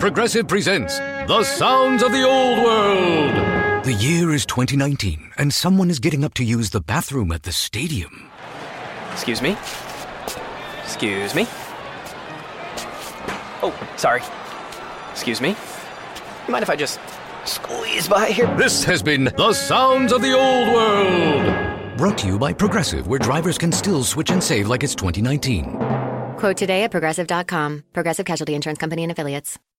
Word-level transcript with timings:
Progressive 0.00 0.46
presents 0.46 0.98
The 0.98 1.42
Sounds 1.42 2.04
of 2.04 2.12
the 2.12 2.22
Old 2.22 2.58
World. 2.62 3.84
The 3.84 3.94
year 3.94 4.32
is 4.32 4.46
2019, 4.46 5.32
and 5.38 5.52
someone 5.52 5.90
is 5.90 5.98
getting 5.98 6.22
up 6.22 6.34
to 6.34 6.44
use 6.44 6.70
the 6.70 6.80
bathroom 6.80 7.32
at 7.32 7.42
the 7.42 7.50
stadium. 7.50 8.30
Excuse 9.10 9.42
me? 9.42 9.56
Excuse 10.84 11.34
me? 11.34 11.46
Oh, 13.60 13.74
sorry. 13.96 14.22
Excuse 15.10 15.40
me? 15.40 15.56
You 16.46 16.52
mind 16.52 16.62
if 16.62 16.70
I 16.70 16.76
just 16.76 17.00
squeeze 17.44 18.06
by 18.06 18.26
here? 18.26 18.46
This 18.56 18.84
has 18.84 19.02
been 19.02 19.24
The 19.24 19.52
Sounds 19.52 20.12
of 20.12 20.22
the 20.22 20.32
Old 20.32 20.68
World. 20.68 21.96
Brought 21.98 22.18
to 22.18 22.28
you 22.28 22.38
by 22.38 22.52
Progressive, 22.52 23.08
where 23.08 23.18
drivers 23.18 23.58
can 23.58 23.72
still 23.72 24.04
switch 24.04 24.30
and 24.30 24.42
save 24.42 24.68
like 24.68 24.84
it's 24.84 24.94
2019. 24.94 25.76
Quote 26.36 26.56
today 26.56 26.84
at 26.84 26.92
progressive.com. 26.92 27.82
Progressive 27.92 28.26
Casualty 28.26 28.54
Insurance 28.54 28.78
Company 28.78 29.02
and 29.02 29.10
Affiliates. 29.10 29.58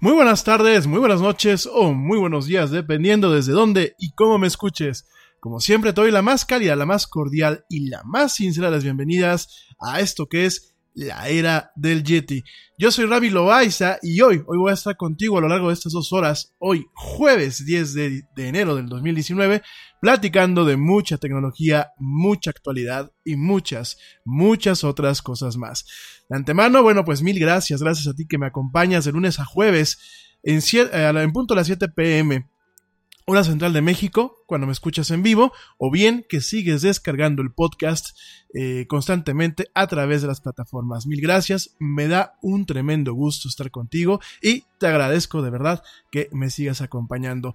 Muy 0.00 0.12
buenas 0.12 0.44
tardes, 0.44 0.86
muy 0.86 1.00
buenas 1.00 1.20
noches 1.20 1.68
o 1.70 1.92
muy 1.92 2.20
buenos 2.20 2.46
días, 2.46 2.70
dependiendo 2.70 3.32
desde 3.32 3.50
dónde 3.50 3.96
y 3.98 4.12
cómo 4.12 4.38
me 4.38 4.46
escuches. 4.46 5.08
Como 5.40 5.58
siempre, 5.58 5.92
te 5.92 6.00
doy 6.00 6.12
la 6.12 6.22
más 6.22 6.44
cálida, 6.44 6.76
la 6.76 6.86
más 6.86 7.08
cordial 7.08 7.64
y 7.68 7.88
la 7.88 8.04
más 8.04 8.32
sincera 8.32 8.68
de 8.68 8.76
las 8.76 8.84
bienvenidas 8.84 9.66
a 9.80 9.98
esto 9.98 10.28
que 10.28 10.46
es 10.46 10.76
la 10.98 11.28
era 11.28 11.70
del 11.76 12.02
Yeti. 12.02 12.42
Yo 12.76 12.90
soy 12.90 13.06
Ravi 13.06 13.30
Loaiza 13.30 13.98
y 14.02 14.20
hoy, 14.20 14.42
hoy 14.46 14.58
voy 14.58 14.72
a 14.72 14.74
estar 14.74 14.96
contigo 14.96 15.38
a 15.38 15.40
lo 15.40 15.48
largo 15.48 15.68
de 15.68 15.74
estas 15.74 15.92
dos 15.92 16.12
horas, 16.12 16.54
hoy 16.58 16.86
jueves 16.92 17.64
10 17.64 17.94
de, 17.94 18.22
de, 18.34 18.48
enero 18.48 18.74
del 18.74 18.88
2019, 18.88 19.62
platicando 20.00 20.64
de 20.64 20.76
mucha 20.76 21.16
tecnología, 21.16 21.92
mucha 21.98 22.50
actualidad 22.50 23.12
y 23.24 23.36
muchas, 23.36 23.96
muchas 24.24 24.82
otras 24.82 25.22
cosas 25.22 25.56
más. 25.56 25.86
De 26.28 26.36
antemano, 26.36 26.82
bueno, 26.82 27.04
pues 27.04 27.22
mil 27.22 27.38
gracias, 27.38 27.80
gracias 27.80 28.08
a 28.08 28.14
ti 28.14 28.26
que 28.26 28.38
me 28.38 28.46
acompañas 28.46 29.04
de 29.04 29.12
lunes 29.12 29.38
a 29.38 29.44
jueves 29.44 29.98
en, 30.42 30.60
en 30.92 31.32
punto 31.32 31.54
a 31.54 31.58
las 31.58 31.66
7 31.68 31.88
pm 31.94 32.44
hora 33.30 33.44
central 33.44 33.74
de 33.74 33.82
México, 33.82 34.42
cuando 34.46 34.66
me 34.66 34.72
escuchas 34.72 35.10
en 35.10 35.22
vivo, 35.22 35.52
o 35.76 35.90
bien 35.90 36.24
que 36.26 36.40
sigues 36.40 36.80
descargando 36.80 37.42
el 37.42 37.52
podcast 37.52 38.16
eh, 38.54 38.86
constantemente 38.88 39.68
a 39.74 39.86
través 39.86 40.22
de 40.22 40.28
las 40.28 40.40
plataformas. 40.40 41.06
Mil 41.06 41.20
gracias, 41.20 41.76
me 41.78 42.08
da 42.08 42.38
un 42.40 42.64
tremendo 42.64 43.12
gusto 43.12 43.46
estar 43.46 43.70
contigo 43.70 44.18
y 44.40 44.64
te 44.78 44.86
agradezco 44.86 45.42
de 45.42 45.50
verdad 45.50 45.82
que 46.10 46.30
me 46.32 46.48
sigas 46.48 46.80
acompañando. 46.80 47.54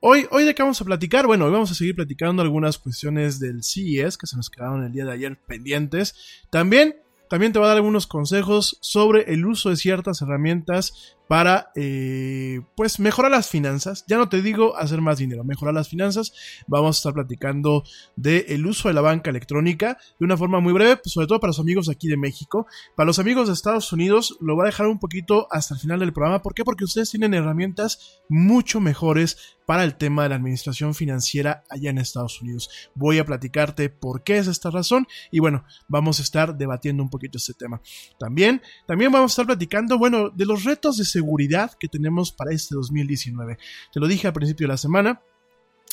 Hoy, 0.00 0.26
hoy 0.32 0.42
de 0.42 0.56
qué 0.56 0.64
vamos 0.64 0.80
a 0.80 0.84
platicar? 0.84 1.28
Bueno, 1.28 1.44
hoy 1.44 1.52
vamos 1.52 1.70
a 1.70 1.74
seguir 1.74 1.94
platicando 1.94 2.42
algunas 2.42 2.78
cuestiones 2.78 3.38
del 3.38 3.62
CES 3.62 4.18
que 4.18 4.26
se 4.26 4.36
nos 4.36 4.50
quedaron 4.50 4.82
el 4.82 4.92
día 4.92 5.04
de 5.04 5.12
ayer 5.12 5.38
pendientes. 5.46 6.16
También 6.50 6.96
también 7.32 7.54
te 7.54 7.58
voy 7.58 7.64
a 7.64 7.68
dar 7.68 7.78
algunos 7.78 8.06
consejos 8.06 8.76
sobre 8.82 9.32
el 9.32 9.46
uso 9.46 9.70
de 9.70 9.76
ciertas 9.76 10.20
herramientas 10.20 11.16
para 11.32 11.72
eh, 11.76 12.60
pues 12.76 13.00
mejorar 13.00 13.30
las 13.30 13.48
finanzas. 13.48 14.04
Ya 14.06 14.18
no 14.18 14.28
te 14.28 14.42
digo 14.42 14.76
hacer 14.76 15.00
más 15.00 15.16
dinero, 15.16 15.44
mejorar 15.44 15.72
las 15.72 15.88
finanzas. 15.88 16.34
Vamos 16.66 16.94
a 16.94 16.98
estar 16.98 17.14
platicando 17.14 17.84
del 18.16 18.44
el 18.48 18.66
uso 18.66 18.88
de 18.88 18.94
la 18.94 19.00
banca 19.00 19.30
electrónica 19.30 19.96
de 20.20 20.26
una 20.26 20.36
forma 20.36 20.60
muy 20.60 20.74
breve, 20.74 20.98
pues, 20.98 21.14
sobre 21.14 21.26
todo 21.26 21.40
para 21.40 21.48
los 21.48 21.58
amigos 21.58 21.88
aquí 21.88 22.06
de 22.06 22.18
México. 22.18 22.66
Para 22.96 23.06
los 23.06 23.18
amigos 23.18 23.46
de 23.46 23.54
Estados 23.54 23.90
Unidos 23.94 24.36
lo 24.42 24.56
voy 24.56 24.64
a 24.64 24.66
dejar 24.66 24.88
un 24.88 24.98
poquito 24.98 25.48
hasta 25.50 25.72
el 25.72 25.80
final 25.80 26.00
del 26.00 26.12
programa. 26.12 26.42
¿Por 26.42 26.52
qué? 26.52 26.64
Porque 26.64 26.84
ustedes 26.84 27.08
tienen 27.08 27.32
herramientas 27.32 28.20
mucho 28.28 28.78
mejores 28.80 29.56
para 29.64 29.84
el 29.84 29.94
tema 29.94 30.24
de 30.24 30.28
la 30.28 30.34
administración 30.34 30.94
financiera 30.94 31.64
allá 31.70 31.88
en 31.88 31.96
Estados 31.96 32.42
Unidos. 32.42 32.68
Voy 32.94 33.18
a 33.18 33.24
platicarte 33.24 33.88
por 33.88 34.22
qué 34.22 34.36
es 34.36 34.48
esta 34.48 34.70
razón 34.70 35.06
y 35.30 35.38
bueno, 35.38 35.64
vamos 35.88 36.18
a 36.18 36.22
estar 36.22 36.58
debatiendo 36.58 37.02
un 37.02 37.08
poquito 37.08 37.38
este 37.38 37.54
tema. 37.54 37.80
También, 38.18 38.60
también 38.86 39.12
vamos 39.12 39.30
a 39.30 39.32
estar 39.32 39.46
platicando, 39.46 39.96
bueno, 39.98 40.28
de 40.28 40.44
los 40.44 40.64
retos 40.64 40.98
de 40.98 41.04
seguridad 41.04 41.21
seguridad 41.22 41.72
que 41.78 41.88
tenemos 41.88 42.32
para 42.32 42.52
este 42.52 42.74
2019. 42.74 43.58
Te 43.92 44.00
lo 44.00 44.08
dije 44.08 44.26
al 44.26 44.32
principio 44.32 44.66
de 44.66 44.72
la 44.72 44.76
semana, 44.76 45.22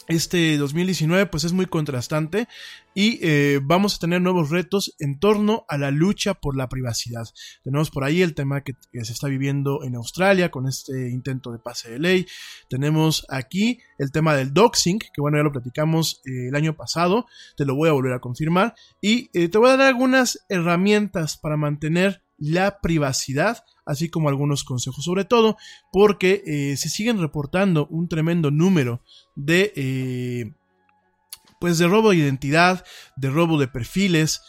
este 0.08 0.58
2019 0.58 1.28
pues 1.28 1.44
es 1.44 1.54
muy 1.54 1.68
contrastante 1.68 2.48
y 2.96 3.20
eh, 3.22 3.60
vamos 3.62 3.96
a 3.96 4.00
tener 4.00 4.22
nuevos 4.22 4.50
retos 4.50 4.96
en 4.98 5.20
torno 5.20 5.66
a 5.68 5.78
la 5.78 5.92
lucha 5.92 6.34
por 6.34 6.58
la 6.58 6.68
privacidad. 6.68 7.28
Tenemos 7.64 7.92
por 7.92 8.04
ahí 8.04 8.24
el 8.24 8.34
tema 8.34 8.62
que, 8.62 8.74
se 9.04 9.14
está 9.14 9.28
viviendo 9.28 9.84
en 9.84 9.96
Australia 9.96 10.50
con 10.50 10.68
este 10.68 11.12
intento 11.12 11.52
de 11.52 11.60
pase 11.60 11.92
de 11.92 12.00
ley. 12.00 12.26
Tenemos 12.70 13.26
aquí 13.30 13.80
el 14.00 14.12
tema 14.12 14.36
del 14.36 14.52
doxing, 14.52 14.98
que 14.98 15.22
bueno, 15.22 15.38
ya 15.38 15.44
lo 15.44 15.52
platicamos 15.52 16.22
eh, 16.26 16.48
el 16.48 16.56
año 16.56 16.76
pasado, 16.76 17.28
te 17.56 17.66
lo 17.66 17.76
voy 17.76 17.90
a 17.90 17.94
volver 17.94 18.14
a 18.14 18.20
confirmar 18.20 18.74
y 19.02 19.30
eh, 19.34 19.48
te 19.48 19.60
voy 19.60 19.70
a 19.70 19.78
dar 19.78 19.88
algunas 19.90 20.44
herramientas 20.50 21.38
para 21.38 21.56
mantener 21.56 22.24
la 22.40 22.80
privacidad, 22.80 23.64
así 23.86 24.10
como 24.10 24.30
algunos 24.30 24.64
consejos, 24.64 25.04
sobre 25.04 25.26
todo 25.26 25.58
porque 25.92 26.44
eh, 26.46 26.78
se 26.78 26.90
siguen 26.90 27.20
reportando 27.20 27.88
un 27.88 28.08
tremendo 28.08 28.52
número 28.52 29.04
de, 29.36 29.74
eh, 29.76 30.54
pues 31.60 31.78
de 31.78 31.88
robo 31.88 32.12
de 32.12 32.18
identidad, 32.18 32.86
de 33.18 33.30
robo 33.30 33.60
de 33.60 33.68
perfiles, 33.68 34.42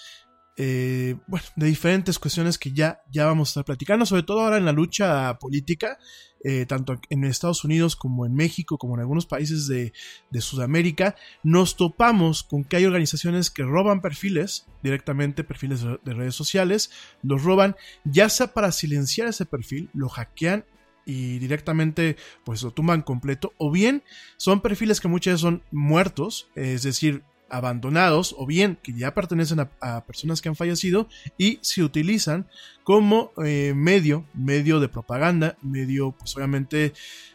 eh, 0.57 1.17
bueno, 1.27 1.47
de 1.57 1.67
diferentes 1.67 2.19
cuestiones 2.19 2.59
que 2.59 2.73
ya, 2.73 3.03
ya 3.11 3.27
vamos 3.27 3.49
a 3.49 3.51
estar 3.51 3.65
platicando, 3.65 4.05
sobre 4.05 4.25
todo 4.25 4.41
ahora 4.41 4.59
en 4.59 4.65
la 4.65 4.73
lucha 4.73 5.39
política, 5.39 5.99
eh, 6.43 6.67
tanto 6.67 7.01
en 7.11 7.25
Estados 7.25 7.65
Unidos 7.65 7.97
como 7.97 8.27
en 8.27 8.35
México, 8.35 8.79
como 8.79 8.95
en 8.95 9.01
algunos 9.01 9.27
países 9.27 9.67
de, 9.67 9.93
de, 10.31 10.41
Sudamérica, 10.41 11.17
nos 11.43 11.77
topamos 11.77 12.43
con 12.43 12.65
que 12.65 12.77
hay 12.77 12.87
organizaciones 12.87 13.51
que 13.51 13.63
roban 13.63 14.01
perfiles, 14.01 14.67
directamente 14.83 15.45
perfiles 15.45 15.83
de, 15.83 15.99
de 16.05 16.15
redes 16.15 16.35
sociales, 16.35 16.91
los 17.23 17.43
roban 17.43 17.77
ya 18.05 18.29
sea 18.29 18.55
para 18.55 18.73
silenciar 18.73 19.29
ese 19.29 19.47
perfil, 19.47 19.91
lo 19.93 20.09
hackean 20.09 20.65
y 21.05 21.39
directamente 21.39 22.17
pues 22.45 22.63
lo 22.63 22.71
tumban 22.71 23.03
completo 23.03 23.53
o 23.59 23.71
bien 23.71 24.03
son 24.37 24.61
perfiles 24.61 25.01
que 25.01 25.09
muchas 25.09 25.33
veces 25.33 25.41
son 25.41 25.63
muertos, 25.71 26.49
es 26.55 26.83
decir, 26.83 27.25
abandonados 27.51 28.35
o 28.39 28.47
bien 28.47 28.79
que 28.83 28.93
ya 28.93 29.15
pertenecen 29.15 29.61
a, 29.81 30.05
personas 30.05 30.41
que 30.41 30.49
han 30.49 30.57
fallecido 30.57 31.09
y 31.37 31.59
se 31.63 31.83
utilizan 31.83 32.47
como 32.85 33.33
eh, 33.45 33.73
medio, 33.75 34.27
medio 34.35 34.81
de 34.81 34.89
propaganda, 34.89 35.57
medio 35.63 36.13
pues 36.13 36.37
obviamente 36.37 36.93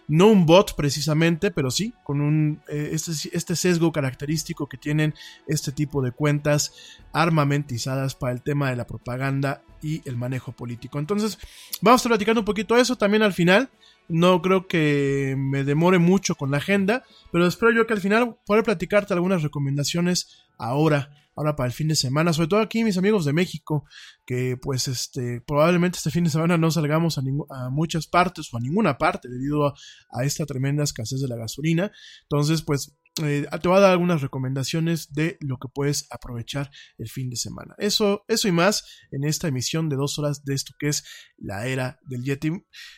no 0.08 0.28
un 0.28 0.46
bot 0.46 0.76
precisamente, 0.76 1.52
pero 1.52 1.72
sí 1.72 1.94
con 2.04 2.22
un 2.22 2.62
eh, 2.68 2.90
este, 2.94 3.12
este, 3.32 3.56
sesgo 3.56 3.92
característico 3.92 4.68
que 4.68 4.78
tienen 4.78 5.14
este 5.48 5.72
tipo 5.72 6.02
de 6.02 6.12
cuentas 6.12 6.74
armamentizadas 7.14 8.16
para 8.16 8.34
el 8.34 8.42
tema 8.42 8.70
de 8.70 8.76
la 8.76 8.88
propaganda 8.88 9.64
y 9.82 10.02
el 10.08 10.18
manejo 10.18 10.52
político. 10.52 11.00
Entonces, 11.00 11.38
vamos 11.82 12.00
a 12.00 12.02
estar 12.02 12.10
platicando 12.12 12.42
un 12.42 12.46
poquito 12.46 12.76
de 12.76 12.82
eso 12.82 12.98
también 12.98 13.24
al 13.24 13.34
final. 13.34 13.70
No 14.08 14.42
creo 14.42 14.68
que 14.68 15.36
me 15.38 15.64
demore 15.64 15.98
mucho 15.98 16.36
con 16.36 16.52
la 16.52 16.58
agenda, 16.58 17.04
pero 17.32 17.48
espero 17.48 17.72
yo 17.72 17.88
que 17.88 17.94
al 17.94 18.02
final 18.02 18.38
pueda 18.46 18.64
platicarte 18.64 19.14
algunas 19.14 19.42
recomendaciones 19.42 20.46
ahora, 20.58 21.10
ahora 21.36 21.56
para 21.56 21.68
el 21.68 21.74
fin 21.74 21.88
de 21.88 21.96
semana, 21.96 22.32
sobre 22.32 22.50
todo 22.50 22.60
aquí 22.60 22.84
mis 22.84 22.98
amigos 22.98 23.26
de 23.26 23.34
México, 23.34 23.86
que 24.26 24.58
pues 24.58 24.88
este 24.88 25.42
probablemente 25.42 25.98
este 25.98 26.12
fin 26.12 26.24
de 26.24 26.30
semana 26.30 26.58
no 26.58 26.70
salgamos 26.70 27.18
a, 27.18 27.22
a 27.50 27.70
muchas 27.70 28.06
partes 28.08 28.54
o 28.54 28.58
a 28.58 28.62
ninguna 28.62 28.98
parte 28.98 29.28
debido 29.28 29.68
a, 29.68 29.74
a 30.12 30.24
esta 30.24 30.46
tremenda 30.46 30.84
escasez 30.84 31.20
de 31.22 31.28
la 31.28 31.38
gasolina. 31.38 31.92
Entonces, 32.24 32.62
pues 32.62 32.96
eh, 33.24 33.48
te 33.62 33.68
voy 33.68 33.78
a 33.78 33.82
dar 33.82 33.92
algunas 33.92 34.22
recomendaciones 34.22 35.14
de 35.14 35.38
lo 35.40 35.58
que 35.58 35.70
puedes 35.74 36.08
aprovechar 36.12 36.70
el 36.98 37.10
fin 37.10 37.30
de 37.30 37.38
semana. 37.38 37.76
Eso, 37.78 38.26
eso 38.28 38.48
y 38.48 38.52
más 38.52 38.86
en 39.12 39.24
esta 39.24 39.48
emisión 39.48 39.88
de 39.88 39.96
dos 39.96 40.20
horas 40.20 40.44
de 40.44 40.54
esto 40.54 40.74
que 40.78 40.90
es 40.90 41.06
la 41.38 41.68
era 41.68 41.98
del 42.10 42.24
Yeti. 42.24 42.52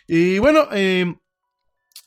Y 0.08 0.40
bueno, 0.40 0.70
eh, 0.72 1.06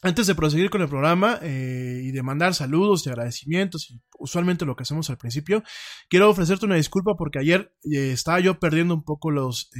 antes 0.03 0.27
de 0.27 0.35
proseguir 0.35 0.71
con 0.71 0.83
el 0.83 0.89
programa 0.89 1.39
eh, 1.43 2.01
y 2.03 2.11
de 2.11 2.23
mandar 2.23 2.55
saludos 2.55 3.07
y 3.07 3.11
agradecimientos, 3.11 3.91
y 3.91 4.01
usualmente 4.19 4.65
lo 4.65 4.75
que 4.75 4.83
hacemos 4.83 5.09
al 5.11 5.19
principio, 5.19 5.63
quiero 6.09 6.31
ofrecerte 6.31 6.67
una 6.67 6.77
disculpa 6.77 7.15
porque 7.17 7.39
ayer 7.39 7.73
estaba 7.83 8.41
yo 8.41 8.59
perdiendo 8.59 8.95
un 8.95 9.05
poco 9.05 9.31
los 9.31 9.71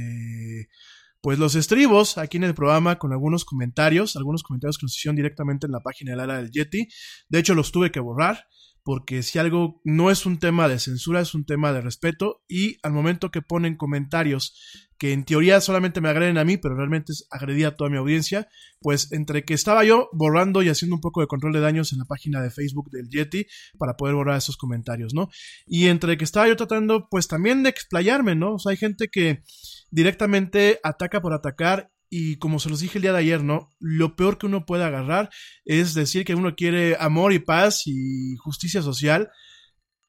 pues 1.21 1.37
los 1.37 1.55
estribos 1.55 2.17
aquí 2.17 2.37
en 2.37 2.43
el 2.43 2.55
programa 2.55 2.97
con 2.97 3.13
algunos 3.13 3.45
comentarios, 3.45 4.15
algunos 4.15 4.43
comentarios 4.43 4.77
que 4.77 4.85
nos 4.85 4.97
hicieron 4.97 5.15
directamente 5.15 5.67
en 5.67 5.71
la 5.71 5.81
página 5.81 6.11
del 6.11 6.19
área 6.19 6.37
del 6.37 6.51
Yeti. 6.51 6.87
De 7.29 7.39
hecho, 7.39 7.53
los 7.53 7.71
tuve 7.71 7.91
que 7.91 7.99
borrar 7.99 8.47
porque 8.83 9.23
si 9.23 9.39
algo 9.39 9.81
no 9.83 10.11
es 10.11 10.25
un 10.25 10.39
tema 10.39 10.67
de 10.67 10.79
censura, 10.79 11.21
es 11.21 11.33
un 11.35 11.45
tema 11.45 11.71
de 11.73 11.81
respeto 11.81 12.43
y 12.47 12.77
al 12.83 12.93
momento 12.93 13.31
que 13.31 13.41
ponen 13.41 13.75
comentarios 13.75 14.87
que 14.97 15.13
en 15.13 15.25
teoría 15.25 15.59
solamente 15.61 15.99
me 15.99 16.09
agreden 16.09 16.37
a 16.37 16.43
mí, 16.43 16.57
pero 16.57 16.75
realmente 16.75 17.11
agredía 17.31 17.69
a 17.69 17.75
toda 17.75 17.89
mi 17.89 17.97
audiencia, 17.97 18.47
pues 18.79 19.11
entre 19.11 19.43
que 19.43 19.55
estaba 19.55 19.83
yo 19.83 20.09
borrando 20.13 20.61
y 20.61 20.69
haciendo 20.69 20.95
un 20.95 21.01
poco 21.01 21.21
de 21.21 21.27
control 21.27 21.53
de 21.53 21.59
daños 21.59 21.91
en 21.91 21.97
la 21.97 22.05
página 22.05 22.39
de 22.39 22.51
Facebook 22.51 22.91
del 22.91 23.09
Yeti 23.09 23.47
para 23.79 23.97
poder 23.97 24.13
borrar 24.13 24.37
esos 24.37 24.57
comentarios, 24.57 25.15
¿no? 25.15 25.29
Y 25.65 25.87
entre 25.87 26.17
que 26.17 26.23
estaba 26.23 26.47
yo 26.47 26.55
tratando 26.55 27.07
pues 27.09 27.27
también 27.27 27.63
de 27.63 27.69
explayarme, 27.69 28.35
¿no? 28.35 28.53
O 28.53 28.59
sea, 28.59 28.71
hay 28.71 28.77
gente 28.77 29.07
que 29.07 29.41
directamente 29.89 30.79
ataca 30.83 31.19
por 31.19 31.33
atacar 31.33 31.91
y 32.13 32.35
como 32.35 32.59
se 32.59 32.69
los 32.69 32.81
dije 32.81 32.97
el 32.97 33.03
día 33.03 33.13
de 33.13 33.19
ayer, 33.19 33.41
¿no? 33.41 33.69
Lo 33.79 34.17
peor 34.17 34.37
que 34.37 34.45
uno 34.45 34.65
puede 34.65 34.83
agarrar 34.83 35.29
es 35.63 35.93
decir 35.93 36.25
que 36.25 36.35
uno 36.35 36.55
quiere 36.55 36.97
amor 36.99 37.31
y 37.31 37.39
paz 37.39 37.83
y 37.85 38.35
justicia 38.35 38.81
social, 38.81 39.31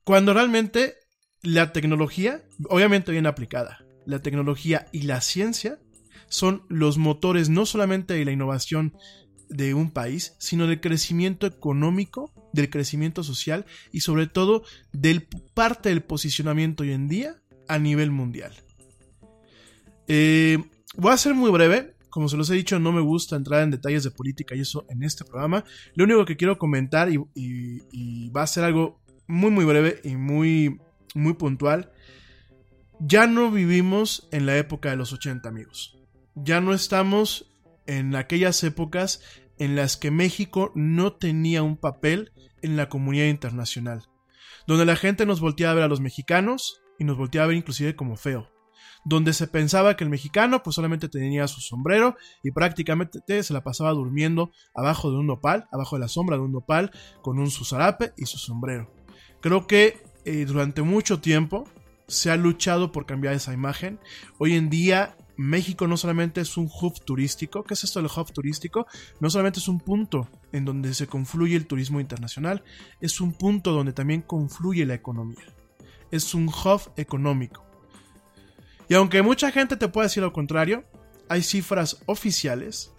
cuando 0.02 0.35
realmente 0.35 0.97
la 1.42 1.73
tecnología, 1.73 2.42
obviamente 2.68 3.12
bien 3.12 3.26
aplicada, 3.26 3.87
la 4.04 4.21
tecnología 4.21 4.88
y 4.90 5.02
la 5.02 5.21
ciencia 5.21 5.78
son 6.28 6.64
los 6.68 6.99
motores 6.99 7.49
no 7.49 7.66
solamente 7.66 8.14
de 8.14 8.25
la 8.25 8.32
innovación 8.32 8.97
de 9.49 9.73
un 9.75 9.92
país, 9.92 10.35
sino 10.40 10.66
del 10.66 10.80
crecimiento 10.80 11.47
económico, 11.47 12.32
del 12.52 12.68
crecimiento 12.68 13.23
social 13.23 13.64
y 13.92 14.00
sobre 14.00 14.26
todo 14.26 14.64
del 14.92 15.28
parte 15.54 15.90
del 15.90 16.02
posicionamiento 16.02 16.82
hoy 16.82 16.90
en 16.90 17.06
día 17.06 17.37
a 17.68 17.78
nivel 17.78 18.11
mundial. 18.11 18.52
Eh, 20.09 20.59
voy 20.96 21.12
a 21.12 21.16
ser 21.16 21.34
muy 21.34 21.50
breve. 21.50 21.96
Como 22.11 22.28
se 22.28 22.37
los 22.37 22.50
he 22.50 22.54
dicho, 22.54 22.78
no 22.78 22.92
me 22.92 23.00
gusta 23.00 23.37
entrar 23.37 23.62
en 23.62 23.70
detalles 23.70 24.04
de 24.04 24.11
política 24.11 24.54
y 24.54 24.61
eso 24.61 24.84
en 24.90 25.02
este 25.02 25.25
programa. 25.25 25.64
Lo 25.94 26.04
único 26.04 26.26
que 26.26 26.37
quiero 26.37 26.58
comentar 26.58 27.08
y, 27.11 28.30
va 28.30 28.42
a 28.42 28.46
ser 28.46 28.64
algo 28.64 29.00
muy 29.26 29.50
muy 29.50 29.64
breve 29.64 30.00
y 30.04 30.16
muy 30.16 30.78
muy 31.14 31.32
puntual. 31.34 31.90
Ya 33.00 33.26
no 33.26 33.50
vivimos 33.50 34.28
en 34.30 34.46
la 34.46 34.56
época 34.58 34.90
de 34.90 34.96
los 34.96 35.12
80 35.12 35.49
amigos. 35.49 35.99
Ya 36.34 36.61
no 36.61 36.75
estamos 36.75 37.50
en 37.87 38.14
aquellas 38.14 38.62
épocas 38.62 39.22
en 39.58 39.75
las 39.75 39.96
que 39.96 40.11
México 40.11 40.70
no 40.75 41.14
tenía 41.14 41.62
un 41.62 41.76
papel 41.76 42.32
en 42.62 42.76
la 42.76 42.88
comunidad 42.88 43.26
internacional, 43.26 44.02
donde 44.66 44.84
la 44.84 44.96
gente 44.96 45.26
nos 45.26 45.40
volteaba 45.40 45.72
a 45.72 45.75
ver 45.75 45.84
a 45.84 45.88
los 45.88 46.00
mexicanos 46.00 46.82
y 46.99 47.04
nos 47.04 47.16
volteaba 47.16 47.46
a 47.46 47.49
ver 47.49 47.56
inclusive 47.56 47.96
como 47.96 48.16
feo, 48.16 48.51
donde 49.04 49.32
se 49.32 49.47
pensaba 49.47 49.97
que 49.97 50.04
el 50.04 50.11
mexicano 50.11 50.62
pues 50.62 50.76
solamente 50.76 51.09
tenía 51.09 51.49
su 51.49 51.61
sombrero 51.61 52.16
y 52.42 52.52
prácticamente 52.52 53.42
se 53.42 53.52
la 53.52 53.64
pasaba 53.64 53.90
durmiendo 53.90 54.52
abajo 54.75 55.11
de 55.11 55.18
un 55.18 55.26
nopal, 55.26 55.66
abajo 55.73 55.97
de 55.97 56.00
la 56.00 56.09
sombra 56.09 56.37
de 56.37 56.42
un 56.42 56.52
nopal, 56.52 56.90
con 57.23 57.38
un 57.38 57.50
su 57.50 57.64
zarape 57.64 58.12
y 58.16 58.26
su 58.26 58.38
sombrero. 58.38 58.92
Creo 59.40 59.66
que 59.66 60.02
eh, 60.25 60.44
durante 60.44 60.82
mucho 60.82 61.21
tiempo 61.21 61.64
se 62.06 62.30
ha 62.30 62.37
luchado 62.37 62.92
por 62.92 63.06
cambiar 63.06 63.35
esa 63.35 63.52
imagen. 63.52 63.99
Hoy 64.38 64.54
en 64.54 64.71
día 64.71 65.16
México 65.37 65.88
no 65.88 65.97
solamente 65.97 66.40
es 66.40 66.56
un 66.56 66.71
hub 66.80 67.00
turístico, 67.04 67.64
¿qué 67.64 67.75
es 67.75 67.85
esto 67.85 68.00
del 68.00 68.11
hub 68.14 68.32
turístico? 68.32 68.87
No 69.21 69.30
solamente 69.30 69.59
es 69.59 69.68
un 69.68 69.80
punto 69.80 70.28
en 70.52 70.64
donde 70.64 70.94
se 70.94 71.06
confluye 71.06 71.56
el 71.56 71.66
turismo 71.66 72.00
internacional, 72.00 72.62
es 73.00 73.21
un 73.21 73.32
punto 73.32 73.73
donde 73.73 73.92
también 73.92 74.23
confluye 74.23 74.87
la 74.87 74.94
economía. 74.94 75.44
Es 76.11 76.35
un 76.35 76.49
hub 76.49 76.92
económico. 76.97 77.72
Y 78.92 78.94
aunque 78.94 79.22
mucha 79.22 79.50
gente 79.50 79.78
te 79.78 79.88
pueda 79.88 80.06
decir 80.06 80.22
lo 80.22 80.34
contrario, 80.34 80.84
hay 81.30 81.42
cifras 81.42 82.02
oficiales, 82.04 82.92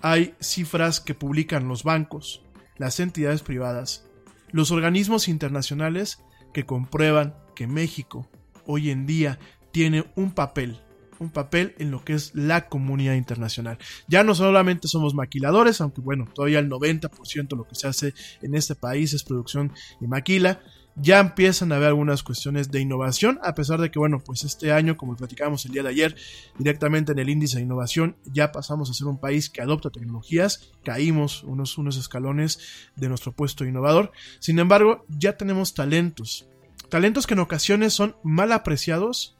hay 0.00 0.34
cifras 0.40 1.00
que 1.00 1.12
publican 1.12 1.68
los 1.68 1.82
bancos, 1.82 2.40
las 2.78 2.98
entidades 2.98 3.42
privadas, 3.42 4.06
los 4.52 4.70
organismos 4.70 5.28
internacionales 5.28 6.24
que 6.54 6.64
comprueban 6.64 7.36
que 7.54 7.66
México 7.66 8.26
hoy 8.64 8.88
en 8.88 9.04
día 9.04 9.38
tiene 9.70 10.06
un 10.14 10.30
papel 10.30 10.80
un 11.18 11.30
papel 11.30 11.74
en 11.78 11.90
lo 11.90 12.04
que 12.04 12.12
es 12.12 12.34
la 12.34 12.68
comunidad 12.68 13.14
internacional. 13.14 13.78
Ya 14.08 14.22
no 14.24 14.34
solamente 14.34 14.88
somos 14.88 15.14
maquiladores, 15.14 15.80
aunque 15.80 16.00
bueno, 16.00 16.28
todavía 16.32 16.58
el 16.58 16.68
90% 16.68 17.48
de 17.48 17.56
lo 17.56 17.64
que 17.66 17.74
se 17.74 17.88
hace 17.88 18.14
en 18.42 18.54
este 18.54 18.74
país 18.74 19.12
es 19.12 19.24
producción 19.24 19.72
y 20.00 20.06
maquila. 20.06 20.60
Ya 20.98 21.20
empiezan 21.20 21.72
a 21.72 21.76
haber 21.76 21.88
algunas 21.88 22.22
cuestiones 22.22 22.70
de 22.70 22.80
innovación, 22.80 23.38
a 23.42 23.54
pesar 23.54 23.80
de 23.80 23.90
que, 23.90 23.98
bueno, 23.98 24.18
pues 24.24 24.44
este 24.44 24.72
año, 24.72 24.96
como 24.96 25.14
platicamos 25.14 25.66
el 25.66 25.72
día 25.72 25.82
de 25.82 25.90
ayer, 25.90 26.16
directamente 26.58 27.12
en 27.12 27.18
el 27.18 27.28
índice 27.28 27.58
de 27.58 27.64
innovación, 27.64 28.16
ya 28.24 28.50
pasamos 28.50 28.90
a 28.90 28.94
ser 28.94 29.06
un 29.06 29.20
país 29.20 29.50
que 29.50 29.60
adopta 29.60 29.90
tecnologías, 29.90 30.72
caímos 30.82 31.44
unos, 31.44 31.76
unos 31.76 31.98
escalones 31.98 32.58
de 32.96 33.08
nuestro 33.08 33.32
puesto 33.32 33.66
innovador. 33.66 34.10
Sin 34.38 34.58
embargo, 34.58 35.04
ya 35.08 35.36
tenemos 35.36 35.74
talentos, 35.74 36.48
talentos 36.88 37.26
que 37.26 37.34
en 37.34 37.40
ocasiones 37.40 37.92
son 37.92 38.16
mal 38.22 38.50
apreciados 38.52 39.35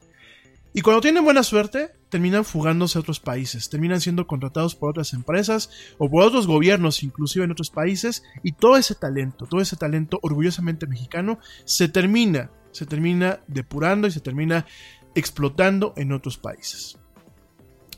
y 0.77 0.81
cuando 0.81 1.01
tienen 1.01 1.23
buena 1.23 1.41
suerte, 1.41 1.89
terminan 2.09 2.45
fugándose 2.45 2.99
a 2.99 3.01
otros 3.01 3.19
países, 3.19 3.67
terminan 3.67 3.99
siendo 3.99 4.27
contratados 4.27 4.75
por 4.75 4.91
otras 4.91 5.11
empresas 5.13 5.71
o 5.97 6.07
por 6.07 6.21
otros 6.21 6.45
gobiernos, 6.45 7.01
inclusive 7.01 7.45
en 7.45 7.51
otros 7.51 7.71
países, 7.71 8.21
y 8.43 8.51
todo 8.51 8.77
ese 8.77 8.93
talento, 8.93 9.47
todo 9.47 9.59
ese 9.59 9.75
talento 9.75 10.19
orgullosamente 10.21 10.85
mexicano, 10.85 11.39
se 11.65 11.89
termina, 11.89 12.51
se 12.69 12.85
termina 12.85 13.39
depurando 13.47 14.05
y 14.05 14.11
se 14.11 14.19
termina 14.19 14.67
explotando 15.15 15.95
en 15.97 16.11
otros 16.11 16.37
países. 16.37 16.99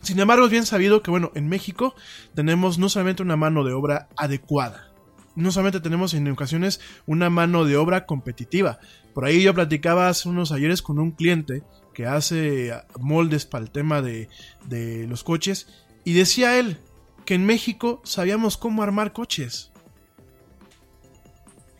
Sin 0.02 0.18
embargo, 0.18 0.46
es 0.46 0.52
bien 0.52 0.66
sabido 0.66 1.04
que, 1.04 1.12
bueno, 1.12 1.34
en 1.36 1.50
México 1.50 1.96
tenemos 2.34 2.78
no 2.80 2.88
solamente 2.88 3.22
una 3.22 3.36
mano 3.36 3.66
de 3.66 3.74
obra 3.74 4.08
adecuada, 4.16 4.90
no 5.36 5.52
solamente 5.52 5.80
tenemos 5.80 6.14
en 6.14 6.30
ocasiones 6.30 6.80
una 7.06 7.30
mano 7.30 7.66
de 7.66 7.78
obra 7.78 8.06
competitiva. 8.06 8.80
Por 9.14 9.26
ahí 9.26 9.44
yo 9.44 9.54
platicaba 9.54 10.08
hace 10.08 10.30
unos 10.30 10.52
ayeres 10.52 10.82
con 10.82 11.00
un 11.00 11.12
cliente 11.12 11.64
que 12.00 12.06
hace 12.06 12.72
moldes 12.98 13.46
para 13.46 13.66
el 13.66 13.72
tema 13.72 14.02
de, 14.02 14.30
de 14.64 15.06
los 15.06 15.26
coches, 15.26 15.68
y 16.06 16.14
decía 16.14 16.58
él 16.58 16.78
que 17.26 17.34
en 17.34 17.46
México 17.46 18.02
sabíamos 18.06 18.56
cómo 18.56 18.84
armar 18.84 19.12
coches. 19.12 19.74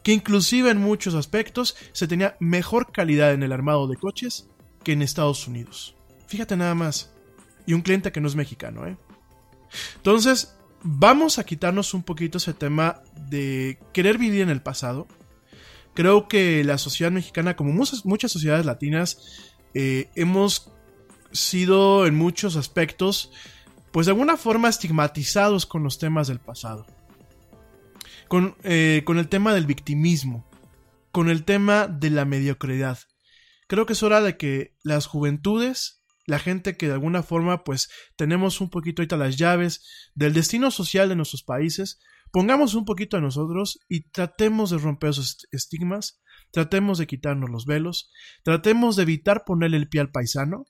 Que 0.04 0.12
inclusive 0.12 0.72
en 0.72 0.78
muchos 0.78 1.16
aspectos 1.16 1.78
se 1.94 2.06
tenía 2.06 2.36
mejor 2.42 2.92
calidad 2.92 3.32
en 3.32 3.44
el 3.44 3.54
armado 3.54 3.88
de 3.88 3.96
coches 3.96 4.50
que 4.84 4.92
en 4.92 5.04
Estados 5.04 5.48
Unidos. 5.48 5.96
Fíjate 6.28 6.58
nada 6.58 6.76
más. 6.76 7.14
Y 7.66 7.72
un 7.72 7.82
cliente 7.82 8.12
que 8.12 8.20
no 8.20 8.28
es 8.28 8.36
mexicano, 8.36 8.88
¿eh? 8.88 8.98
Entonces, 9.96 10.54
vamos 10.84 11.40
a 11.40 11.46
quitarnos 11.46 11.94
un 11.94 12.04
poquito 12.04 12.40
ese 12.40 12.54
tema 12.54 13.04
de 13.30 13.80
querer 13.94 14.18
vivir 14.18 14.42
en 14.42 14.50
el 14.50 14.62
pasado. 14.62 15.08
Creo 15.94 16.28
que 16.28 16.62
la 16.66 16.78
sociedad 16.78 17.10
mexicana, 17.10 17.56
como 17.56 17.72
muchas, 17.72 18.06
muchas 18.06 18.34
sociedades 18.34 18.66
latinas, 18.66 19.46
eh, 19.74 20.10
hemos 20.16 20.72
sido 21.32 22.06
en 22.06 22.16
muchos 22.16 22.56
aspectos, 22.56 23.32
pues 23.92 24.06
de 24.06 24.12
alguna 24.12 24.38
forma 24.38 24.70
estigmatizados 24.70 25.66
con 25.66 25.84
los 25.84 26.00
temas 26.00 26.28
del 26.28 26.40
pasado. 26.40 26.86
Con, 28.28 28.56
eh, 28.64 29.04
con, 29.06 29.18
el 29.18 29.28
tema 29.28 29.54
del 29.54 29.66
victimismo, 29.66 30.48
con 31.12 31.30
el 31.30 31.46
tema 31.46 31.88
de 31.88 32.12
la 32.12 32.26
mediocridad. 32.26 33.00
Creo 33.68 33.86
que 33.86 33.94
es 33.94 34.04
hora 34.04 34.22
de 34.22 34.38
que 34.38 34.76
las 34.84 35.08
juventudes, 35.08 36.04
la 36.26 36.40
gente 36.40 36.78
que 36.78 36.88
de 36.88 36.94
alguna 36.94 37.24
forma 37.24 37.64
pues 37.64 37.90
tenemos 38.16 38.62
un 38.62 38.70
poquito 38.70 39.02
ahorita 39.02 39.18
las 39.18 39.38
llaves 39.38 40.12
del 40.14 40.34
destino 40.34 40.70
social 40.70 41.10
de 41.10 41.16
nuestros 41.16 41.44
países, 41.44 42.00
pongamos 42.32 42.76
un 42.76 42.86
poquito 42.86 43.18
a 43.18 43.22
nosotros 43.22 43.80
y 43.88 44.10
tratemos 44.10 44.70
de 44.70 44.78
romper 44.78 45.12
esos 45.12 45.48
estigmas 45.52 46.22
tratemos 46.52 46.98
de 46.98 47.08
quitarnos 47.08 47.50
los 47.50 47.66
velos, 47.66 48.12
tratemos 48.44 48.96
de 48.96 49.04
evitar 49.04 49.44
ponerle 49.46 49.78
el 49.78 49.90
pie 49.90 50.02
al 50.02 50.12
paisano 50.12 50.66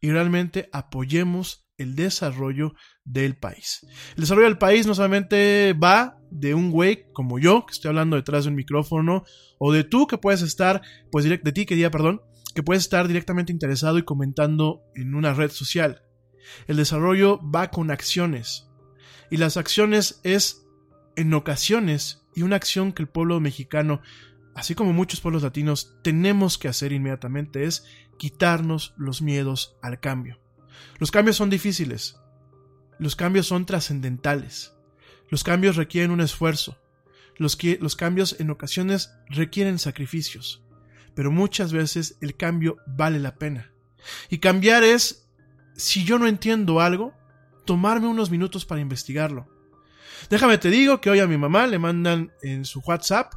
y 0.00 0.10
realmente 0.10 0.68
apoyemos 0.72 1.66
el 1.76 1.96
desarrollo 1.96 2.74
del 3.04 3.36
país. 3.36 3.86
El 4.16 4.22
desarrollo 4.22 4.48
del 4.48 4.58
país 4.58 4.86
no 4.86 4.94
solamente 4.94 5.72
va 5.72 6.18
de 6.30 6.54
un 6.54 6.70
güey 6.70 7.10
como 7.12 7.38
yo, 7.38 7.66
que 7.66 7.72
estoy 7.72 7.88
hablando 7.88 8.16
detrás 8.16 8.44
de 8.44 8.50
un 8.50 8.56
micrófono, 8.56 9.24
o 9.58 9.72
de 9.72 9.84
tú 9.84 10.06
que 10.06 10.18
puedes 10.18 10.42
estar, 10.42 10.82
pues 11.10 11.24
de 11.24 11.38
ti 11.38 11.66
perdón, 11.66 12.20
que 12.54 12.62
puedes 12.62 12.84
estar 12.84 13.08
directamente 13.08 13.52
interesado 13.52 13.98
y 13.98 14.04
comentando 14.04 14.82
en 14.94 15.14
una 15.14 15.34
red 15.34 15.50
social. 15.50 16.02
El 16.66 16.76
desarrollo 16.76 17.40
va 17.42 17.70
con 17.70 17.90
acciones. 17.90 18.68
Y 19.30 19.38
las 19.38 19.56
acciones 19.56 20.20
es, 20.22 20.66
en 21.16 21.34
ocasiones, 21.34 22.22
y 22.34 22.42
una 22.42 22.56
acción 22.56 22.92
que 22.92 23.02
el 23.02 23.08
pueblo 23.08 23.40
mexicano 23.40 24.00
así 24.54 24.74
como 24.74 24.92
muchos 24.92 25.20
pueblos 25.20 25.42
latinos, 25.42 25.96
tenemos 26.02 26.58
que 26.58 26.68
hacer 26.68 26.92
inmediatamente 26.92 27.64
es 27.64 27.84
quitarnos 28.18 28.94
los 28.96 29.22
miedos 29.22 29.76
al 29.82 30.00
cambio. 30.00 30.40
Los 30.98 31.10
cambios 31.10 31.36
son 31.36 31.50
difíciles, 31.50 32.16
los 32.98 33.16
cambios 33.16 33.46
son 33.46 33.66
trascendentales, 33.66 34.72
los 35.30 35.44
cambios 35.44 35.76
requieren 35.76 36.10
un 36.10 36.20
esfuerzo, 36.20 36.78
los, 37.36 37.58
los 37.80 37.96
cambios 37.96 38.36
en 38.38 38.50
ocasiones 38.50 39.12
requieren 39.28 39.78
sacrificios, 39.78 40.62
pero 41.14 41.30
muchas 41.30 41.72
veces 41.72 42.16
el 42.20 42.36
cambio 42.36 42.76
vale 42.86 43.18
la 43.18 43.36
pena. 43.36 43.72
Y 44.28 44.38
cambiar 44.38 44.84
es, 44.84 45.28
si 45.76 46.04
yo 46.04 46.18
no 46.18 46.26
entiendo 46.26 46.80
algo, 46.80 47.14
tomarme 47.64 48.06
unos 48.06 48.30
minutos 48.30 48.64
para 48.64 48.80
investigarlo. 48.80 49.48
Déjame 50.30 50.58
te 50.58 50.70
digo 50.70 51.00
que 51.00 51.10
hoy 51.10 51.20
a 51.20 51.26
mi 51.26 51.36
mamá 51.36 51.66
le 51.66 51.78
mandan 51.78 52.32
en 52.42 52.64
su 52.64 52.80
WhatsApp 52.80 53.34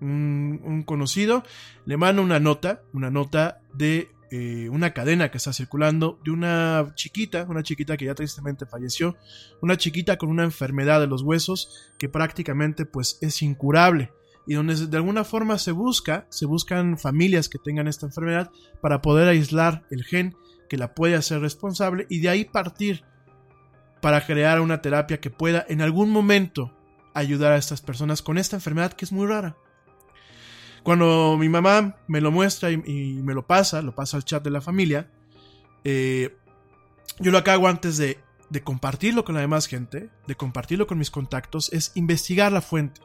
un, 0.00 0.82
conocido, 0.86 1.44
le 1.84 1.96
manda 1.96 2.22
una 2.22 2.40
nota, 2.40 2.82
una 2.92 3.10
nota 3.10 3.60
de 3.74 4.10
eh, 4.30 4.68
una 4.68 4.92
cadena 4.92 5.30
que 5.30 5.38
está 5.38 5.52
circulando 5.52 6.18
de 6.24 6.30
una 6.30 6.92
chiquita, 6.94 7.46
una 7.48 7.62
chiquita 7.62 7.96
que 7.96 8.04
ya 8.06 8.14
tristemente 8.14 8.64
falleció, 8.66 9.16
una 9.60 9.76
chiquita 9.76 10.18
con 10.18 10.28
una 10.28 10.44
enfermedad 10.44 11.00
de 11.00 11.08
los 11.08 11.22
huesos 11.22 11.92
que 11.98 12.08
prácticamente 12.08 12.86
pues 12.86 13.18
es 13.20 13.42
incurable 13.42 14.12
y 14.46 14.54
donde 14.54 14.74
de 14.74 14.96
alguna 14.96 15.24
forma 15.24 15.58
se 15.58 15.72
busca, 15.72 16.26
se 16.28 16.46
buscan 16.46 16.98
familias 16.98 17.48
que 17.48 17.58
tengan 17.58 17.88
esta 17.88 18.06
enfermedad 18.06 18.50
para 18.80 19.02
poder 19.02 19.28
aislar 19.28 19.84
el 19.90 20.04
gen 20.04 20.34
que 20.68 20.76
la 20.76 20.94
puede 20.94 21.16
hacer 21.16 21.40
responsable 21.40 22.06
y 22.08 22.20
de 22.20 22.28
ahí 22.28 22.44
partir 22.44 23.04
para 24.00 24.24
crear 24.24 24.60
una 24.60 24.80
terapia 24.80 25.20
que 25.20 25.30
pueda 25.30 25.64
en 25.68 25.82
algún 25.82 26.10
momento 26.10 26.72
ayudar 27.14 27.52
a 27.52 27.56
estas 27.56 27.80
personas 27.82 28.22
con 28.22 28.38
esta 28.38 28.56
enfermedad 28.56 28.92
que 28.92 29.04
es 29.04 29.12
muy 29.12 29.26
rara. 29.26 29.56
Cuando 30.82 31.36
mi 31.38 31.48
mamá 31.48 31.96
me 32.06 32.20
lo 32.20 32.30
muestra 32.30 32.70
y, 32.70 32.76
me 33.22 33.34
lo 33.34 33.46
pasa, 33.46 33.82
lo 33.82 33.94
pasa 33.94 34.16
al 34.16 34.24
chat 34.24 34.42
de 34.42 34.50
la 34.50 34.60
familia, 34.60 35.10
eh, 35.84 36.36
yo 37.18 37.30
lo 37.30 37.44
que 37.44 37.50
hago 37.50 37.68
antes 37.68 37.96
de, 37.96 38.18
compartirlo 38.64 39.24
con 39.24 39.34
la 39.34 39.42
demás 39.42 39.66
gente, 39.66 40.10
de 40.26 40.34
compartirlo 40.34 40.86
con 40.86 40.98
mis 40.98 41.10
contactos, 41.10 41.72
es 41.72 41.92
investigar 41.94 42.50
la 42.50 42.60
fuente. 42.60 43.00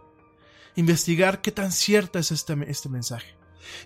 Investigar 0.76 1.42
qué 1.42 1.52
tan 1.52 1.72
cierta 1.72 2.20
es 2.20 2.32
este, 2.32 2.56
este 2.68 2.90
mensaje. 2.90 3.36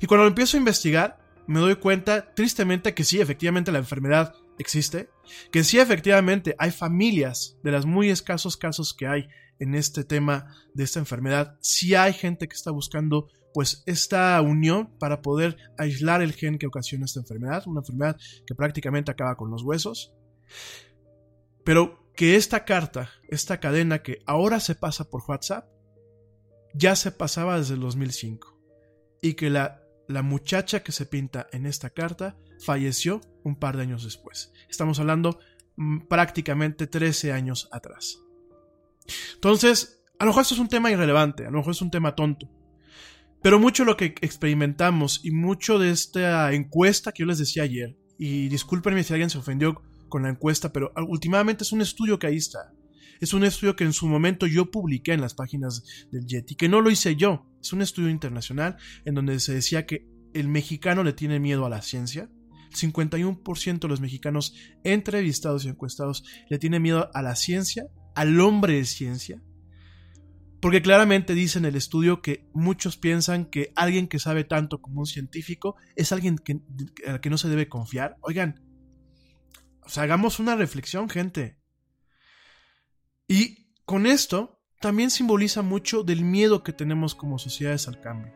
Y 0.02 0.08
cuando 0.08 0.24
lo 0.24 0.30
empiezo 0.30 0.58
a 0.58 0.60
investigar, 0.60 1.20
me 1.48 1.60
doy 1.60 1.76
cuenta, 1.76 2.34
tristemente, 2.34 2.94
que 2.94 3.04
sí, 3.04 3.20
efectivamente 3.20 3.72
la 3.72 3.80
enfermedad 3.80 4.36
existe, 4.60 5.10
que 5.52 5.64
sí, 5.64 5.80
efectivamente 5.80 6.56
hay 6.60 6.72
familias 6.72 7.58
de 7.64 7.72
los 7.72 7.86
muy 7.86 8.10
escasos 8.10 8.56
casos 8.56 8.94
que 8.94 9.08
hay 9.08 9.28
en 9.60 9.76
este 9.76 10.04
tema 10.04 10.56
de 10.74 10.84
esta 10.84 11.00
enfermedad, 11.00 11.58
sí 11.60 11.96
hay 11.96 12.14
gente 12.14 12.48
que 12.48 12.56
está 12.56 12.72
buscando 12.72 13.30
pues 13.54 13.84
esta 13.86 14.42
unión 14.42 14.90
para 15.00 15.22
poder 15.22 15.58
aislar 15.78 16.22
el 16.22 16.34
gen 16.34 16.58
que 16.58 16.68
ocasiona 16.68 17.06
esta 17.06 17.20
enfermedad, 17.20 17.64
una 17.68 17.82
enfermedad 17.82 18.18
que 18.46 18.56
prácticamente 18.56 19.12
acaba 19.12 19.36
con 19.36 19.50
los 19.50 19.64
huesos. 19.64 20.14
Pero, 21.64 22.00
que 22.16 22.36
esta 22.36 22.66
carta, 22.66 23.10
esta 23.30 23.62
cadena 23.62 24.04
que 24.04 24.22
ahora 24.26 24.60
se 24.60 24.76
pasa 24.76 25.10
por 25.10 25.24
WhatsApp, 25.26 25.70
ya 26.74 26.96
se 26.98 27.12
pasaba 27.12 27.58
desde 27.58 27.76
el 27.76 27.80
2005 27.80 28.60
y 29.22 29.36
que 29.36 29.50
la, 29.50 29.82
la 30.08 30.22
muchacha 30.22 30.84
que 30.84 30.92
se 30.92 31.06
pinta 31.06 31.48
en 31.54 31.66
esta 31.66 31.92
carta 31.92 32.38
falleció 32.60 33.22
un 33.44 33.56
par 33.56 33.78
de 33.78 33.84
años 33.84 34.04
después. 34.04 34.52
Estamos 34.70 35.00
hablando 35.00 35.40
mm, 35.78 36.08
prácticamente 36.08 36.88
13 36.88 37.32
años 37.32 37.70
atrás. 37.72 38.20
Entonces, 39.36 40.04
a 40.20 40.26
lo 40.26 40.32
mejor 40.32 40.42
esto 40.42 40.56
es 40.56 40.60
un 40.60 40.68
tema 40.68 40.92
irrelevante, 40.92 41.46
a 41.46 41.52
lo 41.52 41.60
mejor 41.60 41.72
es 41.72 41.82
un 41.82 41.92
tema 41.92 42.16
tonto. 42.16 42.50
Pero 43.42 43.60
mucho 43.60 43.86
lo 43.86 43.96
que 43.96 44.16
experimentamos 44.22 45.22
y 45.24 45.32
mucho 45.32 45.80
de 45.80 45.92
esta 45.92 46.52
encuesta 46.54 47.12
que 47.12 47.24
yo 47.24 47.28
les 47.28 47.38
decía 47.38 47.64
ayer, 47.64 47.96
y 48.18 48.50
discúlpenme 48.50 49.04
si 49.04 49.14
alguien 49.14 49.30
se 49.30 49.38
ofendió 49.38 49.82
con 50.10 50.24
la 50.24 50.30
encuesta, 50.30 50.74
pero 50.74 50.92
últimamente 51.08 51.64
es 51.64 51.72
un 51.72 51.82
estudio 51.82 52.20
que 52.20 52.28
ahí 52.28 52.36
está. 52.36 52.74
Es 53.22 53.34
un 53.34 53.44
estudio 53.44 53.76
que 53.76 53.84
en 53.84 53.94
su 53.94 54.08
momento 54.08 54.46
yo 54.46 54.72
publiqué 54.72 55.14
en 55.14 55.22
las 55.22 55.34
páginas 55.34 55.84
del 56.12 56.26
Yeti, 56.26 56.56
que 56.56 56.70
no 56.70 56.82
lo 56.82 56.90
hice 56.90 57.16
yo. 57.16 57.46
Es 57.62 57.74
un 57.74 57.82
estudio 57.82 58.10
internacional 58.10 58.78
en 59.06 59.16
donde 59.16 59.40
se 59.40 59.54
decía 59.54 59.86
que 59.86 60.06
el 60.34 60.48
mexicano 60.48 61.04
le 61.04 61.14
tiene 61.14 61.40
miedo 61.40 61.66
a 61.66 61.70
la 61.70 61.82
ciencia. 61.82 62.30
El 62.72 62.94
51% 62.94 63.80
de 63.80 63.88
los 63.88 64.00
mexicanos 64.00 64.54
entrevistados 64.84 65.66
y 65.66 65.70
encuestados 65.70 66.24
le 66.50 66.60
tiene 66.60 66.80
miedo 66.80 67.10
a 67.14 67.22
la 67.22 67.36
ciencia, 67.36 67.88
al 68.16 68.40
hombre 68.40 68.74
de 68.74 68.86
ciencia. 68.86 69.42
Porque 70.60 70.82
claramente 70.82 71.34
dice 71.34 71.58
en 71.58 71.66
el 71.66 71.76
estudio 71.76 72.22
que 72.22 72.50
muchos 72.54 72.98
piensan 72.98 73.46
que 73.46 73.72
alguien 73.76 74.08
que 74.08 74.20
sabe 74.20 74.44
tanto 74.44 74.82
como 74.82 75.02
un 75.02 75.06
científico 75.06 75.76
es 75.96 76.12
alguien 76.12 76.38
al 77.08 77.22
que 77.22 77.30
no 77.30 77.38
se 77.38 77.48
debe 77.48 77.70
confiar. 77.70 78.18
Oigan, 78.22 78.62
hagamos 79.96 80.40
una 80.40 80.56
reflexión, 80.56 81.10
gente. 81.10 81.58
Y 83.28 83.74
con 83.86 84.06
esto 84.06 84.60
también 84.80 85.12
simboliza 85.12 85.62
mucho 85.62 86.04
del 86.04 86.24
miedo 86.24 86.64
que 86.64 86.74
tenemos 86.74 87.16
como 87.16 87.40
sociedades 87.40 87.88
al 87.88 88.00
cambio. 88.00 88.34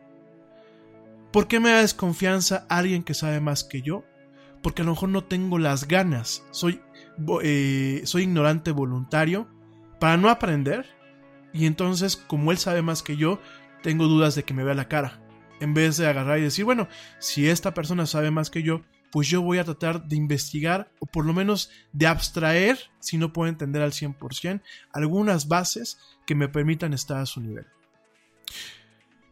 ¿Por 1.32 1.48
qué 1.48 1.58
me 1.58 1.70
da 1.70 1.80
desconfianza 1.80 2.66
alguien 2.68 3.02
que 3.02 3.14
sabe 3.14 3.40
más 3.40 3.64
que 3.64 3.82
yo? 3.82 4.04
Porque 4.62 4.82
a 4.82 4.84
lo 4.84 4.92
mejor 4.92 5.08
no 5.08 5.24
tengo 5.24 5.58
las 5.58 5.88
ganas, 5.88 6.44
soy, 6.52 6.80
eh, 7.42 8.02
soy 8.04 8.22
ignorante 8.22 8.70
voluntario 8.70 9.48
para 9.98 10.16
no 10.16 10.30
aprender 10.30 10.93
y 11.54 11.66
entonces 11.66 12.16
como 12.16 12.50
él 12.52 12.58
sabe 12.58 12.82
más 12.82 13.02
que 13.02 13.16
yo, 13.16 13.40
tengo 13.82 14.06
dudas 14.06 14.34
de 14.34 14.42
que 14.42 14.52
me 14.52 14.64
vea 14.64 14.74
la 14.74 14.88
cara. 14.88 15.20
En 15.60 15.72
vez 15.72 15.96
de 15.96 16.06
agarrar 16.06 16.38
y 16.38 16.42
decir, 16.42 16.64
bueno, 16.64 16.88
si 17.20 17.48
esta 17.48 17.72
persona 17.72 18.06
sabe 18.06 18.30
más 18.30 18.50
que 18.50 18.62
yo, 18.62 18.82
pues 19.12 19.28
yo 19.28 19.40
voy 19.40 19.58
a 19.58 19.64
tratar 19.64 20.08
de 20.08 20.16
investigar 20.16 20.90
o 20.98 21.06
por 21.06 21.24
lo 21.24 21.32
menos 21.32 21.70
de 21.92 22.08
abstraer, 22.08 22.78
si 22.98 23.16
no 23.16 23.32
puedo 23.32 23.48
entender 23.48 23.80
al 23.80 23.92
100%, 23.92 24.60
algunas 24.92 25.46
bases 25.46 25.98
que 26.26 26.34
me 26.34 26.48
permitan 26.48 26.92
estar 26.92 27.18
a 27.18 27.26
su 27.26 27.40
nivel. 27.40 27.66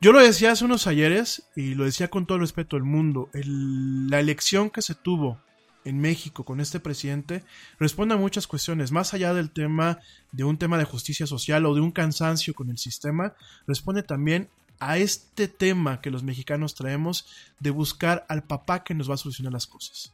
Yo 0.00 0.12
lo 0.12 0.20
decía 0.20 0.52
hace 0.52 0.64
unos 0.64 0.86
ayeres 0.86 1.48
y 1.56 1.74
lo 1.74 1.84
decía 1.84 2.08
con 2.08 2.26
todo 2.26 2.36
el 2.36 2.42
respeto 2.42 2.76
del 2.76 2.84
mundo, 2.84 3.28
la 3.32 4.20
elección 4.20 4.70
que 4.70 4.82
se 4.82 4.94
tuvo 4.94 5.42
en 5.84 6.00
México 6.00 6.44
con 6.44 6.60
este 6.60 6.80
presidente 6.80 7.44
responde 7.78 8.14
a 8.14 8.18
muchas 8.18 8.46
cuestiones, 8.46 8.92
más 8.92 9.14
allá 9.14 9.34
del 9.34 9.50
tema 9.50 9.98
de 10.30 10.44
un 10.44 10.58
tema 10.58 10.78
de 10.78 10.84
justicia 10.84 11.26
social 11.26 11.66
o 11.66 11.74
de 11.74 11.80
un 11.80 11.92
cansancio 11.92 12.54
con 12.54 12.70
el 12.70 12.78
sistema, 12.78 13.34
responde 13.66 14.02
también 14.02 14.48
a 14.78 14.98
este 14.98 15.46
tema 15.46 16.00
que 16.00 16.10
los 16.10 16.24
mexicanos 16.24 16.74
traemos 16.74 17.26
de 17.60 17.70
buscar 17.70 18.26
al 18.28 18.42
papá 18.42 18.82
que 18.82 18.94
nos 18.94 19.08
va 19.08 19.14
a 19.14 19.18
solucionar 19.18 19.52
las 19.52 19.66
cosas. 19.66 20.12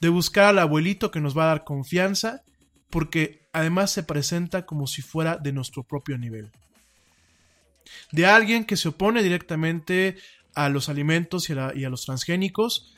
De 0.00 0.08
buscar 0.08 0.46
al 0.46 0.58
abuelito 0.58 1.10
que 1.10 1.20
nos 1.20 1.36
va 1.36 1.44
a 1.44 1.48
dar 1.48 1.64
confianza, 1.64 2.42
porque 2.88 3.46
además 3.52 3.90
se 3.90 4.02
presenta 4.02 4.64
como 4.64 4.86
si 4.86 5.02
fuera 5.02 5.36
de 5.36 5.52
nuestro 5.52 5.82
propio 5.82 6.16
nivel. 6.16 6.50
De 8.12 8.26
alguien 8.26 8.64
que 8.64 8.76
se 8.76 8.88
opone 8.88 9.22
directamente 9.22 10.16
a 10.54 10.68
los 10.68 10.88
alimentos 10.88 11.50
y 11.50 11.52
a, 11.52 11.90
los 11.90 12.04
transgénicos, 12.04 12.94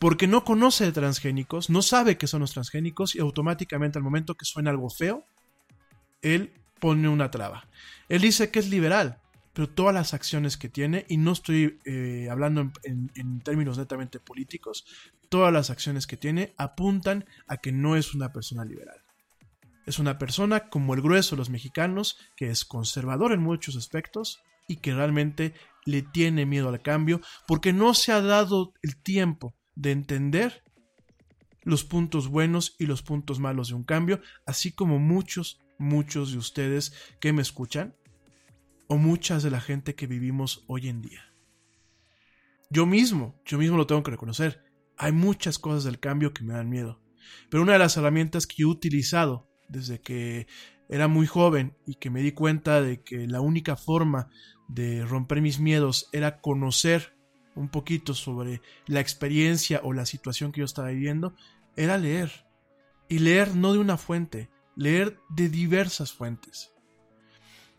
porque 0.00 0.26
no 0.26 0.44
conoce 0.44 0.86
de 0.86 0.92
transgénicos, 0.92 1.68
no 1.68 1.82
sabe 1.82 2.16
que 2.16 2.26
son 2.26 2.40
los 2.40 2.54
transgénicos 2.54 3.14
y 3.14 3.20
automáticamente 3.20 3.98
al 3.98 4.02
momento 4.02 4.34
que 4.34 4.46
suena 4.46 4.70
algo 4.70 4.88
feo, 4.88 5.26
él 6.22 6.54
pone 6.80 7.06
una 7.06 7.30
traba. 7.30 7.68
Él 8.08 8.22
dice 8.22 8.50
que 8.50 8.60
es 8.60 8.70
liberal, 8.70 9.18
pero 9.52 9.68
todas 9.68 9.92
las 9.92 10.14
acciones 10.14 10.56
que 10.56 10.70
tiene, 10.70 11.04
y 11.06 11.18
no 11.18 11.32
estoy 11.32 11.78
eh, 11.84 12.28
hablando 12.30 12.72
en, 12.82 13.40
términos 13.40 13.76
netamente 13.76 14.20
políticos, 14.20 14.86
todas 15.28 15.52
las 15.52 15.68
acciones 15.68 16.06
que 16.06 16.16
tiene 16.16 16.54
apuntan 16.56 17.26
a 17.46 17.58
que 17.58 17.70
no 17.70 17.94
es 17.94 18.14
una 18.14 18.32
persona 18.32 18.64
liberal. 18.64 19.02
Es 19.84 19.98
una 19.98 20.16
persona 20.16 20.70
como 20.70 20.94
el 20.94 21.02
grueso 21.02 21.36
de 21.36 21.40
los 21.40 21.50
mexicanos, 21.50 22.16
que 22.36 22.48
es 22.48 22.64
conservador 22.64 23.32
en 23.32 23.42
muchos 23.42 23.76
aspectos 23.76 24.40
y 24.66 24.76
que 24.76 24.94
realmente 24.94 25.52
le 25.84 26.00
tiene 26.00 26.46
miedo 26.46 26.70
al 26.70 26.80
cambio 26.80 27.20
porque 27.46 27.74
no 27.74 27.92
se 27.92 28.12
ha 28.12 28.22
dado 28.22 28.72
el 28.82 28.96
tiempo 28.96 29.54
de 29.80 29.92
entender 29.92 30.62
los 31.62 31.84
puntos 31.84 32.28
buenos 32.28 32.76
y 32.78 32.86
los 32.86 33.02
puntos 33.02 33.40
malos 33.40 33.68
de 33.68 33.74
un 33.74 33.84
cambio, 33.84 34.20
así 34.44 34.72
como 34.72 34.98
muchos, 34.98 35.58
muchos 35.78 36.32
de 36.32 36.38
ustedes 36.38 36.92
que 37.18 37.32
me 37.32 37.40
escuchan 37.40 37.96
o 38.88 38.98
muchas 38.98 39.42
de 39.42 39.50
la 39.50 39.60
gente 39.60 39.94
que 39.94 40.06
vivimos 40.06 40.64
hoy 40.66 40.88
en 40.88 41.00
día. 41.00 41.32
Yo 42.68 42.84
mismo, 42.84 43.40
yo 43.46 43.56
mismo 43.56 43.78
lo 43.78 43.86
tengo 43.86 44.02
que 44.02 44.10
reconocer, 44.10 44.62
hay 44.98 45.12
muchas 45.12 45.58
cosas 45.58 45.84
del 45.84 45.98
cambio 45.98 46.34
que 46.34 46.44
me 46.44 46.54
dan 46.54 46.68
miedo, 46.68 47.00
pero 47.48 47.62
una 47.62 47.72
de 47.72 47.78
las 47.78 47.96
herramientas 47.96 48.46
que 48.46 48.62
he 48.62 48.66
utilizado 48.66 49.48
desde 49.68 50.00
que 50.00 50.46
era 50.90 51.08
muy 51.08 51.26
joven 51.26 51.74
y 51.86 51.94
que 51.94 52.10
me 52.10 52.20
di 52.20 52.32
cuenta 52.32 52.82
de 52.82 53.02
que 53.02 53.26
la 53.26 53.40
única 53.40 53.76
forma 53.76 54.28
de 54.68 55.06
romper 55.06 55.40
mis 55.40 55.58
miedos 55.58 56.08
era 56.12 56.40
conocer 56.40 57.19
un 57.54 57.68
poquito 57.68 58.14
sobre 58.14 58.62
la 58.86 59.00
experiencia 59.00 59.80
o 59.82 59.92
la 59.92 60.06
situación 60.06 60.52
que 60.52 60.60
yo 60.60 60.64
estaba 60.64 60.88
viviendo, 60.88 61.34
era 61.76 61.98
leer. 61.98 62.46
Y 63.08 63.18
leer 63.18 63.56
no 63.56 63.72
de 63.72 63.78
una 63.78 63.96
fuente, 63.96 64.48
leer 64.76 65.18
de 65.28 65.48
diversas 65.48 66.12
fuentes. 66.12 66.72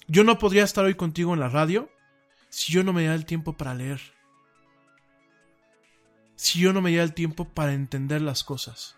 Yo 0.07 0.23
no 0.23 0.37
podría 0.37 0.63
estar 0.63 0.83
hoy 0.83 0.95
contigo 0.95 1.33
en 1.33 1.39
la 1.39 1.49
radio 1.49 1.89
si 2.49 2.73
yo 2.73 2.83
no 2.83 2.91
me 2.91 3.01
diera 3.01 3.15
el 3.15 3.25
tiempo 3.25 3.53
para 3.53 3.73
leer. 3.73 4.01
Si 6.35 6.59
yo 6.59 6.73
no 6.73 6.81
me 6.81 6.89
diera 6.89 7.03
el 7.03 7.13
tiempo 7.13 7.45
para 7.45 7.73
entender 7.73 8.21
las 8.21 8.43
cosas. 8.43 8.97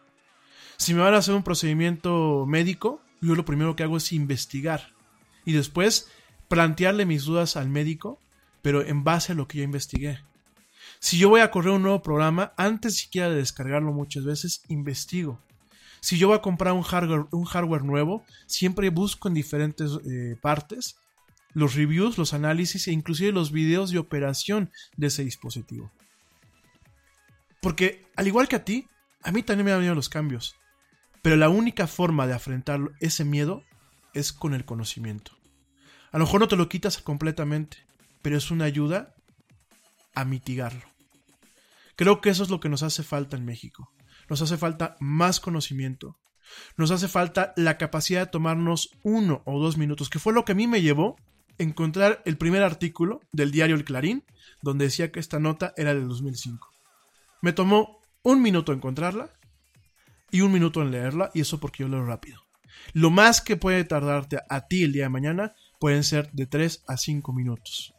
Si 0.77 0.93
me 0.93 1.01
van 1.01 1.13
a 1.13 1.17
hacer 1.17 1.35
un 1.35 1.43
procedimiento 1.43 2.45
médico, 2.47 3.01
yo 3.21 3.35
lo 3.35 3.45
primero 3.45 3.75
que 3.75 3.83
hago 3.83 3.97
es 3.97 4.11
investigar. 4.11 4.93
Y 5.45 5.53
después 5.53 6.09
plantearle 6.47 7.05
mis 7.05 7.25
dudas 7.25 7.55
al 7.55 7.69
médico, 7.69 8.19
pero 8.61 8.83
en 8.83 9.03
base 9.03 9.33
a 9.33 9.35
lo 9.35 9.47
que 9.47 9.59
yo 9.59 9.63
investigué. 9.63 10.19
Si 11.03 11.17
yo 11.17 11.27
voy 11.27 11.41
a 11.41 11.51
correr 11.51 11.73
un 11.73 11.81
nuevo 11.81 12.01
programa, 12.01 12.53
antes 12.55 12.95
siquiera 12.95 13.29
de 13.29 13.35
descargarlo 13.35 13.91
muchas 13.91 14.23
veces, 14.23 14.63
investigo. 14.69 15.37
Si 15.99 16.17
yo 16.17 16.29
voy 16.29 16.37
a 16.37 16.41
comprar 16.41 16.71
un 16.71 16.81
hardware, 16.81 17.25
hardware 17.45 17.83
nuevo, 17.83 18.23
siempre 18.45 18.89
busco 18.89 19.27
en 19.27 19.33
diferentes 19.33 19.91
eh, 20.05 20.37
partes 20.41 20.95
los 21.53 21.75
reviews, 21.75 22.17
los 22.17 22.33
análisis 22.33 22.87
e 22.87 22.93
inclusive 22.93 23.33
los 23.33 23.51
videos 23.51 23.91
de 23.91 23.99
operación 23.99 24.71
de 24.95 25.07
ese 25.07 25.25
dispositivo. 25.25 25.91
Porque, 27.61 28.07
al 28.15 28.27
igual 28.27 28.47
que 28.47 28.55
a 28.55 28.63
ti, 28.63 28.87
a 29.23 29.33
mí 29.33 29.43
también 29.43 29.65
me 29.65 29.71
han 29.73 29.79
venido 29.79 29.95
los 29.95 30.07
cambios. 30.07 30.55
Pero 31.21 31.35
la 31.35 31.49
única 31.49 31.85
forma 31.85 32.27
de 32.27 32.33
afrontar 32.33 32.79
ese 33.01 33.25
miedo 33.25 33.65
es 34.13 34.31
con 34.31 34.53
el 34.53 34.63
conocimiento. 34.63 35.33
A 36.13 36.17
lo 36.17 36.23
mejor 36.23 36.39
no 36.39 36.47
te 36.47 36.55
lo 36.55 36.69
quitas 36.69 36.99
completamente, 36.99 37.75
pero 38.21 38.37
es 38.37 38.51
una 38.51 38.63
ayuda 38.63 39.13
a 40.15 40.23
mitigarlo. 40.23 40.92
Creo 41.95 42.21
que 42.21 42.29
eso 42.29 42.43
es 42.43 42.49
lo 42.49 42.59
que 42.59 42.69
nos 42.69 42.83
hace 42.83 43.03
falta 43.03 43.37
en 43.37 43.45
México. 43.45 43.91
Nos 44.29 44.41
hace 44.41 44.57
falta 44.57 44.95
más 44.99 45.39
conocimiento. 45.39 46.17
Nos 46.77 46.91
hace 46.91 47.07
falta 47.07 47.53
la 47.55 47.77
capacidad 47.77 48.21
de 48.21 48.31
tomarnos 48.31 48.91
uno 49.03 49.41
o 49.45 49.59
dos 49.59 49.77
minutos, 49.77 50.09
que 50.09 50.19
fue 50.19 50.33
lo 50.33 50.45
que 50.45 50.53
a 50.53 50.55
mí 50.55 50.67
me 50.67 50.81
llevó 50.81 51.15
encontrar 51.57 52.21
el 52.25 52.37
primer 52.37 52.63
artículo 52.63 53.21
del 53.31 53.51
diario 53.51 53.75
El 53.75 53.85
Clarín, 53.85 54.23
donde 54.61 54.85
decía 54.85 55.11
que 55.11 55.19
esta 55.19 55.39
nota 55.39 55.73
era 55.77 55.93
del 55.93 56.07
2005. 56.07 56.69
Me 57.41 57.53
tomó 57.53 58.01
un 58.23 58.41
minuto 58.41 58.73
encontrarla 58.73 59.31
y 60.31 60.41
un 60.41 60.51
minuto 60.51 60.81
en 60.81 60.91
leerla, 60.91 61.29
y 61.33 61.41
eso 61.41 61.59
porque 61.59 61.83
yo 61.83 61.89
leo 61.89 62.05
rápido. 62.05 62.41
Lo 62.93 63.11
más 63.11 63.41
que 63.41 63.55
puede 63.55 63.83
tardarte 63.83 64.39
a, 64.49 64.67
ti 64.67 64.83
el 64.83 64.93
día 64.93 65.03
de 65.03 65.09
mañana 65.09 65.53
pueden 65.79 66.03
ser 66.03 66.31
de 66.31 66.45
3 66.47 66.83
a 66.87 66.97
5 66.97 67.33
minutos. 67.33 67.93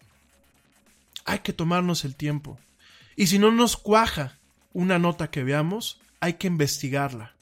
Hay 1.24 1.40
que 1.40 1.52
tomarnos 1.52 2.04
el 2.04 2.16
tiempo. 2.16 2.58
Y 3.16 3.26
si 3.28 3.38
no 3.38 3.50
nos 3.50 3.76
cuaja 3.76 4.38
una 4.72 4.98
nota 4.98 5.30
que 5.30 5.44
veamos, 5.44 6.00
hay 6.20 6.34
que 6.34 6.46
investigarla. 6.46 7.36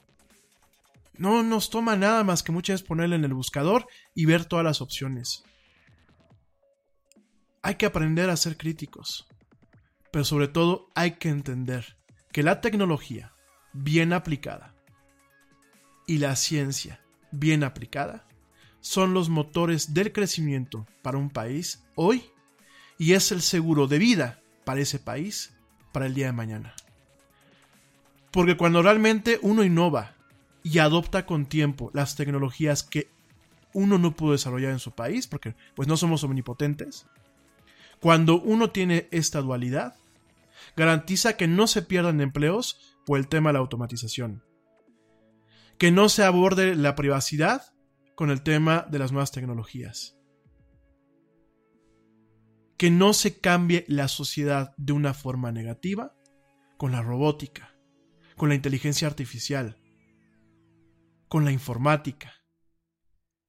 No 1.14 1.42
nos 1.42 1.70
toma 1.70 1.96
nada 1.96 2.24
más 2.24 2.42
que 2.42 2.52
muchas 2.52 2.74
veces 2.74 2.88
ponerla 2.88 3.16
en 3.16 3.24
el 3.24 3.34
buscador 3.34 3.86
y 4.14 4.26
ver 4.26 4.44
todas 4.44 4.64
las 4.64 4.80
opciones. 4.80 5.44
Hay 7.62 7.76
que 7.76 7.86
aprender 7.86 8.28
a 8.28 8.36
ser 8.36 8.56
críticos, 8.56 9.26
pero 10.10 10.24
sobre 10.24 10.48
todo 10.48 10.88
hay 10.94 11.12
que 11.12 11.28
entender 11.28 11.96
que 12.32 12.42
la 12.42 12.60
tecnología, 12.60 13.34
bien 13.72 14.12
aplicada, 14.12 14.74
y 16.06 16.18
la 16.18 16.34
ciencia, 16.36 17.00
bien 17.30 17.64
aplicada, 17.64 18.26
son 18.80 19.14
los 19.14 19.28
motores 19.28 19.94
del 19.94 20.12
crecimiento 20.12 20.86
para 21.02 21.18
un 21.18 21.30
país 21.30 21.84
hoy 21.94 22.24
y 22.98 23.12
es 23.12 23.30
el 23.32 23.42
seguro 23.42 23.86
de 23.86 23.98
vida 23.98 24.42
para 24.64 24.80
ese 24.80 24.98
país 24.98 25.51
para 25.92 26.06
el 26.06 26.14
día 26.14 26.26
de 26.26 26.32
mañana. 26.32 26.74
Porque 28.30 28.56
cuando 28.56 28.82
realmente 28.82 29.38
uno 29.42 29.62
innova 29.62 30.14
y 30.62 30.78
adopta 30.78 31.26
con 31.26 31.46
tiempo 31.46 31.90
las 31.92 32.16
tecnologías 32.16 32.82
que 32.82 33.10
uno 33.74 33.98
no 33.98 34.16
pudo 34.16 34.32
desarrollar 34.32 34.72
en 34.72 34.78
su 34.78 34.92
país, 34.92 35.26
porque 35.26 35.54
pues 35.74 35.88
no 35.88 35.96
somos 35.96 36.24
omnipotentes, 36.24 37.06
cuando 38.00 38.40
uno 38.40 38.70
tiene 38.70 39.08
esta 39.10 39.40
dualidad, 39.40 39.94
garantiza 40.76 41.36
que 41.36 41.46
no 41.46 41.66
se 41.66 41.82
pierdan 41.82 42.20
empleos 42.20 42.96
por 43.06 43.18
el 43.18 43.28
tema 43.28 43.50
de 43.50 43.54
la 43.54 43.58
automatización, 43.60 44.42
que 45.78 45.90
no 45.90 46.08
se 46.08 46.24
aborde 46.24 46.74
la 46.74 46.94
privacidad 46.94 47.72
con 48.14 48.30
el 48.30 48.42
tema 48.42 48.86
de 48.90 48.98
las 48.98 49.12
nuevas 49.12 49.32
tecnologías, 49.32 50.16
que 52.82 52.90
no 52.90 53.12
se 53.12 53.38
cambie 53.38 53.84
la 53.86 54.08
sociedad 54.08 54.74
de 54.76 54.92
una 54.92 55.14
forma 55.14 55.52
negativa 55.52 56.16
con 56.76 56.90
la 56.90 57.00
robótica, 57.00 57.78
con 58.36 58.48
la 58.48 58.56
inteligencia 58.56 59.06
artificial, 59.06 59.80
con 61.28 61.44
la 61.44 61.52
informática. 61.52 62.32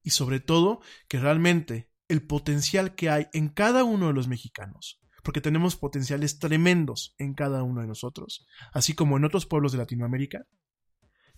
Y 0.04 0.10
sobre 0.10 0.38
todo 0.38 0.82
que 1.08 1.18
realmente 1.18 1.90
el 2.06 2.24
potencial 2.24 2.94
que 2.94 3.10
hay 3.10 3.26
en 3.32 3.48
cada 3.48 3.82
uno 3.82 4.06
de 4.06 4.12
los 4.12 4.28
mexicanos, 4.28 5.00
porque 5.24 5.40
tenemos 5.40 5.74
potenciales 5.74 6.38
tremendos 6.38 7.16
en 7.18 7.34
cada 7.34 7.64
uno 7.64 7.80
de 7.80 7.88
nosotros, 7.88 8.46
así 8.72 8.94
como 8.94 9.16
en 9.16 9.24
otros 9.24 9.46
pueblos 9.46 9.72
de 9.72 9.78
Latinoamérica, 9.78 10.46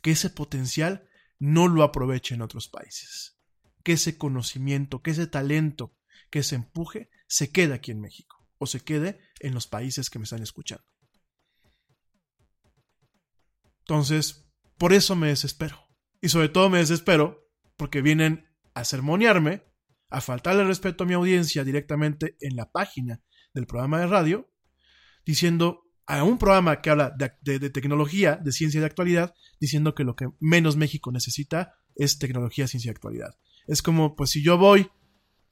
que 0.03 0.11
ese 0.11 0.29
potencial 0.29 1.09
no 1.39 1.67
lo 1.67 1.83
aproveche 1.83 2.35
en 2.35 2.43
otros 2.43 2.69
países, 2.69 3.39
que 3.83 3.93
ese 3.93 4.19
conocimiento, 4.19 5.01
que 5.01 5.13
ese 5.13 5.27
talento, 5.27 5.96
que 6.31 6.41
ese 6.41 6.57
empuje 6.57 7.11
se 7.27 7.51
quede 7.51 7.75
aquí 7.75 7.91
en 7.91 8.01
México 8.01 8.37
o 8.59 8.67
se 8.67 8.81
quede 8.81 9.21
en 9.41 9.55
los 9.55 9.67
países 9.67 10.11
que 10.11 10.19
me 10.19 10.25
están 10.25 10.43
escuchando. 10.43 10.85
Entonces, 13.81 14.51
por 14.79 14.93
eso 14.93 15.15
me 15.15 15.29
desespero. 15.29 15.79
Y 16.21 16.29
sobre 16.29 16.49
todo 16.49 16.71
me 16.71 16.79
desespero 16.79 17.49
porque 17.77 18.03
vienen 18.03 18.47
a 18.75 18.85
sermonearme, 18.85 19.65
a 20.11 20.21
faltarle 20.21 20.65
respeto 20.65 21.05
a 21.05 21.07
mi 21.07 21.15
audiencia 21.15 21.65
directamente 21.65 22.37
en 22.41 22.57
la 22.57 22.71
página 22.71 23.23
del 23.55 23.67
programa 23.67 24.01
de 24.01 24.07
radio, 24.07 24.53
diciendo 25.25 25.85
a 26.07 26.23
un 26.23 26.39
programa 26.39 26.81
que 26.81 26.91
habla 26.91 27.15
de, 27.43 27.71
tecnología, 27.71 28.37
de 28.37 28.53
ciencia 28.53 28.81
de 28.81 28.87
actualidad, 28.87 29.35
diciendo 29.61 29.95
que 29.95 30.05
lo 30.05 30.15
que 30.15 30.29
menos 30.41 30.77
México 30.77 31.11
necesita 31.11 31.75
es 31.95 32.19
tecnología, 32.19 32.69
ciencia 32.69 32.91
y 32.91 32.93
actualidad. 32.93 33.37
Es 33.67 33.83
como, 33.83 34.15
pues 34.15 34.31
si 34.31 34.43
yo 34.43 34.57
voy 34.57 34.91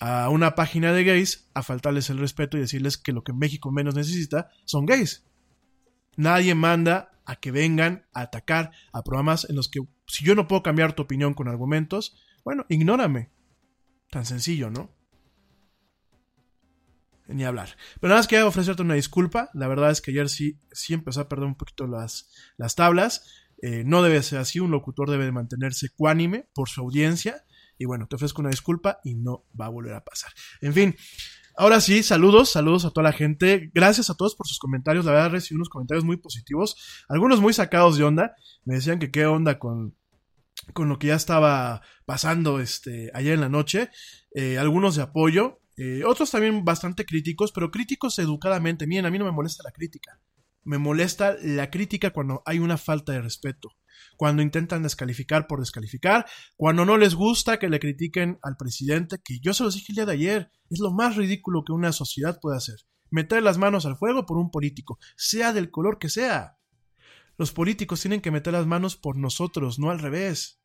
a 0.07 0.29
una 0.29 0.55
página 0.55 0.93
de 0.93 1.03
gays 1.03 1.49
a 1.55 1.63
faltarles 1.63 2.11
el 2.11 2.19
respeto 2.19 2.59
y 2.59 2.61
decirles 2.61 2.99
que 2.99 3.13
lo 3.13 3.25
que 3.25 3.33
México 3.33 3.73
menos 3.73 3.95
necesita 3.95 4.51
son 4.67 4.85
gays. 4.85 5.25
Nadie 6.19 6.55
manda 6.55 7.19
a 7.25 7.37
que 7.37 7.51
vengan 7.51 8.07
a 8.13 8.21
atacar 8.21 8.73
a 8.93 9.03
programas 9.03 9.49
en 9.49 9.57
los 9.57 9.71
que 9.71 9.81
si 10.07 10.23
yo 10.23 10.35
no 10.35 10.47
puedo 10.47 10.63
cambiar 10.63 10.93
tu 10.93 11.03
opinión 11.03 11.33
con 11.33 11.49
argumentos, 11.49 12.19
bueno, 12.45 12.67
ignórame. 12.69 13.31
Tan 14.11 14.27
sencillo, 14.27 14.69
¿no? 14.69 14.95
Ni 17.27 17.45
hablar. 17.45 17.71
Pero 17.99 18.11
nada 18.11 18.19
más 18.21 18.29
quería 18.29 18.47
ofrecerte 18.47 18.83
una 18.83 18.95
disculpa. 18.95 19.49
La 19.55 19.69
verdad 19.69 19.91
es 19.91 20.03
que 20.03 20.11
ayer 20.11 20.29
sí, 20.29 20.61
sí 20.71 20.93
empezó 20.93 21.23
a 21.23 21.29
perder 21.31 21.47
un 21.47 21.55
poquito 21.55 21.87
las, 21.87 22.31
las 22.59 22.75
tablas. 22.75 23.25
Eh, 23.63 23.85
no 23.87 24.03
debe 24.03 24.23
ser 24.23 24.41
así. 24.41 24.61
Un 24.61 24.71
locutor 24.71 25.11
debe 25.11 25.25
de 25.25 25.33
mantenerse 25.33 25.89
cuánime 25.97 26.47
por 26.53 26.69
su 26.69 26.83
audiencia. 26.83 27.43
Y 27.79 27.87
bueno, 27.87 28.07
te 28.07 28.17
ofrezco 28.17 28.41
una 28.41 28.51
disculpa 28.51 29.01
y 29.05 29.15
no 29.15 29.45
va 29.59 29.67
a 29.67 29.71
volver 29.71 29.95
a 29.95 30.05
pasar. 30.05 30.33
En 30.61 30.73
fin, 30.73 30.97
ahora 31.57 31.81
sí, 31.81 32.03
saludos, 32.03 32.51
saludos 32.51 32.85
a 32.85 32.91
toda 32.91 33.05
la 33.05 33.13
gente. 33.13 33.71
Gracias 33.75 34.11
a 34.11 34.15
todos 34.15 34.35
por 34.35 34.47
sus 34.47 34.59
comentarios. 34.59 35.05
La 35.05 35.13
verdad 35.13 35.31
recibí 35.31 35.57
unos 35.57 35.69
comentarios 35.69 36.05
muy 36.05 36.17
positivos. 36.17 37.05
Algunos 37.09 37.41
muy 37.41 37.53
sacados 37.53 37.97
de 37.99 38.05
onda. 38.05 38.35
Me 38.65 38.77
decían 38.77 38.99
que 38.99 39.11
qué 39.11 39.27
onda 39.27 39.59
con, 39.59 39.97
con 40.73 40.89
lo 40.89 40.99
que 40.99 41.09
ya 41.09 41.17
estaba 41.17 41.83
pasando 42.07 42.61
este, 42.61 43.11
ayer 43.15 43.35
en 43.35 43.41
la 43.41 43.49
noche. 43.49 43.91
Eh, 44.35 44.59
algunos 44.59 44.97
de 44.97 45.03
apoyo, 45.03 45.61
eh, 45.77 46.03
otros 46.05 46.31
también 46.31 46.65
bastante 46.65 47.05
críticos, 47.05 47.53
pero 47.53 47.71
críticos 47.71 48.19
educadamente. 48.19 48.87
Miren, 48.87 49.07
a 49.07 49.11
mí 49.11 49.19
no 49.19 49.25
me 49.25 49.33
molesta 49.33 49.63
la 49.65 49.73
crítica. 49.73 50.21
Me 50.63 50.79
molesta 50.79 51.37
la 51.43 51.71
crítica 51.71 52.11
cuando 52.11 52.43
hay 52.47 52.59
una 52.59 52.79
falta 52.79 53.13
de 53.13 53.21
respeto, 53.21 53.71
cuando 54.17 54.43
intentan 54.43 54.83
descalificar 54.83 55.47
por 55.47 55.61
descalificar, 55.61 56.27
cuando 56.57 56.85
no 56.85 56.97
les 56.97 57.15
gusta 57.15 57.59
que 57.59 57.69
le 57.69 57.81
critiquen 57.81 58.39
al 58.43 58.57
presidente, 58.57 59.19
que 59.25 59.39
yo 59.41 59.55
se 59.55 59.65
los 59.65 59.75
dije 59.75 59.93
el 59.93 59.97
día 59.97 60.07
de 60.07 60.13
ayer, 60.13 60.51
es 60.71 60.81
lo 60.81 60.93
más 60.93 61.17
ridículo 61.17 61.65
que 61.65 61.73
una 61.73 61.93
sociedad 61.93 62.39
puede 62.41 62.57
hacer. 62.57 62.77
Meter 63.11 63.43
las 63.43 63.59
manos 63.59 63.87
al 63.87 63.97
fuego 63.97 64.27
por 64.27 64.39
un 64.39 64.51
político, 64.51 64.99
sea 65.17 65.53
del 65.53 65.71
color 65.71 65.99
que 65.99 66.09
sea. 66.09 66.59
Los 67.37 67.53
políticos 67.53 68.01
tienen 68.01 68.21
que 68.21 68.31
meter 68.31 68.53
las 68.53 68.67
manos 68.67 68.97
por 68.97 69.17
nosotros, 69.17 69.79
no 69.79 69.91
al 69.91 69.99
revés. 69.99 70.61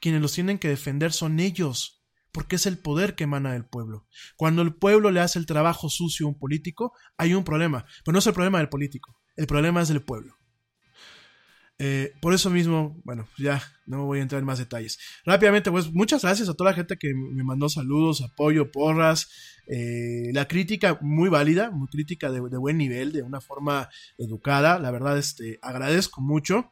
Quienes 0.00 0.20
los 0.20 0.32
tienen 0.32 0.58
que 0.58 0.68
defender 0.68 1.12
son 1.12 1.40
ellos, 1.40 2.02
porque 2.32 2.56
es 2.56 2.66
el 2.66 2.78
poder 2.78 3.14
que 3.14 3.24
emana 3.24 3.52
del 3.52 3.66
pueblo. 3.66 4.06
Cuando 4.36 4.62
el 4.62 4.74
pueblo 4.74 5.10
le 5.10 5.20
hace 5.20 5.38
el 5.38 5.46
trabajo 5.46 5.88
sucio 5.88 6.26
a 6.26 6.30
un 6.30 6.38
político, 6.38 6.92
hay 7.16 7.34
un 7.34 7.44
problema, 7.44 7.84
pero 8.04 8.12
no 8.12 8.18
es 8.18 8.26
el 8.26 8.32
problema 8.32 8.58
del 8.58 8.68
político, 8.68 9.20
el 9.36 9.46
problema 9.46 9.82
es 9.82 9.88
del 9.88 10.02
pueblo. 10.02 10.36
Eh, 11.84 12.12
por 12.20 12.32
eso 12.32 12.48
mismo, 12.48 12.96
bueno, 13.02 13.26
ya 13.38 13.60
no 13.86 14.04
voy 14.04 14.20
a 14.20 14.22
entrar 14.22 14.38
en 14.38 14.46
más 14.46 14.60
detalles. 14.60 15.00
Rápidamente, 15.24 15.68
pues 15.68 15.92
muchas 15.92 16.22
gracias 16.22 16.48
a 16.48 16.54
toda 16.54 16.70
la 16.70 16.76
gente 16.76 16.96
que 16.96 17.12
me 17.12 17.42
mandó 17.42 17.68
saludos, 17.68 18.20
apoyo, 18.20 18.70
porras. 18.70 19.28
Eh, 19.66 20.30
la 20.32 20.46
crítica 20.46 20.96
muy 21.00 21.28
válida, 21.28 21.72
muy 21.72 21.88
crítica 21.88 22.30
de, 22.30 22.38
buen 22.38 22.78
nivel, 22.78 23.10
de 23.10 23.22
una 23.22 23.40
forma 23.40 23.88
educada. 24.16 24.78
La 24.78 24.92
verdad, 24.92 25.18
este, 25.18 25.58
agradezco 25.60 26.20
mucho. 26.20 26.70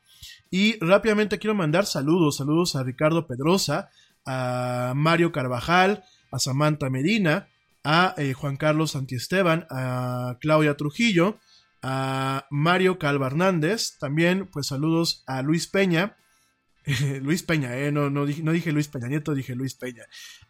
Y 0.48 0.78
rápidamente 0.78 1.40
quiero 1.40 1.56
mandar 1.56 1.86
saludos, 1.86 2.36
saludos 2.36 2.76
a 2.76 2.84
Ricardo 2.84 3.26
Pedrosa, 3.26 3.90
a 4.24 4.92
Mario 4.94 5.32
Carvajal, 5.32 6.04
a 6.30 6.38
Samantha 6.38 6.88
Medina, 6.88 7.48
a 7.82 8.14
eh, 8.16 8.32
Juan 8.32 8.56
Carlos 8.56 8.92
Santiesteban, 8.92 9.66
a 9.70 10.38
Claudia 10.40 10.76
Trujillo, 10.76 11.40
a 11.82 12.46
Mario 12.50 12.98
Calva 12.98 13.28
Hernández, 13.28 13.98
también 13.98 14.46
pues 14.46 14.68
saludos 14.68 15.24
a 15.26 15.42
Luis 15.42 15.66
Peña, 15.66 16.16
Luis 17.22 17.42
Peña, 17.42 17.76
eh, 17.76 17.92
no, 17.92 18.10
no, 18.10 18.26
dije, 18.26 18.42
no 18.42 18.52
dije 18.52 18.72
Luis 18.72 18.88
Peña 18.88 19.08
Nieto, 19.08 19.34
dije 19.34 19.54
Luis 19.54 19.74
Peña, 19.74 20.04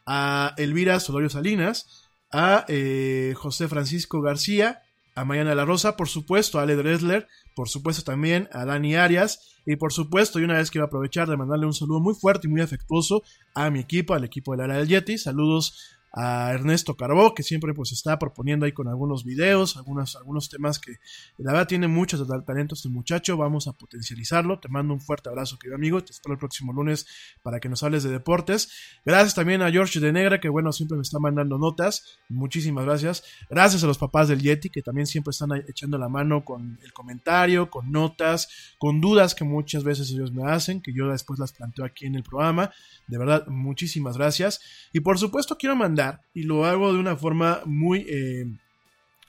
a 0.06 0.54
Elvira 0.56 1.00
Solorio 1.00 1.30
Salinas, 1.30 2.08
a 2.32 2.64
eh, 2.68 3.34
José 3.36 3.68
Francisco 3.68 4.20
García, 4.20 4.82
a 5.14 5.24
Mariana 5.24 5.54
La 5.54 5.64
Rosa, 5.64 5.96
por 5.96 6.08
supuesto 6.08 6.58
a 6.58 6.62
Ale 6.62 6.76
Dresler, 6.76 7.28
por 7.54 7.68
supuesto 7.68 8.02
también 8.04 8.48
a 8.52 8.64
Dani 8.64 8.94
Arias 8.94 9.58
y 9.66 9.76
por 9.76 9.92
supuesto, 9.92 10.40
y 10.40 10.44
una 10.44 10.56
vez 10.56 10.70
quiero 10.70 10.86
aprovechar 10.86 11.28
de 11.28 11.36
mandarle 11.36 11.66
un 11.66 11.74
saludo 11.74 12.00
muy 12.00 12.14
fuerte 12.14 12.46
y 12.46 12.50
muy 12.50 12.60
afectuoso 12.60 13.22
a 13.54 13.70
mi 13.70 13.80
equipo, 13.80 14.14
al 14.14 14.24
equipo 14.24 14.56
de 14.56 14.66
la 14.66 14.76
del 14.76 14.88
Yeti, 14.88 15.18
saludos 15.18 15.99
a 16.12 16.52
Ernesto 16.52 16.96
Carbó, 16.96 17.34
que 17.34 17.42
siempre 17.42 17.72
pues 17.72 17.92
está 17.92 18.18
proponiendo 18.18 18.66
ahí 18.66 18.72
con 18.72 18.88
algunos 18.88 19.24
videos, 19.24 19.76
algunos, 19.76 20.16
algunos 20.16 20.48
temas 20.48 20.78
que 20.78 20.96
la 21.38 21.52
verdad 21.52 21.68
tiene 21.68 21.86
muchos 21.86 22.26
talentos 22.44 22.80
este 22.80 22.88
muchacho, 22.88 23.36
vamos 23.36 23.68
a 23.68 23.72
potencializarlo, 23.72 24.58
te 24.58 24.68
mando 24.68 24.92
un 24.94 25.00
fuerte 25.00 25.28
abrazo 25.28 25.58
querido 25.58 25.76
amigo, 25.76 26.02
te 26.02 26.12
espero 26.12 26.32
el 26.32 26.38
próximo 26.38 26.72
lunes 26.72 27.06
para 27.42 27.60
que 27.60 27.68
nos 27.68 27.82
hables 27.82 28.02
de 28.02 28.10
deportes, 28.10 28.70
gracias 29.04 29.34
también 29.34 29.62
a 29.62 29.70
George 29.70 30.00
de 30.00 30.12
Negra, 30.12 30.40
que 30.40 30.48
bueno, 30.48 30.72
siempre 30.72 30.96
me 30.96 31.02
está 31.02 31.18
mandando 31.20 31.58
notas, 31.58 32.18
muchísimas 32.28 32.84
gracias, 32.84 33.22
gracias 33.48 33.84
a 33.84 33.86
los 33.86 33.98
papás 33.98 34.28
del 34.28 34.40
Yeti, 34.40 34.70
que 34.70 34.82
también 34.82 35.06
siempre 35.06 35.30
están 35.30 35.50
echando 35.68 35.96
la 35.96 36.08
mano 36.08 36.44
con 36.44 36.78
el 36.82 36.92
comentario, 36.92 37.70
con 37.70 37.92
notas, 37.92 38.48
con 38.78 39.00
dudas 39.00 39.34
que 39.34 39.44
muchas 39.44 39.84
veces 39.84 40.10
ellos 40.10 40.32
me 40.32 40.50
hacen, 40.50 40.80
que 40.80 40.92
yo 40.92 41.08
después 41.08 41.38
las 41.38 41.52
planteo 41.52 41.84
aquí 41.84 42.06
en 42.06 42.16
el 42.16 42.24
programa, 42.24 42.72
de 43.06 43.18
verdad, 43.18 43.46
muchísimas 43.46 44.16
gracias, 44.16 44.60
y 44.92 45.00
por 45.00 45.18
supuesto 45.18 45.56
quiero 45.56 45.76
mandar 45.76 45.99
y 46.34 46.44
lo 46.44 46.64
hago 46.64 46.92
de 46.92 46.98
una 46.98 47.16
forma 47.16 47.60
muy, 47.64 48.06
eh, 48.08 48.46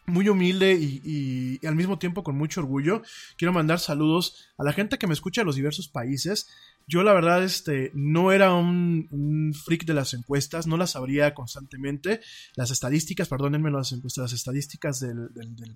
muy 0.08 0.30
humilde 0.30 0.74
y, 0.74 1.66
al 1.66 1.76
mismo 1.76 1.98
tiempo 1.98 2.24
con 2.24 2.38
mucho 2.38 2.62
orgullo. 2.62 3.02
Quiero 3.38 3.54
mandar 3.54 3.80
saludos 3.80 4.50
a 4.58 4.64
la 4.64 4.74
gente 4.74 4.98
que 4.98 5.08
me 5.08 5.14
escucha 5.14 5.42
de 5.42 5.46
los 5.46 5.56
diversos 5.56 5.88
países. 5.88 6.48
Yo 6.88 7.04
la 7.04 7.14
verdad 7.14 7.44
este, 7.44 7.92
no 7.94 8.32
era 8.32 8.54
un, 8.54 9.54
freak 9.54 9.86
de 9.86 9.94
las 9.94 10.14
encuestas, 10.14 10.68
no 10.68 10.78
las 10.78 10.96
abría 10.96 11.34
constantemente. 11.34 12.20
Las 12.56 12.72
estadísticas, 12.72 13.30
perdónenme 13.30 13.72
las 13.72 13.92
encuestas, 13.92 14.24
las 14.24 14.34
estadísticas 14.34 15.00
del, 15.00 15.30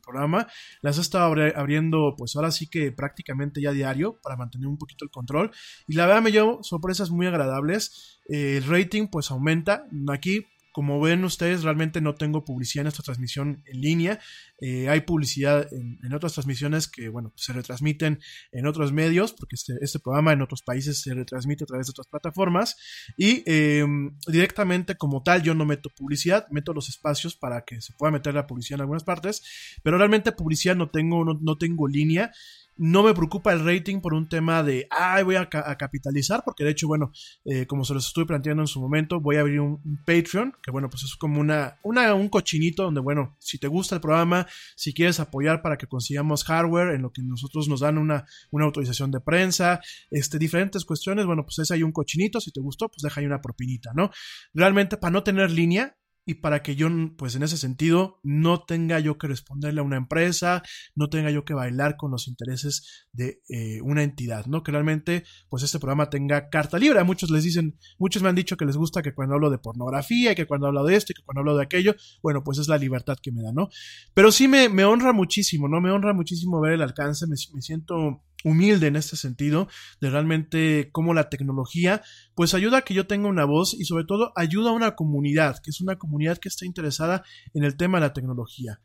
programa, 0.03 0.47
las 0.81 0.97
he 0.97 1.01
estado 1.01 1.33
abriendo 1.55 2.15
pues 2.17 2.35
ahora 2.35 2.51
sí 2.51 2.67
que 2.67 2.91
prácticamente 2.91 3.61
ya 3.61 3.71
diario 3.71 4.19
para 4.21 4.35
mantener 4.35 4.67
un 4.67 4.77
poquito 4.77 5.05
el 5.05 5.11
control. 5.11 5.51
Y 5.87 5.93
la 5.93 6.05
verdad 6.05 6.21
me 6.21 6.31
llevo 6.31 6.63
sorpresas 6.63 7.11
muy 7.11 7.27
agradables. 7.27 8.19
el 8.27 8.63
rating 8.65 9.07
pues 9.07 9.31
aumenta. 9.31 9.85
Aquí 10.09 10.45
como 10.75 10.99
ven 10.99 11.23
ustedes, 11.23 11.63
realmente 11.63 12.01
no 12.01 12.15
tengo 12.15 12.43
publicidad 12.43 12.81
en 12.81 12.87
esta 12.89 13.01
transmisión 13.01 13.63
en 13.65 13.79
línea. 13.79 14.19
Eh, 14.59 14.89
hay 14.89 14.99
publicidad 14.99 15.65
en, 15.71 16.13
otras 16.13 16.33
transmisiones 16.33 16.89
que, 16.89 17.07
bueno, 17.07 17.31
se 17.37 17.53
retransmiten 17.53 18.19
en 18.51 18.67
otros 18.67 18.91
medios, 18.91 19.31
porque 19.31 19.55
este, 19.55 19.75
este, 19.79 19.99
programa 19.99 20.33
en 20.33 20.41
otros 20.41 20.63
países 20.63 21.01
se 21.01 21.13
retransmite 21.13 21.63
a 21.63 21.67
través 21.67 21.87
de 21.87 21.91
otras 21.91 22.07
plataformas. 22.07 22.75
Y 23.15 23.41
em, 23.45 24.17
directamente 24.27 24.95
como 24.95 25.23
tal, 25.23 25.43
yo 25.43 25.53
no 25.55 25.63
meto 25.65 25.89
publicidad, 25.95 26.45
meto 26.51 26.73
los 26.73 26.89
espacios 26.89 27.37
para 27.37 27.63
que 27.63 27.79
se 27.79 27.93
pueda 27.93 28.11
meter 28.11 28.33
la 28.33 28.45
publicidad 28.45 28.79
en 28.79 28.81
algunas 28.81 29.05
partes, 29.05 29.79
pero 29.81 29.97
realmente 29.97 30.33
publicidad 30.33 30.75
no 30.75 30.89
tengo, 30.89 31.23
no 31.23 31.57
tengo 31.57 31.87
línea. 31.87 32.33
No 32.77 33.03
me 33.03 33.13
preocupa 33.13 33.53
el 33.53 33.63
rating 33.63 34.01
por 34.01 34.13
un 34.13 34.27
tema 34.27 34.61
de, 34.61 34.87
ay, 34.89 35.23
voy 35.23 35.35
a, 35.35 35.47
capitalizar, 35.47 36.43
porque 36.43 36.63
de 36.63 36.71
hecho, 36.71 36.87
bueno, 36.87 37.11
eh, 37.45 37.65
como 37.65 37.85
se 37.85 37.93
los 37.93 38.07
estuve 38.07 38.25
planteando 38.25 38.63
en 38.63 38.67
su 38.67 38.81
momento, 38.81 39.21
voy 39.21 39.37
a 39.37 39.41
abrir 39.41 39.61
un, 39.61 39.81
Patreon, 40.05 40.53
que 40.61 40.71
bueno, 40.71 40.89
pues 40.89 41.03
es 41.03 41.15
como 41.15 41.39
una, 41.39 41.79
una, 41.83 42.13
un 42.13 42.27
cochinito 42.29 42.83
donde, 42.83 43.01
bueno, 43.01 43.35
si 43.39 43.57
te 43.57 43.67
gusta 43.67 43.95
el 43.95 44.01
programa, 44.01 44.45
si 44.75 44.93
quieres 44.93 45.19
apoyar 45.19 45.61
para 45.61 45.77
que 45.77 45.87
consigamos 45.87 46.43
hardware, 46.43 46.95
en 46.95 47.01
lo 47.01 47.11
que 47.11 47.21
nosotros 47.21 47.67
nos 47.69 47.79
dan 47.79 47.97
una, 47.97 48.25
una 48.51 48.65
autorización 48.65 49.11
de 49.11 49.21
prensa, 49.21 49.79
este, 50.11 50.37
diferentes 50.37 50.83
cuestiones, 50.85 51.25
bueno, 51.25 51.43
pues 51.43 51.59
es 51.59 51.71
ahí 51.71 51.83
un 51.83 51.91
cochinito, 51.91 52.41
si 52.41 52.51
te 52.51 52.59
gustó, 52.59 52.89
pues 52.89 53.01
deja 53.01 53.21
ahí 53.21 53.25
una 53.25 53.41
propinita, 53.41 53.91
¿no? 53.95 54.11
Realmente, 54.53 54.97
para 54.97 55.11
no 55.11 55.23
tener 55.23 55.51
línea, 55.51 55.95
y 56.25 56.35
para 56.35 56.63
que 56.63 56.75
yo, 56.75 56.89
pues 57.17 57.35
en 57.35 57.43
ese 57.43 57.57
sentido, 57.57 58.19
no 58.23 58.63
tenga 58.63 58.99
yo 58.99 59.17
que 59.17 59.27
responderle 59.27 59.81
a 59.81 59.83
una 59.83 59.97
empresa, 59.97 60.63
no 60.95 61.07
tenga 61.07 61.29
yo 61.29 61.45
que 61.45 61.53
bailar 61.53 61.97
con 61.97 62.09
los 62.11 62.27
intereses 62.27 63.07
de 63.11 63.41
eh, 63.47 63.79
una 63.81 64.01
entidad, 64.01 64.47
¿no? 64.47 64.63
Que 64.63 64.71
realmente, 64.71 65.23
pues 65.49 65.61
este 65.61 65.77
programa 65.77 66.09
tenga 66.09 66.49
carta 66.49 66.79
libre. 66.79 66.99
A 66.99 67.03
muchos 67.03 67.29
les 67.29 67.43
dicen, 67.43 67.77
muchos 67.99 68.23
me 68.23 68.29
han 68.29 68.35
dicho 68.35 68.57
que 68.57 68.65
les 68.65 68.75
gusta 68.75 69.03
que 69.03 69.13
cuando 69.13 69.35
hablo 69.35 69.51
de 69.51 69.59
pornografía, 69.59 70.33
que 70.33 70.47
cuando 70.47 70.67
hablo 70.67 70.83
de 70.83 70.95
esto, 70.95 71.13
que 71.15 71.21
cuando 71.23 71.41
hablo 71.41 71.55
de 71.55 71.63
aquello, 71.63 71.95
bueno, 72.23 72.43
pues 72.43 72.57
es 72.57 72.67
la 72.67 72.77
libertad 72.77 73.17
que 73.21 73.31
me 73.31 73.43
da, 73.43 73.51
¿no? 73.51 73.69
Pero 74.15 74.31
sí 74.31 74.47
me, 74.47 74.67
me 74.67 74.83
honra 74.83 75.13
muchísimo, 75.13 75.67
¿no? 75.67 75.79
Me 75.79 75.91
honra 75.91 76.13
muchísimo 76.13 76.59
ver 76.59 76.73
el 76.73 76.81
alcance, 76.81 77.27
me, 77.27 77.35
me 77.53 77.61
siento 77.61 78.23
humilde 78.45 78.87
en 78.87 78.95
este 78.95 79.17
sentido, 79.17 79.67
de 79.99 80.09
realmente 80.09 80.89
cómo 80.91 81.13
la 81.13 81.29
tecnología 81.29 82.01
pues 82.35 82.53
ayuda 82.53 82.77
a 82.77 82.81
que 82.83 82.93
yo 82.93 83.07
tenga 83.07 83.27
una 83.27 83.43
voz 83.43 83.73
y 83.73 83.85
sobre 83.85 84.05
todo 84.05 84.31
ayuda 84.35 84.69
a 84.69 84.73
una 84.73 84.95
comunidad, 84.95 85.57
que 85.61 85.71
es 85.71 85.81
una 85.81 85.97
comunidad 85.97 86.37
que 86.37 86.47
está 86.47 86.65
interesada 86.65 87.23
en 87.53 87.63
el 87.63 87.75
tema 87.75 87.97
de 87.97 88.05
la 88.05 88.13
tecnología. 88.13 88.79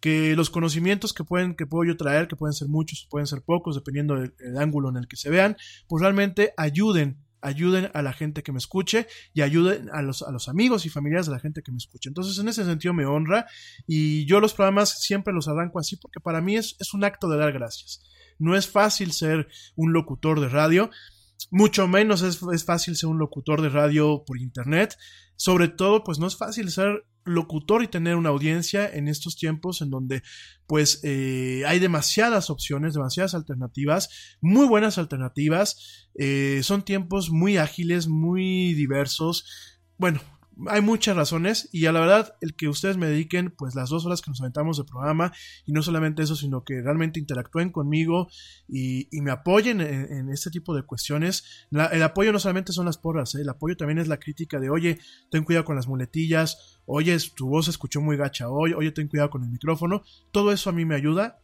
Que 0.00 0.36
los 0.36 0.50
conocimientos 0.50 1.14
que 1.14 1.24
pueden, 1.24 1.54
que 1.54 1.66
puedo 1.66 1.88
yo 1.88 1.96
traer, 1.96 2.28
que 2.28 2.36
pueden 2.36 2.52
ser 2.52 2.68
muchos 2.68 3.06
pueden 3.08 3.26
ser 3.26 3.40
pocos, 3.42 3.76
dependiendo 3.76 4.16
del, 4.16 4.58
ángulo 4.58 4.90
en 4.90 4.96
el 4.96 5.08
que 5.08 5.16
se 5.16 5.30
vean, 5.30 5.56
pues 5.88 6.02
realmente 6.02 6.52
ayuden 6.56 7.24
ayuden 7.44 7.90
a 7.94 8.02
la 8.02 8.12
gente 8.12 8.42
que 8.42 8.52
me 8.52 8.58
escuche 8.58 9.06
y 9.32 9.42
ayuden 9.42 9.90
a 9.92 10.02
los, 10.02 10.22
a 10.22 10.32
los 10.32 10.48
amigos 10.48 10.86
y 10.86 10.88
familiares 10.88 11.26
de 11.26 11.32
la 11.32 11.40
gente 11.40 11.62
que 11.62 11.70
me 11.70 11.76
escuche. 11.78 12.08
Entonces, 12.08 12.38
en 12.38 12.48
ese 12.48 12.64
sentido 12.64 12.94
me 12.94 13.06
honra 13.06 13.46
y 13.86 14.24
yo 14.24 14.40
los 14.40 14.54
programas 14.54 15.00
siempre 15.00 15.34
los 15.34 15.46
arranco 15.46 15.78
así 15.78 15.96
porque 15.96 16.20
para 16.20 16.40
mí 16.40 16.56
es, 16.56 16.76
es 16.80 16.94
un 16.94 17.04
acto 17.04 17.28
de 17.28 17.38
dar 17.38 17.52
gracias. 17.52 18.02
No 18.38 18.56
es 18.56 18.66
fácil 18.66 19.12
ser 19.12 19.48
un 19.76 19.92
locutor 19.92 20.40
de 20.40 20.48
radio, 20.48 20.90
mucho 21.50 21.86
menos 21.88 22.22
es, 22.22 22.64
fácil 22.64 22.96
ser 22.96 23.08
un 23.08 23.18
locutor 23.18 23.62
de 23.62 23.68
radio 23.68 24.24
por 24.26 24.38
internet. 24.38 24.96
Sobre 25.36 25.68
todo, 25.68 26.04
pues 26.04 26.18
no 26.18 26.26
es 26.26 26.36
fácil 26.36 26.70
ser 26.70 27.04
locutor 27.24 27.82
y 27.82 27.88
tener 27.88 28.16
una 28.16 28.28
audiencia 28.28 28.88
en 28.88 29.08
estos 29.08 29.36
tiempos 29.36 29.80
en 29.80 29.88
donde 29.88 30.22
pues 30.66 31.00
eh, 31.04 31.62
hay 31.66 31.78
demasiadas 31.78 32.50
opciones, 32.50 32.92
demasiadas 32.92 33.34
alternativas, 33.34 34.36
muy 34.40 34.66
buenas 34.66 34.98
alternativas. 34.98 36.08
Eh, 36.18 36.60
son 36.62 36.84
tiempos 36.84 37.30
muy 37.30 37.56
ágiles, 37.56 38.08
muy 38.08 38.74
diversos. 38.74 39.46
Bueno, 39.96 40.20
hay 40.68 40.80
muchas 40.80 41.16
razones 41.16 41.68
y 41.72 41.86
a 41.86 41.92
la 41.92 42.00
verdad 42.00 42.36
el 42.40 42.54
que 42.54 42.68
ustedes 42.68 42.96
me 42.96 43.06
dediquen 43.06 43.50
pues 43.50 43.74
las 43.74 43.90
dos 43.90 44.06
horas 44.06 44.22
que 44.22 44.30
nos 44.30 44.40
aventamos 44.40 44.76
de 44.76 44.84
programa 44.84 45.32
y 45.66 45.72
no 45.72 45.82
solamente 45.82 46.22
eso 46.22 46.36
sino 46.36 46.64
que 46.64 46.80
realmente 46.80 47.18
interactúen 47.18 47.70
conmigo 47.70 48.28
y, 48.68 49.08
me 49.20 49.30
apoyen 49.30 49.80
en, 49.80 50.28
este 50.30 50.50
tipo 50.50 50.74
de 50.74 50.82
cuestiones 50.82 51.66
el 51.70 52.02
apoyo 52.02 52.32
no 52.32 52.38
solamente 52.38 52.72
son 52.72 52.86
las 52.86 52.98
porras 52.98 53.34
¿eh? 53.34 53.40
el 53.40 53.48
apoyo 53.48 53.76
también 53.76 53.98
es 53.98 54.08
la 54.08 54.18
crítica 54.18 54.60
de 54.60 54.70
oye 54.70 54.98
ten 55.30 55.44
cuidado 55.44 55.64
con 55.64 55.76
las 55.76 55.88
muletillas 55.88 56.80
oye 56.86 57.16
tu 57.34 57.48
voz 57.48 57.64
se 57.64 57.70
escuchó 57.70 58.00
muy 58.00 58.16
gacha 58.16 58.48
hoy 58.48 58.74
oye 58.74 58.92
ten 58.92 59.08
cuidado 59.08 59.30
con 59.30 59.42
el 59.44 59.50
micrófono 59.50 60.02
todo 60.30 60.52
eso 60.52 60.70
a 60.70 60.72
mí 60.72 60.84
me 60.84 60.94
ayuda 60.94 61.43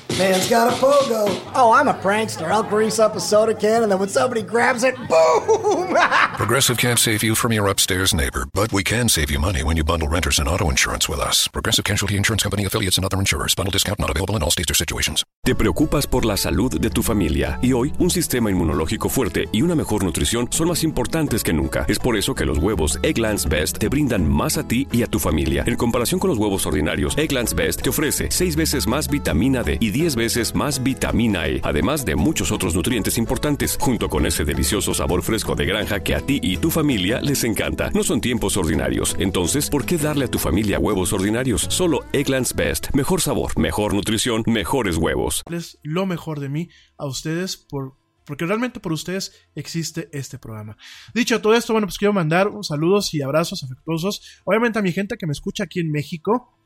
Man's 0.17 0.49
got 0.49 0.71
a 0.71 0.75
pogo. 0.75 1.25
Oh, 1.55 1.71
I'm 1.71 1.87
a 1.87 1.93
prankster. 1.93 2.49
I'll 2.49 2.63
grease 2.63 2.99
up 2.99 3.15
a 3.15 3.19
soda 3.19 3.53
can 3.53 3.83
and 3.83 3.91
then 3.91 3.99
when 3.99 4.09
somebody 4.09 4.41
grabs 4.41 4.83
it, 4.83 4.95
boom! 5.07 5.95
Progressive 6.35 6.77
can't 6.77 6.99
save 6.99 7.23
you 7.23 7.35
from 7.35 7.53
your 7.53 7.67
upstairs 7.67 8.13
neighbor, 8.13 8.45
but 8.53 8.73
we 8.73 8.83
can 8.83 9.07
save 9.09 9.31
you 9.31 9.39
money 9.39 9.63
when 9.63 9.77
you 9.77 9.83
bundle 9.83 10.07
renters 10.09 10.39
and 10.39 10.49
auto 10.49 10.69
insurance 10.69 11.07
with 11.07 11.19
us. 11.19 11.47
Progressive 11.47 11.85
Casualty 11.85 12.17
Insurance 12.17 12.43
Company 12.43 12.65
affiliates 12.65 12.97
and 12.97 13.05
other 13.05 13.17
insurers. 13.19 13.55
Bundle 13.55 13.71
discount 13.71 13.99
not 13.99 14.09
available 14.09 14.35
in 14.35 14.43
all 14.43 14.51
states 14.51 14.71
or 14.71 14.75
situations. 14.75 15.23
Te 15.43 15.55
preocupas 15.55 16.05
por 16.05 16.23
la 16.23 16.37
salud 16.37 16.79
de 16.79 16.89
tu 16.91 17.01
familia 17.01 17.57
y 17.63 17.73
hoy 17.73 17.93
un 17.97 18.11
sistema 18.11 18.51
inmunológico 18.51 19.09
fuerte 19.09 19.45
y 19.51 19.63
una 19.63 19.73
mejor 19.75 20.03
nutrición 20.03 20.47
son 20.51 20.67
más 20.67 20.83
importantes 20.83 21.43
que 21.43 21.51
nunca. 21.53 21.85
Es 21.87 21.97
por 21.97 22.15
eso 22.15 22.35
que 22.35 22.45
los 22.45 22.59
huevos 22.59 22.99
Egglands 23.01 23.47
Best 23.49 23.79
te 23.79 23.87
brindan 23.87 24.29
más 24.29 24.57
a 24.57 24.67
ti 24.67 24.87
y 24.91 25.01
a 25.03 25.07
tu 25.07 25.19
familia. 25.19 25.63
En 25.65 25.77
comparación 25.77 26.19
con 26.19 26.29
los 26.29 26.37
huevos 26.37 26.65
ordinarios, 26.67 27.17
Egglands 27.17 27.55
Best 27.55 27.81
te 27.81 27.89
ofrece 27.89 28.27
6 28.29 28.55
veces 28.55 28.87
más 28.87 29.07
vitamina 29.07 29.63
D 29.63 29.77
y 29.79 29.89
10 30.01 30.15
veces 30.15 30.55
más 30.55 30.81
vitamina 30.81 31.47
E, 31.47 31.61
además 31.61 32.05
de 32.05 32.15
muchos 32.15 32.51
otros 32.51 32.73
nutrientes 32.73 33.19
importantes, 33.19 33.77
junto 33.79 34.09
con 34.09 34.25
ese 34.25 34.43
delicioso 34.43 34.95
sabor 34.95 35.21
fresco 35.21 35.53
de 35.53 35.67
granja 35.67 35.99
que 35.99 36.15
a 36.15 36.21
ti 36.21 36.39
y 36.41 36.57
tu 36.57 36.71
familia 36.71 37.21
les 37.21 37.43
encanta. 37.43 37.91
No 37.91 38.01
son 38.01 38.19
tiempos 38.19 38.57
ordinarios, 38.57 39.15
entonces, 39.19 39.69
¿por 39.69 39.85
qué 39.85 39.99
darle 39.99 40.25
a 40.25 40.27
tu 40.27 40.39
familia 40.39 40.79
huevos 40.79 41.13
ordinarios? 41.13 41.67
Solo 41.69 41.99
Egglands 42.13 42.55
Best. 42.55 42.87
Mejor 42.95 43.21
sabor, 43.21 43.55
mejor 43.59 43.93
nutrición, 43.93 44.41
mejores 44.47 44.97
huevos. 44.97 45.43
Es 45.51 45.77
lo 45.83 46.07
mejor 46.07 46.39
de 46.39 46.49
mí 46.49 46.69
a 46.97 47.05
ustedes 47.05 47.55
por 47.55 47.93
porque 48.25 48.45
realmente 48.45 48.79
por 48.79 48.93
ustedes 48.93 49.33
existe 49.55 50.09
este 50.13 50.39
programa. 50.39 50.77
Dicho 51.13 51.41
todo 51.41 51.53
esto, 51.53 51.73
bueno, 51.73 51.85
pues 51.85 51.97
quiero 51.97 52.13
mandar 52.13 52.49
saludos 52.61 53.13
y 53.13 53.21
abrazos 53.21 53.63
afectuosos, 53.63 54.41
obviamente 54.45 54.79
a 54.79 54.81
mi 54.81 54.93
gente 54.93 55.17
que 55.17 55.27
me 55.27 55.33
escucha 55.33 55.65
aquí 55.65 55.79
en 55.79 55.91
México, 55.91 56.57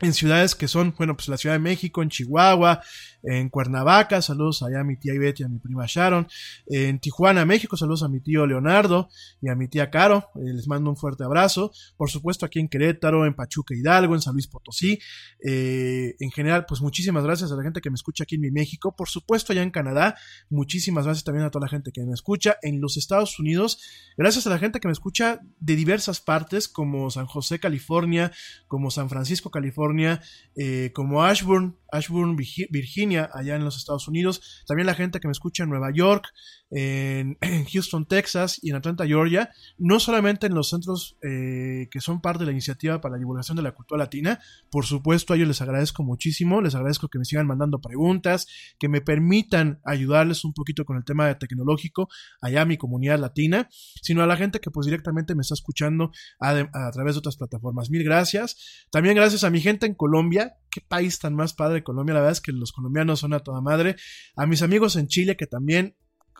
en 0.00 0.12
ciudades 0.12 0.54
que 0.54 0.68
son, 0.68 0.94
bueno, 0.96 1.16
pues 1.16 1.28
la 1.28 1.36
Ciudad 1.36 1.54
de 1.54 1.60
México, 1.60 2.02
en 2.02 2.08
Chihuahua, 2.08 2.82
en 3.22 3.48
Cuernavaca, 3.48 4.22
saludos 4.22 4.62
allá 4.62 4.80
a 4.80 4.84
mi 4.84 4.96
tía 4.96 5.14
Ivette 5.14 5.40
y 5.40 5.42
a 5.44 5.48
mi 5.48 5.58
prima 5.58 5.84
Sharon, 5.86 6.28
en 6.66 6.98
Tijuana, 6.98 7.44
México, 7.44 7.76
saludos 7.76 8.02
a 8.02 8.08
mi 8.08 8.20
tío 8.20 8.46
Leonardo 8.46 9.08
y 9.40 9.48
a 9.48 9.54
mi 9.54 9.68
tía 9.68 9.90
Caro, 9.90 10.30
eh, 10.36 10.52
les 10.54 10.68
mando 10.68 10.90
un 10.90 10.96
fuerte 10.96 11.24
abrazo, 11.24 11.72
por 11.96 12.10
supuesto 12.10 12.46
aquí 12.46 12.60
en 12.60 12.68
Querétaro, 12.68 13.26
en 13.26 13.34
Pachuca 13.34 13.74
Hidalgo, 13.74 14.14
en 14.14 14.20
San 14.20 14.34
Luis 14.34 14.46
Potosí, 14.46 14.98
eh, 15.44 16.14
en 16.20 16.30
general, 16.30 16.66
pues 16.66 16.80
muchísimas 16.80 17.24
gracias 17.24 17.52
a 17.52 17.56
la 17.56 17.62
gente 17.62 17.80
que 17.80 17.90
me 17.90 17.96
escucha 17.96 18.24
aquí 18.24 18.36
en 18.36 18.42
mi 18.42 18.50
México, 18.50 18.94
por 18.96 19.08
supuesto 19.08 19.52
allá 19.52 19.62
en 19.62 19.70
Canadá, 19.70 20.16
muchísimas 20.50 21.04
gracias 21.04 21.24
también 21.24 21.46
a 21.46 21.50
toda 21.50 21.66
la 21.66 21.70
gente 21.70 21.92
que 21.92 22.04
me 22.04 22.14
escucha, 22.14 22.56
en 22.62 22.80
los 22.80 22.96
Estados 22.96 23.38
Unidos, 23.38 23.80
gracias 24.16 24.46
a 24.46 24.50
la 24.50 24.58
gente 24.58 24.80
que 24.80 24.88
me 24.88 24.92
escucha 24.92 25.40
de 25.60 25.76
diversas 25.76 26.20
partes, 26.20 26.68
como 26.68 27.10
San 27.10 27.26
José, 27.26 27.58
California, 27.58 28.32
como 28.66 28.90
San 28.90 29.08
Francisco, 29.08 29.50
California, 29.50 30.20
eh, 30.56 30.92
como 30.94 31.24
Ashburn, 31.24 31.76
Ashburn, 31.90 32.36
Virginia, 32.36 33.30
allá 33.32 33.56
en 33.56 33.64
los 33.64 33.76
Estados 33.76 34.08
Unidos. 34.08 34.64
También 34.66 34.86
la 34.86 34.94
gente 34.94 35.20
que 35.20 35.28
me 35.28 35.32
escucha 35.32 35.64
en 35.64 35.70
Nueva 35.70 35.90
York, 35.92 36.32
en, 36.70 37.38
Houston, 37.72 38.06
Texas 38.06 38.58
y 38.62 38.70
en 38.70 38.76
Atlanta, 38.76 39.06
Georgia. 39.06 39.50
No 39.76 40.00
solamente 40.00 40.46
en 40.46 40.54
los 40.54 40.70
centros 40.70 41.16
eh, 41.22 41.88
que 41.90 42.00
son 42.00 42.20
parte 42.20 42.40
de 42.40 42.46
la 42.46 42.52
iniciativa 42.52 43.00
para 43.00 43.12
la 43.12 43.18
divulgación 43.18 43.56
de 43.56 43.62
la 43.62 43.72
cultura 43.72 43.98
latina. 43.98 44.40
Por 44.70 44.84
supuesto, 44.84 45.32
a 45.32 45.36
ellos 45.36 45.48
les 45.48 45.60
agradezco 45.60 46.02
muchísimo. 46.02 46.60
Les 46.60 46.74
agradezco 46.74 47.08
que 47.08 47.18
me 47.18 47.24
sigan 47.24 47.46
mandando 47.46 47.80
preguntas, 47.80 48.46
que 48.78 48.88
me 48.88 49.00
permitan 49.00 49.80
ayudarles 49.84 50.44
un 50.44 50.52
poquito 50.52 50.84
con 50.84 50.96
el 50.96 51.04
tema 51.04 51.38
tecnológico 51.38 52.08
allá 52.40 52.62
a 52.62 52.64
mi 52.64 52.76
comunidad 52.76 53.18
latina, 53.18 53.68
sino 54.02 54.22
a 54.22 54.26
la 54.26 54.36
gente 54.36 54.60
que 54.60 54.70
pues 54.70 54.86
directamente 54.86 55.34
me 55.34 55.42
está 55.42 55.54
escuchando 55.54 56.10
a, 56.40 56.50
a 56.50 56.90
través 56.92 57.14
de 57.14 57.20
otras 57.20 57.36
plataformas. 57.36 57.90
Mil 57.90 58.04
gracias. 58.04 58.86
También 58.90 59.14
gracias 59.14 59.44
a 59.44 59.50
mi 59.50 59.60
gente 59.60 59.86
en 59.86 59.94
Colombia. 59.94 60.56
Qué 60.70 60.80
país 60.80 61.18
tan 61.18 61.34
más 61.34 61.54
padre 61.54 61.82
Colombia. 61.82 62.14
La 62.14 62.20
verdad 62.20 62.32
es 62.32 62.40
que 62.40 62.52
los 62.52 62.72
colombianos 62.72 63.20
son 63.20 63.32
a 63.32 63.40
toda 63.40 63.60
madre. 63.60 63.96
A 64.36 64.46
mis 64.46 64.62
amigos 64.62 64.96
en 64.96 65.08
Chile, 65.08 65.36
que 65.36 65.46
también 65.46 65.96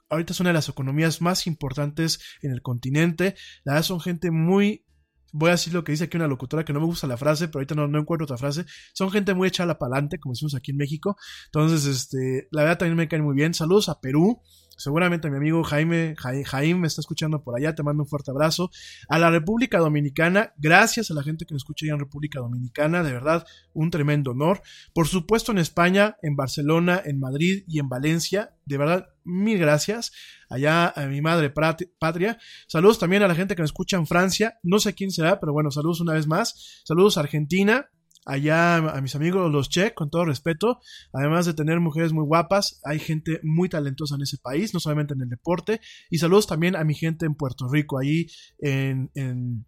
ahorita 0.09 0.33
es 0.33 0.41
una 0.41 0.51
de 0.51 0.55
las 0.55 0.69
economías 0.69 1.21
más 1.21 1.47
importantes 1.47 2.21
en 2.43 2.53
el 2.53 2.63
continente. 2.63 3.35
La 3.65 3.75
verdad 3.75 3.87
son 3.87 4.01
gente 4.01 4.31
muy 4.31 4.85
voy 5.33 5.49
a 5.49 5.53
decir 5.53 5.75
lo 5.75 5.85
que 5.85 5.93
dice 5.93 6.05
aquí 6.05 6.17
una 6.17 6.27
locutora 6.27 6.65
que 6.65 6.73
no 6.73 6.81
me 6.81 6.87
gusta 6.87 7.07
la 7.07 7.17
frase, 7.17 7.49
pero 7.49 7.59
ahorita 7.59 7.75
no, 7.75 7.85
encuentro 7.99 8.25
otra 8.25 8.39
frase. 8.39 8.65
Son 8.95 9.11
gente 9.11 9.35
muy 9.35 9.49
echada 9.49 9.79
para 9.79 9.93
adelante, 9.93 10.19
como 10.19 10.33
decimos 10.33 10.55
aquí 10.55 10.71
en 10.71 10.79
México. 10.79 11.17
Entonces, 11.47 11.85
este, 11.87 12.49
la 12.51 12.63
verdad 12.63 12.79
también 12.79 12.97
me 12.97 13.09
caen 13.09 13.25
muy 13.25 13.35
bien. 13.35 13.55
Saludos 13.55 13.89
a 13.89 14.01
Perú, 14.01 14.41
seguramente 14.79 15.29
mi 15.29 15.37
amigo 15.37 15.63
Jaime, 15.65 16.15
Jaime 16.17 16.81
me 16.81 16.87
está 16.87 17.01
escuchando 17.01 17.43
por 17.43 17.59
allá, 17.59 17.75
te 17.75 17.83
mando 17.83 18.05
un 18.05 18.09
fuerte 18.09 18.31
abrazo. 18.31 18.71
A 19.09 19.19
la 19.19 19.31
República 19.31 19.79
Dominicana, 19.79 20.55
gracias 20.57 21.11
a 21.11 21.15
la 21.15 21.23
gente 21.23 21.45
que 21.45 21.53
nos 21.53 21.63
escucha 21.63 21.87
ya 21.87 21.93
en 21.93 21.99
República 21.99 22.41
Dominicana, 22.41 23.03
de 23.03 23.13
verdad, 23.13 23.47
un 23.75 23.91
tremendo 23.91 24.31
honor. 24.31 24.63
Por 24.95 25.07
supuesto 25.07 25.53
en 25.53 25.59
España, 25.59 26.17
en 26.23 26.37
Barcelona, 26.37 27.03
en 27.05 27.19
Madrid 27.21 27.65
y 27.67 27.81
en 27.81 27.89
Valencia, 27.89 28.55
de 28.65 28.79
verdad, 28.79 29.09
mil 29.25 29.59
gracias. 29.59 30.13
Allá 30.49 30.89
a 30.89 31.07
mi 31.07 31.21
madre 31.21 31.51
patria. 31.51 32.39
Saludos 32.67 32.99
también 32.99 33.23
a 33.23 33.29
la 33.29 33.35
gente 33.35 33.55
que 33.55 33.63
nos 33.63 33.71
escucha 33.71 33.97
en 33.97 34.07
Francia. 34.07 34.59
No 34.63 34.79
sé 34.79 34.95
quién 34.95 35.11
será, 35.11 35.41
pero 35.41 35.53
bueno, 35.53 35.71
saludos 35.71 36.01
una 36.01 36.15
vez 36.15 36.27
más. 36.27 36.83
Saludos 36.85 37.17
a 37.17 37.21
Argentina, 37.21 37.91
allá 38.29 38.77
a 38.77 39.01
mis 39.01 39.15
amigos 39.15 39.51
los 39.51 39.69
Che, 39.69 39.95
con 39.95 40.11
todo 40.11 40.27
respeto, 40.27 40.79
además 41.13 41.47
de 41.47 41.55
tener 41.55 41.81
mujeres 41.81 42.13
muy 42.13 42.25
guapas, 42.25 42.81
hay 42.85 42.99
gente 42.99 43.41
muy 43.43 43.69
talentosa 43.69 44.15
en 44.15 44.23
ese 44.23 44.39
país, 44.39 44.75
no 44.75 44.81
solamente 44.81 45.15
en 45.15 45.23
el 45.23 45.29
deporte, 45.29 45.81
y 46.11 46.19
saludos 46.19 46.47
también 46.47 46.77
a 46.77 46.85
mi 46.85 46.95
gente 46.95 47.27
en 47.27 47.35
Puerto 47.35 47.67
Rico, 47.69 47.99
ahí 47.99 48.27
en, 48.59 49.11
en 49.15 49.67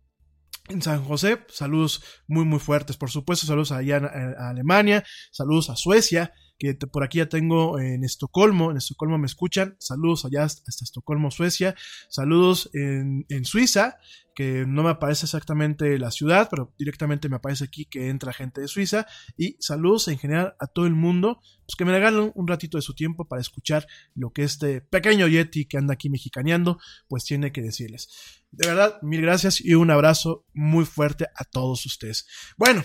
en 0.69 0.83
San 0.83 1.05
José, 1.05 1.41
saludos 1.49 2.03
muy 2.29 2.45
muy 2.45 2.61
fuertes, 2.61 2.97
por 2.97 3.11
supuesto, 3.11 3.47
saludos 3.47 3.73
allá 3.73 3.97
a 3.97 4.51
Alemania, 4.51 5.03
saludos 5.33 5.69
a 5.69 5.75
Suecia, 5.75 6.33
que 6.61 6.75
por 6.75 7.03
aquí 7.03 7.19
ya 7.19 7.27
tengo 7.27 7.81
en 7.81 8.05
Estocolmo, 8.05 8.71
en 8.71 8.77
Estocolmo 8.77 9.17
me 9.17 9.25
escuchan, 9.25 9.77
saludos 9.81 10.27
allá 10.27 10.45
hasta 10.45 10.85
Estocolmo, 10.85 11.31
Suecia, 11.31 11.75
saludos 12.11 12.69
en, 12.75 13.25
en 13.31 13.47
Suiza, 13.47 13.97
que 14.35 14.67
no 14.67 14.83
me 14.83 14.91
aparece 14.91 15.25
exactamente 15.25 15.99
la 15.99 16.11
ciudad, 16.11 16.49
pero 16.51 16.75
directamente 16.79 17.31
me 17.31 17.37
aparece 17.37 17.65
aquí 17.65 17.87
que 17.87 18.11
entra 18.11 18.35
gente 18.35 18.61
de 18.61 18.69
Suiza, 18.69 19.07
y 19.39 19.57
saludos 19.59 20.09
en 20.09 20.19
general 20.19 20.55
a 20.61 20.67
todo 20.67 20.87
el 20.87 20.95
mundo, 20.95 21.41
pues 21.65 21.77
que 21.79 21.87
me 21.87 21.93
regalen 21.93 22.31
un 22.35 22.47
ratito 22.47 22.77
de 22.77 22.83
su 22.83 22.95
tiempo 22.95 23.27
para 23.27 23.41
escuchar 23.41 23.87
lo 24.15 24.31
que 24.31 24.43
este 24.43 24.83
pequeño 24.83 25.29
Yeti 25.29 25.65
que 25.65 25.79
anda 25.79 25.95
aquí 25.95 26.11
mexicaneando, 26.11 26.79
pues 27.09 27.25
tiene 27.25 27.53
que 27.53 27.63
decirles. 27.63 28.11
De 28.51 28.69
verdad, 28.69 29.01
mil 29.01 29.23
gracias 29.23 29.65
y 29.65 29.77
un 29.77 29.91
abrazo 29.91 30.45
muy 30.53 30.85
fuerte 30.85 31.27
a 31.35 31.45
todos 31.45 31.87
ustedes. 31.87 32.27
Bueno, 32.59 32.85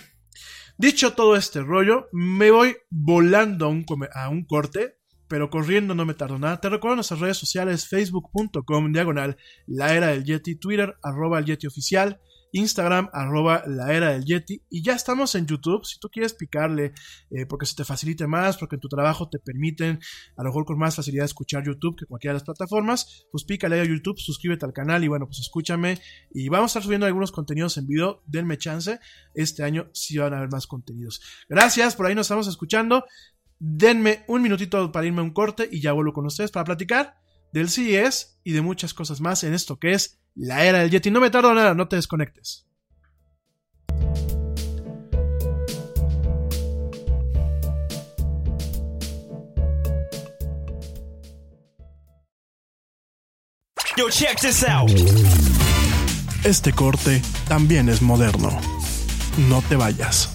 Dicho 0.78 1.14
todo 1.14 1.38
este 1.38 1.62
rollo, 1.62 2.10
me 2.12 2.52
voy 2.52 2.76
volando 2.90 3.66
a 3.66 4.30
un, 4.30 4.46
corte, 4.46 4.98
pero 5.30 5.50
corriendo 5.50 5.96
no 5.96 6.06
me 6.06 6.16
tardo 6.16 6.38
nada. 6.38 6.60
Te 6.60 6.68
recuerdo 6.68 6.98
nuestras 6.98 7.22
redes 7.22 7.38
sociales, 7.38 7.88
facebook.com, 7.88 8.92
diagonal, 8.92 9.38
la 9.68 9.94
era 9.94 10.08
del 10.08 10.26
Yeti, 10.26 10.58
Twitter, 10.58 10.98
arroba 11.02 11.40
el 11.40 11.46
Yeti 11.46 11.66
oficial, 11.66 12.20
Instagram, 12.56 13.10
arroba 13.12 13.64
la 13.68 13.94
era 13.94 14.12
del 14.12 14.24
Yeti. 14.24 14.62
Y 14.70 14.82
ya 14.82 14.94
estamos 14.94 15.36
en 15.36 15.46
YouTube. 15.46 15.86
Si 15.86 16.00
tú 16.00 16.10
quieres 16.10 16.34
picarle, 16.34 16.94
eh, 17.30 17.46
porque 17.46 17.66
se 17.66 17.76
te 17.76 17.84
facilite 17.84 18.28
más, 18.28 18.58
porque 18.58 18.76
en 18.76 18.80
tu 18.80 18.88
trabajo 18.88 19.30
te 19.30 19.40
permiten, 19.40 20.00
a 20.38 20.44
lo 20.44 20.50
mejor 20.50 20.66
con 20.66 20.78
más 20.78 20.96
facilidad, 20.96 21.26
escuchar 21.26 21.66
YouTube 21.66 21.98
que 21.98 22.06
cualquiera 22.06 22.32
de 22.32 22.36
las 22.36 22.44
plataformas, 22.44 23.28
pues 23.32 23.44
pícale 23.44 23.80
a 23.82 23.84
YouTube, 23.84 24.18
suscríbete 24.18 24.66
al 24.66 24.72
canal 24.72 25.04
y 25.04 25.10
bueno, 25.10 25.26
pues 25.26 25.40
escúchame. 25.40 26.00
Y 26.34 26.48
vamos 26.48 26.70
a 26.70 26.72
estar 26.72 26.84
subiendo 26.84 27.06
algunos 27.06 27.34
contenidos 27.34 27.78
en 27.78 27.88
video. 27.88 28.24
Denme 28.26 28.58
chance. 28.58 29.00
Este 29.34 29.64
año 29.64 29.90
sí 29.94 30.18
van 30.18 30.34
a 30.34 30.38
haber 30.38 30.50
más 30.50 30.66
contenidos. 30.66 31.22
Gracias, 31.50 31.96
por 31.96 32.06
ahí 32.06 32.16
nos 32.16 32.28
estamos 32.28 32.48
escuchando. 32.48 33.04
Denme 33.60 34.24
un 34.28 34.42
minutito 34.42 34.92
para 34.92 35.06
irme 35.06 35.22
un 35.22 35.32
corte 35.32 35.68
y 35.70 35.82
ya 35.82 35.92
vuelvo 35.92 36.14
con 36.14 36.26
ustedes 36.26 36.52
para 36.52 36.64
platicar 36.64 37.25
del 37.56 37.70
CES 37.70 38.38
y 38.44 38.52
de 38.52 38.62
muchas 38.62 38.94
cosas 38.94 39.22
más 39.22 39.46
en 39.46 39.54
esto 39.54 39.80
que 39.80 39.94
es 39.94 40.20
la 40.36 40.66
era 40.66 40.80
del 40.80 40.92
Yeti. 40.92 41.10
No 41.10 41.22
me 41.22 41.30
tardo 41.30 41.54
nada, 41.54 41.74
no 41.74 41.88
te 41.88 41.96
desconectes. 41.96 42.68
Yo, 53.98 54.10
check 54.10 54.38
this 54.42 54.62
out. 54.66 54.92
Este 56.44 56.74
corte 56.74 57.22
también 57.48 57.88
es 57.88 58.02
moderno. 58.02 58.50
No 59.48 59.62
te 59.62 59.78
vayas. 59.78 60.35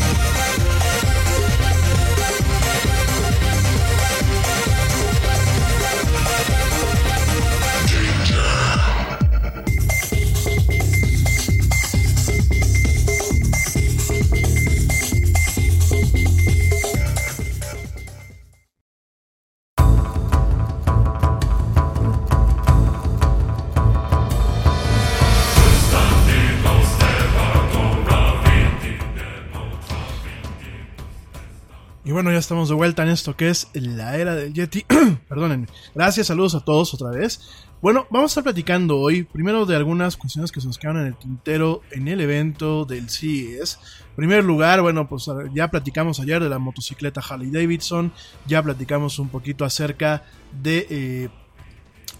Estamos 32.51 32.67
de 32.67 32.75
vuelta 32.75 33.03
en 33.03 33.07
esto 33.07 33.37
que 33.37 33.47
es 33.47 33.69
la 33.71 34.17
era 34.17 34.35
del 34.35 34.53
Yeti. 34.53 34.83
Perdónenme. 35.29 35.67
Gracias, 35.95 36.27
saludos 36.27 36.53
a 36.53 36.59
todos 36.59 36.93
otra 36.93 37.09
vez. 37.09 37.39
Bueno, 37.81 38.07
vamos 38.09 38.29
a 38.29 38.31
estar 38.31 38.43
platicando 38.43 38.99
hoy 38.99 39.23
primero 39.23 39.65
de 39.65 39.77
algunas 39.77 40.17
cuestiones 40.17 40.51
que 40.51 40.59
se 40.59 40.67
nos 40.67 40.77
quedaron 40.77 41.03
en 41.03 41.07
el 41.07 41.15
tintero 41.15 41.81
en 41.91 42.09
el 42.09 42.19
evento 42.19 42.83
del 42.83 43.09
CES. 43.09 43.79
En 44.09 44.15
primer 44.17 44.43
lugar, 44.43 44.81
bueno, 44.81 45.07
pues 45.07 45.27
ya 45.53 45.69
platicamos 45.69 46.19
ayer 46.19 46.43
de 46.43 46.49
la 46.49 46.59
motocicleta 46.59 47.21
Harley 47.21 47.51
Davidson, 47.51 48.11
ya 48.47 48.61
platicamos 48.61 49.17
un 49.17 49.29
poquito 49.29 49.63
acerca 49.63 50.25
de 50.61 50.87
eh, 50.89 51.29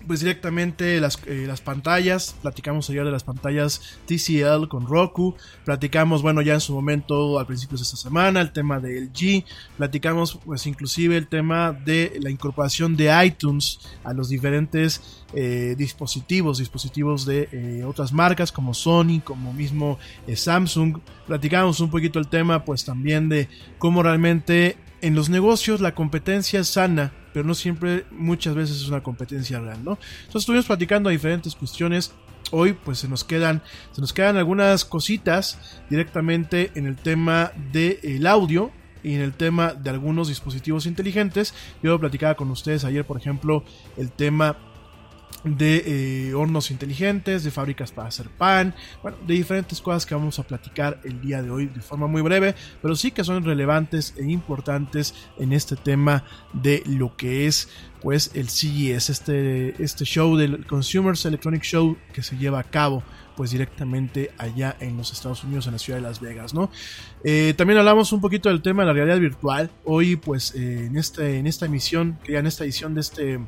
pues 0.08 0.20
directamente 0.20 1.00
las, 1.00 1.20
eh, 1.26 1.46
las, 1.48 1.62
pantallas. 1.62 2.36
Platicamos 2.42 2.90
ayer 2.90 3.06
de 3.06 3.12
las 3.12 3.24
pantallas 3.24 4.00
TCL 4.06 4.68
con 4.68 4.88
Roku. 4.88 5.36
Platicamos, 5.66 6.22
bueno, 6.22 6.42
ya 6.42 6.54
en 6.54 6.62
su 6.62 6.74
momento, 6.74 7.40
al 7.40 7.46
principio 7.46 7.78
de 7.78 7.84
esta 7.84 7.98
semana, 7.98 8.42
el 8.42 8.52
tema 8.52 8.80
de 8.80 9.02
LG. 9.02 9.46
Platicamos, 9.78 10.40
pues, 10.46 10.68
inclusive 10.68 11.18
el 11.18 11.28
tema 11.28 11.72
de 11.72 12.18
la 12.22 12.30
incorporación 12.30 12.96
de 12.96 13.12
iTunes 13.26 13.80
a 14.04 14.14
los 14.14 14.30
diferentes 14.30 15.24
eh, 15.34 15.76
dispositivos, 15.78 16.58
dispositivos 16.58 17.26
de 17.26 17.50
eh, 17.52 17.84
otras 17.86 18.12
marcas 18.12 18.52
como 18.52 18.74
Sony, 18.74 19.22
como 19.24 19.54
mismo 19.54 20.00
Samsung. 20.34 21.00
Platicamos 21.28 21.80
un 21.80 21.90
poquito 21.90 22.20
el 22.20 22.28
tema, 22.28 22.66
pues, 22.66 22.86
también 22.86 23.30
de 23.30 23.48
cómo 23.78 24.04
realmente 24.04 24.78
en 25.02 25.16
los 25.16 25.30
negocios 25.30 25.82
la 25.82 25.96
competencia 25.96 26.60
es 26.60 26.68
sana 26.68 27.14
pero 27.34 27.46
no 27.46 27.54
siempre, 27.54 28.06
muchas 28.12 28.56
veces 28.56 28.78
es 28.78 28.88
una 28.88 29.02
competencia 29.02 29.60
real, 29.60 29.84
¿no? 29.84 29.98
Entonces 30.20 30.42
estuvimos 30.42 30.66
platicando 30.66 31.10
diferentes 31.10 31.56
cuestiones. 31.56 32.12
Hoy 32.52 32.74
pues 32.74 33.00
se 33.00 33.08
nos 33.08 33.24
quedan, 33.24 33.62
se 33.92 34.02
nos 34.02 34.14
quedan 34.14 34.36
algunas 34.36 34.84
cositas 34.84 35.80
directamente 35.90 36.72
en 36.76 36.86
el 36.86 36.96
tema 36.96 37.52
del 37.72 38.28
audio, 38.28 38.72
y 39.04 39.16
en 39.16 39.22
el 39.22 39.34
tema 39.34 39.74
de 39.74 39.90
algunos 39.90 40.28
dispositivos 40.28 40.86
inteligentes. 40.86 41.54
Yo 41.82 42.00
platicaba 42.00 42.36
con 42.36 42.52
ustedes 42.52 42.84
ayer, 42.86 43.06
por 43.06 43.18
ejemplo, 43.18 43.64
el 43.98 44.12
tema 44.12 44.58
de 45.44 46.30
eh, 46.30 46.34
hornos 46.34 46.72
inteligentes, 46.72 47.44
de 47.44 47.52
fábricas 47.52 47.92
para 47.92 48.08
hacer 48.08 48.30
pan, 48.30 48.76
bueno, 49.02 49.18
de 49.26 49.34
diferentes 49.34 49.82
cosas 49.82 50.06
que 50.06 50.16
vamos 50.16 50.40
a 50.40 50.44
platicar 50.44 51.00
el 51.04 51.22
día 51.22 51.42
de 51.42 51.50
hoy 51.50 51.68
de 51.68 51.82
forma 51.82 52.08
muy 52.08 52.22
breve, 52.22 52.56
pero 52.82 52.96
sí 52.96 53.12
que 53.12 53.24
son 53.24 53.44
relevantes 53.44 54.14
e 54.18 54.26
importantes 54.26 55.14
en 55.38 55.54
este 55.54 55.76
tema 55.76 56.24
de 56.54 56.84
lo 56.86 57.16
que 57.16 57.48
es 57.48 57.70
pues 58.02 58.32
el 58.34 58.50
CES, 58.50 59.10
este, 59.10 59.82
este 59.82 60.06
show 60.06 60.36
del 60.36 60.66
Consumers 60.66 61.26
Electronic 61.26 61.62
Show 61.62 61.98
que 62.14 62.24
se 62.24 62.38
lleva 62.38 62.60
a 62.60 62.64
cabo 62.64 63.04
pues 63.36 63.52
directamente 63.52 64.32
allá 64.38 64.76
en 64.80 64.98
los 64.98 65.12
Estados 65.12 65.44
Unidos, 65.44 65.66
en 65.66 65.74
la 65.74 65.80
ciudad 65.80 65.98
de 66.00 66.04
Las 66.04 66.20
Vegas, 66.20 66.54
¿no? 66.54 66.70
Eh, 67.24 67.54
también 67.58 67.80
hablamos 67.80 68.12
un 68.12 68.22
poquito 68.22 68.50
del 68.50 68.62
tema 68.62 68.84
de 68.84 68.88
la 68.88 68.94
realidad 68.94 69.20
virtual. 69.20 69.72
Hoy, 69.84 70.16
pues, 70.16 70.54
eh, 70.54 70.86
en, 70.88 70.98
este, 70.98 71.38
en 71.38 71.48
esta 71.48 71.66
emisión, 71.66 72.20
ya 72.28 72.40
en 72.40 72.48
esta 72.48 72.64
edición 72.64 72.94
de 72.94 73.02
este, 73.02 73.40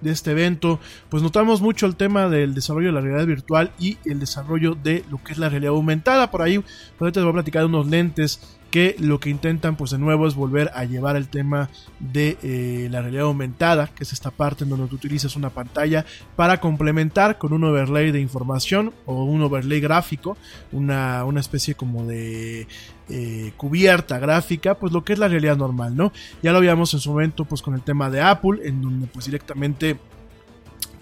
de 0.00 0.10
este 0.10 0.32
evento, 0.32 0.80
pues 1.08 1.22
notamos 1.22 1.60
mucho 1.60 1.86
el 1.86 1.96
tema 1.96 2.28
del 2.28 2.54
desarrollo 2.54 2.88
de 2.88 2.92
la 2.92 3.00
realidad 3.00 3.26
virtual 3.26 3.72
y 3.78 3.98
el 4.04 4.20
desarrollo 4.20 4.74
de 4.74 5.04
lo 5.10 5.22
que 5.22 5.32
es 5.32 5.38
la 5.38 5.48
realidad 5.48 5.74
aumentada. 5.74 6.30
Por 6.30 6.42
ahí, 6.42 6.62
por 6.98 7.06
ahí 7.06 7.12
te 7.12 7.20
voy 7.20 7.30
a 7.30 7.34
platicar 7.34 7.62
de 7.62 7.66
unos 7.66 7.86
lentes 7.86 8.59
que 8.70 8.96
lo 8.98 9.20
que 9.20 9.30
intentan 9.30 9.76
pues 9.76 9.90
de 9.90 9.98
nuevo 9.98 10.26
es 10.26 10.34
volver 10.34 10.70
a 10.74 10.84
llevar 10.84 11.16
el 11.16 11.28
tema 11.28 11.68
de 11.98 12.38
eh, 12.42 12.88
la 12.90 13.02
realidad 13.02 13.24
aumentada, 13.24 13.88
que 13.88 14.04
es 14.04 14.12
esta 14.12 14.30
parte 14.30 14.64
en 14.64 14.70
donde 14.70 14.86
tú 14.86 14.96
utilizas 14.96 15.36
una 15.36 15.50
pantalla 15.50 16.04
para 16.36 16.60
complementar 16.60 17.38
con 17.38 17.52
un 17.52 17.64
overlay 17.64 18.12
de 18.12 18.20
información 18.20 18.92
o 19.06 19.24
un 19.24 19.42
overlay 19.42 19.80
gráfico, 19.80 20.36
una, 20.72 21.24
una 21.24 21.40
especie 21.40 21.74
como 21.74 22.06
de 22.06 22.68
eh, 23.08 23.52
cubierta 23.56 24.18
gráfica, 24.18 24.74
pues 24.76 24.92
lo 24.92 25.04
que 25.04 25.14
es 25.14 25.18
la 25.18 25.28
realidad 25.28 25.56
normal, 25.56 25.96
¿no? 25.96 26.12
Ya 26.42 26.52
lo 26.52 26.58
habíamos 26.58 26.94
en 26.94 27.00
su 27.00 27.10
momento 27.10 27.44
pues 27.44 27.62
con 27.62 27.74
el 27.74 27.82
tema 27.82 28.08
de 28.08 28.20
Apple, 28.20 28.60
en 28.62 28.80
donde 28.80 29.06
pues 29.08 29.26
directamente 29.26 29.98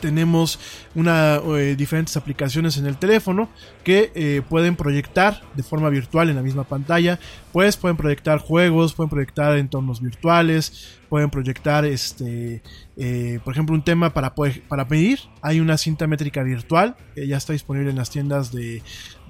tenemos 0.01 0.59
una, 0.95 1.37
eh, 1.37 1.75
diferentes 1.77 2.17
aplicaciones 2.17 2.77
en 2.77 2.87
el 2.87 2.97
teléfono 2.97 3.49
que 3.85 4.13
eh, 4.15 4.43
pueden 4.49 4.77
proyectar 4.77 5.43
de 5.55 5.63
forma 5.63 5.89
virtual 5.91 6.31
en 6.31 6.37
la 6.37 6.43
misma 6.43 6.65
pantalla. 6.65 7.19
Pues 7.53 7.77
pueden 7.77 7.97
proyectar 7.97 8.39
juegos, 8.39 8.95
pueden 8.95 9.11
proyectar 9.11 9.57
entornos 9.59 10.01
virtuales, 10.01 10.99
pueden 11.09 11.31
proyectar 11.31 11.85
este, 11.85 12.63
eh, 12.97 13.41
por 13.45 13.55
ejemplo, 13.55 13.75
un 13.75 13.83
tema 13.83 14.13
para, 14.15 14.35
para 14.69 14.89
pedir. 14.89 15.21
Hay 15.43 15.61
una 15.61 15.79
cinta 15.79 16.07
métrica 16.07 16.43
virtual 16.43 16.97
que 17.15 17.27
ya 17.27 17.37
está 17.37 17.53
disponible 17.53 17.91
en 17.91 17.97
las 17.97 18.11
tiendas 18.11 18.53
de, 18.53 18.83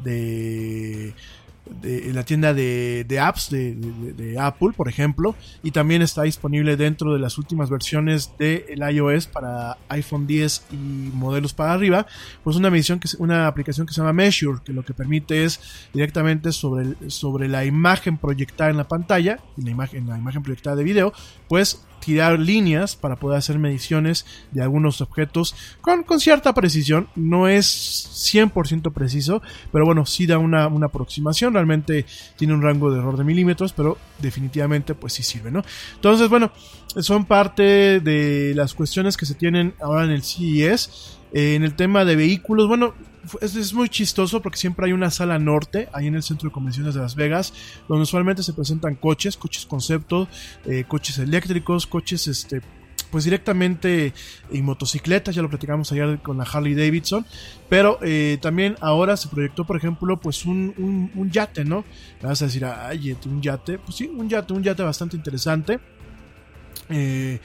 de 0.03 1.15
en 1.83 2.15
la 2.15 2.25
tienda 2.25 2.55
de, 2.55 3.19
apps 3.21 3.51
de, 3.51 4.37
Apple, 4.39 4.71
por 4.77 4.89
ejemplo, 4.89 5.35
y 5.63 5.71
también 5.71 6.03
está 6.03 6.23
disponible 6.23 6.77
dentro 6.77 7.13
de 7.13 7.19
las 7.19 7.39
últimas 7.39 7.71
versiones 7.71 8.33
del 8.39 8.81
iOS 8.91 9.27
para 9.27 9.77
iPhone 9.89 10.27
10 10.27 10.67
y 10.73 10.77
modelos 11.15 11.55
para 11.55 11.73
arriba, 11.73 12.07
pues 12.45 12.57
una 12.57 12.71
medición 12.71 13.01
que 13.01 13.09
una 13.19 13.47
aplicación 13.47 13.87
que 13.87 13.93
se 13.93 14.01
llama 14.01 14.13
Measure, 14.13 14.61
que 14.65 14.73
lo 14.73 14.85
que 14.85 14.95
permite 14.95 15.45
es 15.45 15.89
directamente 15.93 16.53
sobre, 16.53 16.95
sobre 17.11 17.49
la 17.49 17.65
imagen 17.65 18.19
proyectada 18.19 18.71
en 18.71 18.77
la 18.77 18.89
pantalla, 18.89 19.39
en 19.57 19.65
la 19.65 19.71
imagen, 19.71 20.07
la 20.07 20.19
imagen 20.19 20.43
proyectada 20.43 20.77
de 20.77 20.85
video, 20.85 21.13
pues 21.49 21.85
tirar 22.01 22.39
líneas 22.39 22.97
para 22.97 23.17
poder 23.17 23.39
hacer 23.39 23.59
mediciones 23.59 24.27
de 24.51 24.63
algunos 24.63 25.01
objetos 25.01 25.55
con, 25.81 26.03
con 26.03 26.21
cierta 26.21 26.55
precisión. 26.55 27.09
No 27.17 27.49
es 27.49 28.09
100% 28.35 28.93
preciso, 28.93 29.43
pero 29.73 29.85
bueno, 29.85 30.07
sí 30.07 30.27
da 30.27 30.39
una, 30.39 30.65
aproximación. 30.65 31.55
Realmente 31.55 32.07
tiene 32.37 32.55
un 32.55 32.63
rango 32.63 32.91
de 32.91 32.99
error 32.99 33.17
de 33.17 33.25
milímetros, 33.25 33.73
pero 33.73 33.99
definitivamente 34.19 34.95
pues 34.95 35.13
sí 35.13 35.23
sirve, 35.23 35.51
¿no? 35.51 35.63
Entonces, 35.95 36.29
bueno, 36.29 36.51
son 37.01 37.25
parte 37.25 38.01
de 38.01 38.53
las 38.55 38.75
cuestiones 38.75 39.17
que 39.17 39.27
se 39.27 39.35
tienen 39.35 39.75
ahora 39.81 40.05
en 40.05 40.11
el 40.11 40.23
CES. 40.23 41.19
Eh, 41.33 41.55
en 41.55 41.63
el 41.63 41.75
tema 41.75 42.05
de 42.05 42.17
vehículos, 42.17 42.69
bueno, 42.69 42.95
es, 43.41 43.73
muy 43.73 43.89
chistoso 43.89 44.43
porque 44.43 44.59
siempre 44.59 44.87
hay 44.87 44.93
una 44.93 45.11
sala 45.11 45.39
norte, 45.39 45.89
ahí 45.93 46.07
en 46.07 46.15
el 46.15 46.23
centro 46.23 46.49
de 46.49 46.53
convenciones 46.53 46.95
de 46.95 47.01
Las 47.01 47.15
Vegas, 47.15 47.53
donde 47.89 48.03
usualmente 48.03 48.43
se 48.43 48.53
presentan 48.53 48.95
coches, 48.95 49.37
coches 49.37 49.67
concepto, 49.67 50.29
eh, 50.67 50.85
coches 50.87 51.19
eléctricos, 51.19 51.87
coches 51.87 52.27
este 52.27 52.61
pues 53.11 53.25
directamente 53.25 54.13
y 54.51 54.61
motocicletas, 54.61 55.35
ya 55.35 55.41
lo 55.41 55.49
platicamos 55.49 55.91
ayer 55.93 56.19
con 56.19 56.37
la 56.37 56.45
Harley 56.45 56.75
Davidson, 56.75 57.25
pero 57.69 57.99
eh, 58.03 58.39
también 58.41 58.77
ahora 58.81 59.17
se 59.17 59.29
proyectó, 59.29 59.65
por 59.65 59.77
ejemplo, 59.77 60.19
pues 60.21 60.45
un, 60.45 61.11
un, 61.15 61.31
yate, 61.31 61.65
¿no? 61.65 61.85
vas 62.23 62.43
a 62.43 62.47
decir, 62.47 62.65
ay, 62.65 63.17
un 63.25 63.41
yate, 63.41 63.79
pues 63.79 63.97
sí, 63.97 64.11
un 64.15 64.29
yate, 64.29 64.53
un 64.53 64.63
yate 64.63 64.83
bastante 64.83 65.17
interesante. 65.17 65.81
Eh, 66.91 67.41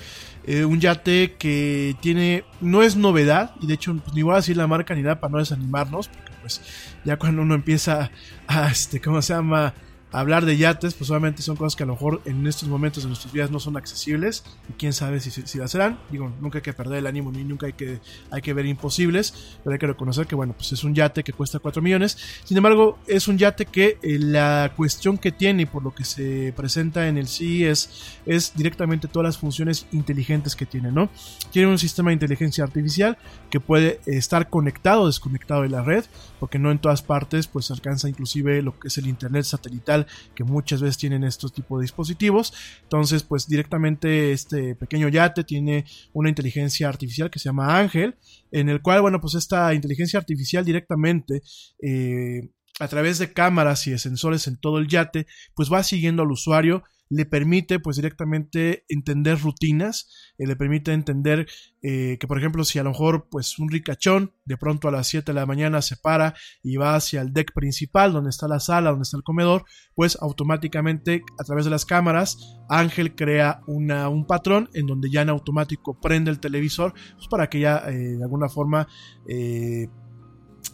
eh, 0.46 0.66
un 0.66 0.80
yate 0.80 1.36
que 1.38 1.96
tiene, 2.02 2.44
no 2.60 2.84
es 2.84 2.96
novedad, 2.96 3.56
y 3.62 3.68
de 3.68 3.76
hecho 3.76 3.96
pues, 3.96 4.14
ni 4.14 4.22
voy 4.22 4.34
a 4.34 4.38
decir 4.38 4.58
la 4.58 4.68
marca 4.68 4.94
ni 4.94 5.02
nada 5.02 5.20
para 5.20 5.32
no 5.32 5.38
desanimarnos, 5.38 6.10
porque 6.10 6.32
pues 6.42 6.62
ya 7.06 7.18
cuando 7.18 7.42
uno 7.42 7.56
empieza 7.56 8.12
a, 8.48 8.68
este, 8.68 9.00
¿cómo 9.00 9.22
se 9.22 9.34
llama? 9.34 9.74
Hablar 10.14 10.46
de 10.46 10.56
yates, 10.58 10.94
pues 10.94 11.10
obviamente 11.10 11.42
son 11.42 11.56
cosas 11.56 11.76
que 11.76 11.84
a 11.84 11.86
lo 11.88 11.94
mejor 11.94 12.22
en 12.26 12.46
estos 12.46 12.70
momentos 12.70 13.04
de 13.04 13.10
nuestras 13.10 13.34
vidas 13.34 13.50
no 13.50 13.60
son 13.60 13.76
accesibles 13.76 14.44
y 14.70 14.74
quién 14.74 14.94
sabe 14.94 15.20
si, 15.20 15.32
si, 15.32 15.58
las 15.58 15.72
serán. 15.72 16.00
Digo, 16.12 16.32
nunca 16.40 16.60
hay 16.60 16.62
que 16.62 16.72
perder 16.72 17.00
el 17.00 17.08
ánimo 17.08 17.32
ni 17.32 17.44
nunca 17.44 17.66
hay 17.66 17.74
que, 17.74 18.00
hay 18.30 18.42
que 18.42 18.54
ver 18.54 18.68
imposibles, 18.68 19.58
pero 19.64 19.74
hay 19.74 19.80
que 19.80 19.88
reconocer 19.88 20.28
que, 20.28 20.36
bueno, 20.36 20.54
pues 20.54 20.72
es 20.72 20.84
un 20.84 20.94
yate 20.94 21.24
que 21.24 21.34
cuesta 21.34 21.58
4 21.58 21.82
millones. 21.82 22.18
Sin 22.44 22.56
embargo, 22.56 23.00
es 23.08 23.28
un 23.28 23.40
yate 23.40 23.66
que 23.66 23.98
eh, 24.04 24.20
la 24.20 24.72
cuestión 24.78 25.18
que 25.18 25.32
tiene 25.32 25.64
y 25.64 25.66
por 25.66 25.84
lo 25.84 25.94
que 25.96 26.06
se 26.06 26.54
presenta 26.56 27.08
en 27.08 27.18
el 27.18 27.28
CES 27.28 28.20
es 28.28 28.54
directamente 28.56 29.08
todas 29.08 29.26
las 29.26 29.38
funciones 29.40 29.88
inteligentes 29.92 30.56
que 30.56 30.68
tiene, 30.68 30.92
¿no? 30.92 31.10
Tiene 31.52 31.70
un 31.70 31.80
sistema 31.80 32.12
de 32.12 32.14
inteligencia 32.14 32.64
artificial 32.64 33.18
que 33.50 33.60
puede 33.60 34.00
estar 34.06 34.50
conectado 34.50 35.02
o 35.02 35.08
desconectado 35.08 35.64
de 35.64 35.70
la 35.70 35.82
red, 35.82 36.06
porque 36.40 36.60
no 36.60 36.72
en 36.72 36.78
todas 36.78 37.02
partes 37.02 37.48
pues 37.48 37.72
alcanza 37.72 38.08
inclusive 38.10 38.62
lo 38.62 38.78
que 38.78 38.90
es 38.90 38.98
el 38.98 39.08
internet 39.08 39.44
satelital 39.46 40.03
que 40.36 40.44
muchas 40.44 40.82
veces 40.82 40.98
tienen 40.98 41.24
estos 41.24 41.54
tipos 41.54 41.80
de 41.80 41.84
dispositivos. 41.84 42.54
Entonces, 42.84 43.24
pues 43.24 43.48
directamente 43.48 44.32
este 44.32 44.76
pequeño 44.76 45.10
yate 45.10 45.44
tiene 45.44 45.86
una 46.14 46.30
inteligencia 46.30 46.90
artificial 46.90 47.30
que 47.30 47.40
se 47.40 47.50
llama 47.50 47.78
Ángel, 47.78 48.16
en 48.52 48.70
el 48.70 48.82
cual, 48.82 49.02
bueno, 49.02 49.20
pues 49.20 49.36
esta 49.36 49.74
inteligencia 49.74 50.20
artificial 50.20 50.66
directamente... 50.66 51.42
Eh, 51.82 52.50
a 52.80 52.88
través 52.88 53.20
de 53.20 53.32
cámaras 53.32 53.86
y 53.86 53.92
de 53.92 54.00
sensores 54.00 54.48
en 54.48 54.58
todo 54.58 54.80
el 54.80 54.88
yate, 54.88 55.28
pues 55.54 55.72
va 55.72 55.84
siguiendo 55.84 56.24
al 56.24 56.32
usuario 56.32 56.84
le 57.14 57.26
permite 57.26 57.80
pues 57.80 57.98
directamente 57.98 58.86
entender 58.90 59.40
rutinas, 59.40 60.10
eh, 60.38 60.48
le 60.48 60.56
permite 60.56 60.94
entender 60.94 61.48
eh, 61.84 62.18
que 62.20 62.28
por 62.28 62.40
ejemplo 62.40 62.64
si 62.64 62.80
a 62.80 62.84
lo 62.84 62.90
mejor 62.90 63.28
pues 63.30 63.60
un 63.60 63.70
ricachón 63.70 64.34
de 64.46 64.58
pronto 64.58 64.88
a 64.88 64.92
las 64.92 65.08
7 65.08 65.32
de 65.32 65.40
la 65.40 65.46
mañana 65.46 65.82
se 65.82 65.96
para 65.96 66.34
y 66.64 66.78
va 66.78 66.96
hacia 66.96 67.22
el 67.22 67.34
deck 67.34 67.54
principal 67.54 68.14
donde 68.14 68.32
está 68.32 68.48
la 68.48 68.60
sala, 68.60 68.90
donde 68.90 69.04
está 69.04 69.18
el 69.18 69.24
comedor, 69.24 69.66
pues 69.94 70.18
automáticamente 70.20 71.22
a 71.40 71.44
través 71.44 71.66
de 71.66 71.72
las 71.72 71.86
cámaras 71.86 72.38
Ángel 72.68 73.16
crea 73.16 73.62
una, 73.68 74.10
un 74.10 74.26
patrón 74.26 74.70
en 74.74 74.88
donde 74.88 75.12
ya 75.12 75.22
en 75.22 75.30
automático 75.30 76.00
prende 76.00 76.32
el 76.32 76.40
televisor 76.40 76.94
pues, 77.16 77.28
para 77.30 77.48
que 77.48 77.60
ya 77.60 77.84
eh, 77.90 78.18
de 78.18 78.24
alguna 78.24 78.50
forma 78.50 78.88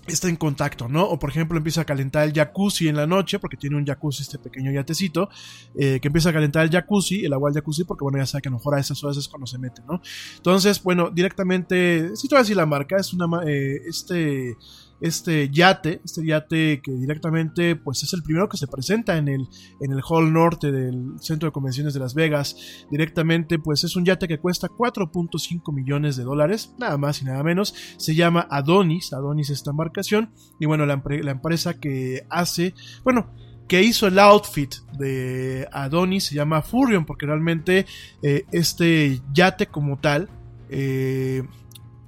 está 0.08 0.28
en 0.28 0.36
contacto, 0.36 0.88
¿no? 0.88 1.04
O 1.04 1.20
por 1.20 1.30
ejemplo 1.30 1.58
empieza 1.58 1.82
a 1.82 1.86
calentar 1.86 2.28
el 2.28 2.34
jacuzzi 2.34 2.88
en 2.88 2.96
la 2.96 3.08
noche, 3.08 3.40
porque 3.40 3.58
tiene 3.58 3.78
un 3.78 3.86
jacuzzi, 3.86 4.24
este 4.24 4.40
pequeño 4.40 4.72
yatecito, 4.72 5.30
eh, 5.76 6.00
que 6.00 6.08
empieza 6.08 6.30
a 6.30 6.34
calentar 6.34 6.66
el 6.66 6.72
jacuzzi, 6.72 7.26
el 7.26 7.34
agua 7.34 7.50
del 7.50 7.62
jacuzzi, 7.62 7.84
porque 7.84 8.04
bueno, 8.04 8.18
ya 8.18 8.26
sabe 8.26 8.42
que 8.42 8.50
a 8.50 8.52
lo 8.52 8.58
mejor 8.58 8.76
a 8.76 8.80
esas 8.80 9.04
horas 9.04 9.18
es 9.18 9.28
cuando 9.28 9.48
se 9.48 9.58
mete, 9.58 9.82
¿no? 9.88 10.02
Entonces, 10.38 10.82
bueno, 10.82 11.10
directamente, 11.10 12.16
si 12.16 12.28
te 12.28 12.36
voy 12.36 12.40
a 12.40 12.44
decir 12.44 12.58
la 12.58 12.66
marca, 12.66 12.98
es 12.98 13.14
una, 13.14 13.28
eh, 13.46 13.82
este 13.88 14.56
este 15.02 15.50
yate, 15.50 16.02
este 16.04 16.26
yate 16.26 16.82
que 16.82 16.92
directamente 16.92 17.76
pues 17.76 18.04
es 18.04 18.14
el 18.14 18.24
primero 18.24 18.50
que 18.50 18.58
se 18.58 18.68
presenta 18.68 19.18
en 19.18 19.28
el, 19.28 19.48
en 19.80 19.92
el 19.92 20.02
hall 20.08 20.32
norte 20.32 20.72
del 20.72 21.14
centro 21.20 21.48
de 21.48 21.54
convenciones 21.54 21.94
de 21.94 22.00
Las 22.00 22.14
Vegas, 22.14 22.86
directamente 22.92 23.60
pues 23.60 23.84
es 23.84 23.96
un 23.96 24.06
yate 24.06 24.28
que 24.28 24.40
cuesta 24.40 24.68
4.5 24.68 25.74
millones 25.74 26.16
de 26.16 26.24
dólares, 26.24 26.74
nada 26.78 26.98
más 26.98 27.22
y 27.22 27.26
nada 27.26 27.44
menos, 27.44 27.74
se 27.98 28.16
llama 28.16 28.48
Adonis, 28.50 29.14
Adonis 29.14 29.50
esta 29.50 29.72
embarcación, 29.72 30.32
y 30.60 30.66
bueno, 30.66 30.86
la, 30.86 31.02
empresa 31.32 31.76
que 31.76 32.26
hace, 32.30 32.74
bueno, 33.04 33.32
que 33.68 33.84
hizo 33.84 34.08
el 34.08 34.18
outfit 34.18 34.74
de 34.98 35.68
Adonis 35.72 36.26
se 36.26 36.36
llama 36.36 36.62
Furion, 36.62 37.06
porque 37.06 37.28
realmente 37.28 37.86
eh, 38.24 38.46
este 38.52 39.22
yate 39.32 39.68
como 39.68 40.00
tal, 40.00 40.30
eh, 40.70 41.44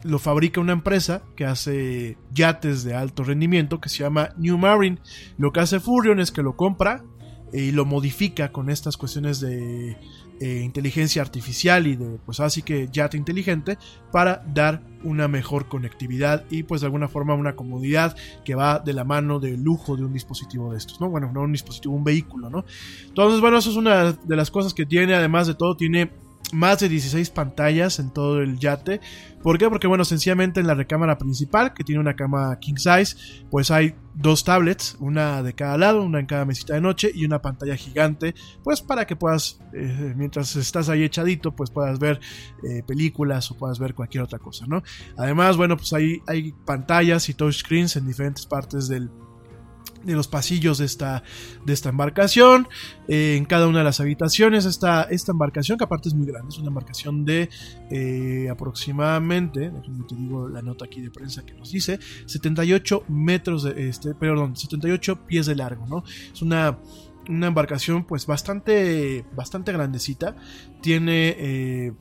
lo 0.04 0.20
fabrica 0.20 0.62
una 0.62 0.74
empresa 0.74 1.22
que 1.36 1.46
hace 1.46 2.18
yates 2.34 2.84
de 2.84 2.94
alto 2.94 3.24
rendimiento 3.24 3.80
que 3.80 3.90
se 3.90 4.04
llama 4.04 4.30
New 4.38 4.58
Marine. 4.58 5.00
Lo 5.38 5.52
que 5.52 5.60
hace 5.60 5.80
Furion 5.80 6.20
es 6.20 6.32
que 6.32 6.44
lo 6.44 6.56
compra 6.56 7.04
y 7.54 7.72
lo 7.72 7.86
modifica 7.86 8.52
con 8.52 8.70
estas 8.70 8.98
cuestiones 8.98 9.40
de 9.40 9.98
eh, 10.40 10.62
inteligencia 10.64 11.22
artificial 11.22 11.86
y 11.86 11.96
de 11.96 12.18
pues 12.26 12.40
así 12.40 12.62
que 12.64 12.90
yate 12.92 13.18
inteligente 13.18 13.78
para 14.12 14.44
dar 14.54 14.82
una 15.04 15.28
mejor 15.28 15.68
conectividad 15.68 16.46
y 16.50 16.64
pues 16.64 16.82
de 16.82 16.88
alguna 16.88 17.08
forma 17.08 17.36
una 17.36 17.56
comodidad 17.56 18.16
que 18.44 18.56
va 18.56 18.80
de 18.80 18.94
la 18.94 19.04
mano 19.04 19.40
del 19.40 19.62
lujo 19.62 19.98
de 19.98 20.06
un 20.06 20.14
dispositivo 20.14 20.72
de 20.72 20.78
estos, 20.78 21.00
¿no? 21.02 21.10
Bueno, 21.10 21.32
no 21.32 21.42
un 21.42 21.52
dispositivo, 21.52 21.94
un 21.94 22.04
vehículo, 22.04 22.50
¿no? 22.50 22.66
Entonces, 23.08 23.42
bueno, 23.42 23.58
eso 23.58 23.70
es 23.70 23.76
una 23.76 24.14
de 24.14 24.36
las 24.36 24.50
cosas 24.50 24.74
que 24.74 24.86
tiene, 24.86 25.14
además 25.14 25.46
de 25.48 25.56
todo, 25.56 25.76
tiene 25.76 26.10
más 26.54 26.80
de 26.80 26.90
16 26.90 27.30
pantallas 27.30 28.00
en 28.00 28.12
todo 28.12 28.42
el 28.42 28.60
yate. 28.60 29.02
¿Por 29.42 29.58
qué? 29.58 29.70
Porque, 29.70 29.88
bueno, 29.88 30.06
sencillamente 30.06 30.60
en 30.60 30.68
la 30.68 30.76
recámara 30.76 31.18
principal, 31.18 31.74
que 31.74 31.84
tiene 31.84 32.00
una 32.00 32.16
cama 32.16 32.58
king 32.60 32.76
size, 32.78 33.16
pues 33.50 33.72
hay 33.72 33.96
dos 34.14 34.44
tablets, 34.44 34.96
una 35.00 35.42
de 35.42 35.54
cada 35.54 35.78
lado, 35.78 36.04
una 36.04 36.20
en 36.20 36.26
cada 36.26 36.46
mesita 36.46 36.74
de 36.76 36.82
noche 36.82 37.12
y 37.14 37.26
una 37.26 37.42
pantalla 37.42 37.76
gigante, 37.76 38.36
pues 38.64 38.82
para 38.82 39.08
que 39.08 39.16
puedas, 39.16 39.60
eh, 39.74 40.14
mientras 40.16 40.56
estás 40.56 40.90
ahí 40.90 41.04
echadito, 41.04 41.56
pues 41.56 41.72
puedas 41.72 41.98
ver 41.98 42.20
eh, 42.64 42.84
películas 42.86 43.50
o 43.52 43.58
puedas 43.58 43.80
ver 43.80 43.96
cualquier 43.96 44.24
otra 44.24 44.40
cosa, 44.40 44.66
¿no? 44.68 44.84
Además, 45.18 45.58
bueno, 45.58 45.78
pues 45.78 45.94
hay, 45.94 46.22
hay 46.28 46.52
pantallas 46.66 47.30
y 47.30 47.34
touchscreens 47.34 47.96
en 47.96 48.08
diferentes 48.08 48.46
partes 48.46 48.88
del, 48.88 49.10
de 50.04 50.14
los 50.14 50.28
pasillos 50.28 50.78
de 50.78 50.86
esta, 50.86 51.24
de 51.66 51.74
esta 51.74 51.90
embarcación. 51.90 52.68
Eh, 53.08 53.36
en 53.38 53.46
cada 53.46 53.68
una 53.68 53.80
de 53.80 53.84
las 53.86 54.00
habitaciones 54.00 54.66
está 54.66 55.04
esta 55.04 55.32
embarcación, 55.32 55.78
que 55.78 55.84
aparte 55.84 56.10
es 56.10 56.16
muy 56.16 56.28
grande, 56.28 56.50
es 56.50 56.58
una 56.58 56.70
embarcación 56.70 57.26
de 57.26 57.50
eh, 57.90 58.48
aproximadamente, 58.50 59.72
te 60.08 60.16
digo 60.16 60.48
la 60.48 60.62
nota 60.62 60.86
aquí 60.86 61.02
de 61.02 61.12
prensa 61.12 61.46
que 61.46 61.54
nos 61.54 61.72
dice, 61.72 62.00
78 62.26 63.06
metros 63.10 63.64
de, 63.64 63.90
este, 63.90 64.14
perdón, 64.14 64.56
78 64.56 65.26
pies 65.26 65.46
de 65.46 65.56
largo, 65.56 65.86
¿no? 65.88 66.04
Es 66.34 66.42
una, 66.42 66.80
una 67.28 67.48
embarcación 67.48 68.06
pues 68.06 68.26
bastante, 68.26 69.26
bastante 69.36 69.72
grandecita, 69.72 70.36
tiene... 70.82 71.36
Eh, 71.38 71.94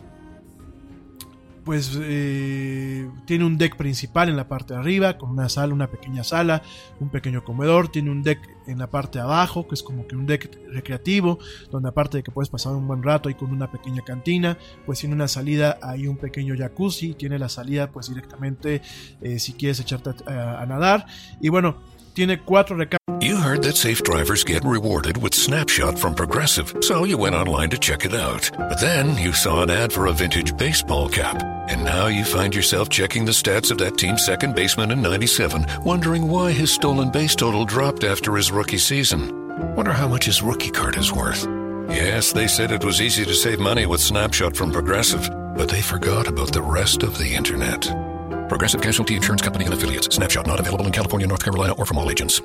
pues 1.71 1.97
eh, 2.03 3.09
tiene 3.27 3.45
un 3.45 3.57
deck 3.57 3.77
principal 3.77 4.29
en 4.29 4.37
la 4.37 4.49
parte 4.49 4.75
de 4.75 4.81
arriba, 4.81 5.17
con 5.17 5.31
una 5.31 5.49
sala, 5.49 5.73
una 5.73 5.87
pequeña 5.87 6.25
sala, 6.25 6.63
un 6.99 7.11
pequeño 7.11 7.45
comedor, 7.45 7.87
tiene 7.87 8.11
un 8.11 8.25
deck 8.25 8.41
en 8.67 8.79
la 8.79 8.89
parte 8.89 9.19
de 9.21 9.23
abajo, 9.23 9.69
que 9.69 9.77
es 9.77 9.85
como 9.85 10.05
que 10.09 10.17
un 10.17 10.27
deck 10.27 10.51
recreativo, 10.73 11.39
donde 11.71 11.91
aparte 11.91 12.17
de 12.17 12.23
que 12.25 12.33
puedes 12.33 12.49
pasar 12.49 12.73
un 12.73 12.89
buen 12.89 13.05
rato 13.05 13.29
ahí 13.29 13.37
con 13.37 13.53
una 13.53 13.71
pequeña 13.71 14.03
cantina, 14.03 14.59
pues 14.85 14.99
tiene 14.99 15.15
una 15.15 15.29
salida 15.29 15.79
ahí 15.81 16.09
un 16.09 16.17
pequeño 16.17 16.57
jacuzzi, 16.59 17.15
tiene 17.15 17.39
la 17.39 17.49
salida 17.49 17.93
pues 17.93 18.09
directamente 18.09 18.83
eh, 19.21 19.39
si 19.39 19.53
quieres 19.53 19.79
echarte 19.79 20.11
a, 20.27 20.61
a 20.61 20.67
nadar, 20.67 21.07
y 21.41 21.51
bueno, 21.51 21.77
tiene 22.15 22.39
cuatro. 22.45 22.87
You 23.21 23.37
heard 23.37 23.63
that 23.65 23.77
safe 23.77 24.03
drivers 24.03 24.45
get 24.45 24.65
rewarded 24.65 25.17
with 25.17 25.35
Snapshot 25.35 25.99
from 25.99 26.15
Progressive, 26.15 26.75
so 26.81 27.05
you 27.05 27.19
went 27.19 27.35
online 27.35 27.69
to 27.71 27.79
check 27.79 28.05
it 28.05 28.15
out. 28.15 28.51
But 28.57 28.81
then 28.81 29.19
you 29.19 29.33
saw 29.33 29.63
an 29.63 29.71
ad 29.71 29.93
for 29.93 30.07
a 30.07 30.13
vintage 30.13 30.57
baseball 30.57 31.09
cap, 31.09 31.43
and 31.69 31.85
now 31.85 32.07
you 32.07 32.25
find 32.25 32.55
yourself 32.55 32.89
checking 32.89 33.25
the 33.25 33.33
stats 33.33 33.71
of 33.71 33.79
that 33.79 33.99
team's 33.99 34.25
second 34.25 34.55
baseman 34.55 34.91
in 34.91 35.03
97, 35.03 35.67
wondering 35.85 36.29
why 36.29 36.51
his 36.51 36.73
stolen 36.73 37.11
base 37.11 37.37
total 37.37 37.65
dropped 37.65 38.05
after 38.05 38.37
his 38.37 38.51
rookie 38.51 38.79
season. 38.79 39.75
Wonder 39.75 39.93
how 39.93 40.09
much 40.09 40.25
his 40.25 40.43
rookie 40.43 40.71
card 40.71 40.97
is 40.97 41.13
worth. 41.13 41.47
Yes, 41.91 42.33
they 42.33 42.47
said 42.47 42.71
it 42.71 42.85
was 42.85 43.01
easy 43.01 43.25
to 43.25 43.35
save 43.35 43.59
money 43.59 43.85
with 43.85 44.01
Snapshot 44.01 44.57
from 44.57 44.73
Progressive, 44.73 45.29
but 45.57 45.69
they 45.69 45.83
forgot 45.83 46.27
about 46.27 46.53
the 46.53 46.63
rest 46.63 47.03
of 47.03 47.19
the 47.19 47.35
internet. 47.35 48.10
Progressive 48.51 48.83
Casualty 48.83 49.15
Insurance 49.15 49.45
Company 49.45 49.67
and 49.67 49.75
affiliates. 49.75 50.09
Snapshot 50.13 50.45
not 50.45 50.59
available 50.59 50.85
in 50.85 50.91
California, 50.91 51.25
North 51.25 51.45
Carolina, 51.45 51.73
or 51.79 51.87
from 51.87 51.99
all 51.99 52.11
agents. 52.11 52.43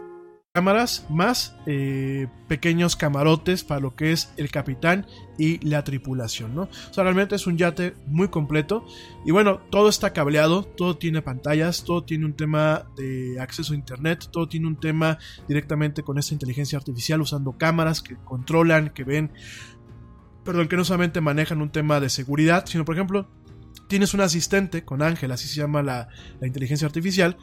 cámaras 0.53 1.05
más 1.09 1.53
eh, 1.65 2.27
pequeños 2.47 2.95
camarotes 2.95 3.65
para 3.65 3.81
lo 3.81 3.93
que 3.97 4.13
es 4.13 4.31
el 4.37 4.51
capitán 4.51 5.05
y 5.37 5.59
la 5.67 5.83
tripulación, 5.83 6.55
¿no? 6.55 6.61
O 6.61 6.93
sea, 6.93 7.03
realmente 7.03 7.35
es 7.35 7.45
un 7.45 7.57
yate 7.57 7.93
muy 8.07 8.29
completo 8.29 8.85
y 9.25 9.31
bueno, 9.31 9.59
todo 9.69 9.89
está 9.89 10.13
cableado, 10.13 10.63
todo 10.63 10.95
tiene 10.95 11.21
pantallas, 11.21 11.83
todo 11.83 12.05
tiene 12.05 12.23
un 12.23 12.37
tema 12.37 12.85
de 12.95 13.37
acceso 13.41 13.73
a 13.73 13.75
internet, 13.75 14.29
todo 14.31 14.47
tiene 14.47 14.67
un 14.67 14.79
tema 14.79 15.17
directamente 15.49 16.03
con 16.03 16.17
esta 16.19 16.33
inteligencia 16.33 16.77
artificial 16.77 17.19
usando 17.19 17.57
cámaras 17.57 18.01
que 18.01 18.15
controlan, 18.23 18.91
que 18.91 19.03
ven, 19.03 19.33
perdón, 20.45 20.69
que 20.69 20.77
no 20.77 20.85
solamente 20.85 21.19
manejan 21.19 21.61
un 21.61 21.69
tema 21.69 21.99
de 21.99 22.07
seguridad, 22.07 22.65
sino 22.65 22.85
por 22.85 22.95
ejemplo, 22.95 23.27
tienes 23.87 24.13
un 24.13 24.21
asistente 24.21 24.83
con 24.83 25.01
Ángel, 25.01 25.31
así 25.31 25.47
se 25.47 25.55
llama 25.55 25.81
la, 25.83 26.07
la 26.39 26.47
inteligencia 26.47 26.87
artificial, 26.87 27.37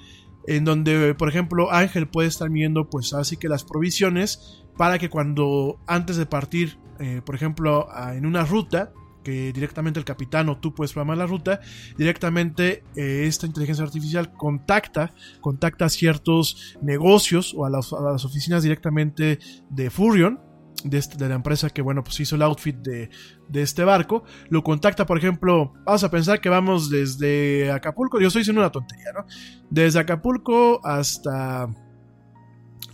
en 0.47 0.65
donde, 0.65 1.15
por 1.15 1.29
ejemplo, 1.29 1.73
Ángel 1.73 2.09
puede 2.09 2.29
estar 2.29 2.51
viendo, 2.51 2.89
pues 2.89 3.13
así 3.13 3.37
que 3.37 3.49
las 3.49 3.65
provisiones 3.65 4.63
para 4.77 4.99
que 4.99 5.09
cuando 5.09 5.81
antes 5.87 6.17
de 6.17 6.27
partir, 6.27 6.79
eh, 6.99 7.21
por 7.25 7.35
ejemplo, 7.35 7.89
en 8.13 8.27
una 8.27 8.45
ruta, 8.45 8.93
que 9.23 9.53
directamente 9.53 10.01
el 10.01 10.05
capitán 10.05 10.49
o 10.49 10.59
tú 10.59 10.75
puedes 10.75 10.93
programar 10.93 11.19
la 11.19 11.27
ruta, 11.27 11.61
directamente 11.97 12.83
eh, 12.97 13.25
esta 13.27 13.47
inteligencia 13.47 13.85
artificial 13.85 14.33
contacta, 14.33 15.13
contacta 15.41 15.85
a 15.85 15.89
ciertos 15.89 16.77
negocios 16.83 17.55
o 17.57 17.65
a 17.65 17.71
las, 17.71 17.93
a 17.93 18.01
las 18.01 18.25
oficinas 18.25 18.65
directamente 18.65 19.39
de 19.71 19.91
Furion 19.91 20.41
de, 20.85 20.99
este, 20.99 21.17
de, 21.17 21.29
la 21.29 21.35
empresa 21.35 21.71
que, 21.71 21.83
bueno, 21.83 22.03
pues 22.03 22.19
hizo 22.21 22.37
el 22.37 22.43
outfit 22.43 22.77
de, 22.77 23.11
de, 23.49 23.63
este 23.63 23.85
barco, 23.85 24.25
lo 24.49 24.63
contacta, 24.63 25.07
por 25.07 25.19
ejemplo, 25.19 25.73
vamos 25.85 26.05
a 26.05 26.11
pensar 26.11 26.41
que 26.41 26.49
vamos 26.49 26.91
desde 26.91 27.71
Acapulco, 27.71 28.21
yo 28.21 28.29
estoy 28.29 28.41
diciendo 28.41 28.61
una 28.61 28.73
tontería, 28.73 29.13
¿no? 29.15 29.27
Desde 29.71 30.01
Acapulco 30.01 30.81
hasta 30.85 31.69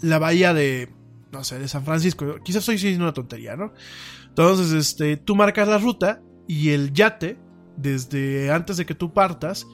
la 0.02 0.18
bahía 0.18 0.54
de, 0.54 0.94
no 1.32 1.44
sé, 1.44 1.58
de 1.58 1.68
San 1.68 1.84
Francisco, 1.84 2.36
quizás 2.44 2.60
estoy 2.60 2.76
diciendo 2.76 3.04
una 3.04 3.14
tontería, 3.14 3.56
¿no? 3.56 3.72
Entonces, 4.28 4.72
este, 4.72 5.16
tú 5.16 5.34
marcas 5.34 5.68
la 5.68 5.78
ruta 5.78 6.22
y 6.46 6.70
el 6.70 6.92
yate, 6.92 7.38
desde 7.76 8.50
antes 8.50 8.76
de 8.76 8.86
que 8.86 8.94
tú 8.94 9.12
partas, 9.12 9.66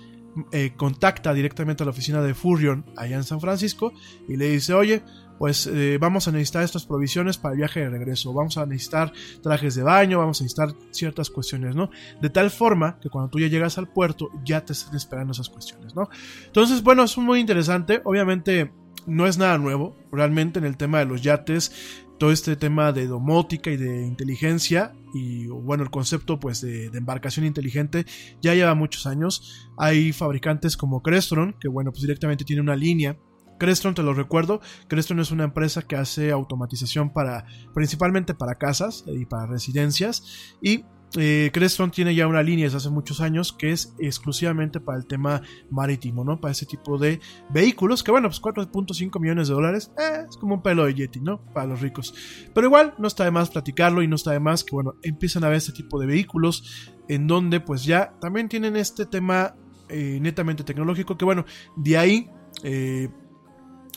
eh, 0.50 0.72
contacta 0.76 1.32
directamente 1.32 1.84
a 1.84 1.86
la 1.86 1.90
oficina 1.90 2.20
de 2.20 2.34
Furion 2.34 2.84
allá 2.96 3.16
en 3.16 3.24
San 3.24 3.40
Francisco 3.40 3.92
y 4.28 4.36
le 4.36 4.48
dice, 4.48 4.74
oye, 4.74 5.04
pues 5.38 5.66
eh, 5.66 5.98
vamos 6.00 6.28
a 6.28 6.32
necesitar 6.32 6.62
estas 6.62 6.86
provisiones 6.86 7.38
para 7.38 7.52
el 7.52 7.58
viaje 7.58 7.80
de 7.80 7.90
regreso, 7.90 8.32
vamos 8.32 8.56
a 8.56 8.66
necesitar 8.66 9.12
trajes 9.42 9.74
de 9.74 9.82
baño, 9.82 10.18
vamos 10.18 10.40
a 10.40 10.44
necesitar 10.44 10.74
ciertas 10.90 11.30
cuestiones, 11.30 11.74
¿no? 11.74 11.90
De 12.20 12.30
tal 12.30 12.50
forma 12.50 12.98
que 13.00 13.10
cuando 13.10 13.30
tú 13.30 13.38
ya 13.38 13.48
llegas 13.48 13.78
al 13.78 13.88
puerto 13.88 14.30
ya 14.44 14.64
te 14.64 14.72
estén 14.72 14.94
esperando 14.96 15.32
esas 15.32 15.48
cuestiones, 15.48 15.94
¿no? 15.94 16.08
Entonces, 16.46 16.82
bueno, 16.82 17.04
es 17.04 17.16
muy 17.18 17.40
interesante, 17.40 18.00
obviamente 18.04 18.72
no 19.06 19.26
es 19.26 19.36
nada 19.36 19.58
nuevo, 19.58 19.96
realmente 20.10 20.58
en 20.58 20.64
el 20.64 20.76
tema 20.76 20.98
de 20.98 21.04
los 21.04 21.22
yates 21.22 21.72
todo 22.18 22.30
este 22.30 22.56
tema 22.56 22.92
de 22.92 23.06
domótica 23.06 23.70
y 23.70 23.76
de 23.76 24.06
inteligencia 24.06 24.92
y 25.12 25.46
bueno, 25.46 25.82
el 25.82 25.90
concepto 25.90 26.38
pues 26.38 26.60
de, 26.60 26.90
de, 26.90 26.98
embarcación 26.98 27.44
inteligente 27.44 28.06
ya 28.40 28.54
lleva 28.54 28.74
muchos 28.74 29.06
años. 29.06 29.68
Hay 29.76 30.12
fabricantes 30.12 30.76
como 30.76 31.02
Crestron, 31.02 31.56
que 31.60 31.68
bueno, 31.68 31.90
pues 31.90 32.02
directamente 32.02 32.44
tiene 32.44 32.62
una 32.62 32.76
línea. 32.76 33.16
Crestron, 33.58 33.94
te 33.94 34.02
lo 34.02 34.14
recuerdo, 34.14 34.60
Crestron 34.88 35.20
es 35.20 35.30
una 35.30 35.44
empresa 35.44 35.82
que 35.82 35.96
hace 35.96 36.30
automatización 36.30 37.12
para 37.12 37.46
principalmente 37.74 38.34
para 38.34 38.56
casas 38.56 39.04
y 39.06 39.26
para 39.26 39.46
residencias 39.46 40.54
y 40.60 40.84
eh, 41.16 41.52
tiene 41.92 42.14
ya 42.14 42.26
una 42.26 42.42
línea 42.42 42.64
desde 42.64 42.78
hace 42.78 42.90
muchos 42.90 43.20
años 43.20 43.52
que 43.52 43.70
es 43.70 43.94
exclusivamente 43.98 44.80
para 44.80 44.98
el 44.98 45.06
tema 45.06 45.42
marítimo, 45.70 46.24
¿no? 46.24 46.40
Para 46.40 46.52
ese 46.52 46.66
tipo 46.66 46.98
de 46.98 47.20
vehículos, 47.50 48.02
que 48.02 48.10
bueno, 48.10 48.28
pues 48.28 48.42
4.5 48.42 49.20
millones 49.20 49.48
de 49.48 49.54
dólares, 49.54 49.92
eh, 49.98 50.24
es 50.28 50.36
como 50.36 50.56
un 50.56 50.62
pelo 50.62 50.84
de 50.86 50.94
Yeti, 50.94 51.20
¿no? 51.20 51.40
Para 51.52 51.66
los 51.66 51.80
ricos. 51.80 52.14
Pero 52.52 52.66
igual, 52.66 52.94
no 52.98 53.06
está 53.06 53.24
de 53.24 53.30
más 53.30 53.50
platicarlo 53.50 54.02
y 54.02 54.08
no 54.08 54.16
está 54.16 54.32
de 54.32 54.40
más 54.40 54.64
que, 54.64 54.74
bueno, 54.74 54.94
empiezan 55.02 55.44
a 55.44 55.48
ver 55.48 55.58
este 55.58 55.72
tipo 55.72 56.00
de 56.00 56.06
vehículos 56.06 56.90
en 57.08 57.26
donde 57.26 57.60
pues 57.60 57.84
ya 57.84 58.14
también 58.20 58.48
tienen 58.48 58.76
este 58.76 59.06
tema 59.06 59.54
eh, 59.88 60.18
netamente 60.20 60.64
tecnológico, 60.64 61.16
que 61.16 61.24
bueno, 61.24 61.44
de 61.76 61.98
ahí... 61.98 62.30
Eh, 62.62 63.08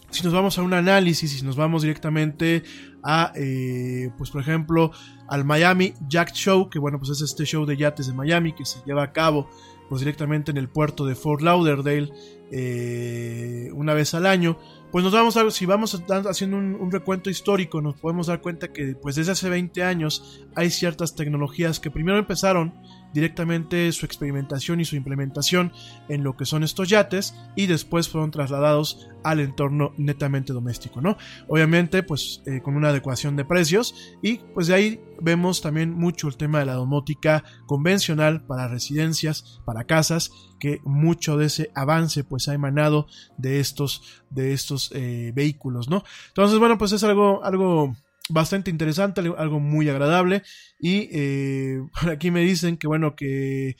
si 0.10 0.24
nos 0.24 0.34
vamos 0.34 0.58
a 0.58 0.64
un 0.64 0.74
análisis, 0.74 1.32
si 1.32 1.46
nos 1.46 1.56
vamos 1.56 1.82
directamente 1.82 2.64
a, 3.04 3.32
eh, 3.36 4.10
pues 4.18 4.32
por 4.32 4.42
ejemplo, 4.42 4.92
al 5.28 5.46
Miami 5.46 5.94
Jack 6.08 6.34
Show, 6.34 6.70
que 6.70 6.80
bueno, 6.80 6.98
pues 7.00 7.12
es 7.12 7.22
este 7.22 7.46
show 7.46 7.66
de 7.66 7.78
yates 7.78 8.08
de 8.08 8.14
Miami 8.14 8.54
que 8.54 8.66
se 8.66 8.80
lleva 8.86 9.04
a 9.04 9.12
cabo 9.12 9.50
pues 9.90 10.02
directamente 10.02 10.52
en 10.52 10.58
el 10.58 10.68
puerto 10.68 11.06
de 11.06 11.16
Fort 11.16 11.42
Lauderdale 11.42 12.12
eh, 12.52 13.70
una 13.74 13.94
vez 13.94 14.14
al 14.14 14.26
año, 14.26 14.58
pues 14.92 15.04
nos 15.04 15.14
vamos 15.14 15.38
a, 15.38 15.50
si 15.52 15.66
vamos 15.66 16.02
haciendo 16.30 16.58
un, 16.58 16.76
un, 16.76 16.92
recuento 16.92 17.30
histórico, 17.30 17.82
nos 17.82 17.96
podemos 17.96 18.28
dar 18.28 18.42
cuenta 18.42 18.72
que 18.72 18.96
pues 18.96 19.16
desde 19.16 19.34
hace 19.34 19.50
20 19.50 19.84
años 19.84 20.46
hay 20.56 20.70
ciertas 20.70 21.16
tecnologías 21.16 21.80
que 21.80 21.92
primero 21.92 22.18
empezaron 22.18 22.74
directamente 23.14 23.92
su 23.92 24.06
experimentación 24.06 24.80
y 24.80 24.86
su 24.86 24.96
implementación 24.96 25.72
en 26.10 26.24
lo 26.24 26.36
que 26.36 26.46
son 26.46 26.64
estos 26.64 26.90
yates 26.90 27.36
y 27.56 27.66
después 27.68 28.10
fueron 28.10 28.32
trasladados 28.32 29.10
al 29.24 29.40
entorno 29.40 29.94
netamente 29.98 30.54
doméstico, 30.54 31.02
¿no? 31.02 31.18
Obviamente, 31.48 32.04
pues 32.04 32.42
eh, 32.46 32.62
con 32.62 32.76
una 32.76 32.90
adecuación 32.90 33.36
de 33.36 33.46
precios 33.46 33.96
y 34.22 34.38
pues 34.54 34.68
de 34.68 34.76
ahí 34.76 35.02
vemos 35.22 35.62
también 35.62 35.94
mucho 35.94 36.28
el 36.28 36.38
tema 36.38 36.60
de 36.60 36.66
la 36.66 36.74
domótica 36.74 37.44
convencional 37.66 38.42
para 38.46 38.68
residencias, 38.68 39.62
para 39.66 39.86
casas, 39.86 40.32
que 40.60 40.82
mucho 40.84 41.38
de 41.38 41.46
ese 41.48 41.72
avance 41.76 42.24
pues 42.24 42.48
ha 42.48 42.54
emanado 42.54 43.08
de 43.38 43.60
estos, 43.60 44.24
de 44.30 44.54
estos 44.54 44.92
eh, 44.94 45.32
vehículos, 45.36 45.90
¿no? 45.90 46.04
Entonces, 46.30 46.60
bueno, 46.60 46.78
pues 46.78 46.92
es 46.92 47.04
algo, 47.04 47.44
algo 47.44 47.96
bastante 48.30 48.72
interesante, 48.72 49.22
algo 49.38 49.60
muy 49.60 49.90
agradable. 49.90 50.44
Y 50.80 51.10
eh, 51.12 51.80
por 52.02 52.10
aquí 52.10 52.32
me 52.32 52.42
dicen 52.42 52.78
que 52.78 52.88
bueno, 52.88 53.16
que 53.16 53.76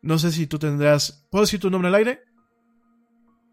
no 0.00 0.18
sé 0.18 0.32
si 0.32 0.46
tú 0.46 0.58
tendrás... 0.58 1.26
¿Puedo 1.30 1.44
decir 1.44 1.60
tu 1.60 1.70
nombre 1.70 1.88
al 1.88 1.94
aire? 1.94 2.20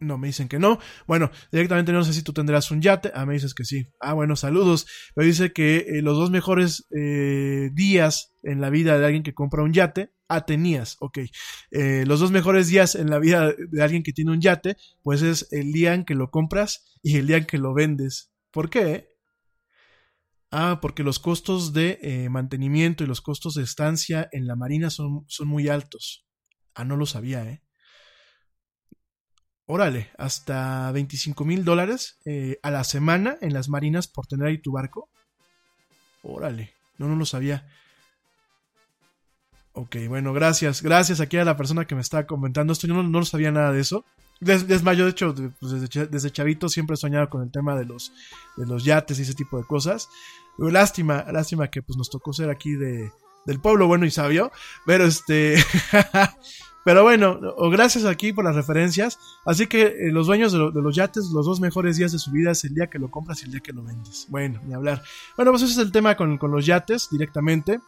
No, 0.02 0.18
me 0.18 0.28
dicen 0.28 0.48
que 0.48 0.60
no. 0.60 0.80
Bueno, 1.08 1.30
directamente 1.52 1.92
no 1.92 2.04
sé 2.06 2.14
si 2.14 2.24
tú 2.24 2.32
tendrás 2.32 2.72
un 2.72 2.82
yate. 2.82 3.12
Ah, 3.14 3.26
me 3.26 3.34
dices 3.34 3.54
que 3.54 3.66
sí. 3.66 3.88
Ah, 4.00 4.14
bueno, 4.14 4.38
saludos. 4.38 4.88
Me 5.16 5.26
dice 5.26 5.52
que 5.52 5.80
eh, 5.80 6.02
los 6.02 6.18
dos 6.18 6.32
mejores 6.32 6.88
eh, 6.96 7.70
días 7.74 8.34
en 8.42 8.62
la 8.62 8.70
vida 8.70 8.98
de 8.98 9.06
alguien 9.06 9.24
que 9.24 9.34
compra 9.34 9.62
un 9.62 9.74
yate. 9.74 10.14
Ah, 10.30 10.46
tenías, 10.46 10.96
ok. 11.00 11.20
Los 11.72 12.20
dos 12.20 12.32
mejores 12.32 12.68
días 12.68 12.94
en 12.94 13.10
la 13.10 13.18
vida 13.18 13.52
de 13.52 13.84
alguien 13.84 14.04
que 14.04 14.14
tiene 14.14 14.32
un 14.32 14.40
yate, 14.40 14.78
pues 15.02 15.24
es 15.24 15.48
el 15.52 15.72
día 15.72 15.96
en 15.96 16.06
que 16.06 16.14
lo 16.14 16.30
compras 16.30 16.98
y 17.02 17.18
el 17.18 17.26
día 17.26 17.38
en 17.38 17.46
que 17.46 17.58
lo 17.58 17.74
vendes. 17.74 18.32
¿Por 18.52 18.70
qué? 18.70 19.09
Ah, 20.52 20.80
porque 20.82 21.04
los 21.04 21.20
costos 21.20 21.74
de 21.74 22.00
eh, 22.02 22.30
mantenimiento 22.30 23.04
y 23.04 23.08
los 23.08 23.22
costos 23.22 23.54
de 23.54 23.64
estancia 23.64 24.28
en 24.32 24.48
la 24.48 24.56
marina 24.56 24.90
son, 24.90 25.26
son 25.28 25.48
muy 25.48 25.70
altos. 25.70 26.26
Ah, 26.74 26.86
no 26.86 26.98
lo 26.98 27.06
sabía, 27.06 27.46
¿eh? 27.46 27.62
Órale, 29.68 30.10
hasta 30.18 30.92
25 30.92 31.46
mil 31.46 31.64
dólares 31.64 32.18
eh, 32.26 32.58
a 32.64 32.72
la 32.72 32.84
semana 32.84 33.38
en 33.42 33.54
las 33.54 33.70
marinas 33.70 34.08
por 34.08 34.26
tener 34.26 34.48
ahí 34.48 34.58
tu 34.60 34.72
barco. 34.72 35.12
Órale, 36.24 36.74
no, 36.98 37.08
no 37.08 37.16
lo 37.16 37.26
sabía. 37.26 37.68
Ok, 39.74 39.98
bueno, 40.08 40.34
gracias. 40.34 40.82
Gracias 40.82 41.22
aquí 41.22 41.38
a 41.38 41.46
la 41.46 41.56
persona 41.56 41.86
que 41.86 41.94
me 41.94 42.02
está 42.02 42.26
comentando 42.26 42.74
esto. 42.74 42.88
Yo 42.88 42.96
no, 42.96 43.04
no 43.04 43.24
sabía 43.26 43.52
nada 43.52 43.72
de 43.72 43.82
eso. 43.82 44.06
Es 44.42 44.84
más, 44.84 44.98
yo 44.98 45.04
de 45.06 45.12
hecho, 45.12 45.36
pues 45.60 45.74
desde, 46.10 46.32
chavito 46.32 46.70
siempre 46.70 46.94
he 46.94 46.98
soñado 46.98 47.30
con 47.30 47.44
el 47.44 47.52
tema 47.52 47.76
de 47.76 47.86
los, 47.86 48.14
de 48.56 48.66
los 48.66 48.86
yates 48.86 49.20
y 49.20 49.24
ese 49.24 49.34
tipo 49.34 49.58
de 49.58 49.66
cosas. 49.66 50.10
Lástima, 50.58 51.26
lástima 51.32 51.70
que 51.70 51.82
pues 51.82 51.98
nos 51.98 52.10
tocó 52.10 52.32
ser 52.32 52.50
aquí 52.50 52.74
de, 52.74 53.12
del 53.46 53.60
pueblo 53.60 53.88
bueno 53.88 54.06
y 54.06 54.12
sabio. 54.12 54.52
Pero 54.86 55.06
este... 55.06 55.56
pero 56.86 57.04
bueno, 57.04 57.40
gracias 57.70 58.06
aquí 58.06 58.32
por 58.32 58.46
las 58.46 58.56
referencias. 58.56 59.20
Así 59.46 59.68
que 59.68 59.82
eh, 59.84 60.12
los 60.12 60.28
dueños 60.28 60.54
de, 60.54 60.60
lo, 60.60 60.72
de, 60.72 60.82
los 60.82 60.96
yates, 60.96 61.26
los 61.34 61.46
dos 61.46 61.60
mejores 61.60 61.98
días 61.98 62.14
de 62.14 62.20
su 62.20 62.32
vida 62.32 62.52
es 62.52 62.64
el 62.64 62.74
día 62.74 62.88
que 62.88 62.98
lo 62.98 63.12
compras 63.12 63.42
y 63.42 63.46
el 63.46 63.52
día 63.52 63.60
que 63.60 63.74
lo 63.74 63.84
vendes. 63.84 64.26
Bueno, 64.30 64.62
ni 64.66 64.74
hablar. 64.74 65.04
Bueno, 65.36 65.52
pues 65.52 65.64
ese 65.64 65.74
es 65.74 65.80
el 65.80 65.92
tema 65.92 66.16
con, 66.16 66.38
con 66.38 66.52
los 66.52 66.66
yates 66.66 67.10
directamente. 67.12 67.80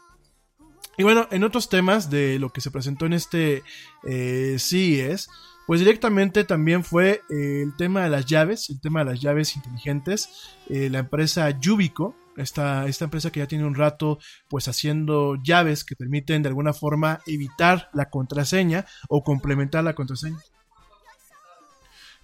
Y 0.98 1.04
bueno, 1.04 1.28
en 1.32 1.44
otros 1.44 1.70
temas 1.70 2.10
de 2.10 2.38
lo 2.38 2.52
que 2.52 2.62
se 2.62 2.70
presentó 2.70 3.06
en 3.06 3.14
este 3.14 3.64
eh, 4.04 4.58
CES, 4.60 5.30
pues 5.72 5.80
directamente 5.80 6.44
también 6.44 6.84
fue 6.84 7.22
eh, 7.30 7.62
el 7.64 7.74
tema 7.78 8.04
de 8.04 8.10
las 8.10 8.26
llaves, 8.26 8.70
el 8.70 8.82
tema 8.82 9.06
de 9.06 9.12
las 9.12 9.22
llaves 9.22 9.56
inteligentes. 9.56 10.58
Eh, 10.68 10.90
la 10.90 11.00
empresa 11.00 11.50
Yubico, 11.50 12.14
esta, 12.36 12.88
esta 12.88 13.06
empresa 13.06 13.32
que 13.32 13.40
ya 13.40 13.48
tiene 13.48 13.64
un 13.64 13.76
rato 13.76 14.20
pues 14.50 14.68
haciendo 14.68 15.38
llaves 15.42 15.86
que 15.86 15.96
permiten 15.96 16.44
de 16.44 16.50
alguna 16.50 16.74
forma 16.74 17.22
evitar 17.26 17.90
la 17.94 18.10
contraseña 18.10 18.86
o 19.08 19.24
complementar 19.24 19.86
la 19.86 19.96
contraseña. 19.96 20.40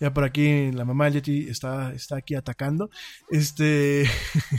Ya 0.02 0.14
por 0.14 0.26
aquí 0.26 0.70
la 0.74 0.84
mamá 0.84 1.06
de 1.06 1.14
Yeti 1.14 1.48
está, 1.48 1.94
está 1.94 2.18
aquí 2.18 2.36
atacando. 2.36 2.90
Este 3.30 4.10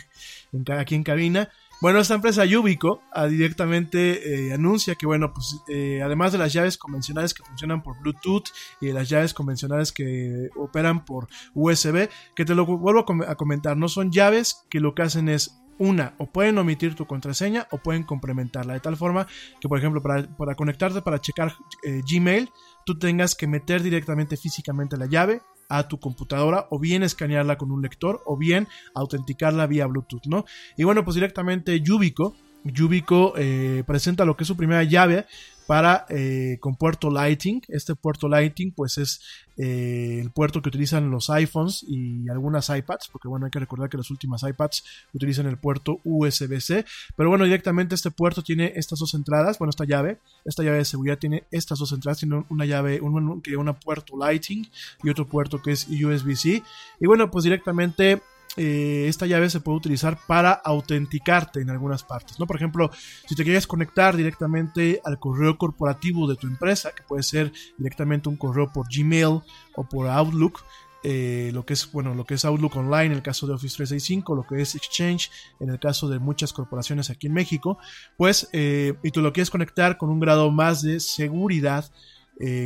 aquí 0.79 0.95
en 0.95 1.05
cabina. 1.05 1.51
Bueno, 1.81 2.01
esta 2.01 2.15
empresa 2.15 2.45
Yubico 2.45 3.03
ah, 3.13 3.29
directamente 3.29 4.49
eh, 4.49 4.53
anuncia 4.53 4.97
que, 4.97 5.07
bueno, 5.07 5.33
pues 5.33 5.61
eh, 5.69 6.03
además 6.03 6.33
de 6.33 6.39
las 6.39 6.53
llaves 6.53 6.77
convencionales 6.77 7.35
que 7.35 7.45
funcionan 7.45 7.85
por 7.85 8.01
Bluetooth 8.01 8.49
y 8.81 8.87
de 8.87 8.93
las 8.93 9.09
llaves 9.09 9.33
convencionales 9.33 9.93
que 9.93 10.51
operan 10.57 11.05
por 11.05 11.29
USB, 11.55 12.09
que 12.35 12.45
te 12.45 12.57
lo 12.57 12.67
vuelvo 12.67 13.05
a 13.29 13.37
comentar, 13.37 13.77
no 13.77 13.87
son 13.89 14.11
llaves 14.11 14.67
que 14.69 14.81
lo 14.81 14.97
que 14.97 15.03
hacen 15.03 15.29
es 15.29 15.63
una, 15.79 16.15
o 16.19 16.27
pueden 16.27 16.59
omitir 16.59 16.97
tu 16.97 17.07
contraseña 17.07 17.69
o 17.71 17.79
pueden 17.79 18.03
complementarla, 18.03 18.75
de 18.75 18.81
tal 18.81 18.97
forma 18.97 19.29
que, 19.61 19.69
por 19.69 19.79
ejemplo, 19.79 20.03
para, 20.03 20.25
para 20.37 20.57
conectarte 20.57 21.01
para 21.03 21.21
checar 21.21 21.55
eh, 21.85 22.03
Gmail, 22.05 22.51
tú 22.85 22.99
tengas 22.99 23.37
que 23.37 23.47
meter 23.47 23.85
directamente 23.85 24.37
físicamente 24.37 24.97
la 24.97 25.07
llave 25.07 25.43
a 25.69 25.89
tu 25.89 26.01
computadora 26.01 26.67
o 26.71 26.79
bien 26.79 27.03
escanearla 27.03 27.59
con 27.59 27.71
un 27.71 27.83
lector 27.83 28.23
o 28.25 28.37
bien 28.37 28.69
autenticarla 28.95 29.67
vía 29.67 29.87
Bluetooth, 29.87 30.27
¿no? 30.27 30.45
Y 30.77 30.85
bueno, 30.85 31.05
pues 31.05 31.15
directamente 31.15 31.81
Yubico, 31.81 32.35
Yubico 32.65 33.35
eh, 33.37 33.85
presenta 33.87 34.25
lo 34.25 34.37
que 34.37 34.45
es 34.45 34.49
su 34.49 34.57
primera 34.57 34.83
llave 34.85 35.27
para 35.67 36.07
eh, 36.09 36.57
con 36.61 36.77
puerto 36.77 37.11
Lighting. 37.11 37.63
Este 37.69 37.95
puerto 37.95 38.29
Lighting 38.29 38.73
pues 38.73 38.99
es 38.99 39.21
eh, 39.59 40.21
el 40.23 40.31
puerto 40.31 40.63
que 40.63 40.69
utilizan 40.69 41.11
los 41.11 41.31
iPhones 41.31 41.85
y 41.87 42.29
algunas 42.29 42.69
iPads, 42.69 43.09
porque 43.11 43.27
bueno, 43.27 43.47
hay 43.47 43.51
que 43.51 43.59
recordar 43.59 43.91
que 43.91 43.97
las 43.97 44.11
últimas 44.11 44.45
iPads 44.45 44.85
utilizan 45.13 45.47
el 45.47 45.59
puerto 45.59 46.01
USB-C, 46.05 46.85
pero 47.17 47.29
bueno, 47.29 47.45
directamente 47.45 47.97
este 47.97 48.13
puerto 48.13 48.43
tiene 48.43 48.73
estas 48.77 49.01
dos 49.01 49.15
entradas, 49.15 49.59
bueno, 49.59 49.71
esta 49.71 49.85
llave, 49.85 50.21
esta 50.45 50.63
llave 50.63 50.79
de 50.79 50.85
seguridad 50.85 51.19
tiene 51.19 51.45
estas 51.51 51.81
dos 51.81 51.91
entradas, 51.91 52.19
tiene 52.19 52.45
una 52.49 52.67
llave, 52.67 53.01
un, 53.01 53.43
una 53.57 53.73
puerto 53.73 54.17
Lighting 54.17 54.69
y 55.03 55.11
otro 55.11 55.27
puerto 55.27 55.61
que 55.61 55.73
es 55.73 55.89
USB-C, 55.89 56.63
y 57.01 57.07
bueno, 57.07 57.29
pues 57.31 57.43
directamente 57.43 58.23
eh, 58.57 59.07
esta 59.09 59.27
llave 59.27 59.51
se 59.51 59.61
puede 59.61 59.79
utilizar 59.79 60.19
para 60.27 60.53
autenticarte 60.53 61.61
en 61.61 61.71
algunas 61.71 62.03
partes, 62.03 62.41
¿no? 62.41 62.47
Por 62.47 62.57
ejemplo, 62.57 62.91
si 63.27 63.35
te 63.35 63.45
quieres 63.45 63.67
conectar 63.67 64.17
directamente 64.17 65.01
al 65.05 65.19
correo 65.19 65.59
corporativo 65.59 66.27
de 66.29 66.37
tu 66.37 66.47
empresa, 66.47 66.93
que 66.93 67.03
puede 67.03 67.23
ser 67.23 67.53
directamente 67.77 68.29
un 68.29 68.37
correo 68.37 68.73
por 68.73 68.87
Gmail 68.89 69.43
o 69.75 69.89
por 69.89 70.09
Outlook, 70.09 70.65
eh, 71.05 71.51
lo 71.55 71.65
que 71.65 71.75
es 71.75 71.93
bueno 71.93 72.13
lo 72.13 72.25
que 72.25 72.35
es 72.35 72.45
Outlook 72.45 72.75
Online 72.75 73.07
en 73.07 73.13
el 73.13 73.23
caso 73.23 73.47
de 73.47 73.55
Office 73.55 73.77
365 73.77 74.35
lo 74.35 74.45
que 74.45 74.61
es 74.61 74.75
Exchange 74.75 75.31
en 75.61 75.71
el 75.71 75.79
caso 75.79 76.09
de 76.09 76.19
muchas 76.19 76.53
corporaciones 76.53 77.09
aquí 77.09 77.29
en 77.29 77.35
México 77.35 77.79
pues 78.17 78.49
eh, 78.53 78.95
y 79.05 79.13
tú 79.13 79.21
lo 79.21 79.33
quieres 79.33 79.49
conectar 79.49 79.97
con 79.97 80.11
un 80.11 80.19
grado 80.19 80.51
más 80.51 80.83
de 80.83 80.99
seguridad 80.99 81.89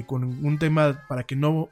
con 0.07 0.25
un 0.25 0.59
tema 0.59 1.05
para 1.09 1.25
que 1.25 1.37
no 1.37 1.71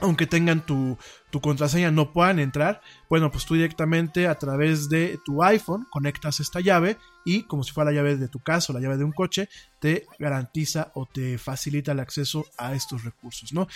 aunque 0.00 0.26
tengan 0.26 0.64
tu, 0.64 0.98
tu, 1.30 1.40
contraseña 1.40 1.90
no 1.90 2.12
puedan 2.12 2.38
entrar, 2.38 2.80
bueno, 3.08 3.30
pues 3.30 3.44
tú 3.46 3.54
directamente 3.54 4.26
a 4.26 4.36
través 4.36 4.88
de 4.88 5.18
tu 5.24 5.42
iPhone 5.42 5.86
conectas 5.90 6.40
esta 6.40 6.60
llave 6.60 6.96
y 7.24 7.44
como 7.44 7.62
si 7.62 7.72
fuera 7.72 7.90
la 7.90 7.96
llave 7.96 8.16
de 8.16 8.28
tu 8.28 8.40
casa 8.40 8.72
o 8.72 8.74
la 8.74 8.80
llave 8.80 8.96
de 8.96 9.04
un 9.04 9.12
coche, 9.12 9.48
te 9.78 10.06
garantiza 10.18 10.90
o 10.94 11.06
te 11.06 11.38
facilita 11.38 11.92
el 11.92 12.00
acceso 12.00 12.46
a 12.58 12.74
estos 12.74 13.04
recursos, 13.04 13.52
¿no? 13.52 13.68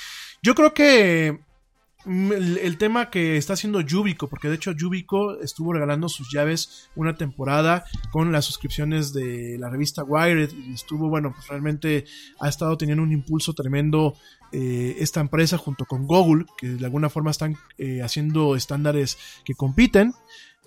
Yo 0.43 0.55
creo 0.55 0.75
que 0.75 1.41
el, 2.07 2.59
el 2.59 2.79
tema 2.79 3.11
que 3.11 3.37
está 3.37 3.55
haciendo 3.55 3.81
Yubico, 3.81 4.29
porque 4.29 4.49
de 4.49 4.57
hecho 4.57 4.73
Yubico 4.73 5.41
estuvo 5.41 5.73
regalando 5.73 6.09
sus 6.09 6.31
llaves 6.33 6.91
una 6.95 7.17
temporada 7.17 7.85
con 8.11 8.33
las 8.33 8.45
suscripciones 8.45 9.13
de 9.13 9.57
la 9.59 9.71
revista 9.71 10.05
Wired 10.05 10.51
y 10.53 10.75
estuvo, 10.75 11.09
bueno, 11.09 11.33
pues 11.35 11.49
realmente 11.49 12.05
ha 12.41 12.49
estado 12.49 12.77
teniendo 12.77 13.03
un 13.03 13.13
impulso 13.13 13.55
tremendo 13.55 14.15
eh, 14.53 14.97
esta 15.01 15.21
empresa 15.21 15.59
junto 15.59 15.85
con 15.85 16.07
Google, 16.07 16.47
que 16.57 16.69
de 16.69 16.85
alguna 16.85 17.11
forma 17.11 17.33
están 17.33 17.57
eh, 17.77 18.03
haciendo 18.03 18.55
estándares 18.55 19.19
que 19.45 19.55
compiten. 19.55 20.15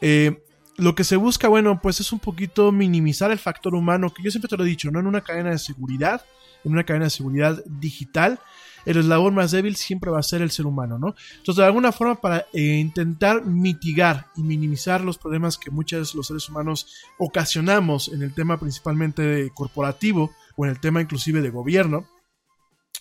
Eh, 0.02 0.44
lo 0.76 0.94
que 0.94 1.04
se 1.04 1.16
busca, 1.16 1.48
bueno, 1.48 1.80
pues 1.82 2.00
es 2.02 2.12
un 2.12 2.20
poquito 2.20 2.72
minimizar 2.72 3.32
el 3.32 3.40
factor 3.40 3.74
humano, 3.76 4.14
que 4.14 4.22
yo 4.22 4.30
siempre 4.30 4.50
te 4.50 4.58
lo 4.58 4.66
he 4.66 4.68
dicho, 4.68 4.92
¿no? 4.92 5.00
En 5.00 5.08
una 5.08 5.22
cadena 5.22 5.52
de 5.52 5.58
seguridad, 5.58 6.24
en 6.64 6.74
una 6.74 6.84
cadena 6.84 7.06
de 7.06 7.12
seguridad 7.12 7.64
digital, 7.66 8.40
el 8.88 8.98
eslabón 8.98 9.36
más 9.36 9.52
débil 9.52 9.76
siempre 9.76 10.10
va 10.10 10.20
a 10.20 10.24
ser 10.24 10.42
el 10.42 10.50
ser 10.50 10.66
humano, 10.66 10.98
¿no? 10.98 11.14
Entonces, 11.38 11.58
de 11.58 11.66
alguna 11.66 11.92
forma, 11.92 12.16
para 12.22 12.48
eh, 12.54 12.78
intentar 12.78 13.46
mitigar 13.46 14.28
y 14.38 14.44
minimizar 14.44 15.04
los 15.04 15.18
problemas 15.18 15.58
que 15.58 15.72
muchos 15.72 16.14
de 16.14 16.18
los 16.18 16.28
seres 16.28 16.48
humanos 16.48 16.88
ocasionamos 17.18 18.08
en 18.08 18.22
el 18.22 18.34
tema 18.34 18.58
principalmente 18.58 19.52
corporativo 19.54 20.32
o 20.56 20.66
en 20.66 20.72
el 20.72 20.80
tema 20.80 21.02
inclusive 21.02 21.42
de 21.42 21.50
gobierno, 21.50 22.08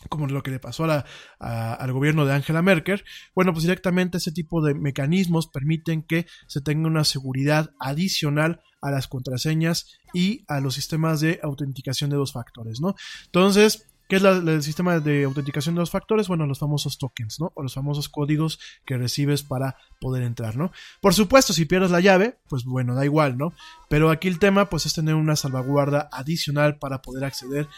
como 0.08 0.26
lo 0.26 0.42
que 0.42 0.50
le 0.50 0.58
pasó 0.58 0.84
a, 0.84 1.04
al 1.38 1.92
gobierno 1.92 2.26
de 2.26 2.34
Angela 2.34 2.62
Merkel, 2.62 3.04
bueno, 3.34 3.52
pues 3.52 3.62
directamente 3.62 4.18
ese 4.18 4.32
tipo 4.32 4.64
de 4.64 4.74
mecanismos 4.74 5.46
permiten 5.46 6.02
que 6.02 6.26
se 6.48 6.60
tenga 6.60 6.88
una 6.88 7.04
seguridad 7.04 7.70
adicional 7.78 8.60
a 8.82 8.90
las 8.90 9.06
contraseñas 9.06 9.98
y 10.12 10.44
a 10.48 10.60
los 10.60 10.74
sistemas 10.74 11.20
de 11.20 11.38
autenticación 11.42 12.10
de 12.10 12.16
dos 12.16 12.32
factores, 12.32 12.80
¿no? 12.80 12.94
Entonces, 13.26 13.86
¿Qué 14.08 14.16
es 14.16 14.22
el 14.22 14.62
sistema 14.62 15.00
de 15.00 15.24
autenticación 15.24 15.74
de 15.74 15.80
dos 15.80 15.90
factores? 15.90 16.28
Bueno, 16.28 16.46
los 16.46 16.60
famosos 16.60 16.96
tokens, 16.96 17.40
¿no? 17.40 17.50
O 17.54 17.62
los 17.62 17.74
famosos 17.74 18.08
códigos 18.08 18.60
que 18.84 18.96
recibes 18.96 19.42
para 19.42 19.76
poder 20.00 20.22
entrar, 20.22 20.56
¿no? 20.56 20.70
Por 21.00 21.12
supuesto, 21.14 21.52
si 21.52 21.64
pierdes 21.64 21.90
la 21.90 22.00
llave, 22.00 22.38
pues 22.48 22.64
bueno, 22.64 22.94
da 22.94 23.04
igual, 23.04 23.36
¿no? 23.36 23.52
Pero 23.88 24.10
aquí 24.10 24.28
el 24.28 24.38
tema, 24.38 24.68
pues 24.70 24.86
es 24.86 24.94
tener 24.94 25.16
una 25.16 25.34
salvaguarda 25.34 26.08
adicional 26.12 26.78
para 26.78 27.02
poder 27.02 27.24
acceder 27.24 27.68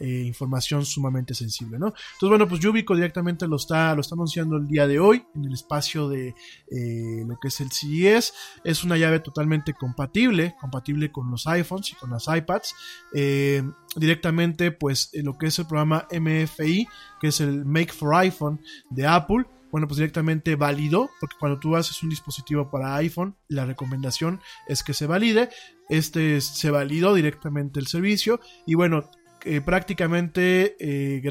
eh, 0.00 0.24
información 0.26 0.84
sumamente 0.84 1.34
sensible, 1.34 1.78
¿no? 1.78 1.86
Entonces, 1.88 2.28
bueno, 2.28 2.48
pues 2.48 2.60
Yubico 2.60 2.94
directamente 2.94 3.46
lo 3.46 3.56
está, 3.56 3.94
lo 3.94 4.00
está 4.00 4.14
anunciando 4.14 4.56
el 4.56 4.66
día 4.66 4.86
de 4.86 4.98
hoy 4.98 5.24
en 5.34 5.44
el 5.44 5.52
espacio 5.52 6.08
de 6.08 6.34
eh, 6.70 7.24
lo 7.26 7.38
que 7.40 7.48
es 7.48 7.60
el 7.60 7.70
CES. 7.70 8.34
Es 8.64 8.84
una 8.84 8.96
llave 8.96 9.20
totalmente 9.20 9.74
compatible, 9.74 10.54
compatible 10.60 11.12
con 11.12 11.30
los 11.30 11.46
iPhones 11.46 11.92
y 11.92 11.94
con 11.96 12.10
las 12.10 12.26
iPads. 12.28 12.74
Eh, 13.14 13.62
directamente, 13.96 14.70
pues, 14.70 15.10
lo 15.14 15.36
que 15.36 15.46
es 15.46 15.58
el 15.58 15.66
programa 15.66 16.06
MFI, 16.10 16.88
que 17.20 17.28
es 17.28 17.40
el 17.40 17.64
Make 17.64 17.92
for 17.92 18.14
iPhone 18.14 18.60
de 18.90 19.06
Apple 19.06 19.44
bueno, 19.70 19.86
pues 19.86 19.98
directamente 19.98 20.56
validó, 20.56 21.10
porque 21.20 21.36
cuando 21.38 21.58
tú 21.58 21.76
haces 21.76 22.02
un 22.02 22.08
dispositivo 22.08 22.70
para 22.70 22.94
iPhone, 22.96 23.36
la 23.48 23.66
recomendación 23.66 24.40
es 24.66 24.82
que 24.82 24.94
se 24.94 25.06
valide. 25.06 25.50
Este 25.88 26.40
se 26.40 26.70
validó 26.70 27.14
directamente 27.14 27.80
el 27.80 27.86
servicio 27.86 28.40
y 28.66 28.74
bueno, 28.74 29.10
eh, 29.44 29.60
prácticamente 29.60 30.76
eh, 30.80 31.22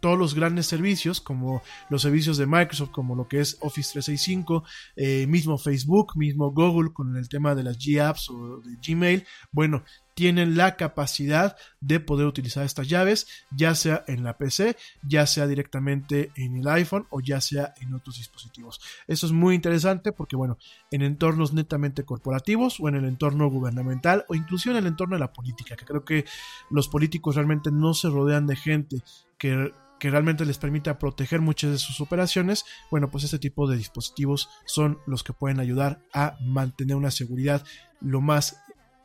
todos 0.00 0.18
los 0.18 0.34
grandes 0.34 0.66
servicios, 0.66 1.20
como 1.20 1.62
los 1.90 2.02
servicios 2.02 2.38
de 2.38 2.46
Microsoft, 2.46 2.90
como 2.90 3.14
lo 3.14 3.28
que 3.28 3.40
es 3.40 3.58
Office 3.60 3.92
365, 3.92 4.64
eh, 4.96 5.26
mismo 5.26 5.58
Facebook, 5.58 6.16
mismo 6.16 6.50
Google 6.52 6.92
con 6.92 7.16
el 7.16 7.28
tema 7.28 7.54
de 7.54 7.62
las 7.62 7.78
G-Apps 7.78 8.30
o 8.30 8.60
de 8.60 8.76
Gmail, 8.84 9.26
bueno, 9.52 9.84
tienen 10.20 10.54
la 10.54 10.76
capacidad 10.76 11.56
de 11.80 11.98
poder 11.98 12.26
utilizar 12.26 12.66
estas 12.66 12.90
llaves, 12.90 13.26
ya 13.56 13.74
sea 13.74 14.04
en 14.06 14.22
la 14.22 14.36
PC, 14.36 14.76
ya 15.02 15.26
sea 15.26 15.46
directamente 15.46 16.30
en 16.36 16.58
el 16.58 16.68
iPhone 16.68 17.06
o 17.08 17.22
ya 17.22 17.40
sea 17.40 17.72
en 17.80 17.94
otros 17.94 18.18
dispositivos. 18.18 18.82
Eso 19.06 19.24
es 19.24 19.32
muy 19.32 19.54
interesante 19.54 20.12
porque, 20.12 20.36
bueno, 20.36 20.58
en 20.90 21.00
entornos 21.00 21.54
netamente 21.54 22.04
corporativos 22.04 22.80
o 22.80 22.90
en 22.90 22.96
el 22.96 23.06
entorno 23.06 23.48
gubernamental 23.48 24.26
o 24.28 24.34
incluso 24.34 24.70
en 24.70 24.76
el 24.76 24.86
entorno 24.86 25.16
de 25.16 25.20
la 25.20 25.32
política, 25.32 25.74
que 25.74 25.86
creo 25.86 26.04
que 26.04 26.26
los 26.68 26.88
políticos 26.88 27.36
realmente 27.36 27.70
no 27.72 27.94
se 27.94 28.10
rodean 28.10 28.46
de 28.46 28.56
gente 28.56 29.02
que 29.38 29.72
que 29.98 30.10
realmente 30.10 30.46
les 30.46 30.56
permita 30.56 30.98
proteger 30.98 31.42
muchas 31.42 31.72
de 31.72 31.78
sus 31.78 32.00
operaciones, 32.00 32.64
bueno, 32.90 33.10
pues 33.10 33.22
este 33.22 33.38
tipo 33.38 33.68
de 33.68 33.76
dispositivos 33.76 34.48
son 34.64 34.98
los 35.06 35.22
que 35.22 35.34
pueden 35.34 35.60
ayudar 35.60 36.00
a 36.14 36.38
mantener 36.40 36.96
una 36.96 37.10
seguridad 37.10 37.62
lo 38.00 38.22
más 38.22 38.56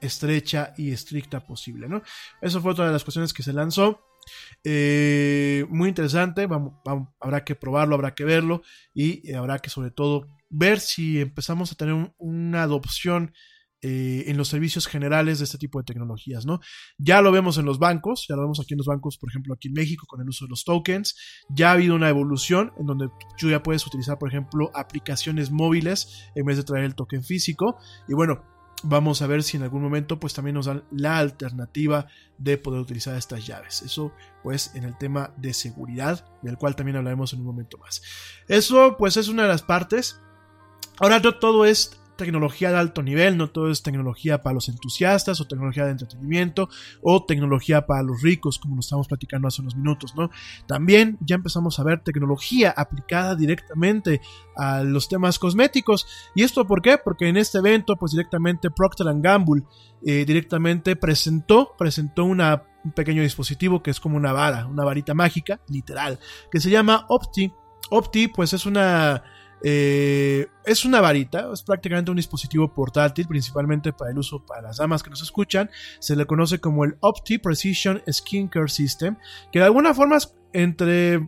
estrecha 0.05 0.73
y 0.77 0.91
estricta 0.91 1.45
posible, 1.45 1.87
¿no? 1.87 2.01
Eso 2.41 2.61
fue 2.61 2.71
otra 2.71 2.87
de 2.87 2.93
las 2.93 3.03
cuestiones 3.03 3.33
que 3.33 3.43
se 3.43 3.53
lanzó. 3.53 4.01
Eh, 4.63 5.65
muy 5.69 5.89
interesante, 5.89 6.47
vamos, 6.47 6.73
habrá 7.19 7.43
que 7.43 7.55
probarlo, 7.55 7.95
habrá 7.95 8.15
que 8.15 8.25
verlo 8.25 8.63
y 8.93 9.31
habrá 9.33 9.59
que 9.59 9.69
sobre 9.69 9.91
todo 9.91 10.27
ver 10.49 10.79
si 10.79 11.21
empezamos 11.21 11.71
a 11.71 11.75
tener 11.75 12.13
una 12.17 12.63
adopción 12.63 13.33
eh, 13.87 14.23
en 14.31 14.37
los 14.37 14.47
servicios 14.47 14.87
generales 14.87 15.37
de 15.37 15.45
este 15.45 15.59
tipo 15.59 15.77
de 15.77 15.83
tecnologías, 15.83 16.45
¿no? 16.45 16.59
Ya 16.97 17.21
lo 17.21 17.31
vemos 17.31 17.59
en 17.59 17.65
los 17.65 17.77
bancos, 17.77 18.25
ya 18.27 18.35
lo 18.35 18.41
vemos 18.41 18.59
aquí 18.59 18.73
en 18.73 18.79
los 18.79 18.87
bancos, 18.87 19.19
por 19.19 19.29
ejemplo, 19.29 19.53
aquí 19.53 19.67
en 19.67 19.75
México 19.75 20.07
con 20.07 20.21
el 20.21 20.27
uso 20.27 20.45
de 20.45 20.49
los 20.49 20.63
tokens, 20.63 21.15
ya 21.49 21.69
ha 21.69 21.73
habido 21.73 21.93
una 21.93 22.09
evolución 22.09 22.71
en 22.79 22.87
donde 22.87 23.09
tú 23.37 23.47
ya 23.47 23.61
puedes 23.61 23.85
utilizar, 23.85 24.17
por 24.17 24.29
ejemplo, 24.29 24.71
aplicaciones 24.73 25.51
móviles 25.51 26.31
en 26.33 26.45
vez 26.45 26.57
de 26.57 26.63
traer 26.63 26.85
el 26.85 26.95
token 26.95 27.23
físico, 27.23 27.77
y 28.07 28.15
bueno, 28.15 28.43
vamos 28.85 29.21
a 29.21 29.27
ver 29.27 29.43
si 29.43 29.57
en 29.57 29.63
algún 29.63 29.81
momento 29.81 30.19
pues 30.19 30.33
también 30.33 30.55
nos 30.55 30.67
dan 30.67 30.83
la 30.91 31.17
alternativa 31.17 32.07
de 32.37 32.57
poder 32.57 32.79
utilizar 32.79 33.15
estas 33.15 33.45
llaves. 33.45 33.81
Eso 33.81 34.13
pues 34.43 34.71
en 34.75 34.83
el 34.83 34.97
tema 34.97 35.33
de 35.37 35.53
seguridad, 35.53 36.25
del 36.41 36.57
cual 36.57 36.75
también 36.75 36.97
hablaremos 36.97 37.33
en 37.33 37.39
un 37.39 37.45
momento 37.45 37.77
más. 37.77 38.01
Eso 38.47 38.95
pues 38.97 39.17
es 39.17 39.27
una 39.27 39.43
de 39.43 39.49
las 39.49 39.63
partes. 39.63 40.19
Ahora 40.99 41.21
todo 41.21 41.65
es 41.65 41.99
tecnología 42.15 42.71
de 42.71 42.77
alto 42.77 43.03
nivel, 43.03 43.37
no 43.37 43.49
todo 43.49 43.69
es 43.69 43.83
tecnología 43.83 44.41
para 44.41 44.53
los 44.53 44.69
entusiastas 44.69 45.39
o 45.41 45.47
tecnología 45.47 45.85
de 45.85 45.91
entretenimiento 45.91 46.69
o 47.01 47.25
tecnología 47.25 47.85
para 47.85 48.03
los 48.03 48.21
ricos, 48.21 48.59
como 48.59 48.75
nos 48.75 48.85
estamos 48.85 49.07
platicando 49.07 49.47
hace 49.47 49.61
unos 49.61 49.75
minutos, 49.75 50.15
¿no? 50.15 50.29
También 50.67 51.17
ya 51.21 51.35
empezamos 51.35 51.79
a 51.79 51.83
ver 51.83 52.03
tecnología 52.03 52.73
aplicada 52.75 53.35
directamente 53.35 54.21
a 54.55 54.83
los 54.83 55.07
temas 55.07 55.39
cosméticos. 55.39 56.07
¿Y 56.35 56.43
esto 56.43 56.65
por 56.65 56.81
qué? 56.81 56.97
Porque 56.97 57.27
en 57.27 57.37
este 57.37 57.59
evento, 57.59 57.95
pues 57.95 58.11
directamente 58.11 58.69
Procter 58.71 59.07
Gamble 59.15 59.63
eh, 60.05 60.25
directamente 60.25 60.95
presentó, 60.95 61.75
presentó 61.77 62.25
un 62.25 62.41
pequeño 62.95 63.21
dispositivo 63.21 63.81
que 63.81 63.91
es 63.91 63.99
como 63.99 64.17
una 64.17 64.33
vara, 64.33 64.67
una 64.67 64.83
varita 64.83 65.13
mágica, 65.13 65.59
literal, 65.69 66.19
que 66.51 66.59
se 66.59 66.69
llama 66.69 67.05
Opti. 67.09 67.51
Opti, 67.89 68.27
pues 68.27 68.53
es 68.53 68.65
una 68.65 69.23
eh, 69.67 70.45
es 70.63 70.85
una 70.85 71.01
varita, 71.01 71.49
es 71.51 71.63
prácticamente 71.63 72.11
un 72.11 72.17
dispositivo 72.17 72.71
portátil, 72.71 73.27
principalmente 73.27 73.93
para 73.93 74.11
el 74.11 74.17
uso 74.19 74.45
para 74.45 74.61
las 74.61 74.77
damas 74.77 75.01
que 75.01 75.09
nos 75.09 75.23
escuchan. 75.23 75.71
Se 75.97 76.15
le 76.15 76.27
conoce 76.27 76.59
como 76.59 76.85
el 76.85 76.97
Opti 76.99 77.39
Precision 77.39 77.99
Skincare 78.07 78.69
System, 78.69 79.17
que 79.51 79.57
de 79.57 79.65
alguna 79.65 79.95
forma 79.95 80.17
es 80.17 80.35
entre 80.53 81.27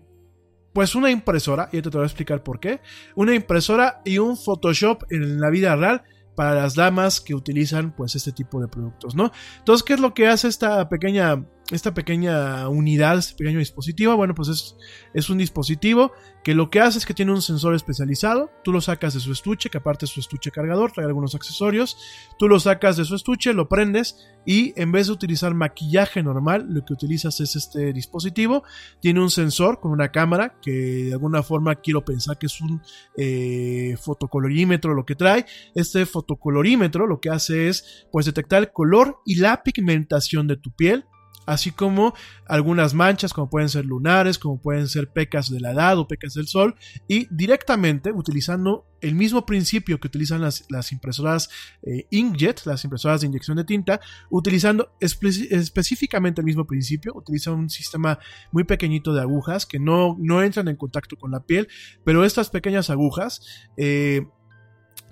pues 0.72 0.94
una 0.94 1.10
impresora, 1.10 1.68
y 1.72 1.82
te 1.82 1.90
voy 1.90 2.04
a 2.04 2.06
explicar 2.06 2.44
por 2.44 2.60
qué, 2.60 2.80
una 3.16 3.34
impresora 3.34 4.04
y 4.06 4.20
un 4.20 4.38
Photoshop 4.38 5.06
en 5.10 5.42
la 5.42 5.50
vida 5.50 5.76
real 5.76 6.04
para 6.36 6.54
las 6.54 6.76
damas 6.76 7.20
que 7.20 7.34
utilizan 7.34 7.96
pues 7.96 8.14
este 8.14 8.34
tipo 8.34 8.62
de 8.62 8.68
productos, 8.68 9.16
¿no? 9.16 9.32
Entonces, 9.58 9.84
¿qué 9.84 9.94
es 9.94 10.00
lo 10.00 10.14
que 10.14 10.28
hace 10.28 10.48
esta 10.48 10.88
pequeña 10.88 11.44
esta 11.72 11.94
pequeña 11.94 12.70
unidad, 12.70 13.18
este 13.18 13.36
pequeño 13.36 13.60
dispositivo, 13.60 14.16
bueno, 14.16 14.34
pues 14.34 14.48
es, 14.48 14.78
es, 15.14 15.30
un 15.30 15.38
dispositivo 15.38 16.14
que 16.44 16.56
lo 16.56 16.70
que 16.70 16.80
hace 16.80 16.98
es 16.98 17.06
que 17.06 17.14
tiene 17.14 17.34
un 17.34 17.42
sensor 17.42 17.76
especializado, 17.76 18.50
tú 18.64 18.72
lo 18.72 18.80
sacas 18.80 19.14
de 19.14 19.20
su 19.20 19.34
estuche, 19.34 19.70
que 19.70 19.80
aparte 19.80 20.06
es 20.06 20.12
su 20.12 20.22
estuche 20.22 20.50
cargador, 20.50 20.94
trae 20.94 21.06
algunos 21.06 21.36
accesorios, 21.36 21.98
tú 22.40 22.48
lo 22.48 22.58
sacas 22.62 22.96
de 22.96 23.04
su 23.04 23.16
estuche, 23.16 23.54
lo 23.54 23.68
prendes 23.68 24.16
y 24.46 24.72
en 24.78 24.94
vez 24.94 25.08
de 25.08 25.14
utilizar 25.14 25.54
maquillaje 25.54 26.24
normal, 26.24 26.68
lo 26.70 26.86
que 26.86 26.94
utilizas 26.94 27.42
es 27.42 27.58
este 27.58 27.92
dispositivo, 27.92 28.64
tiene 29.02 29.20
un 29.20 29.30
sensor 29.30 29.82
con 29.82 29.92
una 29.92 30.10
cámara 30.10 30.56
que 30.62 30.72
de 30.72 31.14
alguna 31.14 31.44
forma 31.44 31.76
quiero 31.76 32.06
pensar 32.06 32.38
que 32.38 32.46
es 32.46 32.62
un 32.62 32.82
eh, 33.18 33.98
fotocolorímetro 34.02 34.94
lo 34.94 35.06
que 35.06 35.16
trae, 35.16 35.46
este 35.76 36.06
fotocolorímetro 36.06 37.08
lo 37.08 37.20
que 37.20 37.30
hace 37.30 37.68
es 37.68 38.08
pues 38.10 38.26
detectar 38.26 38.64
el 38.64 38.72
color 38.72 39.18
y 39.26 39.36
la 39.36 39.64
pigmentación 39.64 40.48
de 40.48 40.56
tu 40.56 40.72
piel, 40.72 41.04
así 41.48 41.72
como 41.72 42.14
algunas 42.46 42.94
manchas 42.94 43.34
como 43.34 43.50
pueden 43.50 43.70
ser 43.70 43.86
lunares, 43.86 44.38
como 44.38 44.62
pueden 44.62 44.88
ser 44.88 45.10
pecas 45.10 45.50
de 45.50 45.60
la 45.60 45.72
edad 45.72 45.98
o 45.98 46.08
pecas 46.08 46.36
del 46.36 46.48
sol, 46.48 46.76
y 47.08 47.28
directamente 47.34 48.12
utilizando 48.12 48.86
el 49.02 49.16
mismo 49.16 49.46
principio 49.46 50.00
que 50.00 50.08
utilizan 50.08 50.42
las, 50.42 50.92
impresoras 50.92 51.50
eh, 51.84 52.06
inkjet, 52.10 52.66
las 52.66 52.84
impresoras 52.84 53.22
de 53.22 53.28
inyección 53.28 53.58
de 53.58 53.64
tinta, 53.64 54.02
utilizando 54.30 54.92
específicamente 55.00 56.42
el 56.42 56.46
mismo 56.46 56.68
principio, 56.68 57.14
utiliza 57.16 57.52
un 57.52 57.70
sistema 57.70 58.20
muy 58.52 58.66
pequeñito 58.66 59.14
de 59.14 59.22
agujas 59.22 59.66
que 59.66 59.80
no, 59.80 60.18
no 60.20 60.44
entran 60.44 60.68
en 60.68 60.76
contacto 60.76 61.16
con 61.16 61.32
la 61.32 61.46
piel, 61.46 61.70
pero 62.04 62.26
estas 62.26 62.50
pequeñas 62.50 62.90
agujas 62.90 63.42
eh, 63.78 64.28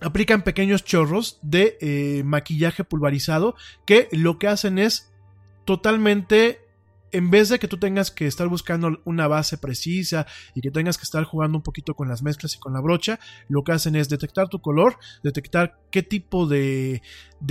aplican 0.01 0.43
pequeños 0.43 0.83
chorros 0.83 1.39
de 1.41 1.77
eh, 1.79 2.23
maquillaje 2.25 2.83
pulverizado 2.83 3.55
que 3.85 4.09
lo 4.11 4.37
que 4.37 4.47
hacen 4.47 4.79
es 4.79 5.14
totalmente 5.65 6.64
en 7.15 7.29
vez 7.29 7.47
de 7.47 7.59
que 7.59 7.69
tú 7.69 7.77
tengas 7.77 8.11
que 8.11 8.27
estar 8.27 8.49
buscando 8.49 8.99
una 9.05 9.29
base 9.29 9.57
precisa 9.57 10.27
y 10.53 10.59
que 10.59 10.69
tengas 10.69 10.97
que 10.97 11.03
estar 11.03 11.23
jugando 11.23 11.57
un 11.57 11.63
poquito 11.63 11.95
con 11.95 12.09
las 12.09 12.21
mezclas 12.21 12.55
y 12.55 12.59
con 12.59 12.73
la 12.73 12.81
brocha, 12.81 13.21
lo 13.47 13.63
que 13.63 13.71
hacen 13.71 13.95
es 13.95 14.09
detectar 14.09 14.49
tu 14.49 14.59
color, 14.59 14.97
detectar 15.23 15.79
qué 15.91 16.03
tipo 16.03 16.45
de, 16.45 17.01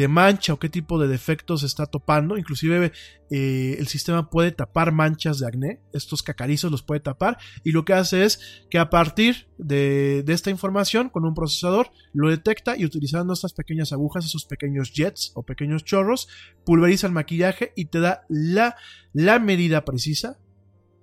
mancha 0.08 0.52
o 0.52 0.58
qué 0.58 0.68
tipo 0.68 0.98
de 0.98 1.08
defectos 1.08 1.62
está 1.62 1.86
topando. 1.86 2.36
Inclusive 2.36 2.92
eh, 3.30 3.76
el 3.78 3.86
sistema 3.88 4.28
puede 4.28 4.52
tapar 4.52 4.92
manchas 4.92 5.38
de 5.38 5.46
acné, 5.46 5.80
estos 5.94 6.22
cacarizos 6.22 6.70
los 6.70 6.82
puede 6.82 7.00
tapar 7.00 7.38
y 7.62 7.72
lo 7.72 7.86
que 7.86 7.94
hace 7.94 8.24
es 8.24 8.66
que 8.68 8.78
a 8.78 8.90
partir 8.90 9.48
de, 9.56 10.22
de 10.26 10.32
esta 10.34 10.50
información 10.50 11.08
con 11.08 11.24
un 11.24 11.34
procesador 11.34 11.90
lo 12.12 12.28
detecta 12.28 12.76
y 12.76 12.84
utilizando 12.84 13.32
estas 13.32 13.54
pequeñas 13.54 13.92
agujas, 13.92 14.26
esos 14.26 14.44
pequeños 14.44 14.92
jets 14.92 15.32
o 15.34 15.42
pequeños 15.42 15.84
chorros, 15.84 16.28
pulveriza 16.66 17.06
el 17.06 17.14
maquillaje 17.14 17.72
y 17.76 17.86
te 17.86 18.00
da 18.00 18.24
la, 18.28 18.76
la 19.14 19.38
medida 19.38 19.53
precisa 19.84 20.38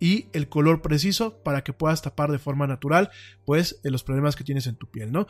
y 0.01 0.25
el 0.33 0.49
color 0.49 0.81
preciso 0.81 1.43
para 1.43 1.63
que 1.63 1.73
puedas 1.73 2.01
tapar 2.01 2.31
de 2.31 2.39
forma 2.39 2.65
natural 2.65 3.11
pues 3.45 3.79
los 3.83 4.03
problemas 4.03 4.35
que 4.35 4.43
tienes 4.43 4.65
en 4.65 4.75
tu 4.75 4.87
piel, 4.87 5.11
¿no? 5.11 5.27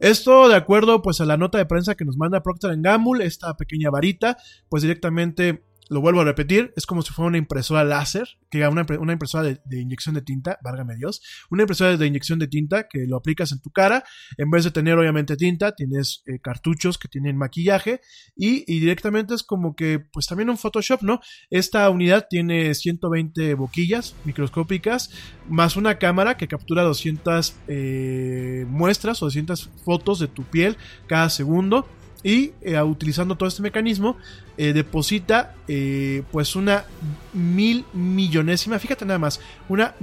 Esto 0.00 0.48
de 0.48 0.56
acuerdo 0.56 1.02
pues 1.02 1.20
a 1.20 1.26
la 1.26 1.36
nota 1.36 1.58
de 1.58 1.66
prensa 1.66 1.94
que 1.94 2.06
nos 2.06 2.16
manda 2.16 2.42
Procter 2.42 2.74
Gamble, 2.78 3.26
esta 3.26 3.54
pequeña 3.54 3.90
varita, 3.90 4.38
pues 4.70 4.82
directamente 4.82 5.62
lo 5.88 6.00
vuelvo 6.00 6.20
a 6.20 6.24
repetir, 6.24 6.72
es 6.76 6.86
como 6.86 7.02
si 7.02 7.12
fuera 7.12 7.28
una 7.28 7.38
impresora 7.38 7.84
láser, 7.84 8.28
que 8.50 8.66
una, 8.66 8.86
una 8.98 9.12
impresora 9.12 9.44
de, 9.44 9.80
inyección 9.80 10.14
de 10.14 10.22
tinta, 10.22 10.58
válgame 10.62 10.96
Dios, 10.96 11.22
una 11.50 11.62
impresora 11.62 11.96
de 11.96 12.06
inyección 12.06 12.38
de 12.38 12.48
tinta 12.48 12.88
que 12.88 13.06
lo 13.06 13.16
aplicas 13.16 13.52
en 13.52 13.60
tu 13.60 13.70
cara, 13.70 14.04
en 14.38 14.50
vez 14.50 14.64
de 14.64 14.70
tener 14.70 14.96
obviamente 14.98 15.36
tinta, 15.36 15.74
tienes 15.74 16.22
eh, 16.26 16.38
cartuchos 16.40 16.98
que 16.98 17.08
tienen 17.08 17.36
maquillaje 17.36 18.00
y, 18.36 18.64
directamente 18.64 19.34
es 19.34 19.42
como 19.42 19.74
que, 19.74 19.98
pues 19.98 20.26
también 20.26 20.50
un 20.50 20.58
Photoshop, 20.58 21.02
¿no? 21.02 21.20
Esta 21.50 21.88
unidad 21.90 22.26
tiene 22.28 22.74
120 22.74 23.54
boquillas 23.54 24.14
microscópicas, 24.24 25.10
más 25.48 25.76
una 25.76 25.98
cámara 25.98 26.36
que 26.36 26.48
captura 26.48 26.82
200 26.82 27.54
eh, 27.68 28.66
muestras 28.68 29.22
o 29.22 29.26
200 29.26 29.70
fotos 29.84 30.18
de 30.18 30.28
tu 30.28 30.44
piel 30.44 30.76
cada 31.06 31.30
segundo 31.30 31.86
y 32.24 32.52
eh, 32.62 32.80
utilizando 32.82 33.36
todo 33.36 33.48
este 33.48 33.62
mecanismo 33.62 34.16
eh, 34.56 34.72
deposita 34.72 35.54
eh, 35.68 36.22
pues 36.32 36.56
una 36.56 36.86
mil 37.34 37.84
millonésima, 37.92 38.78
fíjate 38.80 39.04
nada 39.04 39.18
más, 39.18 39.40
una 39.68 39.94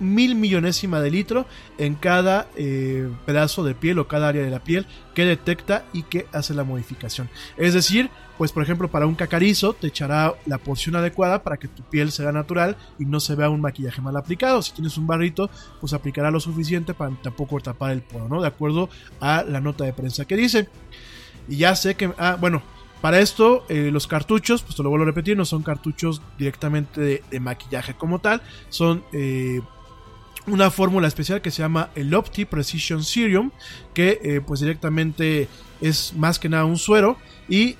mil 0.00 0.34
millonésima 0.34 1.00
de 1.00 1.10
litro 1.10 1.46
en 1.78 1.94
cada 1.94 2.48
pedazo 3.24 3.64
de 3.64 3.74
piel 3.74 3.98
o 3.98 4.06
cada 4.06 4.28
área 4.28 4.42
de 4.42 4.50
la 4.50 4.62
piel 4.62 4.86
que 5.14 5.24
detecta 5.24 5.84
y 5.94 6.02
que 6.02 6.26
hace 6.32 6.52
la 6.52 6.64
modificación. 6.64 7.30
Es 7.56 7.72
decir, 7.72 8.10
pues 8.36 8.52
por 8.52 8.62
ejemplo 8.62 8.88
para 8.88 9.06
un 9.06 9.14
cacarizo 9.14 9.72
te 9.72 9.86
echará 9.86 10.34
la 10.44 10.58
porción 10.58 10.96
adecuada 10.96 11.42
para 11.42 11.56
que 11.56 11.68
tu 11.68 11.82
piel 11.82 12.12
sea 12.12 12.32
natural 12.32 12.76
y 12.98 13.06
no 13.06 13.20
se 13.20 13.34
vea 13.34 13.48
un 13.48 13.60
maquillaje 13.60 14.02
mal 14.02 14.16
aplicado. 14.16 14.60
Si 14.62 14.72
tienes 14.72 14.98
un 14.98 15.06
barrito, 15.06 15.50
pues 15.80 15.92
aplicará 15.92 16.30
lo 16.30 16.40
suficiente 16.40 16.94
para 16.94 17.14
tampoco 17.22 17.60
tapar 17.60 17.92
el 17.92 18.02
poro, 18.02 18.28
¿no? 18.28 18.42
De 18.42 18.48
acuerdo 18.48 18.88
a 19.20 19.42
la 19.42 19.60
nota 19.60 19.84
de 19.84 19.92
prensa 19.92 20.26
que 20.26 20.36
dice. 20.36 20.68
Y 21.48 21.58
ya 21.58 21.74
sé 21.76 21.94
que, 21.94 22.12
ah, 22.18 22.36
bueno, 22.40 22.62
para 23.00 23.20
esto 23.20 23.64
eh, 23.68 23.90
los 23.92 24.06
cartuchos, 24.06 24.62
pues 24.62 24.76
te 24.76 24.82
lo 24.82 24.90
vuelvo 24.90 25.04
a 25.04 25.06
repetir, 25.06 25.36
no 25.36 25.44
son 25.44 25.62
cartuchos 25.62 26.22
directamente 26.38 27.22
de, 27.30 27.40
maquillaje 27.40 27.94
como 27.94 28.20
tal, 28.20 28.42
son 28.68 29.04
eh, 29.12 29.60
una 30.46 30.70
fórmula 30.70 31.06
especial 31.06 31.42
que 31.42 31.50
se 31.50 31.62
llama 31.62 31.90
el 31.94 32.14
Opti 32.14 32.46
Precision 32.46 33.04
Serum, 33.04 33.50
que 33.94 34.20
eh, 34.22 34.40
pues 34.44 34.60
directamente 34.60 35.48
es 35.80 36.14
más 36.16 36.38
que 36.38 36.48
nada 36.48 36.64
un 36.64 36.78
suero 36.78 37.18
y 37.48 37.74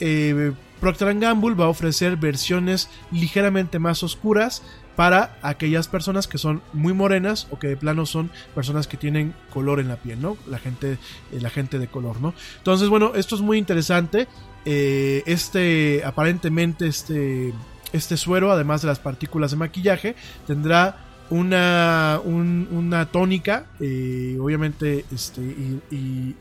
Procter 0.80 1.18
Gamble 1.18 1.54
va 1.54 1.64
a 1.64 1.68
ofrecer 1.68 2.16
versiones 2.16 2.90
ligeramente 3.10 3.78
más 3.78 4.02
oscuras 4.02 4.62
para 4.96 5.38
aquellas 5.42 5.88
personas 5.88 6.26
que 6.26 6.38
son 6.38 6.62
muy 6.72 6.94
morenas 6.94 7.46
o 7.50 7.58
que 7.58 7.68
de 7.68 7.76
plano 7.76 8.06
son 8.06 8.30
personas 8.54 8.88
que 8.88 8.96
tienen 8.96 9.34
color 9.50 9.78
en 9.78 9.88
la 9.88 9.96
piel, 9.96 10.20
¿no? 10.20 10.36
La 10.48 10.58
gente, 10.58 10.92
eh, 10.92 10.98
la 11.40 11.50
gente 11.50 11.78
de 11.78 11.86
color, 11.86 12.20
¿no? 12.20 12.34
Entonces, 12.58 12.88
bueno, 12.88 13.12
esto 13.14 13.34
es 13.34 13.42
muy 13.42 13.58
interesante. 13.58 14.26
Eh, 14.64 15.22
este, 15.26 16.02
aparentemente, 16.04 16.86
este, 16.86 17.52
este 17.92 18.16
suero, 18.16 18.50
además 18.50 18.82
de 18.82 18.88
las 18.88 18.98
partículas 18.98 19.50
de 19.50 19.58
maquillaje, 19.58 20.16
tendrá 20.46 21.05
una, 21.30 22.20
una 22.24 23.06
tónica, 23.06 23.66
eh, 23.80 24.36
obviamente 24.40 25.04
este, 25.12 25.40
y, 25.40 26.34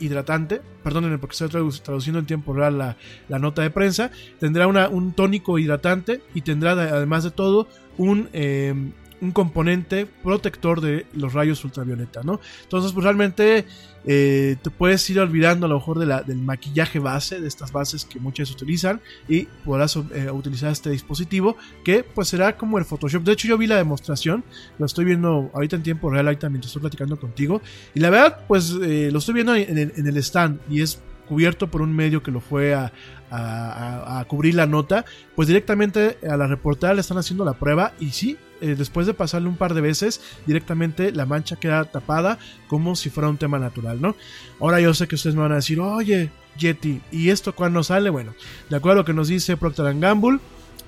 hidratante, 0.00 0.60
perdónenme 0.82 1.18
porque 1.18 1.34
estoy 1.34 1.70
traduciendo 1.82 2.18
en 2.18 2.26
tiempo 2.26 2.52
real 2.52 2.78
la, 2.78 2.96
la 3.28 3.38
nota 3.38 3.62
de 3.62 3.70
prensa, 3.70 4.10
tendrá 4.40 4.66
una, 4.66 4.88
un 4.88 5.12
tónico 5.12 5.58
hidratante 5.58 6.20
y 6.34 6.42
tendrá 6.42 6.72
además 6.72 7.24
de 7.24 7.30
todo 7.30 7.68
un, 7.96 8.28
em, 8.32 8.92
un 9.20 9.32
componente 9.32 10.06
protector 10.06 10.80
de 10.80 11.06
los 11.14 11.32
rayos 11.32 11.64
ultravioleta, 11.64 12.22
¿no? 12.22 12.40
Entonces, 12.62 12.92
pues 12.92 13.04
realmente 13.04 13.64
eh, 14.06 14.56
te 14.60 14.70
puedes 14.70 15.08
ir 15.08 15.18
olvidando 15.20 15.66
a 15.66 15.68
lo 15.68 15.76
mejor 15.76 15.98
de 15.98 16.06
la, 16.06 16.22
del 16.22 16.38
maquillaje 16.38 16.98
base, 16.98 17.40
de 17.40 17.48
estas 17.48 17.72
bases 17.72 18.04
que 18.04 18.18
muchas 18.18 18.50
utilizan, 18.50 19.00
y 19.28 19.42
podrás 19.64 19.96
eh, 19.96 20.30
utilizar 20.30 20.70
este 20.70 20.90
dispositivo 20.90 21.56
que 21.84 22.02
pues 22.02 22.28
será 22.28 22.56
como 22.56 22.78
el 22.78 22.84
Photoshop. 22.84 23.22
De 23.22 23.32
hecho, 23.32 23.48
yo 23.48 23.56
vi 23.56 23.66
la 23.66 23.76
demostración, 23.76 24.44
lo 24.78 24.86
estoy 24.86 25.04
viendo 25.04 25.50
ahorita 25.54 25.76
en 25.76 25.82
tiempo 25.82 26.10
real, 26.10 26.26
ahorita 26.26 26.48
mientras 26.48 26.70
estoy 26.70 26.82
platicando 26.82 27.18
contigo, 27.18 27.62
y 27.94 28.00
la 28.00 28.10
verdad, 28.10 28.44
pues 28.46 28.76
eh, 28.82 29.10
lo 29.10 29.18
estoy 29.18 29.34
viendo 29.34 29.54
en 29.54 29.78
el, 29.78 29.92
en 29.96 30.06
el 30.06 30.16
stand 30.18 30.60
y 30.68 30.82
es 30.82 31.00
cubierto 31.28 31.70
por 31.70 31.80
un 31.80 31.94
medio 31.94 32.22
que 32.22 32.30
lo 32.30 32.40
fue 32.40 32.74
a, 32.74 32.92
a, 33.30 34.24
cubrir 34.28 34.54
la 34.54 34.66
nota, 34.66 35.04
pues 35.34 35.48
directamente 35.48 36.18
a 36.28 36.36
la 36.36 36.46
reportera 36.46 36.94
le 36.94 37.00
están 37.00 37.18
haciendo 37.18 37.44
la 37.44 37.54
prueba 37.54 37.92
y 37.98 38.10
sí, 38.10 38.36
eh, 38.64 38.74
después 38.76 39.06
de 39.06 39.12
pasarle 39.12 39.46
un 39.48 39.58
par 39.58 39.74
de 39.74 39.82
veces, 39.82 40.22
directamente 40.46 41.12
la 41.12 41.26
mancha 41.26 41.56
queda 41.56 41.84
tapada 41.84 42.38
como 42.66 42.96
si 42.96 43.10
fuera 43.10 43.28
un 43.28 43.36
tema 43.36 43.58
natural, 43.58 44.00
¿no? 44.00 44.16
Ahora 44.58 44.80
yo 44.80 44.94
sé 44.94 45.06
que 45.06 45.16
ustedes 45.16 45.36
me 45.36 45.42
van 45.42 45.52
a 45.52 45.56
decir, 45.56 45.80
oye, 45.80 46.30
Yeti, 46.56 47.02
¿y 47.12 47.28
esto 47.28 47.54
cuándo 47.54 47.82
sale? 47.82 48.08
Bueno, 48.08 48.32
de 48.70 48.76
acuerdo 48.76 49.00
a 49.00 49.02
lo 49.02 49.04
que 49.04 49.12
nos 49.12 49.28
dice 49.28 49.58
Procter 49.58 49.94
Gamble, 49.98 50.38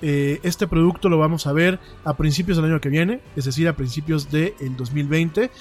eh, 0.01 0.39
este 0.41 0.65
producto 0.65 1.07
lo 1.07 1.19
vamos 1.19 1.45
a 1.45 1.53
ver 1.53 1.79
a 2.03 2.17
principios 2.17 2.57
del 2.57 2.65
año 2.65 2.81
que 2.81 2.89
viene, 2.89 3.19
es 3.35 3.45
decir, 3.45 3.67
a 3.67 3.75
principios 3.75 4.31
del 4.31 4.55
2020 4.75 5.51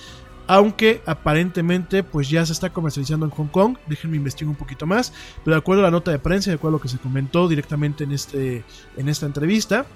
aunque 0.48 1.02
aparentemente 1.06 2.04
pues 2.04 2.30
ya 2.30 2.46
se 2.46 2.52
está 2.52 2.70
comercializando 2.70 3.26
en 3.26 3.32
Hong 3.32 3.48
Kong, 3.48 3.76
déjenme 3.88 4.16
investigar 4.16 4.48
un 4.48 4.54
poquito 4.54 4.86
más, 4.86 5.12
pero 5.44 5.56
de 5.56 5.58
acuerdo 5.58 5.82
a 5.82 5.86
la 5.86 5.90
nota 5.90 6.12
de 6.12 6.20
prensa, 6.20 6.50
de 6.50 6.54
acuerdo 6.54 6.76
a 6.76 6.78
lo 6.78 6.82
que 6.82 6.88
se 6.88 6.98
comentó 6.98 7.48
directamente 7.48 8.04
en, 8.04 8.12
este, 8.12 8.64
en 8.96 9.08
esta 9.08 9.26
entrevista, 9.26 9.86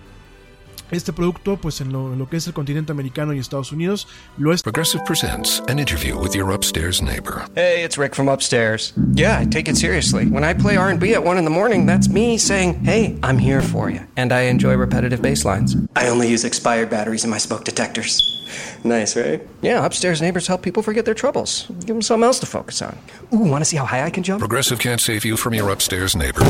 este 0.90 1.12
producto, 1.12 1.56
pues 1.56 1.80
en 1.80 1.92
lo, 1.92 2.12
en 2.12 2.18
lo, 2.18 2.28
que 2.28 2.36
es 2.36 2.46
el 2.46 2.52
continente 2.52 2.92
americano 2.92 3.32
y 3.32 3.38
Estados 3.38 3.72
Unidos, 3.72 4.06
lo 4.38 4.52
es. 4.52 4.62
Progressive 4.62 5.04
presents 5.04 5.62
an 5.68 5.78
interview 5.78 6.18
with 6.18 6.34
your 6.34 6.52
upstairs 6.52 7.02
neighbor. 7.02 7.44
Hey, 7.54 7.84
it's 7.84 7.98
Rick 7.98 8.14
from 8.14 8.28
upstairs. 8.28 8.92
Yeah, 9.14 9.38
I 9.40 9.46
take 9.46 9.68
it 9.68 9.76
seriously. 9.76 10.26
When 10.26 10.44
I 10.44 10.54
play 10.54 10.76
R&B 10.76 11.14
at 11.14 11.24
1 11.24 11.38
in 11.38 11.44
the 11.44 11.50
morning, 11.50 11.86
that's 11.86 12.08
me 12.08 12.38
saying, 12.38 12.84
hey, 12.84 13.18
I'm 13.22 13.38
here 13.38 13.62
for 13.62 13.90
you. 13.90 14.00
And 14.16 14.32
I 14.32 14.42
enjoy 14.42 14.76
repetitive 14.76 15.22
bass 15.22 15.44
lines. 15.44 15.76
I 15.96 16.08
only 16.08 16.28
use 16.28 16.44
expired 16.44 16.90
batteries 16.90 17.24
in 17.24 17.30
my 17.30 17.38
smoke 17.38 17.64
detectors. 17.64 18.36
Nice, 18.84 19.16
right? 19.16 19.46
Yeah, 19.62 19.84
upstairs 19.84 20.22
neighbors 20.22 20.46
help 20.46 20.62
people 20.62 20.82
forget 20.82 21.04
their 21.04 21.14
troubles. 21.14 21.66
Give 21.80 21.88
them 21.88 22.02
something 22.02 22.24
else 22.24 22.40
to 22.40 22.46
focus 22.46 22.82
on. 22.82 22.96
Ooh, 23.32 23.38
want 23.38 23.60
to 23.60 23.64
see 23.64 23.76
how 23.76 23.84
high 23.84 24.02
I 24.04 24.10
can 24.10 24.22
jump? 24.22 24.40
Progressive 24.40 24.78
can't 24.78 25.00
save 25.00 25.24
you 25.24 25.36
from 25.36 25.54
your 25.54 25.70
upstairs 25.70 26.16
neighbor. 26.16 26.40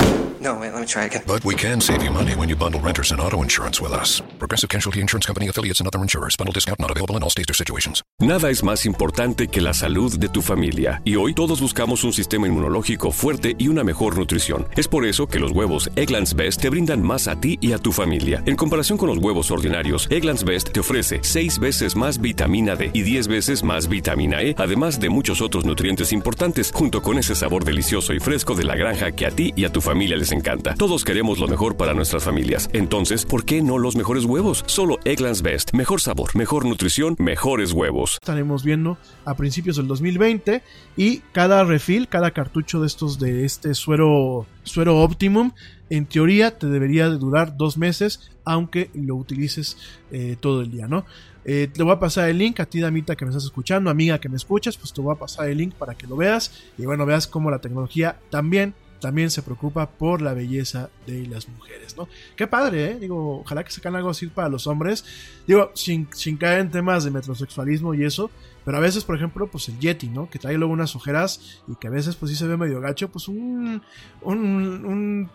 No, 0.40 0.58
wait, 0.58 0.72
let 0.72 0.80
me 0.80 0.86
try 0.86 1.04
again. 1.04 1.22
But 1.26 1.44
we 1.44 1.54
can 1.54 1.80
save 1.80 2.02
you 2.02 2.10
money 2.10 2.34
when 2.34 2.48
you 2.48 2.56
bundle 2.56 2.80
renters 2.80 3.10
and 3.10 3.20
auto 3.20 3.42
insurance 3.42 3.80
with 3.80 3.92
us. 3.92 4.22
Progressive 4.38 4.68
Casualty 4.68 5.00
Insurance 5.00 5.26
Company 5.26 5.48
affiliates 5.48 5.80
and 5.80 5.86
other 5.86 6.00
insurers. 6.02 6.36
Bundle 6.36 6.52
discount 6.52 6.78
not 6.80 6.90
available 6.90 7.16
in 7.16 7.22
all 7.22 7.30
states 7.30 7.50
or 7.50 7.54
situations. 7.54 8.02
Nada 8.20 8.50
es 8.50 8.62
más 8.62 8.86
importante 8.86 9.48
que 9.48 9.60
la 9.60 9.72
salud 9.72 10.18
de 10.18 10.28
tu 10.28 10.42
familia. 10.42 11.00
Y 11.04 11.16
hoy 11.16 11.34
todos 11.34 11.60
buscamos 11.60 12.04
un 12.04 12.12
sistema 12.12 12.46
inmunológico 12.46 13.12
fuerte 13.12 13.54
y 13.58 13.68
una 13.68 13.84
mejor 13.84 14.18
nutrición. 14.18 14.66
Es 14.76 14.88
por 14.88 15.06
eso 15.06 15.26
que 15.26 15.38
los 15.38 15.52
huevos 15.52 15.90
Egglands 15.96 16.34
Best 16.34 16.60
te 16.60 16.68
brindan 16.68 17.02
más 17.02 17.28
a 17.28 17.40
ti 17.40 17.58
y 17.60 17.72
a 17.72 17.78
tu 17.78 17.92
familia. 17.92 18.42
En 18.46 18.56
comparación 18.56 18.98
con 18.98 19.08
los 19.08 19.18
huevos 19.18 19.50
ordinarios, 19.50 20.06
Egglands 20.10 20.44
Best 20.44 20.72
te 20.72 20.80
ofrece 20.80 21.20
6 21.22 21.58
veces 21.58 21.96
más 21.96 22.20
vitamina 22.20 22.76
D 22.76 22.90
y 22.92 23.02
10 23.02 23.28
veces 23.28 23.62
más 23.62 23.88
vitamina 23.88 24.42
E, 24.42 24.54
además 24.58 25.00
de 25.00 25.08
muchos 25.08 25.40
otros 25.40 25.64
nutrientes 25.64 26.12
importantes, 26.12 26.72
junto 26.74 27.02
con 27.02 27.18
ese 27.18 27.34
sabor 27.34 27.64
delicioso 27.64 28.12
y 28.12 28.20
fresco 28.20 28.54
de 28.54 28.64
la 28.64 28.76
granja 28.76 29.12
que 29.12 29.26
a 29.26 29.30
ti 29.30 29.52
y 29.56 29.64
a 29.64 29.72
tu 29.72 29.80
familia 29.80 30.16
les 30.16 30.32
encanta. 30.32 30.74
Todos 30.74 31.04
queremos 31.04 31.38
lo 31.38 31.48
mejor 31.48 31.76
para 31.76 31.94
nuestras 31.94 32.24
familias. 32.24 32.68
Entonces, 32.72 33.24
¿por 33.24 33.44
qué 33.44 33.62
no 33.62 33.78
los 33.78 33.96
mejores 33.96 34.19
huevos? 34.24 34.64
Solo 34.66 34.98
Egglands 35.04 35.42
Best. 35.42 35.72
Mejor 35.72 36.00
sabor, 36.00 36.34
mejor 36.36 36.64
nutrición, 36.64 37.16
mejores 37.18 37.72
huevos. 37.72 38.14
Estaremos 38.14 38.64
viendo 38.64 38.98
a 39.24 39.36
principios 39.36 39.76
del 39.76 39.86
2020 39.86 40.62
y 40.96 41.18
cada 41.32 41.64
refil, 41.64 42.08
cada 42.08 42.30
cartucho 42.30 42.80
de 42.80 42.86
estos 42.86 43.18
de 43.18 43.44
este 43.44 43.74
suero, 43.74 44.46
suero 44.62 44.98
Optimum, 44.98 45.52
en 45.90 46.06
teoría 46.06 46.56
te 46.56 46.68
debería 46.68 47.10
de 47.10 47.18
durar 47.18 47.56
dos 47.56 47.76
meses, 47.76 48.30
aunque 48.44 48.90
lo 48.94 49.16
utilices 49.16 49.76
eh, 50.10 50.36
todo 50.38 50.62
el 50.62 50.70
día, 50.70 50.86
¿no? 50.86 51.04
Eh, 51.44 51.68
te 51.72 51.82
voy 51.82 51.92
a 51.92 51.98
pasar 51.98 52.28
el 52.28 52.38
link 52.38 52.60
a 52.60 52.66
ti, 52.66 52.80
damita, 52.80 53.16
que 53.16 53.24
me 53.24 53.30
estás 53.30 53.44
escuchando, 53.44 53.90
amiga 53.90 54.20
que 54.20 54.28
me 54.28 54.36
escuchas, 54.36 54.76
pues 54.76 54.92
te 54.92 55.00
voy 55.00 55.14
a 55.14 55.18
pasar 55.18 55.48
el 55.48 55.58
link 55.58 55.74
para 55.74 55.94
que 55.94 56.06
lo 56.06 56.16
veas 56.16 56.52
y 56.78 56.84
bueno, 56.84 57.06
veas 57.06 57.26
cómo 57.26 57.50
la 57.50 57.58
tecnología 57.58 58.18
también 58.30 58.74
también 59.00 59.30
se 59.30 59.42
preocupa 59.42 59.90
por 59.90 60.22
la 60.22 60.34
belleza 60.34 60.90
de 61.06 61.26
las 61.26 61.48
mujeres, 61.48 61.96
¿no? 61.96 62.08
Qué 62.36 62.46
padre, 62.46 62.92
¿eh? 62.92 62.98
Digo, 63.00 63.40
ojalá 63.40 63.64
que 63.64 63.70
sacan 63.70 63.96
algo 63.96 64.10
así 64.10 64.26
para 64.26 64.48
los 64.48 64.66
hombres. 64.66 65.04
Digo, 65.46 65.70
sin, 65.74 66.08
sin 66.12 66.36
caer 66.36 66.60
en 66.60 66.70
temas 66.70 67.04
de 67.04 67.10
metrosexualismo 67.10 67.94
y 67.94 68.04
eso, 68.04 68.30
pero 68.64 68.76
a 68.76 68.80
veces, 68.80 69.04
por 69.04 69.16
ejemplo, 69.16 69.50
pues 69.50 69.68
el 69.68 69.78
Yeti, 69.78 70.08
¿no? 70.08 70.28
Que 70.28 70.38
trae 70.38 70.56
luego 70.56 70.72
unas 70.72 70.94
ojeras 70.94 71.62
y 71.66 71.74
que 71.76 71.88
a 71.88 71.90
veces 71.90 72.16
pues 72.16 72.30
sí 72.30 72.36
se 72.36 72.46
ve 72.46 72.56
medio 72.56 72.80
gacho, 72.80 73.08
pues 73.10 73.28
un, 73.28 73.82
un, 74.22 74.36
un 74.84 75.30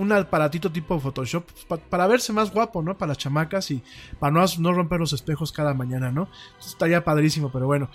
un 0.00 0.12
aparatito 0.12 0.72
tipo 0.72 0.98
Photoshop 0.98 1.44
pues, 1.68 1.80
para 1.88 2.06
verse 2.06 2.32
más 2.32 2.50
guapo, 2.50 2.82
¿no? 2.82 2.96
Para 2.96 3.10
las 3.10 3.18
chamacas 3.18 3.70
y 3.70 3.82
para 4.18 4.32
no, 4.32 4.44
no 4.58 4.72
romper 4.72 4.98
los 4.98 5.12
espejos 5.12 5.52
cada 5.52 5.74
mañana, 5.74 6.10
¿no? 6.10 6.28
estaría 6.58 7.04
padrísimo, 7.04 7.50
pero 7.52 7.66
bueno. 7.66 7.90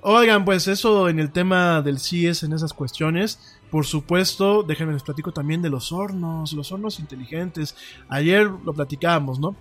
Oigan, 0.00 0.44
pues 0.44 0.68
eso 0.68 1.08
en 1.08 1.18
el 1.18 1.32
tema 1.32 1.82
del 1.82 1.98
CIES, 1.98 2.44
en 2.44 2.52
esas 2.52 2.72
cuestiones. 2.72 3.57
Por 3.70 3.86
supuesto, 3.86 4.62
déjenme 4.62 4.92
les 4.92 5.02
platico 5.02 5.32
también 5.32 5.62
de 5.62 5.70
los 5.70 5.92
hornos, 5.92 6.52
los 6.52 6.72
hornos 6.72 7.00
inteligentes. 7.00 7.76
Ayer 8.08 8.46
lo 8.46 8.72
platicábamos, 8.72 9.38
¿no? 9.38 9.54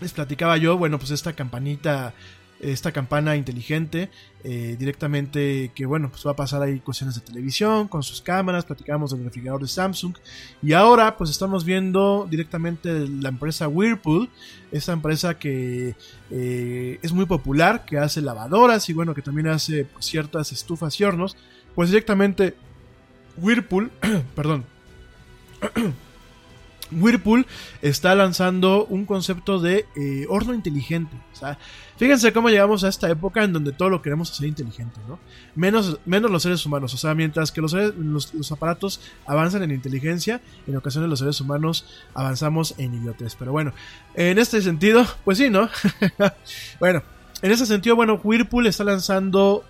Les 0.00 0.12
platicaba 0.12 0.56
yo, 0.56 0.76
bueno, 0.76 0.98
pues 0.98 1.10
esta 1.10 1.32
campanita 1.32 2.14
esta 2.60 2.92
campana 2.92 3.36
inteligente 3.36 4.10
eh, 4.42 4.76
directamente 4.78 5.72
que 5.74 5.84
bueno 5.84 6.10
pues 6.10 6.26
va 6.26 6.30
a 6.30 6.36
pasar 6.36 6.62
ahí 6.62 6.80
cuestiones 6.80 7.14
de 7.16 7.20
televisión 7.20 7.86
con 7.88 8.02
sus 8.02 8.22
cámaras 8.22 8.64
platicamos 8.64 9.10
del 9.10 9.24
refrigerador 9.24 9.60
de 9.60 9.68
Samsung 9.68 10.14
y 10.62 10.72
ahora 10.72 11.16
pues 11.16 11.30
estamos 11.30 11.64
viendo 11.64 12.26
directamente 12.30 13.06
la 13.08 13.28
empresa 13.28 13.68
Whirlpool 13.68 14.30
esta 14.72 14.92
empresa 14.92 15.38
que 15.38 15.94
eh, 16.30 16.98
es 17.02 17.12
muy 17.12 17.26
popular 17.26 17.84
que 17.84 17.98
hace 17.98 18.22
lavadoras 18.22 18.88
y 18.88 18.94
bueno 18.94 19.14
que 19.14 19.22
también 19.22 19.48
hace 19.48 19.84
pues, 19.84 20.06
ciertas 20.06 20.50
estufas 20.52 20.98
y 20.98 21.04
hornos 21.04 21.36
pues 21.74 21.90
directamente 21.90 22.54
Whirlpool 23.38 23.90
perdón 24.34 24.64
Whirlpool 26.92 27.46
está 27.82 28.14
lanzando 28.14 28.86
un 28.86 29.06
concepto 29.06 29.58
de 29.58 29.86
eh, 29.96 30.26
horno 30.28 30.54
inteligente. 30.54 31.16
fíjense 31.96 32.32
cómo 32.32 32.48
llegamos 32.48 32.84
a 32.84 32.88
esta 32.88 33.10
época 33.10 33.42
en 33.44 33.52
donde 33.52 33.72
todo 33.72 33.90
lo 33.90 34.02
queremos 34.02 34.30
hacer 34.30 34.46
inteligente, 34.46 35.00
¿no? 35.08 35.18
Menos, 35.54 35.98
menos 36.06 36.30
los 36.30 36.42
seres 36.42 36.64
humanos. 36.64 36.94
O 36.94 36.96
sea, 36.96 37.14
mientras 37.14 37.50
que 37.52 37.60
los, 37.60 37.72
los, 37.72 38.52
aparatos 38.52 39.00
avanzan 39.26 39.62
en 39.62 39.72
inteligencia, 39.72 40.40
en 40.66 40.76
ocasiones 40.76 41.10
los 41.10 41.18
seres 41.18 41.40
humanos 41.40 41.86
avanzamos 42.14 42.74
en 42.78 42.94
idiotez. 42.94 43.34
Pero 43.36 43.52
bueno, 43.52 43.72
en 44.14 44.38
este 44.38 44.62
sentido, 44.62 45.04
pues 45.24 45.38
sí, 45.38 45.50
¿no? 45.50 45.68
bueno, 46.80 47.02
en 47.42 47.50
ese 47.50 47.66
sentido, 47.66 47.96
bueno, 47.96 48.20
Whirlpool 48.22 48.66
está 48.66 48.84
lanzando 48.84 49.64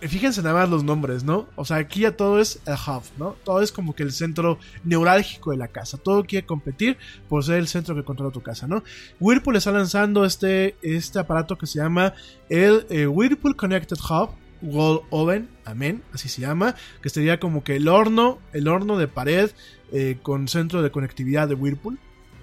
fíjense 0.00 0.42
nada 0.42 0.60
más 0.60 0.70
los 0.70 0.84
nombres, 0.84 1.24
¿no? 1.24 1.48
O 1.56 1.64
sea, 1.64 1.78
aquí 1.78 2.00
ya 2.00 2.16
todo 2.16 2.40
es 2.40 2.60
el 2.66 2.74
hub, 2.74 3.02
¿no? 3.18 3.36
Todo 3.44 3.62
es 3.62 3.72
como 3.72 3.94
que 3.94 4.02
el 4.02 4.12
centro 4.12 4.58
neurálgico 4.84 5.50
de 5.50 5.56
la 5.56 5.68
casa. 5.68 5.98
Todo 5.98 6.24
quiere 6.24 6.46
competir 6.46 6.96
por 7.28 7.44
ser 7.44 7.56
el 7.56 7.68
centro 7.68 7.94
que 7.94 8.04
controla 8.04 8.32
tu 8.32 8.42
casa, 8.42 8.66
¿no? 8.66 8.84
Whirlpool 9.18 9.56
está 9.56 9.72
lanzando 9.72 10.24
este, 10.24 10.76
este 10.82 11.18
aparato 11.18 11.58
que 11.58 11.66
se 11.66 11.78
llama 11.78 12.14
el 12.48 12.86
eh, 12.90 13.06
Whirlpool 13.06 13.56
Connected 13.56 13.98
Hub. 13.98 14.30
Wall 14.60 15.02
Oven, 15.10 15.48
amén, 15.64 16.02
así 16.12 16.28
se 16.28 16.40
llama, 16.40 16.74
que 17.00 17.10
sería 17.10 17.38
como 17.38 17.62
que 17.62 17.76
el 17.76 17.86
horno, 17.86 18.40
el 18.52 18.66
horno 18.66 18.98
de 18.98 19.06
pared 19.06 19.52
eh, 19.92 20.18
con 20.20 20.48
centro 20.48 20.82
de 20.82 20.90
conectividad 20.90 21.46
de 21.46 21.54
Whirlpool, 21.54 21.96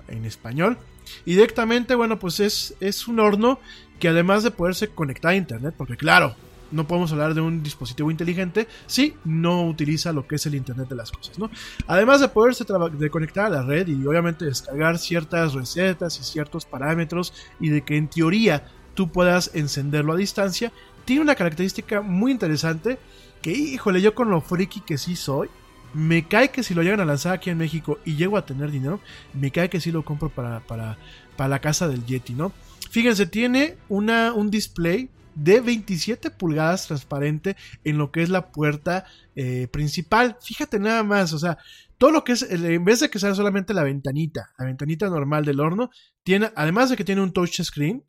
en 0.08 0.24
español. 0.24 0.78
Y 1.26 1.32
directamente, 1.32 1.94
bueno, 1.94 2.18
pues 2.18 2.40
es, 2.40 2.74
es 2.80 3.10
un 3.10 3.20
horno 3.20 3.60
que 4.00 4.08
además 4.08 4.44
de 4.44 4.52
poderse 4.52 4.88
conectar 4.88 5.32
a 5.32 5.36
internet, 5.36 5.76
porque 5.78 5.98
claro, 5.98 6.36
no 6.72 6.88
podemos 6.88 7.12
hablar 7.12 7.34
de 7.34 7.42
un 7.42 7.64
dispositivo 7.64 8.12
inteligente 8.12 8.68
si 8.88 9.16
no 9.24 9.68
utiliza 9.68 10.12
lo 10.12 10.28
que 10.28 10.36
es 10.36 10.46
el 10.46 10.56
Internet 10.56 10.90
de 10.90 10.96
las 10.96 11.12
cosas, 11.12 11.38
¿no? 11.40 11.50
Además 11.88 12.22
de 12.22 12.28
poderse 12.28 12.66
de 12.66 13.10
conectar 13.10 13.46
a 13.46 13.50
la 13.50 13.64
red 13.64 13.88
y 13.88 14.06
obviamente 14.06 14.46
descargar 14.46 14.98
ciertas 14.98 15.54
recetas 15.54 16.20
y 16.20 16.24
ciertos 16.24 16.66
parámetros 16.66 17.34
y 17.60 17.70
de 17.70 17.82
que 17.82 17.98
en 17.98 18.08
teoría 18.08 18.68
tú 18.94 19.12
puedas 19.12 19.52
encenderlo 19.54 20.14
a 20.14 20.18
distancia, 20.18 20.72
tiene 21.06 21.22
una 21.22 21.36
característica 21.36 22.02
muy 22.02 22.32
interesante 22.32 22.98
que, 23.42 23.52
híjole, 23.52 24.02
yo 24.02 24.16
con 24.16 24.32
lo 24.32 24.42
friki 24.42 24.82
que 24.82 24.98
sí 24.98 25.16
soy, 25.16 25.50
me 25.94 26.28
cae 26.28 26.50
que 26.50 26.64
si 26.64 26.74
lo 26.74 26.82
llegan 26.82 27.00
a 27.00 27.06
lanzar 27.06 27.34
aquí 27.34 27.50
en 27.50 27.58
México 27.58 28.00
y 28.04 28.16
llego 28.16 28.38
a 28.38 28.46
tener 28.46 28.72
dinero, 28.72 29.00
me 29.34 29.52
cae 29.52 29.70
que 29.70 29.80
sí 29.80 29.92
lo 29.92 30.04
compro 30.04 30.30
para, 30.30 30.60
para, 30.62 30.98
para 31.38 31.48
la 31.48 31.60
casa 31.60 31.88
del 31.88 32.06
Yeti, 32.06 32.34
¿no? 32.34 32.52
Fíjense, 32.90 33.26
tiene 33.26 33.78
una, 33.88 34.34
un 34.34 34.50
display 34.50 35.10
de 35.36 35.60
27 35.60 36.32
pulgadas 36.32 36.88
transparente 36.88 37.56
en 37.84 37.98
lo 37.98 38.12
que 38.12 38.24
es 38.24 38.30
la 38.30 38.52
puerta 38.52 39.06
eh, 39.36 39.68
principal. 39.68 40.38
Fíjate 40.42 40.80
nada 40.80 41.04
más, 41.04 41.34
o 41.34 41.40
sea, 41.40 41.58
todo 41.98 42.12
lo 42.12 42.24
que 42.24 42.34
es, 42.34 42.42
en 42.42 42.84
vez 42.84 43.02
de 43.02 43.10
que 43.10 43.20
sea 43.20 43.36
solamente 43.36 43.74
la 43.74 43.84
ventanita, 43.84 44.54
la 44.58 44.66
ventanita 44.66 45.10
normal 45.10 45.46
del 45.46 45.60
horno, 45.60 45.90
tiene, 46.24 46.52
además 46.56 46.90
de 46.90 46.98
que 46.98 47.06
tiene 47.06 47.22
un 47.22 47.32
touch 47.32 47.62
screen, 47.62 48.04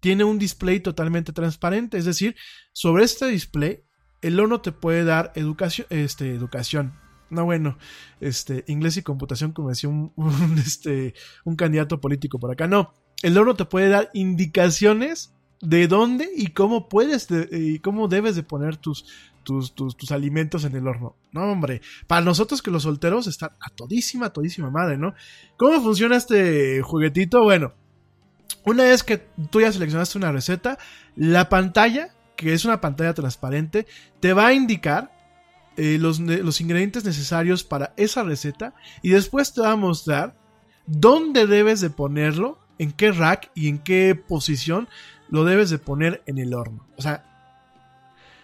tiene 0.00 0.24
un 0.24 0.38
display 0.38 0.80
totalmente 0.80 1.32
transparente, 1.32 1.98
es 1.98 2.04
decir, 2.04 2.34
sobre 2.72 3.04
este 3.04 3.26
display, 3.26 3.84
el 4.22 4.38
horno 4.38 4.60
te 4.60 4.72
puede 4.72 5.04
dar 5.04 5.32
educación, 5.34 5.86
este, 5.90 6.34
educación, 6.34 6.94
no 7.30 7.44
bueno, 7.44 7.78
este, 8.20 8.64
inglés 8.66 8.96
y 8.96 9.02
computación, 9.02 9.52
como 9.52 9.70
decía 9.70 9.88
un, 9.90 10.12
este, 10.58 11.14
un 11.44 11.56
candidato 11.56 12.00
político 12.00 12.38
por 12.38 12.50
acá. 12.50 12.66
No, 12.66 12.92
el 13.22 13.36
horno 13.38 13.54
te 13.54 13.64
puede 13.64 13.88
dar 13.88 14.10
indicaciones 14.12 15.34
de 15.60 15.88
dónde 15.88 16.28
y 16.34 16.48
cómo 16.48 16.88
puedes 16.88 17.28
y 17.50 17.78
cómo 17.80 18.08
debes 18.08 18.34
de 18.34 18.42
poner 18.42 18.76
tus, 18.76 19.04
tus, 19.42 19.74
tus, 19.74 20.10
alimentos 20.10 20.64
en 20.64 20.74
el 20.74 20.86
horno. 20.86 21.16
No, 21.32 21.52
hombre, 21.52 21.82
para 22.06 22.24
nosotros 22.24 22.62
que 22.62 22.70
los 22.70 22.84
solteros 22.84 23.26
están 23.26 23.50
a 23.60 23.68
todísima, 23.70 24.30
todísima 24.30 24.70
madre, 24.70 24.96
¿no? 24.96 25.14
¿Cómo 25.56 25.80
funciona 25.82 26.16
este 26.16 26.82
juguetito? 26.82 27.42
Bueno, 27.42 27.74
una 28.64 28.84
vez 28.84 29.02
que 29.02 29.18
tú 29.50 29.60
ya 29.60 29.72
seleccionaste 29.72 30.18
una 30.18 30.32
receta, 30.32 30.78
la 31.16 31.48
pantalla, 31.48 32.14
que 32.36 32.52
es 32.52 32.64
una 32.64 32.80
pantalla 32.80 33.14
transparente, 33.14 33.86
te 34.20 34.32
va 34.32 34.46
a 34.46 34.54
indicar 34.54 35.12
eh, 35.76 35.98
los, 36.00 36.20
los 36.20 36.60
ingredientes 36.60 37.04
necesarios 37.04 37.64
para 37.64 37.92
esa 37.96 38.22
receta 38.22 38.74
y 39.02 39.10
después 39.10 39.52
te 39.52 39.60
va 39.60 39.72
a 39.72 39.76
mostrar 39.76 40.36
dónde 40.86 41.46
debes 41.46 41.80
de 41.80 41.90
ponerlo, 41.90 42.58
en 42.78 42.92
qué 42.92 43.12
rack 43.12 43.50
y 43.54 43.68
en 43.68 43.78
qué 43.78 44.14
posición 44.14 44.88
lo 45.30 45.44
debes 45.44 45.70
de 45.70 45.78
poner 45.78 46.22
en 46.26 46.38
el 46.38 46.54
horno. 46.54 46.86
O 46.96 47.02
sea, 47.02 47.24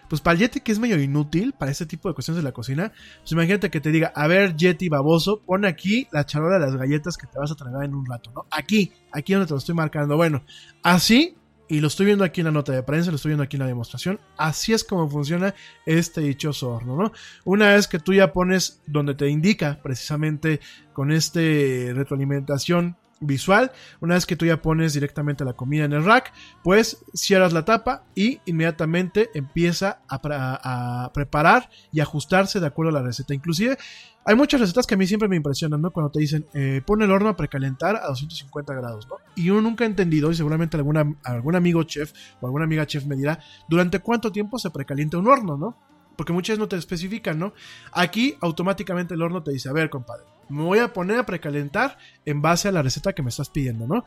pues 0.07 0.21
para 0.21 0.33
el 0.35 0.39
Yeti 0.39 0.61
que 0.61 0.71
es 0.71 0.79
medio 0.79 0.99
inútil 1.01 1.53
para 1.53 1.71
este 1.71 1.85
tipo 1.85 2.07
de 2.07 2.15
cuestiones 2.15 2.41
de 2.41 2.47
la 2.47 2.53
cocina, 2.53 2.93
pues 3.19 3.31
imagínate 3.31 3.69
que 3.69 3.81
te 3.81 3.91
diga, 3.91 4.11
a 4.15 4.27
ver 4.27 4.55
Yeti 4.55 4.89
baboso, 4.89 5.41
pon 5.41 5.65
aquí 5.65 6.07
la 6.11 6.25
charola 6.25 6.59
de 6.59 6.65
las 6.65 6.75
galletas 6.75 7.17
que 7.17 7.27
te 7.27 7.37
vas 7.37 7.51
a 7.51 7.55
tragar 7.55 7.83
en 7.83 7.93
un 7.93 8.05
rato, 8.05 8.31
¿no? 8.33 8.45
Aquí, 8.51 8.91
aquí 9.11 9.33
donde 9.33 9.47
te 9.47 9.53
lo 9.53 9.57
estoy 9.57 9.75
marcando. 9.75 10.15
Bueno, 10.15 10.43
así, 10.81 11.35
y 11.67 11.81
lo 11.81 11.87
estoy 11.87 12.05
viendo 12.05 12.23
aquí 12.23 12.41
en 12.41 12.45
la 12.45 12.51
nota 12.51 12.71
de 12.71 12.83
prensa, 12.83 13.11
lo 13.11 13.17
estoy 13.17 13.31
viendo 13.31 13.43
aquí 13.43 13.57
en 13.57 13.63
la 13.63 13.67
demostración, 13.67 14.19
así 14.37 14.71
es 14.71 14.85
como 14.85 15.09
funciona 15.09 15.53
este 15.85 16.21
dichoso 16.21 16.69
horno, 16.69 16.95
¿no? 16.95 17.11
Una 17.43 17.73
vez 17.73 17.87
que 17.87 17.99
tú 17.99 18.13
ya 18.13 18.31
pones 18.31 18.81
donde 18.87 19.15
te 19.15 19.27
indica 19.27 19.79
precisamente 19.83 20.61
con 20.93 21.11
este 21.11 21.91
retroalimentación 21.93 22.95
visual. 23.19 23.71
Una 23.99 24.15
vez 24.15 24.25
que 24.25 24.35
tú 24.35 24.45
ya 24.45 24.61
pones 24.61 24.93
directamente 24.93 25.45
la 25.45 25.53
comida 25.53 25.85
en 25.85 25.93
el 25.93 26.05
rack, 26.05 26.33
pues 26.63 27.03
cierras 27.13 27.53
la 27.53 27.65
tapa 27.65 28.03
y 28.15 28.39
inmediatamente 28.45 29.29
empieza 29.33 30.01
a, 30.07 31.11
preparar 31.13 31.69
y 31.91 31.99
ajustarse 31.99 32.59
de 32.59 32.67
acuerdo 32.67 32.89
a 32.89 32.99
la 32.99 33.01
receta. 33.01 33.33
Inclusive 33.33 33.77
hay 34.25 34.35
muchas 34.35 34.59
recetas 34.59 34.85
que 34.85 34.95
a 34.95 34.97
mí 34.97 35.07
siempre 35.07 35.29
me 35.29 35.37
impresionan, 35.37 35.81
¿no? 35.81 35.91
Cuando 35.91 36.11
te 36.11 36.19
dicen, 36.19 36.45
eh, 36.53 36.81
pon 36.85 37.01
el 37.01 37.11
horno 37.11 37.29
a 37.29 37.37
precalentar 37.37 37.95
a 37.95 38.07
250 38.07 38.73
grados, 38.73 39.07
¿no? 39.07 39.15
Y 39.35 39.49
uno 39.49 39.61
nunca 39.61 39.85
ha 39.85 39.87
entendido, 39.87 40.29
y 40.31 40.35
seguramente 40.35 40.75
alguna, 40.75 41.15
algún 41.23 41.55
amigo 41.55 41.83
chef 41.83 42.11
o 42.41 42.45
alguna 42.45 42.65
amiga 42.65 42.85
chef 42.85 43.05
me 43.05 43.15
dirá, 43.15 43.39
¿durante 43.69 43.99
cuánto 43.99 44.31
tiempo 44.31 44.59
se 44.59 44.69
precalienta 44.69 45.17
un 45.17 45.27
horno, 45.27 45.57
¿no? 45.57 45.77
Porque 46.17 46.33
muchas 46.33 46.59
no 46.59 46.67
te 46.67 46.75
especifican, 46.75 47.39
¿no? 47.39 47.53
Aquí 47.93 48.35
automáticamente 48.41 49.13
el 49.13 49.21
horno 49.21 49.43
te 49.43 49.51
dice, 49.51 49.69
a 49.69 49.71
ver, 49.71 49.89
compadre, 49.89 50.25
me 50.49 50.63
voy 50.63 50.79
a 50.79 50.93
poner 50.93 51.19
a 51.19 51.25
precalentar 51.25 51.97
en 52.25 52.41
base 52.41 52.67
a 52.67 52.71
la 52.71 52.81
receta 52.81 53.13
que 53.13 53.23
me 53.23 53.29
estás 53.29 53.49
pidiendo, 53.49 53.87
¿no? 53.87 54.05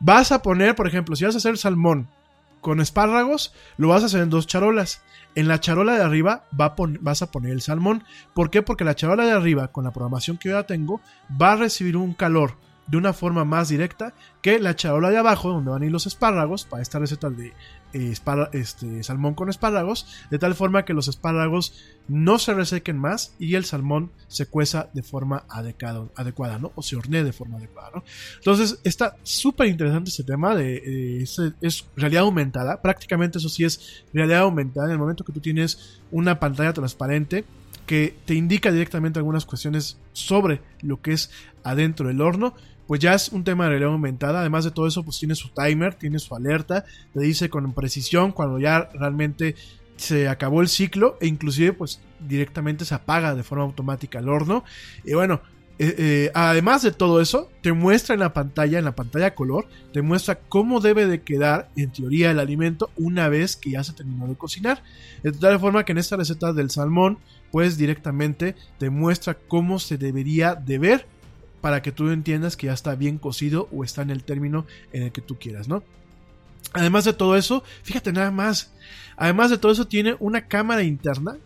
Vas 0.00 0.32
a 0.32 0.42
poner, 0.42 0.74
por 0.74 0.86
ejemplo, 0.86 1.16
si 1.16 1.24
vas 1.24 1.34
a 1.34 1.38
hacer 1.38 1.58
salmón 1.58 2.08
con 2.60 2.80
espárragos, 2.80 3.52
lo 3.76 3.88
vas 3.88 4.02
a 4.02 4.06
hacer 4.06 4.22
en 4.22 4.30
dos 4.30 4.46
charolas. 4.46 5.02
En 5.34 5.48
la 5.48 5.60
charola 5.60 5.94
de 5.94 6.02
arriba 6.02 6.44
vas 6.52 7.22
a 7.22 7.30
poner 7.30 7.52
el 7.52 7.62
salmón. 7.62 8.04
¿Por 8.34 8.50
qué? 8.50 8.62
Porque 8.62 8.84
la 8.84 8.94
charola 8.94 9.24
de 9.24 9.32
arriba, 9.32 9.68
con 9.68 9.84
la 9.84 9.92
programación 9.92 10.38
que 10.38 10.50
yo 10.50 10.56
ya 10.58 10.66
tengo, 10.66 11.00
va 11.40 11.52
a 11.52 11.56
recibir 11.56 11.96
un 11.96 12.14
calor 12.14 12.56
de 12.86 12.96
una 12.96 13.12
forma 13.12 13.44
más 13.44 13.68
directa 13.68 14.14
que 14.42 14.58
la 14.58 14.76
charola 14.76 15.10
de 15.10 15.18
abajo, 15.18 15.50
donde 15.50 15.70
van 15.70 15.82
a 15.82 15.86
ir 15.86 15.92
los 15.92 16.06
espárragos, 16.06 16.64
para 16.64 16.82
esta 16.82 16.98
receta 16.98 17.30
de 17.30 17.52
eh, 17.94 18.14
este, 18.52 19.02
salmón 19.02 19.34
con 19.34 19.50
espárragos, 19.50 20.06
de 20.30 20.38
tal 20.38 20.54
forma 20.54 20.84
que 20.84 20.94
los 20.94 21.08
espárragos 21.08 21.74
no 22.08 22.38
se 22.38 22.54
resequen 22.54 22.98
más 22.98 23.34
y 23.38 23.54
el 23.54 23.64
salmón 23.64 24.10
se 24.28 24.46
cueza 24.46 24.88
de 24.94 25.02
forma 25.02 25.44
adecuada, 25.48 26.08
adecuada 26.16 26.58
¿no? 26.58 26.72
O 26.74 26.82
se 26.82 26.96
hornee 26.96 27.22
de 27.22 27.32
forma 27.32 27.58
adecuada, 27.58 27.90
¿no? 27.94 28.04
Entonces, 28.36 28.80
está 28.82 29.16
súper 29.22 29.68
interesante 29.68 30.10
este 30.10 30.24
tema 30.24 30.56
de 30.56 31.20
eh, 31.22 31.24
es, 31.60 31.86
realidad 31.94 32.22
aumentada, 32.22 32.80
prácticamente 32.80 33.38
eso 33.38 33.48
sí 33.48 33.64
es 33.64 34.04
realidad 34.12 34.40
aumentada 34.40 34.86
en 34.86 34.92
el 34.92 34.98
momento 34.98 35.24
que 35.24 35.32
tú 35.32 35.40
tienes 35.40 36.00
una 36.10 36.40
pantalla 36.40 36.72
transparente 36.72 37.44
que 37.86 38.16
te 38.24 38.34
indica 38.34 38.70
directamente 38.70 39.18
algunas 39.18 39.44
cuestiones 39.44 39.98
sobre 40.12 40.60
lo 40.80 41.00
que 41.00 41.12
es 41.12 41.30
adentro 41.64 42.08
del 42.08 42.20
horno, 42.20 42.54
pues 42.86 43.00
ya 43.00 43.14
es 43.14 43.30
un 43.30 43.44
tema 43.44 43.64
de 43.64 43.70
realidad 43.70 43.92
aumentada. 43.92 44.40
Además 44.40 44.64
de 44.64 44.70
todo 44.70 44.86
eso, 44.86 45.02
pues 45.02 45.18
tiene 45.18 45.34
su 45.34 45.48
timer, 45.48 45.94
tiene 45.94 46.18
su 46.18 46.34
alerta, 46.34 46.84
te 47.14 47.20
dice 47.20 47.48
con 47.48 47.72
precisión 47.72 48.32
cuando 48.32 48.58
ya 48.58 48.90
realmente 48.94 49.54
se 49.96 50.28
acabó 50.28 50.62
el 50.62 50.68
ciclo 50.68 51.16
e 51.20 51.26
inclusive 51.26 51.72
pues 51.72 52.00
directamente 52.20 52.84
se 52.84 52.94
apaga 52.94 53.34
de 53.34 53.42
forma 53.42 53.64
automática 53.64 54.18
el 54.18 54.28
horno. 54.28 54.64
Y 55.04 55.14
bueno, 55.14 55.40
eh, 55.78 55.94
eh, 55.98 56.30
además 56.34 56.82
de 56.82 56.92
todo 56.92 57.20
eso, 57.20 57.50
te 57.60 57.72
muestra 57.72 58.14
en 58.14 58.20
la 58.20 58.32
pantalla, 58.32 58.78
en 58.78 58.84
la 58.84 58.94
pantalla 58.94 59.34
color, 59.34 59.66
te 59.92 60.02
muestra 60.02 60.38
cómo 60.38 60.80
debe 60.80 61.06
de 61.06 61.22
quedar 61.22 61.70
en 61.76 61.90
teoría 61.90 62.30
el 62.30 62.38
alimento 62.38 62.90
una 62.96 63.28
vez 63.28 63.56
que 63.56 63.70
ya 63.70 63.82
se 63.82 63.92
terminó 63.92 64.26
de 64.26 64.36
cocinar. 64.36 64.82
De 65.22 65.32
tal 65.32 65.58
forma 65.58 65.84
que 65.84 65.92
en 65.92 65.98
esta 65.98 66.16
receta 66.16 66.52
del 66.52 66.70
salmón, 66.70 67.18
pues 67.52 67.76
directamente 67.76 68.56
te 68.78 68.90
muestra 68.90 69.34
cómo 69.34 69.78
se 69.78 69.98
debería 69.98 70.56
de 70.56 70.78
ver 70.78 71.06
para 71.60 71.80
que 71.82 71.92
tú 71.92 72.10
entiendas 72.10 72.56
que 72.56 72.66
ya 72.66 72.72
está 72.72 72.96
bien 72.96 73.18
cocido 73.18 73.68
o 73.70 73.84
está 73.84 74.02
en 74.02 74.10
el 74.10 74.24
término 74.24 74.66
en 74.92 75.04
el 75.04 75.12
que 75.12 75.20
tú 75.20 75.38
quieras, 75.38 75.68
¿no? 75.68 75.84
Además 76.72 77.04
de 77.04 77.12
todo 77.12 77.36
eso, 77.36 77.62
fíjate 77.82 78.12
nada 78.12 78.30
más. 78.30 78.72
Además 79.16 79.50
de 79.50 79.58
todo 79.58 79.70
eso, 79.70 79.86
tiene 79.86 80.16
una 80.18 80.48
cámara 80.48 80.82
interna. 80.82 81.36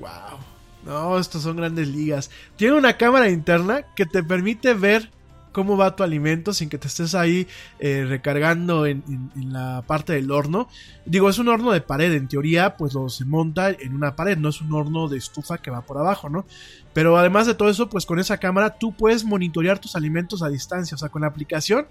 ¡Wow! 0.00 0.38
No, 0.84 1.18
estos 1.18 1.42
son 1.42 1.56
grandes 1.56 1.88
ligas. 1.88 2.30
Tiene 2.56 2.76
una 2.76 2.96
cámara 2.96 3.30
interna 3.30 3.82
que 3.94 4.04
te 4.04 4.22
permite 4.22 4.74
ver 4.74 5.10
cómo 5.54 5.78
va 5.78 5.96
tu 5.96 6.02
alimento 6.02 6.52
sin 6.52 6.68
que 6.68 6.76
te 6.76 6.88
estés 6.88 7.14
ahí 7.14 7.46
eh, 7.78 8.04
recargando 8.06 8.84
en, 8.84 9.02
la 9.36 9.82
parte 9.86 10.12
del 10.12 10.30
horno. 10.30 10.68
Digo, 11.06 11.30
es 11.30 11.38
un 11.38 11.48
horno 11.48 11.70
de 11.70 11.80
pared, 11.80 12.12
en 12.12 12.28
teoría, 12.28 12.76
pues 12.76 12.92
lo 12.92 13.08
se 13.08 13.24
monta 13.24 13.70
en 13.70 13.94
una 13.94 14.16
pared, 14.16 14.36
no 14.36 14.50
es 14.50 14.60
un 14.60 14.74
horno 14.74 15.08
de 15.08 15.16
estufa 15.16 15.58
que 15.58 15.70
va 15.70 15.82
por 15.82 15.96
abajo, 15.96 16.28
¿no? 16.28 16.44
Pero 16.92 17.16
además 17.16 17.46
de 17.46 17.54
todo 17.54 17.70
eso, 17.70 17.88
pues 17.88 18.04
con 18.04 18.18
esa 18.18 18.38
cámara 18.38 18.78
tú 18.78 18.92
puedes 18.92 19.24
monitorear 19.24 19.78
tus 19.78 19.96
alimentos 19.96 20.42
a 20.42 20.48
distancia, 20.48 20.96
o 20.96 20.98
sea, 20.98 21.08
con 21.08 21.22
la 21.22 21.28
aplicación 21.28 21.86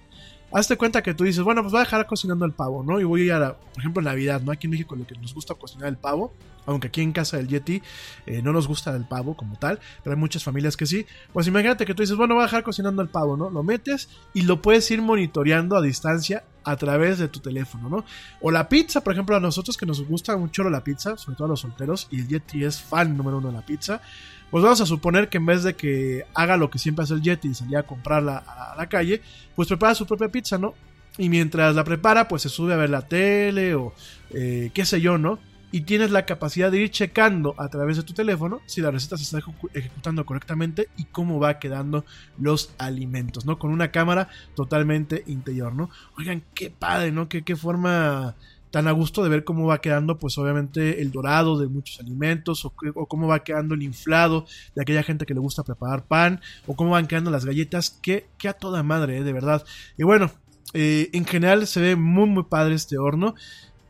hazte 0.54 0.78
cuenta 0.78 1.02
que 1.02 1.14
tú 1.14 1.24
dices, 1.24 1.44
bueno, 1.44 1.62
pues 1.62 1.72
voy 1.72 1.82
a 1.82 1.84
dejar 1.84 2.06
cocinando 2.06 2.46
el 2.46 2.54
pavo, 2.54 2.84
¿no? 2.84 3.00
Y 3.00 3.04
voy 3.04 3.22
a 3.22 3.26
ir 3.26 3.34
a, 3.34 3.58
por 3.58 3.80
ejemplo, 3.80 4.02
en 4.02 4.06
Navidad, 4.06 4.42
¿no? 4.42 4.52
Aquí 4.52 4.68
en 4.68 4.72
México 4.72 4.96
lo 4.96 5.06
que 5.06 5.16
nos 5.16 5.34
gusta 5.34 5.56
cocinar 5.56 5.90
el 5.90 5.98
pavo, 5.98 6.34
aunque 6.66 6.88
aquí 6.88 7.02
en 7.02 7.12
casa 7.12 7.38
del 7.38 7.48
Yeti 7.48 7.82
eh, 8.26 8.42
no 8.42 8.54
nos 8.54 8.68
gusta 8.68 8.96
el 8.96 9.06
pavo 9.06 9.36
como 9.36 9.58
tal, 9.58 9.80
pero 10.04 10.16
hay 10.16 10.20
muchas 10.20 10.44
familias 10.44 10.78
que 10.78 10.86
sí. 10.86 11.06
Pues 11.34 11.48
imagínate 11.48 11.86
que 11.86 11.94
tú 11.94 12.04
dices, 12.04 12.16
bueno, 12.16 12.36
voy 12.36 12.44
a 12.44 12.46
dejar 12.46 12.64
cocinando 12.64 13.02
el 13.02 13.10
pavo, 13.10 13.36
¿no? 13.36 13.50
Lo 13.50 13.64
metes 13.64 14.10
y 14.34 14.44
lo 14.44 14.62
puedes 14.62 14.90
ir 14.92 15.02
monitoreando 15.02 15.76
a 15.76 15.82
distancia 15.82 16.44
a 16.64 16.76
través 16.78 17.18
de 17.18 17.28
tu 17.28 17.40
teléfono, 17.40 17.90
¿no? 17.90 18.06
O 18.40 18.52
la 18.52 18.70
pizza, 18.70 19.04
por 19.04 19.14
ejemplo, 19.14 19.36
a 19.36 19.40
nosotros 19.40 19.76
que 19.76 19.86
nos 19.86 20.06
gusta 20.08 20.38
mucho 20.38 20.64
la 20.70 20.84
pizza, 20.84 21.18
sobre 21.18 21.36
todo 21.36 21.46
a 21.46 21.50
los 21.50 21.62
solteros, 21.62 22.08
y 22.12 22.20
el 22.20 22.28
Yeti 22.28 22.64
es 22.64 22.82
fan 22.82 23.18
número 23.18 23.40
uno 23.40 23.48
de 23.48 23.54
la 23.54 23.66
pizza 23.66 24.02
pues 24.54 24.64
vamos 24.64 24.82
a 24.82 24.86
suponer 24.86 25.30
que 25.30 25.38
en 25.40 25.48
vez 25.48 25.64
de 25.64 25.76
que 25.76 26.28
haga 26.36 26.58
lo 26.58 26.70
que 26.70 26.78
siempre 26.78 27.02
hace 27.02 27.16
el 27.16 27.24
Yeti 27.24 27.48
y 27.48 27.54
salir 27.56 27.76
a 27.76 27.88
comprarla 27.88 28.38
a 28.38 28.76
la 28.78 28.88
calle, 28.88 29.20
pues 29.56 29.68
prepara 29.68 29.96
su 29.96 30.06
propia 30.06 30.28
pizza, 30.28 30.60
¿no? 30.60 30.76
Y 31.18 31.30
mientras 31.30 31.74
la 31.74 31.84
prepara, 31.84 32.28
pues 32.28 32.44
se 32.44 32.50
sube 32.50 32.72
a 32.72 32.78
ver 32.78 32.92
la 32.92 33.02
tele 33.08 33.74
o 33.74 33.96
eh, 34.30 34.70
qué 34.72 34.86
sé 34.86 35.02
yo, 35.02 35.18
¿no? 35.18 35.40
Y 35.72 35.82
tienes 35.82 36.12
la 36.12 36.28
capacidad 36.28 36.70
de 36.70 36.82
ir 36.82 36.92
checando 36.92 37.56
a 37.58 37.68
través 37.70 37.98
de 37.98 38.04
tu 38.04 38.14
teléfono 38.14 38.62
si 38.68 38.80
la 38.80 38.92
receta 38.92 39.18
se 39.18 39.24
está 39.24 39.40
ejecutando 39.74 40.24
correctamente 40.24 40.88
y 40.98 41.06
cómo 41.06 41.40
va 41.40 41.58
quedando 41.58 42.06
los 42.38 42.76
alimentos, 42.78 43.48
¿no? 43.48 43.58
Con 43.58 43.72
una 43.72 43.90
cámara 43.90 44.30
totalmente 44.56 45.24
interior, 45.26 45.74
¿no? 45.74 45.90
Oigan, 46.16 46.44
qué 46.54 46.70
padre, 46.70 47.12
¿no? 47.12 47.28
Qué, 47.28 47.42
qué 47.42 47.56
forma 47.56 48.36
tan 48.74 48.88
a 48.88 48.92
gusto 48.92 49.22
de 49.22 49.30
ver 49.30 49.44
cómo 49.44 49.68
va 49.68 49.82
quedando, 49.82 50.18
pues 50.18 50.36
obviamente 50.40 51.00
el 51.04 51.12
dorado 51.12 51.60
de 51.60 51.68
muchos 51.68 52.00
alimentos, 52.00 52.66
o, 52.66 52.72
cómo 52.72 53.28
va 53.28 53.44
quedando 53.44 53.76
el 53.76 53.84
inflado 53.84 54.48
de 54.74 54.82
aquella 54.82 55.04
gente 55.04 55.28
que 55.28 55.36
le 55.36 55.40
gusta 55.40 55.64
preparar 55.64 56.08
pan, 56.08 56.42
o 56.66 56.76
cómo 56.76 56.90
van 56.90 57.06
quedando 57.06 57.30
las 57.30 57.46
galletas, 57.46 57.92
que, 57.92 58.26
que 58.40 58.50
a 58.50 58.54
toda 58.54 58.82
madre, 58.82 59.20
eh, 59.20 59.24
de 59.24 59.32
verdad. 59.32 59.64
Y 59.96 60.02
bueno, 60.02 60.32
eh, 60.74 61.12
en 61.14 61.24
general 61.24 61.68
se 61.68 61.82
ve 61.82 61.96
muy, 61.96 62.28
muy 62.28 62.46
padre 62.46 62.74
este 62.74 62.98
horno, 62.98 63.36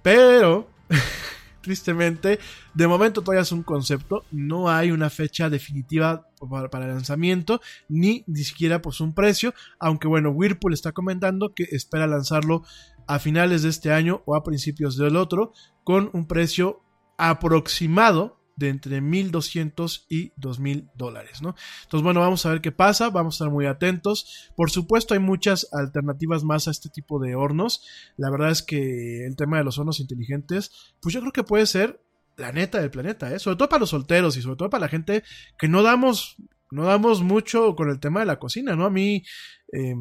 pero... 0.01 0.67
tristemente, 1.63 2.39
de 2.73 2.87
momento 2.87 3.21
todavía 3.21 3.41
es 3.41 3.51
un 3.53 3.63
concepto, 3.63 4.25
no 4.31 4.69
hay 4.69 4.91
una 4.91 5.09
fecha 5.09 5.49
definitiva 5.49 6.27
para, 6.69 6.85
el 6.85 6.93
lanzamiento, 6.93 7.61
ni 7.87 8.23
ni 8.27 8.43
siquiera 8.43 8.81
pues 8.81 8.99
un 8.99 9.15
precio, 9.15 9.53
aunque 9.79 10.09
bueno, 10.09 10.29
Whirlpool 10.31 10.73
está 10.73 10.91
comentando 10.91 11.53
que 11.53 11.63
espera 11.71 12.05
lanzarlo 12.05 12.63
a 13.07 13.19
finales 13.19 13.63
de 13.63 13.69
este 13.69 13.91
año 13.91 14.21
o 14.25 14.35
a 14.35 14.43
principios 14.43 14.97
del 14.97 15.15
otro 15.15 15.53
con 15.83 16.09
un 16.13 16.27
precio 16.27 16.81
aproximado 17.17 18.39
de 18.55 18.69
entre 18.69 19.01
1200 19.01 20.05
y 20.09 20.31
2000 20.37 20.89
dólares, 20.95 21.41
¿no? 21.41 21.55
Entonces, 21.83 22.03
bueno, 22.03 22.19
vamos 22.19 22.45
a 22.45 22.49
ver 22.49 22.61
qué 22.61 22.71
pasa, 22.71 23.09
vamos 23.09 23.35
a 23.35 23.37
estar 23.37 23.51
muy 23.51 23.65
atentos. 23.65 24.51
Por 24.55 24.69
supuesto, 24.69 25.13
hay 25.13 25.19
muchas 25.19 25.67
alternativas 25.73 26.43
más 26.43 26.67
a 26.67 26.71
este 26.71 26.89
tipo 26.89 27.19
de 27.19 27.35
hornos. 27.35 27.83
La 28.17 28.29
verdad 28.29 28.51
es 28.51 28.61
que 28.61 29.25
el 29.25 29.35
tema 29.35 29.57
de 29.57 29.63
los 29.63 29.79
hornos 29.79 29.99
inteligentes, 29.99 30.93
pues 31.01 31.13
yo 31.13 31.21
creo 31.21 31.33
que 31.33 31.43
puede 31.43 31.65
ser 31.65 32.01
la 32.37 32.51
neta 32.51 32.79
del 32.79 32.91
planeta, 32.91 33.33
¿eh? 33.33 33.39
Sobre 33.39 33.57
todo 33.57 33.69
para 33.69 33.81
los 33.81 33.89
solteros 33.89 34.37
y 34.37 34.41
sobre 34.41 34.57
todo 34.57 34.69
para 34.69 34.81
la 34.81 34.89
gente 34.89 35.23
que 35.57 35.67
no 35.67 35.83
damos, 35.83 36.35
no 36.71 36.85
damos 36.85 37.21
mucho 37.21 37.75
con 37.75 37.89
el 37.89 37.99
tema 37.99 38.21
de 38.21 38.25
la 38.25 38.39
cocina, 38.39 38.75
¿no? 38.75 38.85
A 38.85 38.89
mí, 38.89 39.23
eh, 39.71 39.95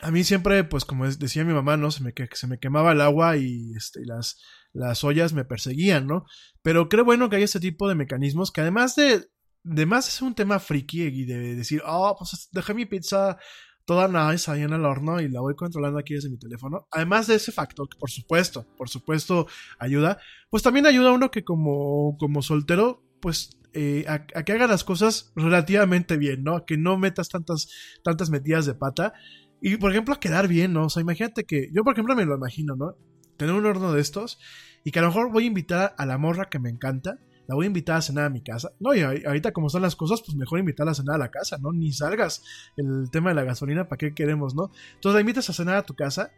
a 0.00 0.10
mí 0.10 0.24
siempre, 0.24 0.64
pues 0.64 0.84
como 0.84 1.08
decía 1.08 1.44
mi 1.44 1.52
mamá, 1.52 1.76
¿no? 1.76 1.90
Se 1.90 2.02
me, 2.02 2.14
se 2.32 2.46
me 2.46 2.58
quemaba 2.58 2.92
el 2.92 3.00
agua 3.00 3.36
y, 3.36 3.72
este, 3.76 4.04
las, 4.04 4.40
las 4.72 5.02
ollas 5.04 5.32
me 5.32 5.44
perseguían, 5.44 6.06
¿no? 6.06 6.24
Pero 6.62 6.88
creo 6.88 7.04
bueno 7.04 7.28
que 7.28 7.36
hay 7.36 7.42
este 7.42 7.60
tipo 7.60 7.88
de 7.88 7.94
mecanismos 7.94 8.52
que 8.52 8.60
además 8.60 8.94
de, 8.94 9.26
además 9.64 10.08
es 10.08 10.22
un 10.22 10.34
tema 10.34 10.60
friki 10.60 11.02
y 11.02 11.24
de 11.24 11.56
decir, 11.56 11.82
oh, 11.84 12.14
pues 12.18 12.48
dejé 12.52 12.74
mi 12.74 12.86
pizza 12.86 13.38
toda 13.84 14.06
nice 14.06 14.50
ahí 14.50 14.62
en 14.62 14.74
el 14.74 14.84
horno 14.84 15.18
y 15.20 15.28
la 15.28 15.40
voy 15.40 15.56
controlando 15.56 15.98
aquí 15.98 16.14
desde 16.14 16.28
mi 16.28 16.38
teléfono. 16.38 16.86
Además 16.90 17.26
de 17.26 17.36
ese 17.36 17.52
factor, 17.52 17.88
que 17.88 17.98
por 17.98 18.10
supuesto, 18.10 18.66
por 18.76 18.88
supuesto 18.88 19.46
ayuda, 19.78 20.18
pues 20.50 20.62
también 20.62 20.86
ayuda 20.86 21.08
a 21.08 21.14
uno 21.14 21.30
que 21.30 21.42
como, 21.42 22.16
como 22.18 22.42
soltero, 22.42 23.02
pues 23.20 23.58
eh, 23.72 24.04
a, 24.06 24.26
a, 24.34 24.42
que 24.44 24.52
haga 24.52 24.66
las 24.66 24.84
cosas 24.84 25.32
relativamente 25.34 26.18
bien, 26.18 26.44
¿no? 26.44 26.56
A 26.56 26.66
que 26.66 26.76
no 26.76 26.98
metas 26.98 27.28
tantas, 27.30 27.68
tantas 28.04 28.28
metidas 28.30 28.66
de 28.66 28.74
pata. 28.74 29.14
Y 29.60 29.76
por 29.76 29.90
ejemplo, 29.90 30.18
quedar 30.20 30.48
bien, 30.48 30.72
¿no? 30.72 30.86
O 30.86 30.90
sea, 30.90 31.00
imagínate 31.00 31.44
que. 31.44 31.68
Yo, 31.72 31.84
por 31.84 31.94
ejemplo, 31.94 32.14
me 32.14 32.24
lo 32.24 32.36
imagino, 32.36 32.76
¿no? 32.76 32.96
Tener 33.36 33.54
un 33.54 33.66
horno 33.66 33.92
de 33.92 34.00
estos 34.00 34.38
y 34.84 34.90
que 34.90 34.98
a 34.98 35.02
lo 35.02 35.08
mejor 35.08 35.30
voy 35.30 35.44
a 35.44 35.46
invitar 35.46 35.94
a 35.98 36.06
la 36.06 36.18
morra 36.18 36.48
que 36.48 36.58
me 36.58 36.70
encanta, 36.70 37.18
la 37.46 37.54
voy 37.54 37.64
a 37.64 37.68
invitar 37.68 37.96
a 37.96 38.02
cenar 38.02 38.26
a 38.26 38.30
mi 38.30 38.42
casa. 38.42 38.72
No, 38.78 38.94
y 38.94 39.00
ahorita 39.00 39.52
como 39.52 39.68
están 39.68 39.82
las 39.82 39.96
cosas, 39.96 40.22
pues 40.24 40.36
mejor 40.36 40.58
invitarla 40.58 40.92
a 40.92 40.94
cenar 40.94 41.16
a 41.16 41.18
la 41.18 41.30
casa, 41.30 41.58
¿no? 41.58 41.72
Ni 41.72 41.92
salgas 41.92 42.42
el 42.76 43.10
tema 43.10 43.30
de 43.30 43.36
la 43.36 43.44
gasolina, 43.44 43.88
¿para 43.88 43.98
qué 43.98 44.14
queremos, 44.14 44.54
no? 44.54 44.70
Entonces 44.94 45.14
la 45.14 45.20
invitas 45.20 45.48
a 45.50 45.52
cenar 45.52 45.76
a 45.76 45.82
tu 45.82 45.94
casa 45.94 46.30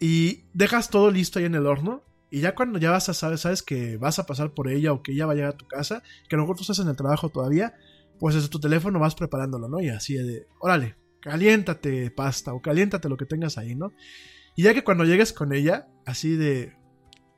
y 0.00 0.44
dejas 0.52 0.90
todo 0.90 1.10
listo 1.10 1.38
ahí 1.38 1.46
en 1.46 1.54
el 1.54 1.66
horno. 1.66 2.02
Y 2.30 2.40
ya 2.40 2.54
cuando 2.54 2.78
ya 2.78 2.90
vas 2.90 3.08
a 3.08 3.14
saber, 3.14 3.38
sabes 3.38 3.62
que 3.62 3.96
vas 3.96 4.18
a 4.18 4.26
pasar 4.26 4.54
por 4.54 4.70
ella 4.70 4.92
o 4.92 5.02
que 5.02 5.12
ella 5.12 5.26
va 5.26 5.32
a 5.32 5.34
llegar 5.34 5.50
a 5.50 5.56
tu 5.56 5.66
casa, 5.66 6.02
que 6.28 6.36
a 6.36 6.38
lo 6.38 6.44
mejor 6.44 6.56
tú 6.56 6.62
estás 6.62 6.78
en 6.78 6.88
el 6.88 6.94
trabajo 6.94 7.28
todavía, 7.28 7.74
pues 8.20 8.34
desde 8.34 8.48
tu 8.48 8.60
teléfono 8.60 9.00
vas 9.00 9.14
preparándolo, 9.14 9.68
¿no? 9.68 9.80
Y 9.80 9.88
así 9.88 10.14
de, 10.14 10.46
órale, 10.60 10.96
caliéntate 11.20 12.10
pasta 12.10 12.52
o 12.52 12.60
caliéntate 12.60 13.08
lo 13.08 13.16
que 13.16 13.26
tengas 13.26 13.58
ahí, 13.58 13.74
¿no? 13.74 13.92
Y 14.56 14.64
ya 14.64 14.74
que 14.74 14.84
cuando 14.84 15.04
llegues 15.04 15.32
con 15.32 15.52
ella, 15.52 15.88
así 16.04 16.36
de, 16.36 16.76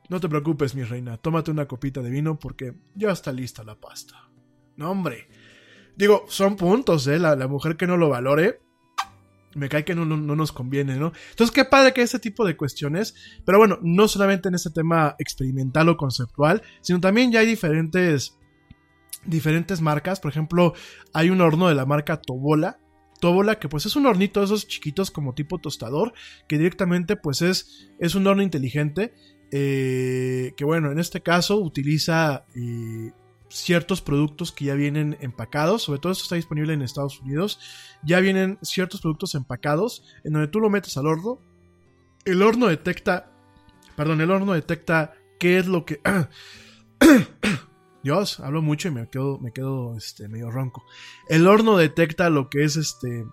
no 0.08 0.20
te 0.20 0.28
preocupes, 0.28 0.74
mi 0.74 0.82
reina, 0.82 1.16
tómate 1.16 1.50
una 1.50 1.66
copita 1.66 2.02
de 2.02 2.10
vino 2.10 2.38
porque 2.38 2.74
ya 2.94 3.10
está 3.10 3.32
lista 3.32 3.64
la 3.64 3.76
pasta. 3.76 4.28
No, 4.76 4.90
hombre. 4.90 5.28
Digo, 5.96 6.24
son 6.28 6.56
puntos, 6.56 7.06
¿eh? 7.06 7.18
La, 7.18 7.36
mujer 7.48 7.76
que 7.76 7.86
no 7.86 7.96
lo 7.96 8.08
valore, 8.08 8.60
me 9.54 9.68
cae 9.68 9.84
que 9.84 9.94
no, 9.94 10.06
no, 10.06 10.16
no, 10.16 10.34
nos 10.34 10.50
conviene, 10.50 10.96
¿no? 10.96 11.12
Entonces, 11.30 11.54
qué 11.54 11.64
padre 11.64 11.92
que 11.92 12.02
ese 12.02 12.18
tipo 12.18 12.46
de 12.46 12.56
cuestiones, 12.56 13.14
pero 13.44 13.58
bueno, 13.58 13.78
no 13.82 14.08
solamente 14.08 14.48
en 14.48 14.54
este 14.54 14.70
tema 14.70 15.14
experimental 15.18 15.90
o 15.90 15.96
conceptual, 15.96 16.62
sino 16.80 17.00
también 17.00 17.30
ya 17.30 17.40
hay 17.40 17.46
diferentes, 17.46 18.38
diferentes 19.26 19.82
marcas, 19.82 20.20
por 20.20 20.30
ejemplo, 20.30 20.72
hay 21.12 21.28
un 21.28 21.42
horno 21.42 21.68
de 21.68 21.74
la 21.74 21.84
marca 21.84 22.20
Tobola, 22.20 22.78
Tóbola, 23.22 23.60
que 23.60 23.68
pues 23.68 23.86
es 23.86 23.94
un 23.94 24.06
hornito 24.06 24.40
de 24.40 24.46
esos 24.46 24.66
chiquitos 24.66 25.12
como 25.12 25.32
tipo 25.32 25.58
tostador, 25.58 26.12
que 26.48 26.58
directamente 26.58 27.14
pues 27.14 27.40
es, 27.40 27.88
es 28.00 28.16
un 28.16 28.26
horno 28.26 28.42
inteligente, 28.42 29.14
eh, 29.52 30.54
que 30.56 30.64
bueno, 30.64 30.90
en 30.90 30.98
este 30.98 31.22
caso 31.22 31.58
utiliza 31.58 32.46
eh, 32.56 33.12
ciertos 33.48 34.02
productos 34.02 34.50
que 34.50 34.64
ya 34.64 34.74
vienen 34.74 35.16
empacados, 35.20 35.82
sobre 35.82 36.00
todo 36.00 36.10
esto 36.10 36.24
está 36.24 36.34
disponible 36.34 36.72
en 36.72 36.82
Estados 36.82 37.20
Unidos, 37.20 37.60
ya 38.02 38.18
vienen 38.18 38.58
ciertos 38.60 39.00
productos 39.00 39.36
empacados, 39.36 40.04
en 40.24 40.32
donde 40.32 40.48
tú 40.48 40.58
lo 40.58 40.68
metes 40.68 40.96
al 40.96 41.06
horno, 41.06 41.38
el 42.24 42.42
horno 42.42 42.66
detecta, 42.66 43.30
perdón, 43.96 44.20
el 44.20 44.32
horno 44.32 44.52
detecta 44.52 45.12
qué 45.38 45.58
es 45.58 45.68
lo 45.68 45.84
que... 45.84 46.00
Dios, 48.02 48.40
hablo 48.40 48.62
mucho 48.62 48.88
y 48.88 48.90
me 48.90 49.08
quedo, 49.08 49.38
me 49.38 49.52
quedo 49.52 49.96
este, 49.96 50.28
medio 50.28 50.50
ronco. 50.50 50.84
El 51.28 51.46
horno 51.46 51.76
detecta 51.76 52.30
lo 52.30 52.50
que 52.50 52.64
es 52.64 52.76
este. 52.76 53.24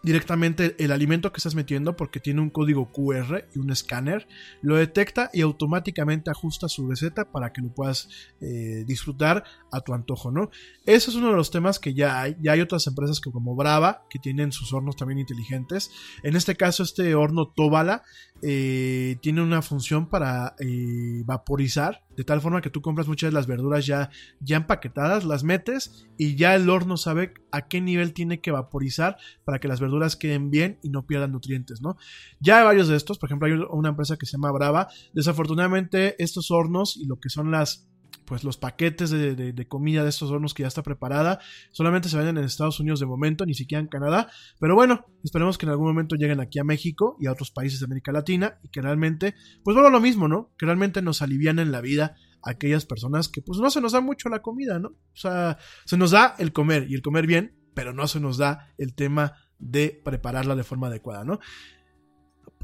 directamente 0.00 0.76
el 0.78 0.92
alimento 0.92 1.32
que 1.32 1.38
estás 1.38 1.56
metiendo 1.56 1.96
porque 1.96 2.20
tiene 2.20 2.40
un 2.40 2.50
código 2.50 2.92
QR 2.92 3.46
y 3.52 3.58
un 3.58 3.70
escáner, 3.70 4.28
lo 4.62 4.76
detecta 4.76 5.28
y 5.32 5.40
automáticamente 5.40 6.30
ajusta 6.30 6.68
su 6.68 6.88
receta 6.88 7.32
para 7.32 7.52
que 7.52 7.60
lo 7.60 7.74
puedas 7.74 8.08
eh, 8.40 8.84
disfrutar 8.86 9.42
a 9.72 9.80
tu 9.80 9.92
antojo, 9.92 10.30
¿no? 10.30 10.50
Ese 10.86 11.10
es 11.10 11.16
uno 11.16 11.30
de 11.30 11.36
los 11.36 11.50
temas 11.50 11.80
que 11.80 11.94
ya 11.94 12.20
hay, 12.20 12.36
ya 12.40 12.52
hay 12.52 12.60
otras 12.60 12.86
empresas 12.86 13.20
que 13.20 13.32
como 13.32 13.56
Brava 13.56 14.04
que 14.08 14.20
tienen 14.20 14.52
sus 14.52 14.72
hornos 14.72 14.94
también 14.94 15.18
inteligentes. 15.18 15.90
En 16.22 16.36
este 16.36 16.54
caso 16.54 16.84
este 16.84 17.16
horno 17.16 17.48
Tobala 17.48 18.04
eh, 18.42 19.16
tiene 19.20 19.42
una 19.42 19.62
función 19.62 20.08
para 20.08 20.54
eh, 20.60 21.22
vaporizar, 21.24 22.04
de 22.16 22.24
tal 22.24 22.40
forma 22.40 22.60
que 22.60 22.70
tú 22.70 22.80
compras 22.82 23.08
muchas 23.08 23.28
de 23.28 23.34
las 23.34 23.46
verduras 23.46 23.86
ya, 23.86 24.10
ya 24.40 24.56
empaquetadas, 24.58 25.24
las 25.24 25.44
metes 25.44 26.06
y 26.16 26.36
ya 26.36 26.54
el 26.54 26.70
horno 26.70 26.96
sabe 26.96 27.34
a 27.50 27.68
qué 27.68 27.80
nivel 27.80 28.12
tiene 28.12 28.40
que 28.40 28.50
vaporizar 28.50 29.16
para 29.44 29.58
que 29.58 29.68
las 29.68 29.80
verduras 29.80 30.16
queden 30.16 30.50
bien 30.50 30.78
y 30.82 30.90
no 30.90 31.06
pierdan 31.06 31.32
nutrientes, 31.32 31.80
¿no? 31.80 31.96
Ya 32.40 32.58
hay 32.58 32.64
varios 32.64 32.88
de 32.88 32.96
estos, 32.96 33.18
por 33.18 33.28
ejemplo 33.28 33.48
hay 33.48 33.54
una 33.70 33.90
empresa 33.90 34.16
que 34.16 34.26
se 34.26 34.32
llama 34.32 34.52
Brava, 34.52 34.88
desafortunadamente 35.12 36.22
estos 36.22 36.50
hornos 36.50 36.96
y 36.96 37.06
lo 37.06 37.18
que 37.18 37.28
son 37.28 37.50
las 37.50 37.88
pues 38.28 38.44
los 38.44 38.58
paquetes 38.58 39.08
de, 39.10 39.66
comida 39.68 40.02
de 40.02 40.10
estos 40.10 40.30
hornos 40.30 40.52
que 40.52 40.62
ya 40.62 40.68
está 40.68 40.82
preparada 40.82 41.40
solamente 41.72 42.10
se 42.10 42.16
venden 42.18 42.36
en 42.36 42.44
Estados 42.44 42.78
Unidos 42.78 43.00
de 43.00 43.06
momento, 43.06 43.46
ni 43.46 43.54
siquiera 43.54 43.80
en 43.80 43.88
Canadá. 43.88 44.30
Pero 44.60 44.74
bueno, 44.74 45.06
esperemos 45.24 45.56
que 45.56 45.64
en 45.64 45.70
algún 45.70 45.86
momento 45.86 46.14
lleguen 46.14 46.40
aquí 46.40 46.58
a 46.58 46.64
México 46.64 47.16
y 47.18 47.26
a 47.26 47.32
otros 47.32 47.50
países 47.50 47.80
de 47.80 47.86
América 47.86 48.12
Latina 48.12 48.58
y 48.62 48.68
que 48.68 48.82
realmente, 48.82 49.34
pues 49.64 49.74
bueno, 49.74 49.88
lo 49.88 50.00
mismo, 50.00 50.28
¿no? 50.28 50.50
Que 50.58 50.66
realmente 50.66 51.00
nos 51.00 51.22
alivian 51.22 51.58
en 51.58 51.72
la 51.72 51.80
vida 51.80 52.16
aquellas 52.42 52.84
personas 52.84 53.28
que 53.28 53.40
pues 53.40 53.60
no 53.60 53.70
se 53.70 53.80
nos 53.80 53.92
da 53.92 54.02
mucho 54.02 54.28
la 54.28 54.42
comida, 54.42 54.78
¿no? 54.78 54.88
O 54.88 55.16
sea, 55.16 55.56
se 55.86 55.96
nos 55.96 56.10
da 56.10 56.34
el 56.38 56.52
comer 56.52 56.86
y 56.90 56.94
el 56.94 57.02
comer 57.02 57.26
bien, 57.26 57.56
pero 57.74 57.94
no 57.94 58.06
se 58.08 58.20
nos 58.20 58.36
da 58.36 58.74
el 58.76 58.94
tema 58.94 59.36
de 59.58 60.00
prepararla 60.04 60.54
de 60.54 60.64
forma 60.64 60.88
adecuada, 60.88 61.24
¿no? 61.24 61.40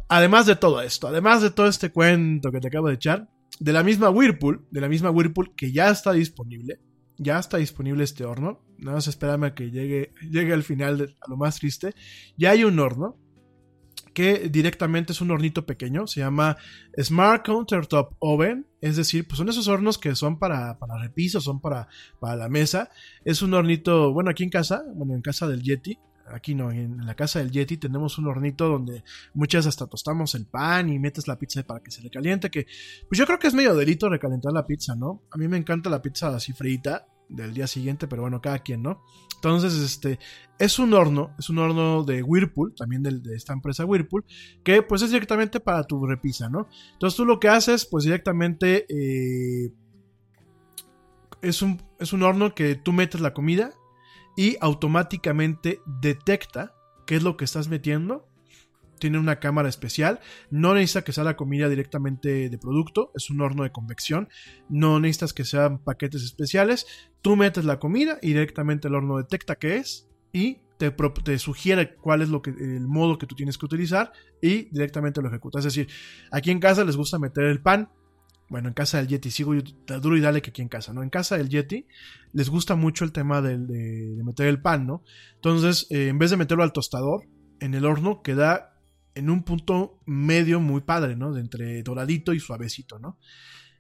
Además 0.09 0.45
de 0.45 0.57
todo 0.57 0.83
esto, 0.83 1.09
además 1.09 1.41
de 1.41 1.51
todo 1.51 1.69
este 1.69 1.91
cuento 1.91 2.53
que 2.53 2.61
te 2.61 2.69
acabo 2.69 2.89
de 2.89 2.95
echar, 2.95 3.31
de 3.61 3.73
la 3.73 3.83
misma 3.83 4.11
Whirlpool, 4.11 4.67
de 4.71 4.81
la 4.81 4.89
misma 4.89 5.11
Whirlpool 5.11 5.55
que 5.55 5.73
ya 5.73 5.91
está 5.91 6.13
disponible, 6.13 6.81
ya 7.17 7.39
está 7.39 7.59
disponible 7.59 8.05
este 8.05 8.25
horno, 8.25 8.61
nada 8.79 8.97
más 8.97 9.07
espérame 9.07 9.45
a 9.45 9.55
que 9.55 9.71
llegue, 9.71 10.13
llegue 10.31 10.53
al 10.53 10.63
final, 10.63 11.15
a 11.21 11.31
lo 11.31 11.37
más 11.37 11.59
triste, 11.59 11.95
ya 12.37 12.51
hay 12.51 12.65
un 12.65 12.79
horno 12.79 13.17
que 14.13 14.49
directamente 14.49 15.13
es 15.13 15.21
un 15.21 15.33
hornito 15.33 15.67
pequeño, 15.67 16.07
se 16.07 16.21
llama 16.21 16.57
Smart 16.97 17.45
Countertop 17.45 18.15
Oven, 18.21 18.67
es 18.81 18.97
decir, 18.97 19.27
pues 19.27 19.39
son 19.39 19.49
esos 19.49 19.67
hornos 19.67 19.99
que 19.99 20.15
son 20.15 20.39
para, 20.39 20.79
para 20.79 20.99
repiso, 20.99 21.41
son 21.41 21.61
para, 21.61 21.89
para 22.21 22.37
la 22.37 22.49
mesa, 22.49 22.91
es 23.25 23.43
un 23.43 23.55
hornito, 23.55 24.13
bueno, 24.13 24.31
aquí 24.31 24.45
en 24.45 24.51
casa, 24.51 24.85
bueno, 24.95 25.15
en 25.15 25.23
casa 25.23 25.49
del 25.49 25.63
Yeti, 25.63 25.99
aquí 26.35 26.55
no, 26.55 26.71
en 26.71 27.07
la 27.07 27.15
casa 27.15 27.39
del 27.39 27.51
Yeti 27.51 27.77
tenemos 27.77 28.19
un 28.19 28.27
hornito 28.27 28.69
donde 28.69 29.05
muchas 29.35 29.67
hasta 29.67 29.87
tostamos 29.87 30.35
el 30.35 30.47
pan 30.47 30.89
y 30.89 30.99
metes 30.99 31.29
la 31.29 31.39
pizza 31.39 31.63
para 31.63 31.81
que 31.81 31.91
se 31.91 32.03
le 32.03 32.11
caliente, 32.11 32.51
que 32.51 32.67
pues 33.09 33.19
yo 33.19 33.27
creo 33.27 33.39
que 33.39 33.47
es 33.47 33.55
medio 33.55 33.75
delito 33.75 34.09
recalentar 34.09 34.53
la 34.53 34.67
pizza, 34.67 34.95
¿no? 34.95 35.23
A 35.31 35.39
mí 35.39 35.49
me 35.49 35.57
encanta 35.57 35.89
la 35.89 36.03
pizza 36.03 36.35
así 36.35 36.53
frita 36.53 37.07
del 37.29 37.55
día 37.55 37.67
siguiente, 37.67 38.07
pero 38.07 38.23
bueno, 38.23 38.41
cada 38.41 38.59
quien, 38.59 38.83
¿no? 38.83 39.03
Entonces, 39.37 39.75
este, 39.75 40.19
es 40.59 40.79
un 40.79 40.95
horno, 40.95 41.35
es 41.39 41.51
un 41.51 41.59
horno 41.59 42.03
de 42.03 42.23
Whirlpool, 42.23 42.75
también 42.75 43.03
de, 43.03 43.35
esta 43.35 43.53
empresa 43.53 43.85
Whirlpool, 43.85 44.25
que 44.63 44.83
pues 44.83 45.03
es 45.03 45.11
directamente 45.11 45.61
para 45.61 45.85
tu 45.85 46.05
repisa, 46.07 46.49
¿no? 46.49 46.69
Entonces 46.93 47.17
tú 47.17 47.25
lo 47.25 47.41
que 47.41 47.49
haces, 47.49 47.87
pues 47.87 48.05
directamente 48.05 48.87
eh, 48.89 49.73
es, 51.43 51.63
un, 51.63 51.83
es 51.99 52.13
un 52.13 52.23
horno 52.23 52.55
que 52.55 52.75
tú 52.75 52.93
metes 52.93 53.21
la 53.21 53.35
comida, 53.35 53.75
y 54.37 54.57
automáticamente 54.61 55.81
detecta 55.87 56.75
qué 57.07 57.17
es 57.17 57.23
lo 57.23 57.37
que 57.37 57.45
estás 57.45 57.69
metiendo. 57.69 58.29
Tiene 58.99 59.19
una 59.19 59.41
cámara 59.41 59.69
especial. 59.69 60.21
No 60.51 60.75
necesita 60.75 61.03
que 61.03 61.13
sea 61.13 61.25
la 61.25 61.37
comida 61.37 61.69
directamente 61.69 62.49
de 62.49 62.59
producto. 62.59 63.11
Es 63.15 63.29
un 63.31 63.41
horno 63.41 63.65
de 63.65 63.73
convección. 63.73 64.29
No 64.69 65.01
necesitas 65.01 65.33
que 65.33 65.45
sean 65.45 65.79
paquetes 65.79 66.23
especiales. 66.23 66.87
Tú 67.21 67.37
metes 67.37 67.65
la 67.65 67.79
comida 67.79 68.19
y 68.23 68.29
directamente 68.29 68.89
el 68.89 68.95
horno 68.95 69.19
detecta 69.19 69.57
qué 69.57 69.77
es. 69.77 70.09
Y 70.33 70.61
te, 70.79 70.91
te, 70.91 71.39
sugiere 71.39 71.97
cuál 71.97 72.23
es 72.23 72.29
lo 72.29 72.43
que, 72.43 72.51
el 72.51 72.87
modo 72.87 73.19
que 73.19 73.27
tú 73.27 73.35
tienes 73.35 73.59
que 73.59 73.67
utilizar. 73.67 74.13
Y 74.41 74.71
directamente 74.71 75.21
lo 75.21 75.29
ejecuta. 75.29 75.59
Es 75.59 75.65
decir, 75.65 75.89
aquí 76.31 76.51
en 76.51 76.61
casa 76.61 76.85
les 76.85 76.97
gusta 76.97 77.19
meter 77.19 77.45
el 77.45 77.61
pan 77.61 77.91
bueno, 78.49 78.69
en 78.69 78.75
casa 78.75 78.99
del 78.99 79.09
Yeti, 79.09 79.31
sigo 79.31 79.55
duro 79.55 80.17
y 80.17 80.21
dale 80.21 80.43
que 80.43 80.51
aquí 80.51 80.63
en 80.63 80.69
casa, 80.69 80.93
¿no? 80.93 81.03
En 81.03 81.11
casa 81.11 81.37
del 81.37 81.49
Yeti 81.49 81.87
les 82.33 82.51
gusta 82.51 82.77
mucho 82.77 83.05
el 83.05 83.13
tema 83.13 83.41
de, 83.41 83.57
meter 84.25 84.47
el 84.47 84.61
pan, 84.61 84.87
¿no? 84.87 85.03
Entonces, 85.37 85.87
eh, 85.91 86.09
en 86.09 86.19
vez 86.19 86.31
de 86.31 86.37
meterlo 86.37 86.63
al 86.63 86.73
tostador, 86.73 87.27
en 87.61 87.75
el 87.75 87.85
horno 87.85 88.23
queda 88.23 88.79
en 89.15 89.31
un 89.31 89.45
punto 89.45 90.01
medio 90.05 90.61
muy 90.61 90.83
padre, 90.83 91.17
¿no? 91.17 91.33
De 91.33 91.41
entre 91.41 91.83
doradito 91.83 92.33
y 92.33 92.41
suavecito, 92.41 92.99
¿no? 92.99 93.19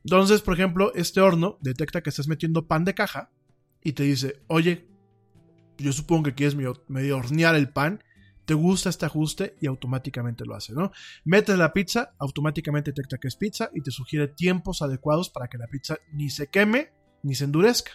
Entonces, 0.04 0.40
por 0.40 0.54
ejemplo, 0.54 0.92
este 0.94 1.20
horno 1.20 1.58
detecta 1.60 2.02
que 2.02 2.10
estás 2.10 2.28
metiendo 2.28 2.66
pan 2.66 2.84
de 2.84 2.94
caja 2.94 3.30
y 3.82 3.92
te 3.92 4.04
dice, 4.04 4.42
oye, 4.46 4.88
yo 5.78 5.92
supongo 5.92 6.24
que 6.24 6.34
quieres 6.34 6.56
medio 6.56 7.16
hornear 7.16 7.54
el 7.54 7.70
pan 7.70 8.02
te 8.44 8.54
gusta 8.54 8.88
este 8.88 9.06
ajuste 9.06 9.56
y 9.60 9.66
automáticamente 9.66 10.44
lo 10.44 10.54
hace, 10.54 10.72
¿no? 10.72 10.92
Metes 11.24 11.56
la 11.56 11.72
pizza, 11.72 12.14
automáticamente 12.18 12.92
detecta 12.92 13.18
que 13.18 13.28
es 13.28 13.36
pizza 13.36 13.70
y 13.74 13.82
te 13.82 13.90
sugiere 13.90 14.28
tiempos 14.28 14.82
adecuados 14.82 15.30
para 15.30 15.48
que 15.48 15.58
la 15.58 15.66
pizza 15.66 15.96
ni 16.12 16.30
se 16.30 16.48
queme 16.48 16.92
ni 17.22 17.34
se 17.34 17.44
endurezca, 17.44 17.92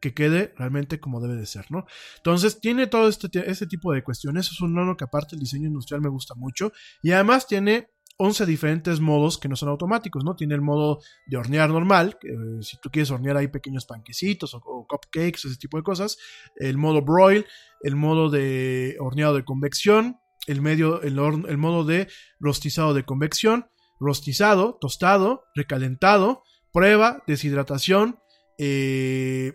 que 0.00 0.14
quede 0.14 0.54
realmente 0.56 1.00
como 1.00 1.20
debe 1.20 1.36
de 1.36 1.46
ser, 1.46 1.70
¿no? 1.70 1.86
Entonces 2.16 2.60
tiene 2.60 2.86
todo 2.86 3.08
este, 3.08 3.28
este 3.50 3.66
tipo 3.66 3.92
de 3.92 4.02
cuestiones, 4.02 4.50
es 4.50 4.60
un 4.60 4.76
horno 4.76 4.96
que 4.96 5.04
aparte 5.04 5.34
el 5.34 5.40
diseño 5.40 5.68
industrial 5.68 6.00
me 6.00 6.08
gusta 6.08 6.34
mucho 6.34 6.72
y 7.02 7.12
además 7.12 7.46
tiene 7.46 7.90
11 8.16 8.46
diferentes 8.46 9.00
modos 9.00 9.38
que 9.38 9.48
no 9.48 9.56
son 9.56 9.68
automáticos, 9.70 10.24
¿no? 10.24 10.36
Tiene 10.36 10.54
el 10.54 10.60
modo 10.60 11.00
de 11.26 11.36
hornear 11.36 11.70
normal, 11.70 12.16
eh, 12.22 12.62
si 12.62 12.78
tú 12.80 12.90
quieres 12.90 13.10
hornear 13.10 13.36
ahí 13.36 13.48
pequeños 13.48 13.86
panquecitos 13.86 14.54
o, 14.54 14.86
cupcakes, 14.88 15.48
ese 15.48 15.56
tipo 15.56 15.76
de 15.76 15.82
cosas. 15.82 16.16
El 16.56 16.78
modo 16.78 17.02
broil, 17.02 17.44
el 17.82 17.96
modo 17.96 18.30
de 18.30 18.96
horneado 19.00 19.34
de 19.34 19.44
convección, 19.44 20.18
el, 20.46 20.60
medio, 20.60 21.02
el, 21.02 21.18
el 21.18 21.58
modo 21.58 21.84
de 21.84 22.08
rostizado 22.38 22.94
de 22.94 23.04
convección, 23.04 23.66
rostizado, 23.98 24.78
tostado, 24.80 25.44
recalentado, 25.54 26.42
prueba, 26.72 27.22
deshidratación, 27.26 28.18
eh, 28.58 29.54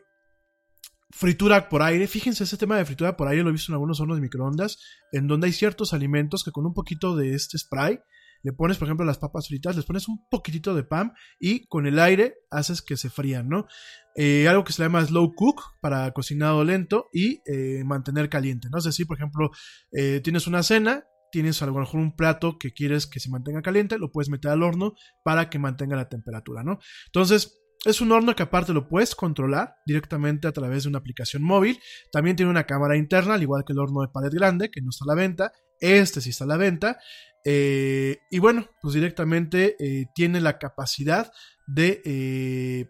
fritura 1.11 1.69
por 1.69 1.81
aire. 1.81 2.07
Fíjense, 2.07 2.44
ese 2.44 2.57
tema 2.57 2.77
de 2.77 2.86
fritura 2.86 3.15
por 3.15 3.27
aire 3.27 3.44
lo 3.44 3.49
he 3.49 3.53
visto 3.53 3.72
en 3.72 3.76
algunos 3.76 3.99
hornos 4.02 4.18
de 4.18 4.22
microondas, 4.22 4.80
en 5.11 5.27
donde 5.27 5.48
hay 5.48 5.53
ciertos 5.53 5.94
alimentos 5.94 6.44
que 6.44 6.52
con 6.52 6.65
un 6.65 6.73
poquito 6.73 7.15
de 7.15 7.36
este 7.36 7.57
spray 7.57 7.99
le 8.41 8.53
pones, 8.53 8.77
por 8.77 8.87
ejemplo, 8.87 9.05
las 9.05 9.17
papas 9.17 9.47
fritas, 9.47 9.75
les 9.75 9.85
pones 9.85 10.07
un 10.07 10.25
poquitito 10.29 10.73
de 10.73 10.83
pan 10.83 11.13
y 11.39 11.67
con 11.67 11.85
el 11.87 11.99
aire 11.99 12.35
haces 12.51 12.81
que 12.81 12.97
se 12.97 13.09
frían, 13.09 13.49
¿no? 13.49 13.67
Eh, 14.15 14.47
algo 14.47 14.63
que 14.63 14.73
se 14.73 14.83
llama 14.83 15.05
slow 15.05 15.33
cook 15.35 15.61
para 15.81 16.11
cocinado 16.11 16.63
lento 16.63 17.07
y 17.13 17.41
eh, 17.45 17.83
mantener 17.85 18.29
caliente, 18.29 18.69
¿no? 18.71 18.77
Es 18.77 18.85
decir, 18.85 19.07
por 19.07 19.17
ejemplo, 19.17 19.51
eh, 19.91 20.21
tienes 20.23 20.47
una 20.47 20.63
cena, 20.63 21.05
tienes 21.31 21.61
a 21.61 21.65
lo 21.65 21.73
mejor 21.73 21.99
un 21.99 22.15
plato 22.15 22.57
que 22.57 22.71
quieres 22.71 23.07
que 23.07 23.19
se 23.19 23.29
mantenga 23.29 23.61
caliente, 23.61 23.97
lo 23.97 24.11
puedes 24.11 24.29
meter 24.29 24.51
al 24.51 24.63
horno 24.63 24.93
para 25.23 25.49
que 25.49 25.59
mantenga 25.59 25.95
la 25.95 26.09
temperatura, 26.09 26.63
¿no? 26.63 26.79
Entonces, 27.07 27.59
es 27.85 28.01
un 28.01 28.11
horno 28.11 28.35
que 28.35 28.43
aparte 28.43 28.73
lo 28.73 28.89
puedes 28.89 29.15
controlar 29.15 29.75
directamente 29.85 30.47
a 30.47 30.51
través 30.51 30.83
de 30.83 30.89
una 30.89 30.97
aplicación 30.97 31.43
móvil. 31.43 31.79
También 32.11 32.35
tiene 32.35 32.49
una 32.49 32.65
cámara 32.65 32.97
interna, 32.97 33.35
al 33.35 33.41
igual 33.41 33.63
que 33.65 33.71
el 33.71 33.79
horno 33.79 34.01
de 34.01 34.09
pared 34.09 34.31
grande, 34.33 34.69
que 34.69 34.81
no 34.81 34.89
está 34.89 35.05
a 35.05 35.15
la 35.15 35.21
venta. 35.21 35.53
Este 35.79 36.19
sí 36.19 36.31
está 36.31 36.43
a 36.43 36.47
la 36.47 36.57
venta. 36.57 36.99
Eh, 37.45 38.17
y 38.29 38.39
bueno, 38.39 38.67
pues 38.81 38.93
directamente 38.93 39.75
eh, 39.79 40.07
tiene 40.13 40.41
la 40.41 40.57
capacidad 40.57 41.31
de, 41.67 42.01
eh, 42.05 42.89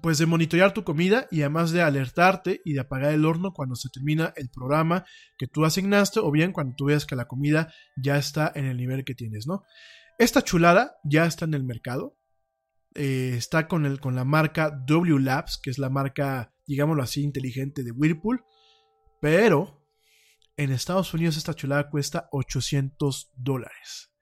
pues 0.00 0.18
de 0.18 0.26
monitorear 0.26 0.72
tu 0.72 0.84
comida 0.84 1.26
y 1.30 1.40
además 1.40 1.72
de 1.72 1.82
alertarte 1.82 2.60
y 2.64 2.74
de 2.74 2.80
apagar 2.80 3.12
el 3.12 3.24
horno 3.24 3.52
cuando 3.52 3.74
se 3.74 3.88
termina 3.88 4.32
el 4.36 4.48
programa 4.50 5.04
que 5.38 5.48
tú 5.48 5.64
asignaste 5.64 6.20
o 6.20 6.30
bien 6.30 6.52
cuando 6.52 6.74
tú 6.76 6.86
veas 6.86 7.06
que 7.06 7.16
la 7.16 7.26
comida 7.26 7.72
ya 7.96 8.16
está 8.16 8.52
en 8.54 8.66
el 8.66 8.76
nivel 8.76 9.04
que 9.04 9.14
tienes, 9.14 9.46
¿no? 9.46 9.64
Esta 10.18 10.42
chulada 10.42 10.96
ya 11.04 11.26
está 11.26 11.44
en 11.44 11.54
el 11.54 11.64
mercado. 11.64 12.16
está 12.94 13.68
con, 13.68 13.84
el, 13.84 14.00
con 14.00 14.14
la 14.14 14.24
marca 14.24 14.70
W 14.70 15.18
Labs, 15.18 15.58
que 15.62 15.68
es 15.68 15.78
la 15.78 15.90
marca, 15.90 16.54
digámoslo 16.66 17.02
así, 17.02 17.22
inteligente 17.22 17.82
de 17.82 17.90
Whirlpool. 17.90 18.42
Pero 19.20 19.85
en 20.56 20.72
Estados 20.72 21.12
Unidos 21.12 21.36
esta 21.36 21.54
chulada 21.54 21.90
cuesta 21.90 22.28
800 22.32 23.32
dólares. 23.36 24.12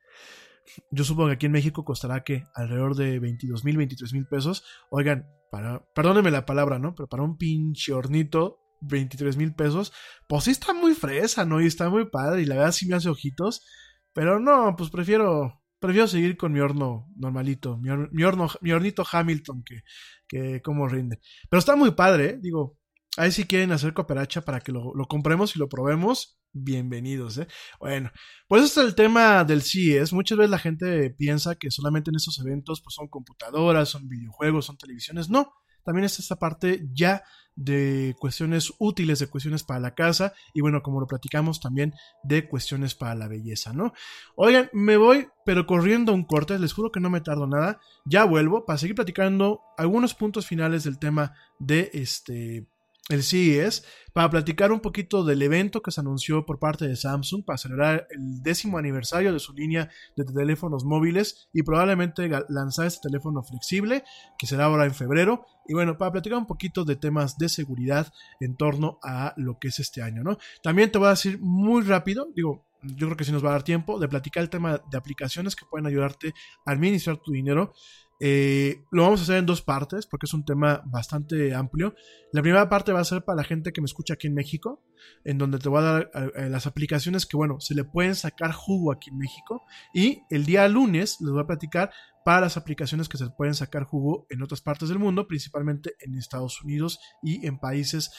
Yo 0.90 1.04
supongo 1.04 1.28
que 1.28 1.34
aquí 1.34 1.46
en 1.46 1.52
México 1.52 1.84
costará 1.84 2.24
que 2.24 2.44
alrededor 2.54 2.96
de 2.96 3.18
22 3.20 3.64
mil, 3.64 3.76
23 3.76 4.12
mil 4.12 4.26
pesos. 4.26 4.64
Oigan, 4.90 5.28
para, 5.50 5.84
perdónenme 5.94 6.30
la 6.30 6.46
palabra, 6.46 6.78
¿no? 6.78 6.94
Pero 6.94 7.08
para 7.08 7.22
un 7.22 7.36
pinche 7.36 7.92
hornito, 7.92 8.60
23 8.80 9.36
mil 9.36 9.54
pesos, 9.54 9.92
pues 10.28 10.44
sí 10.44 10.50
está 10.50 10.74
muy 10.74 10.94
fresa, 10.94 11.44
¿no? 11.44 11.60
Y 11.60 11.66
está 11.66 11.88
muy 11.90 12.10
padre 12.10 12.42
y 12.42 12.46
la 12.46 12.56
verdad 12.56 12.72
sí 12.72 12.86
me 12.86 12.96
hace 12.96 13.08
ojitos. 13.08 13.64
Pero 14.12 14.40
no, 14.40 14.74
pues 14.76 14.90
prefiero, 14.90 15.62
prefiero 15.78 16.08
seguir 16.08 16.36
con 16.36 16.52
mi 16.52 16.60
horno 16.60 17.08
normalito, 17.16 17.78
mi, 17.78 17.90
horno, 18.24 18.48
mi 18.60 18.72
hornito 18.72 19.04
Hamilton 19.10 19.62
que, 19.64 19.82
que 20.26 20.62
como 20.62 20.88
rinde. 20.88 21.20
Pero 21.48 21.58
está 21.58 21.76
muy 21.76 21.92
padre, 21.92 22.30
¿eh? 22.30 22.38
Digo, 22.40 22.78
Ahí 23.16 23.30
si 23.30 23.44
quieren 23.44 23.70
hacer 23.70 23.94
cooperacha 23.94 24.40
para 24.40 24.60
que 24.60 24.72
lo, 24.72 24.92
lo 24.92 25.06
compremos 25.06 25.54
y 25.54 25.60
lo 25.60 25.68
probemos, 25.68 26.36
bienvenidos, 26.52 27.38
¿eh? 27.38 27.46
Bueno, 27.78 28.10
pues 28.48 28.64
este 28.64 28.80
es 28.80 28.86
el 28.86 28.94
tema 28.96 29.44
del 29.44 29.62
CES. 29.62 30.12
Muchas 30.12 30.36
veces 30.36 30.50
la 30.50 30.58
gente 30.58 31.10
piensa 31.10 31.54
que 31.54 31.70
solamente 31.70 32.10
en 32.10 32.16
estos 32.16 32.40
eventos 32.40 32.80
pues 32.82 32.94
son 32.94 33.06
computadoras, 33.06 33.88
son 33.88 34.08
videojuegos, 34.08 34.66
son 34.66 34.76
televisiones. 34.78 35.30
No, 35.30 35.52
también 35.84 36.06
está 36.06 36.22
esta 36.22 36.36
parte 36.36 36.88
ya 36.92 37.22
de 37.54 38.16
cuestiones 38.18 38.72
útiles, 38.80 39.20
de 39.20 39.28
cuestiones 39.28 39.62
para 39.62 39.78
la 39.78 39.94
casa 39.94 40.32
y 40.52 40.60
bueno, 40.60 40.82
como 40.82 40.98
lo 40.98 41.06
platicamos 41.06 41.60
también 41.60 41.94
de 42.24 42.48
cuestiones 42.48 42.96
para 42.96 43.14
la 43.14 43.28
belleza, 43.28 43.72
¿no? 43.72 43.92
Oigan, 44.34 44.70
me 44.72 44.96
voy 44.96 45.28
pero 45.44 45.68
corriendo 45.68 46.12
un 46.12 46.24
corte, 46.24 46.58
les 46.58 46.72
juro 46.72 46.90
que 46.90 46.98
no 46.98 47.10
me 47.10 47.20
tardo 47.20 47.46
nada, 47.46 47.78
ya 48.04 48.24
vuelvo 48.24 48.64
para 48.64 48.78
seguir 48.78 48.96
platicando 48.96 49.60
algunos 49.76 50.14
puntos 50.14 50.48
finales 50.48 50.82
del 50.82 50.98
tema 50.98 51.32
de 51.60 51.90
este 51.92 52.66
el 53.10 53.22
CES 53.22 53.84
para 54.14 54.30
platicar 54.30 54.72
un 54.72 54.80
poquito 54.80 55.24
del 55.24 55.42
evento 55.42 55.82
que 55.82 55.90
se 55.90 56.00
anunció 56.00 56.46
por 56.46 56.58
parte 56.58 56.86
de 56.86 56.96
Samsung 56.96 57.44
para 57.44 57.58
celebrar 57.58 58.06
el 58.10 58.42
décimo 58.42 58.78
aniversario 58.78 59.32
de 59.32 59.40
su 59.40 59.52
línea 59.52 59.90
de 60.16 60.24
teléfonos 60.24 60.84
móviles 60.84 61.48
y 61.52 61.62
probablemente 61.62 62.30
lanzar 62.48 62.86
este 62.86 63.08
teléfono 63.08 63.42
flexible 63.42 64.04
que 64.38 64.46
será 64.46 64.66
ahora 64.66 64.86
en 64.86 64.94
febrero. 64.94 65.44
Y 65.66 65.74
bueno 65.74 65.98
para 65.98 66.12
platicar 66.12 66.38
un 66.38 66.46
poquito 66.46 66.84
de 66.84 66.96
temas 66.96 67.36
de 67.36 67.48
seguridad 67.48 68.12
en 68.40 68.56
torno 68.56 68.98
a 69.02 69.34
lo 69.36 69.58
que 69.58 69.68
es 69.68 69.78
este 69.78 70.02
año 70.02 70.22
no 70.22 70.36
también 70.62 70.92
te 70.92 70.98
voy 70.98 71.06
a 71.06 71.10
decir 71.10 71.38
muy 71.40 71.82
rápido 71.82 72.28
digo 72.34 72.66
yo 72.84 73.06
creo 73.06 73.16
que 73.16 73.24
sí 73.24 73.32
nos 73.32 73.44
va 73.44 73.50
a 73.50 73.52
dar 73.52 73.62
tiempo 73.62 73.98
de 73.98 74.08
platicar 74.08 74.42
el 74.42 74.50
tema 74.50 74.80
de 74.90 74.98
aplicaciones 74.98 75.56
que 75.56 75.66
pueden 75.66 75.86
ayudarte 75.86 76.34
a 76.66 76.72
administrar 76.72 77.18
tu 77.18 77.32
dinero 77.32 77.72
eh, 78.20 78.84
lo 78.90 79.02
vamos 79.02 79.20
a 79.20 79.22
hacer 79.24 79.36
en 79.36 79.46
dos 79.46 79.60
partes 79.62 80.06
porque 80.06 80.26
es 80.26 80.34
un 80.34 80.44
tema 80.44 80.82
bastante 80.86 81.54
amplio. 81.54 81.94
La 82.32 82.42
primera 82.42 82.68
parte 82.68 82.92
va 82.92 83.00
a 83.00 83.04
ser 83.04 83.24
para 83.24 83.36
la 83.36 83.44
gente 83.44 83.72
que 83.72 83.80
me 83.80 83.86
escucha 83.86 84.14
aquí 84.14 84.28
en 84.28 84.34
México, 84.34 84.82
en 85.24 85.38
donde 85.38 85.58
te 85.58 85.68
voy 85.68 85.80
a 85.80 85.82
dar 85.82 86.10
eh, 86.14 86.30
eh, 86.36 86.48
las 86.48 86.66
aplicaciones 86.66 87.26
que, 87.26 87.36
bueno, 87.36 87.60
se 87.60 87.74
le 87.74 87.84
pueden 87.84 88.14
sacar 88.14 88.52
jugo 88.52 88.92
aquí 88.92 89.10
en 89.10 89.18
México. 89.18 89.64
Y 89.92 90.22
el 90.30 90.46
día 90.46 90.66
lunes 90.68 91.20
les 91.20 91.30
voy 91.30 91.42
a 91.42 91.46
platicar 91.46 91.90
para 92.24 92.42
las 92.42 92.56
aplicaciones 92.56 93.08
que 93.08 93.18
se 93.18 93.28
pueden 93.28 93.54
sacar 93.54 93.84
jugo 93.84 94.26
en 94.30 94.42
otras 94.42 94.62
partes 94.62 94.88
del 94.88 94.98
mundo, 94.98 95.26
principalmente 95.26 95.94
en 96.00 96.14
Estados 96.16 96.62
Unidos 96.62 96.98
y 97.22 97.46
en 97.46 97.58
países 97.58 98.10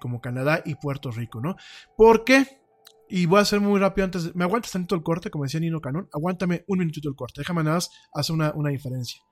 como 0.00 0.20
Canadá 0.20 0.62
y 0.64 0.74
Puerto 0.74 1.12
Rico, 1.12 1.40
¿no? 1.40 1.54
¿Por 1.96 2.24
qué? 2.24 2.65
Y 3.08 3.26
voy 3.26 3.38
a 3.38 3.42
hacer 3.42 3.60
muy 3.60 3.78
rápido 3.78 4.04
antes. 4.04 4.34
¿Me 4.34 4.44
aguantas 4.44 4.72
tanto 4.72 4.94
el 4.94 5.02
corte? 5.02 5.30
Como 5.30 5.44
decía 5.44 5.60
Nino 5.60 5.80
Canon. 5.80 6.08
Aguántame 6.12 6.64
un 6.66 6.78
minutito 6.78 7.08
el 7.08 7.14
corte. 7.14 7.40
Déjame 7.40 7.62
nada 7.62 7.76
más 7.76 7.90
hacer 8.12 8.34
una, 8.34 8.52
una 8.54 8.70
diferencia. 8.70 9.22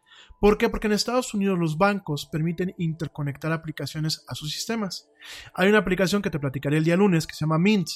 ¿Por 0.40 0.58
qué? 0.58 0.68
Porque 0.68 0.86
en 0.86 0.92
Estados 0.92 1.34
Unidos 1.34 1.58
los 1.58 1.78
bancos 1.78 2.26
permiten 2.26 2.74
interconectar 2.78 3.52
aplicaciones 3.52 4.24
a 4.28 4.34
sus 4.34 4.52
sistemas. 4.52 5.08
Hay 5.54 5.68
una 5.68 5.78
aplicación 5.78 6.22
que 6.22 6.30
te 6.30 6.38
platicaré 6.38 6.78
el 6.78 6.84
día 6.84 6.96
lunes 6.96 7.26
que 7.26 7.34
se 7.34 7.44
llama 7.44 7.58
Mint. 7.58 7.88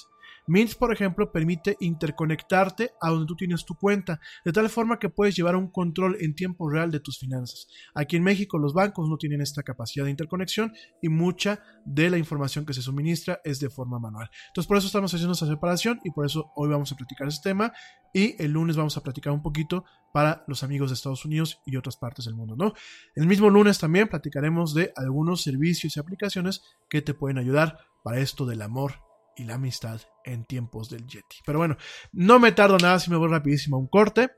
Mint, 0.49 0.75
por 0.75 0.93
ejemplo, 0.93 1.31
permite 1.31 1.77
interconectarte 1.79 2.93
a 3.01 3.11
donde 3.11 3.27
tú 3.27 3.37
tienes 3.37 3.67
tu 3.67 3.75
cuenta, 3.75 4.19
de 4.47 4.53
tal 4.53 4.69
forma 4.71 4.99
que 4.99 5.11
puedes 5.11 5.37
llevar 5.37 5.55
un 5.57 5.71
control 5.71 6.17
en 6.21 6.35
tiempo 6.35 6.71
real 6.71 6.91
de 6.91 7.01
tus 7.01 7.19
finanzas. 7.19 7.69
Aquí 7.95 8.17
en 8.17 8.23
México 8.23 8.59
los 8.59 8.73
bancos 8.73 9.11
no 9.11 9.19
tienen 9.19 9.43
esta 9.43 9.63
capacidad 9.63 10.07
de 10.07 10.11
interconexión 10.11 10.73
y 11.03 11.11
mucha 11.11 11.63
de 11.85 12.09
la 12.09 12.17
información 12.17 12.65
que 12.65 12.73
se 12.73 12.81
suministra 12.81 13.41
es 13.45 13.61
de 13.61 13.69
forma 13.69 13.99
manual. 13.99 14.31
Entonces 14.49 14.67
por 14.67 14.79
eso 14.79 14.87
estamos 14.87 15.13
haciendo 15.13 15.35
esta 15.35 15.47
separación 15.47 16.01
y 16.03 16.11
por 16.13 16.25
eso 16.25 16.51
hoy 16.57 16.71
vamos 16.71 16.91
a 16.93 16.97
platicar 16.97 17.29
este 17.29 17.51
tema 17.51 17.73
y 18.15 18.43
el 18.43 18.53
lunes 18.53 18.77
vamos 18.77 18.97
a 18.97 19.03
platicar 19.03 19.35
un 19.35 19.43
poquito 19.43 19.85
para 20.15 20.45
los 20.49 20.63
amigos 20.63 20.89
de 20.89 20.95
Estados 20.95 21.27
Unidos 21.27 21.61
y 21.67 21.77
otras 21.77 21.99
partes 21.99 22.25
del 22.25 22.35
mundo, 22.35 22.57
¿no? 22.57 22.73
El 23.15 23.27
mismo 23.27 23.51
lunes 23.51 23.79
también 23.79 24.09
platicaremos 24.09 24.73
de 24.73 24.93
algunos 24.97 25.43
servicios 25.43 25.95
y 25.95 26.01
aplicaciones 26.01 26.63
que 26.89 27.03
te 27.03 27.13
pueden 27.13 27.37
ayudar 27.37 27.79
para 28.03 28.21
esto 28.21 28.47
del 28.47 28.63
amor 28.63 29.08
y 29.39 29.45
la 29.45 29.55
amistad 29.55 30.01
en 30.25 30.45
tiempos 30.45 30.91
del 30.91 31.07
Yeti. 31.07 31.39
Pero 31.47 31.59
bueno, 31.59 31.77
no 32.13 32.39
me 32.39 32.53
tardo 32.53 32.77
nada 32.77 32.99
si 32.99 33.11
me 33.11 33.17
voy 33.17 33.29
rapidísimo 33.29 33.77
a 33.77 33.81
un 33.81 33.87
corte. 33.87 34.31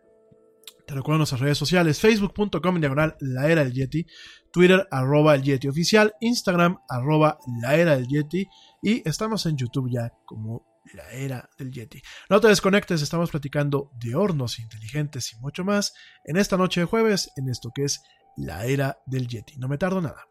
Te 0.87 0.95
recuerdo 0.95 1.19
nuestras 1.19 1.41
redes 1.41 1.59
sociales, 1.59 2.01
facebook.com 2.01 2.81
diagonal 2.81 3.17
la 3.21 3.49
era 3.49 3.65
del 3.65 3.73
Yeti, 3.73 4.07
Twitter 4.53 4.87
arroba 4.91 5.35
el 5.37 5.43
Yeti 5.43 5.69
oficial, 5.69 6.15
Instagram 6.21 6.79
arroba 6.89 7.39
la 7.63 7.77
era 7.77 7.97
del 7.97 8.09
Yeti 8.09 8.47
y 8.83 9.09
estamos 9.09 9.47
en 9.47 9.57
YouTube 9.57 9.89
ya 9.91 10.13
como 10.25 10.67
la 10.95 11.09
era 11.13 11.49
del 11.59 11.71
Yeti. 11.71 12.03
No 12.29 12.41
te 12.41 12.49
desconectes, 12.49 13.03
estamos 13.03 13.31
platicando 13.31 13.93
de 14.01 14.17
hornos 14.17 14.59
inteligentes 14.59 15.33
y 15.33 15.39
mucho 15.39 15.65
más 15.65 15.95
en 16.25 16.37
esta 16.37 16.57
noche 16.57 16.81
de 16.81 16.87
jueves 16.87 17.31
en 17.37 17.49
esto 17.49 17.71
que 17.73 17.85
es 17.85 18.03
la 18.37 18.67
era 18.67 18.99
del 19.07 19.29
Yeti. 19.29 19.59
No 19.59 19.69
me 19.69 19.79
tardo 19.79 20.01
nada. 20.01 20.30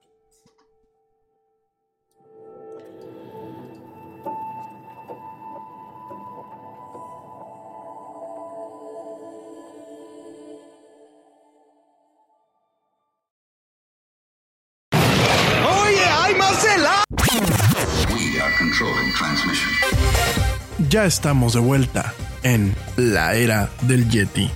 Ya 20.90 21.06
estamos 21.06 21.54
de 21.54 21.60
vuelta 21.60 22.16
en 22.42 22.76
la 22.98 23.36
era 23.36 23.70
del 23.82 24.10
Yeti. 24.10 24.50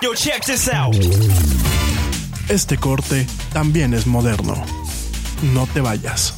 Yo, 0.00 0.14
check 0.14 0.42
this 0.46 0.70
out. 0.72 0.96
Este 2.48 2.78
corte 2.78 3.26
también 3.52 3.92
es 3.92 4.06
moderno. 4.06 4.54
No 5.52 5.66
te 5.66 5.82
vayas. 5.82 6.37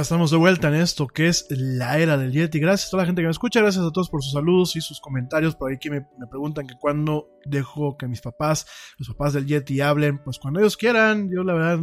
Estamos 0.00 0.30
de 0.30 0.36
vuelta 0.36 0.68
en 0.68 0.74
esto 0.74 1.06
que 1.06 1.28
es 1.28 1.46
la 1.50 1.98
era 1.98 2.16
del 2.16 2.32
Yeti. 2.32 2.58
Gracias 2.58 2.88
a 2.88 2.90
toda 2.92 3.02
la 3.02 3.06
gente 3.06 3.22
que 3.22 3.26
me 3.26 3.32
escucha, 3.32 3.60
gracias 3.60 3.84
a 3.84 3.90
todos 3.90 4.08
por 4.08 4.22
sus 4.22 4.32
saludos 4.32 4.74
y 4.76 4.80
sus 4.80 5.00
comentarios. 5.00 5.56
Por 5.56 5.70
ahí 5.70 5.78
que 5.78 5.90
me, 5.90 6.00
me 6.18 6.26
preguntan 6.26 6.66
que 6.66 6.74
cuando 6.80 7.28
dejo 7.44 7.96
que 7.96 8.06
mis 8.08 8.20
papás, 8.20 8.66
los 8.98 9.08
papás 9.08 9.34
del 9.34 9.46
Yeti 9.46 9.80
hablen, 9.80 10.22
pues 10.22 10.38
cuando 10.38 10.60
ellos 10.60 10.76
quieran. 10.76 11.30
Yo 11.30 11.42
la 11.44 11.54
verdad 11.54 11.80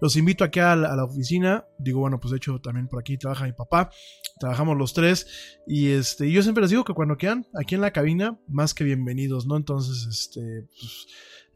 los 0.00 0.16
invito 0.16 0.44
aquí 0.44 0.60
a 0.60 0.76
la, 0.76 0.92
a 0.92 0.96
la 0.96 1.04
oficina. 1.04 1.66
Digo, 1.78 2.00
bueno, 2.00 2.18
pues 2.20 2.30
de 2.30 2.38
hecho 2.38 2.60
también 2.60 2.88
por 2.88 3.00
aquí 3.00 3.18
trabaja 3.18 3.44
mi 3.44 3.52
papá. 3.52 3.90
Trabajamos 4.38 4.76
los 4.76 4.94
tres. 4.94 5.58
Y 5.66 5.90
este, 5.90 6.30
yo 6.30 6.42
siempre 6.42 6.62
les 6.62 6.70
digo 6.70 6.84
que 6.84 6.94
cuando 6.94 7.16
quieran, 7.16 7.46
aquí 7.58 7.74
en 7.74 7.80
la 7.80 7.92
cabina, 7.92 8.38
más 8.48 8.72
que 8.72 8.84
bienvenidos, 8.84 9.46
¿no? 9.46 9.56
Entonces, 9.56 10.06
este, 10.06 10.66
pues, 10.68 11.06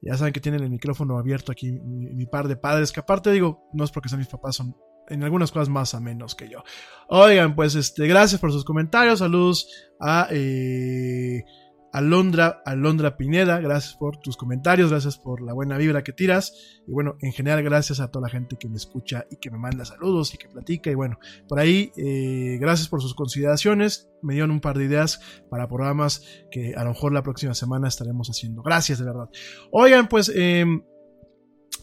ya 0.02 0.16
saben 0.16 0.32
que 0.32 0.40
tienen 0.40 0.62
el 0.62 0.70
micrófono 0.70 1.16
abierto 1.16 1.52
aquí 1.52 1.72
mi, 1.72 2.12
mi, 2.12 2.26
par 2.26 2.48
de 2.48 2.56
padres, 2.56 2.92
que 2.92 3.00
aparte 3.00 3.30
digo, 3.30 3.68
no 3.72 3.84
es 3.84 3.90
porque 3.92 4.08
sean 4.08 4.18
mis 4.18 4.28
papás, 4.28 4.56
son 4.56 4.74
en 5.12 5.22
algunas 5.22 5.52
cosas 5.52 5.68
más 5.68 5.94
a 5.94 6.00
menos 6.00 6.34
que 6.34 6.48
yo. 6.48 6.62
Oigan, 7.08 7.54
pues 7.54 7.74
este, 7.74 8.06
gracias 8.06 8.40
por 8.40 8.52
sus 8.52 8.64
comentarios, 8.64 9.18
saludos 9.18 9.68
a 10.00 10.28
eh, 10.30 11.44
Alondra, 11.92 12.62
Alondra 12.64 13.18
Pineda, 13.18 13.60
gracias 13.60 13.94
por 13.94 14.16
tus 14.16 14.38
comentarios, 14.38 14.90
gracias 14.90 15.18
por 15.18 15.42
la 15.42 15.52
buena 15.52 15.76
vibra 15.76 16.02
que 16.02 16.12
tiras 16.12 16.54
y 16.86 16.90
bueno, 16.90 17.16
en 17.20 17.32
general 17.32 17.62
gracias 17.62 18.00
a 18.00 18.10
toda 18.10 18.28
la 18.28 18.30
gente 18.30 18.56
que 18.58 18.68
me 18.68 18.76
escucha 18.76 19.26
y 19.30 19.36
que 19.36 19.50
me 19.50 19.58
manda 19.58 19.84
saludos 19.84 20.32
y 20.32 20.38
que 20.38 20.48
platica 20.48 20.90
y 20.90 20.94
bueno, 20.94 21.18
por 21.46 21.60
ahí 21.60 21.92
eh, 21.98 22.56
gracias 22.58 22.88
por 22.88 23.02
sus 23.02 23.14
consideraciones, 23.14 24.08
me 24.22 24.32
dieron 24.32 24.52
un 24.52 24.60
par 24.60 24.78
de 24.78 24.84
ideas 24.84 25.20
para 25.50 25.68
programas 25.68 26.24
que 26.50 26.74
a 26.74 26.84
lo 26.84 26.90
mejor 26.90 27.12
la 27.12 27.22
próxima 27.22 27.54
semana 27.54 27.88
estaremos 27.88 28.28
haciendo. 28.28 28.62
Gracias 28.62 28.98
de 28.98 29.04
verdad. 29.04 29.28
Oigan, 29.70 30.08
pues 30.08 30.32
eh, 30.34 30.64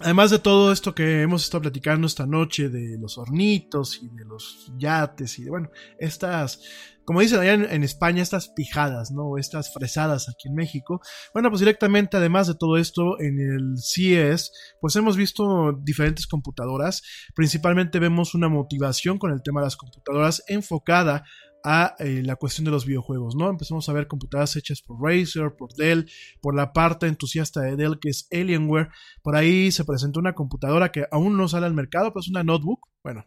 Además 0.02 0.32
de 0.32 0.40
todo 0.40 0.72
esto 0.72 0.96
que 0.96 1.22
hemos 1.22 1.44
estado 1.44 1.64
platicando 1.64 2.08
esta 2.08 2.26
noche 2.26 2.70
de 2.70 2.98
los 2.98 3.18
hornitos 3.18 4.02
y 4.02 4.08
de 4.08 4.24
los 4.24 4.72
yates 4.78 5.38
y 5.40 5.44
de, 5.44 5.50
bueno, 5.50 5.70
estas, 5.98 6.62
como 7.04 7.20
dicen 7.20 7.42
allá 7.42 7.54
en, 7.54 7.84
España, 7.84 8.24
estas 8.24 8.48
pijadas, 8.48 9.12
¿no? 9.12 9.38
Estas 9.38 9.74
fresadas 9.74 10.30
aquí 10.30 10.48
en 10.48 10.56
México. 10.56 11.02
Bueno, 11.34 11.50
pues 11.50 11.60
directamente, 11.60 12.16
además 12.16 12.48
de 12.48 12.56
todo 12.56 12.78
esto, 12.78 13.20
en 13.20 13.40
el 13.40 13.78
CES, 13.78 14.54
pues 14.80 14.96
hemos 14.96 15.18
visto 15.18 15.74
diferentes 15.84 16.28
computadoras. 16.28 17.04
Principalmente 17.36 18.00
vemos 18.00 18.36
una 18.36 18.48
motivación 18.48 19.18
con 19.18 19.34
el 19.34 19.44
tema 19.44 19.60
de 19.60 19.68
las 19.68 19.76
computadoras 19.76 20.44
enfocada 20.48 21.26
a 21.64 21.96
eh, 22.00 22.22
la 22.24 22.36
cuestión 22.36 22.66
de 22.66 22.72
los 22.72 22.86
videojuegos, 22.86 23.36
¿no? 23.36 23.50
Empezamos 23.50 23.88
a 23.90 23.94
ver 23.94 24.08
computadoras 24.08 24.56
hechas 24.56 24.82
por 24.82 25.02
Razer, 25.02 25.56
por 25.58 25.74
Dell, 25.74 26.10
por 26.42 26.56
la 26.56 26.74
parte 26.74 27.08
entusiasta 27.08 27.62
de 27.62 27.76
Dell 27.76 28.00
que 28.00 28.10
es 28.10 28.28
Alienware. 28.32 28.90
Por 29.22 29.36
ahí 29.36 29.72
se 29.72 29.86
presentó 29.86 30.20
una 30.20 30.34
computadora 30.34 30.92
que 30.92 31.06
aún 31.12 31.38
no 31.38 31.48
sale 31.48 31.66
al 31.66 31.74
mercado, 31.74 32.12
pero 32.12 32.22
es 32.22 32.30
una 32.30 32.44
notebook. 32.44 32.88
Bueno, 33.04 33.26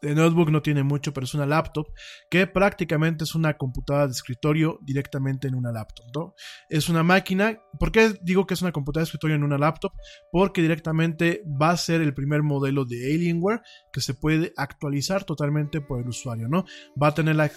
de 0.00 0.14
notebook 0.14 0.50
no 0.50 0.62
tiene 0.62 0.82
mucho, 0.82 1.12
pero 1.12 1.24
es 1.24 1.34
una 1.34 1.46
laptop 1.46 1.86
que 2.30 2.46
prácticamente 2.46 3.24
es 3.24 3.34
una 3.34 3.56
computadora 3.56 4.06
de 4.06 4.12
escritorio 4.12 4.78
directamente 4.82 5.48
en 5.48 5.54
una 5.54 5.72
laptop. 5.72 6.06
¿no? 6.14 6.34
Es 6.68 6.88
una 6.88 7.02
máquina. 7.02 7.60
¿Por 7.78 7.92
qué 7.92 8.14
digo 8.22 8.46
que 8.46 8.54
es 8.54 8.62
una 8.62 8.72
computadora 8.72 9.02
de 9.02 9.08
escritorio 9.08 9.36
en 9.36 9.44
una 9.44 9.58
laptop? 9.58 9.92
Porque 10.30 10.62
directamente 10.62 11.42
va 11.60 11.70
a 11.70 11.76
ser 11.76 12.00
el 12.00 12.14
primer 12.14 12.42
modelo 12.42 12.84
de 12.84 13.14
Alienware 13.14 13.62
que 13.92 14.00
se 14.00 14.14
puede 14.14 14.52
actualizar 14.56 15.24
totalmente 15.24 15.80
por 15.80 16.00
el 16.00 16.08
usuario. 16.08 16.48
¿no? 16.48 16.64
Va 17.00 17.08
a 17.08 17.14
tener 17.14 17.36
la, 17.36 17.50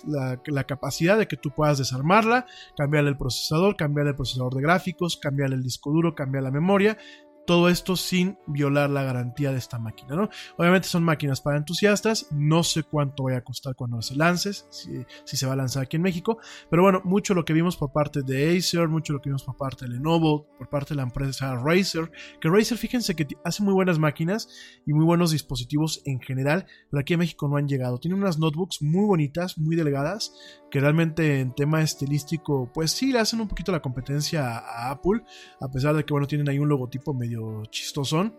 la, 0.46 0.64
capacidad 0.64 1.18
de 1.18 1.28
que 1.28 1.38
tú 1.38 1.52
puedas 1.52 1.78
desarmarla, 1.78 2.46
cambiarle 2.78 3.10
el 3.10 3.18
procesador, 3.18 3.76
cambiar 3.76 4.08
el 4.08 4.16
procesador 4.16 4.54
de 4.56 4.62
gráficos, 4.62 5.18
cambiar 5.18 5.54
el 5.54 5.64
disco 5.64 5.92
duro, 5.92 6.16
cambiar 6.16 6.44
la 6.44 6.52
memoria 6.52 6.98
todo 7.46 7.70
esto 7.70 7.96
sin 7.96 8.38
violar 8.48 8.90
la 8.90 9.04
garantía 9.04 9.52
de 9.52 9.58
esta 9.58 9.80
máquina, 9.80 10.16
¿no? 10.16 10.30
Obviamente 10.58 10.88
son 10.88 11.04
máquinas 11.04 11.42
para 11.42 11.58
entusiastas, 11.58 12.28
no 12.32 12.64
sé 12.64 12.84
cuánto 12.84 13.24
vaya 13.24 13.38
a 13.38 13.44
costar 13.44 13.76
cuando 13.76 14.02
se 14.02 14.16
lance, 14.16 14.54
si, 14.54 15.06
se 15.26 15.46
va 15.46 15.54
a 15.54 15.56
lanzar 15.56 15.84
aquí 15.84 15.98
en 15.98 16.04
México, 16.04 16.38
pero 16.70 16.84
bueno, 16.84 17.02
mucho 17.04 17.34
lo 17.34 17.46
que 17.46 17.54
vimos 17.54 17.78
por 17.78 17.92
parte 17.92 18.22
de 18.22 18.58
Acer, 18.58 18.88
mucho 18.88 19.14
lo 19.14 19.22
que 19.22 19.30
vimos 19.30 19.44
por 19.44 19.58
parte 19.58 19.86
de 19.86 19.92
Lenovo, 19.92 20.48
por 20.58 20.70
parte 20.70 20.90
de 20.90 20.98
la 20.98 21.04
empresa 21.04 21.56
Razer, 21.56 22.12
que 22.40 22.50
Razer, 22.50 22.78
fíjense 22.78 23.16
que 23.16 23.28
hace 23.44 23.64
muy 23.64 23.74
buenas 23.74 24.00
máquinas 24.00 24.48
y 24.86 24.94
muy 24.94 25.06
buenos 25.06 25.32
dispositivos 25.32 26.02
en 26.06 26.20
general, 26.22 26.66
pero 26.90 27.02
aquí 27.02 27.14
en 27.14 27.20
México 27.20 27.48
no 27.48 27.58
han 27.58 27.68
llegado. 27.68 28.00
Tiene 28.00 28.16
unas 28.16 28.38
notebooks 28.40 28.82
muy 28.82 29.06
bonitas, 29.06 29.58
muy 29.58 29.76
delgadas, 29.76 30.34
que 30.70 30.80
realmente 30.80 31.40
en 31.40 31.54
tema 31.54 31.82
estilístico, 31.82 32.72
pues 32.74 32.92
sí 32.92 33.12
le 33.12 33.20
hacen 33.20 33.42
un 33.42 33.48
poquito 33.48 33.72
la 33.72 33.82
competencia 33.82 34.58
a 34.58 34.92
Apple, 34.92 35.22
a 35.60 35.70
pesar 35.70 35.96
de 35.96 36.06
que, 36.06 36.14
bueno, 36.14 36.28
tienen 36.28 36.50
ahí 36.50 36.60
un 36.60 36.70
logotipo 36.70 37.14
medio 37.14 37.31
chistosón. 37.70 38.36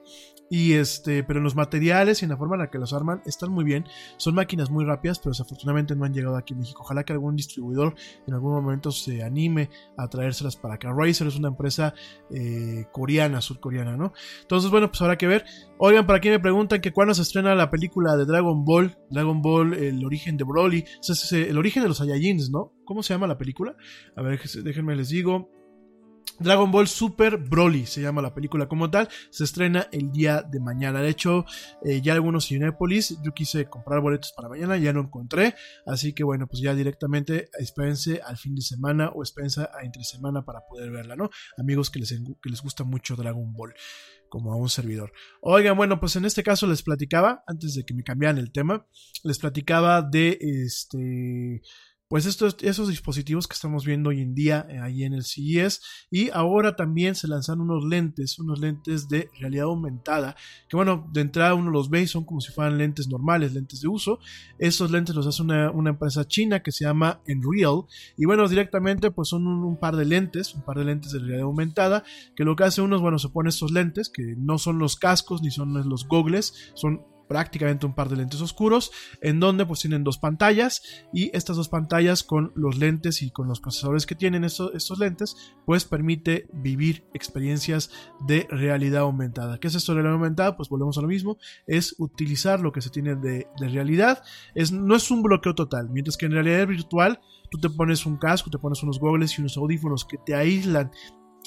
Y 0.54 0.74
este, 0.74 1.24
pero 1.24 1.38
en 1.38 1.44
los 1.44 1.56
materiales 1.56 2.20
y 2.20 2.26
en 2.26 2.30
la 2.30 2.36
forma 2.36 2.56
en 2.56 2.60
la 2.60 2.70
que 2.70 2.76
los 2.76 2.92
arman 2.92 3.22
están 3.24 3.50
muy 3.50 3.64
bien. 3.64 3.86
Son 4.18 4.34
máquinas 4.34 4.70
muy 4.70 4.84
rápidas, 4.84 5.18
pero 5.18 5.30
desafortunadamente 5.30 5.96
no 5.96 6.04
han 6.04 6.12
llegado 6.12 6.36
aquí 6.36 6.52
en 6.52 6.58
México. 6.58 6.82
Ojalá 6.82 7.04
que 7.04 7.14
algún 7.14 7.36
distribuidor 7.36 7.94
en 8.26 8.34
algún 8.34 8.52
momento 8.52 8.90
se 8.90 9.22
anime 9.22 9.70
a 9.96 10.08
traérselas 10.08 10.56
para 10.56 10.74
acá. 10.74 10.92
Razer 10.94 11.26
es 11.26 11.36
una 11.36 11.48
empresa 11.48 11.94
eh, 12.30 12.84
coreana, 12.92 13.40
surcoreana, 13.40 13.96
¿no? 13.96 14.12
Entonces, 14.42 14.70
bueno, 14.70 14.88
pues 14.88 15.00
habrá 15.00 15.16
que 15.16 15.26
ver. 15.26 15.46
Oigan, 15.78 16.06
para 16.06 16.20
quien 16.20 16.34
me 16.34 16.40
preguntan 16.40 16.82
que 16.82 16.92
cuándo 16.92 17.14
se 17.14 17.22
estrena 17.22 17.54
la 17.54 17.70
película 17.70 18.14
de 18.18 18.26
Dragon 18.26 18.62
Ball, 18.62 18.98
Dragon 19.08 19.40
Ball, 19.40 19.72
el 19.72 20.04
origen 20.04 20.36
de 20.36 20.44
Broly, 20.44 20.84
el 21.32 21.56
origen 21.56 21.82
de 21.82 21.88
los 21.88 21.96
Saiyajins, 21.96 22.50
¿no? 22.50 22.74
¿Cómo 22.84 23.02
se 23.02 23.14
llama 23.14 23.26
la 23.26 23.38
película? 23.38 23.74
A 24.16 24.20
ver, 24.20 24.38
déjenme 24.62 24.96
les 24.96 25.08
digo. 25.08 25.61
Dragon 26.38 26.70
Ball 26.70 26.88
Super 26.88 27.36
Broly 27.36 27.86
se 27.86 28.00
llama 28.00 28.22
la 28.22 28.34
película 28.34 28.66
como 28.66 28.90
tal, 28.90 29.08
se 29.30 29.44
estrena 29.44 29.88
el 29.92 30.10
día 30.10 30.42
de 30.42 30.60
mañana. 30.60 31.00
De 31.00 31.08
hecho, 31.08 31.44
eh, 31.84 32.00
ya 32.02 32.14
algunos 32.14 32.46
Cinepolis, 32.46 33.18
yo 33.22 33.32
quise 33.32 33.66
comprar 33.66 34.00
boletos 34.00 34.32
para 34.32 34.48
mañana, 34.48 34.76
ya 34.76 34.92
no 34.92 35.00
encontré, 35.00 35.54
así 35.86 36.12
que 36.12 36.24
bueno, 36.24 36.46
pues 36.46 36.62
ya 36.62 36.74
directamente 36.74 37.48
espérense 37.58 38.20
al 38.24 38.36
fin 38.36 38.54
de 38.54 38.62
semana 38.62 39.10
o 39.14 39.22
espérense 39.22 39.62
a 39.62 39.70
entre 39.82 40.04
semana 40.04 40.44
para 40.44 40.60
poder 40.66 40.90
verla, 40.90 41.16
¿no? 41.16 41.30
Amigos 41.58 41.90
que 41.90 42.00
les, 42.00 42.10
que 42.10 42.50
les 42.50 42.62
gusta 42.62 42.84
mucho 42.84 43.16
Dragon 43.16 43.52
Ball 43.52 43.74
como 44.28 44.50
a 44.50 44.56
un 44.56 44.70
servidor. 44.70 45.12
Oigan, 45.42 45.76
bueno, 45.76 46.00
pues 46.00 46.16
en 46.16 46.24
este 46.24 46.42
caso 46.42 46.66
les 46.66 46.82
platicaba, 46.82 47.44
antes 47.46 47.74
de 47.74 47.84
que 47.84 47.92
me 47.92 48.02
cambiaran 48.02 48.38
el 48.38 48.50
tema, 48.50 48.86
les 49.24 49.38
platicaba 49.38 50.00
de 50.00 50.38
este 50.40 51.60
pues 52.12 52.26
estos, 52.26 52.58
esos 52.60 52.88
dispositivos 52.88 53.48
que 53.48 53.54
estamos 53.54 53.86
viendo 53.86 54.10
hoy 54.10 54.20
en 54.20 54.34
día 54.34 54.66
eh, 54.68 54.78
ahí 54.78 55.04
en 55.04 55.14
el 55.14 55.24
CES 55.24 55.80
y 56.10 56.28
ahora 56.28 56.76
también 56.76 57.14
se 57.14 57.26
lanzan 57.26 57.62
unos 57.62 57.86
lentes, 57.86 58.38
unos 58.38 58.60
lentes 58.60 59.08
de 59.08 59.30
realidad 59.40 59.64
aumentada, 59.64 60.36
que 60.68 60.76
bueno, 60.76 61.08
de 61.10 61.22
entrada 61.22 61.54
uno 61.54 61.70
los 61.70 61.88
ve 61.88 62.02
y 62.02 62.06
son 62.06 62.26
como 62.26 62.42
si 62.42 62.52
fueran 62.52 62.76
lentes 62.76 63.08
normales, 63.08 63.54
lentes 63.54 63.80
de 63.80 63.88
uso. 63.88 64.18
Estos 64.58 64.90
lentes 64.90 65.16
los 65.16 65.26
hace 65.26 65.40
una, 65.40 65.70
una 65.70 65.88
empresa 65.88 66.28
china 66.28 66.62
que 66.62 66.70
se 66.70 66.84
llama 66.84 67.22
Enreal 67.26 67.84
y 68.18 68.26
bueno, 68.26 68.46
directamente 68.46 69.10
pues 69.10 69.30
son 69.30 69.46
un, 69.46 69.64
un, 69.64 69.78
par 69.78 69.96
de 69.96 70.04
lentes, 70.04 70.54
un 70.54 70.66
par 70.66 70.76
de 70.76 70.84
lentes 70.84 71.12
de 71.12 71.18
realidad 71.18 71.44
aumentada, 71.44 72.04
que 72.36 72.44
lo 72.44 72.56
que 72.56 72.64
hace 72.64 72.82
uno 72.82 72.96
es, 72.96 73.00
bueno, 73.00 73.18
se 73.18 73.30
pone 73.30 73.48
estos 73.48 73.72
lentes, 73.72 74.10
que 74.10 74.34
no 74.36 74.58
son 74.58 74.78
los 74.78 74.96
cascos 74.96 75.40
ni 75.40 75.50
son 75.50 75.88
los 75.88 76.06
gogles, 76.06 76.72
son 76.74 77.06
prácticamente 77.32 77.86
un 77.86 77.94
par 77.94 78.10
de 78.10 78.16
lentes 78.16 78.42
oscuros, 78.42 78.90
en 79.22 79.40
donde 79.40 79.64
pues 79.64 79.80
tienen 79.80 80.04
dos 80.04 80.18
pantallas 80.18 80.82
y 81.14 81.34
estas 81.34 81.56
dos 81.56 81.70
pantallas 81.70 82.22
con 82.22 82.52
los 82.54 82.76
lentes 82.76 83.22
y 83.22 83.30
con 83.30 83.48
los 83.48 83.58
procesadores 83.58 84.04
que 84.04 84.14
tienen 84.14 84.44
estos, 84.44 84.74
estos 84.74 84.98
lentes, 84.98 85.34
pues 85.64 85.86
permite 85.86 86.46
vivir 86.52 87.06
experiencias 87.14 87.90
de 88.26 88.46
realidad 88.50 89.00
aumentada. 89.00 89.56
¿Qué 89.58 89.68
es 89.68 89.74
esto 89.74 89.92
de 89.92 90.02
realidad 90.02 90.16
aumentada? 90.16 90.58
Pues 90.58 90.68
volvemos 90.68 90.98
a 90.98 91.00
lo 91.00 91.08
mismo, 91.08 91.38
es 91.66 91.94
utilizar 91.96 92.60
lo 92.60 92.70
que 92.70 92.82
se 92.82 92.90
tiene 92.90 93.14
de, 93.14 93.46
de 93.58 93.68
realidad, 93.70 94.22
es, 94.54 94.70
no 94.70 94.94
es 94.94 95.10
un 95.10 95.22
bloqueo 95.22 95.54
total, 95.54 95.88
mientras 95.88 96.18
que 96.18 96.26
en 96.26 96.32
realidad 96.32 96.66
virtual 96.66 97.18
tú 97.50 97.58
te 97.58 97.70
pones 97.70 98.04
un 98.04 98.18
casco, 98.18 98.50
te 98.50 98.58
pones 98.58 98.82
unos 98.82 99.00
goggles 99.00 99.38
y 99.38 99.40
unos 99.40 99.56
audífonos 99.56 100.04
que 100.04 100.18
te 100.18 100.34
aíslan 100.34 100.90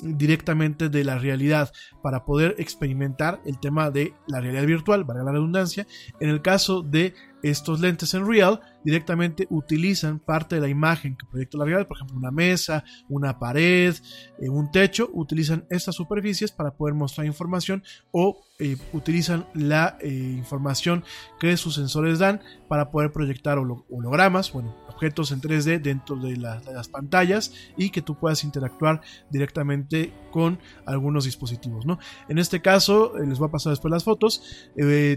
directamente 0.02 0.90
de 0.90 1.04
la 1.04 1.18
realidad 1.18 1.72
para 2.02 2.26
poder 2.26 2.56
experimentar 2.58 3.42
el 3.46 3.60
tema 3.60 3.92
de 3.92 4.14
la 4.28 4.42
realidad 4.42 4.66
virtual, 4.66 5.04
valga 5.04 5.24
la 5.24 5.32
redundancia. 5.32 5.88
En 6.20 6.30
el 6.30 6.42
caso 6.42 6.82
de 6.82 7.14
estos 7.50 7.80
lentes 7.80 8.12
en 8.16 8.28
Real, 8.28 8.60
directamente 8.84 9.46
utilizan 9.52 10.18
parte 10.18 10.56
de 10.56 10.62
la 10.62 10.68
imagen 10.68 11.16
que 11.16 11.28
proyecta 11.28 11.60
la 11.60 11.66
realidad, 11.66 11.88
por 11.88 11.98
ejemplo, 11.98 12.18
una 12.18 12.32
mesa, 12.32 12.84
una 13.08 13.38
pared, 13.38 13.96
eh, 14.40 14.50
un 14.50 14.72
techo, 14.72 15.12
utilizan 15.14 15.64
estas 15.70 15.94
superficies 15.94 16.52
para 16.52 16.72
poder 16.72 16.96
mostrar 16.96 17.28
información 17.28 17.84
o 18.12 18.44
eh, 18.58 18.78
utilizan 18.94 19.46
la 19.54 19.98
eh, 20.02 20.10
información 20.10 21.04
que 21.40 21.56
sus 21.56 21.76
sensores 21.76 22.18
dan 22.18 22.42
para 22.68 22.90
poder 22.90 23.12
proyectar 23.12 23.60
hologramas, 23.60 24.52
bueno, 24.52 24.76
objetos 24.88 25.32
en 25.32 25.42
3D 25.42 25.80
dentro 25.82 26.16
de, 26.16 26.38
las 26.38 26.88
pantallas 26.88 27.54
y 27.78 27.92
que 27.92 28.02
tú 28.02 28.16
puedas 28.18 28.44
interactuar 28.44 29.02
directamente 29.30 30.12
con 30.32 30.58
algunos 30.88 31.26
dispositivos. 31.26 31.86
¿no? 31.86 32.00
En 32.28 32.40
este 32.40 32.62
caso, 32.62 33.14
les 33.20 33.38
voy 33.38 33.50
a 33.50 33.52
pasar 33.52 33.72
después 33.72 33.92
las 33.92 34.04
fotos, 34.04 34.42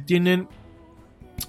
tienen 0.04 0.48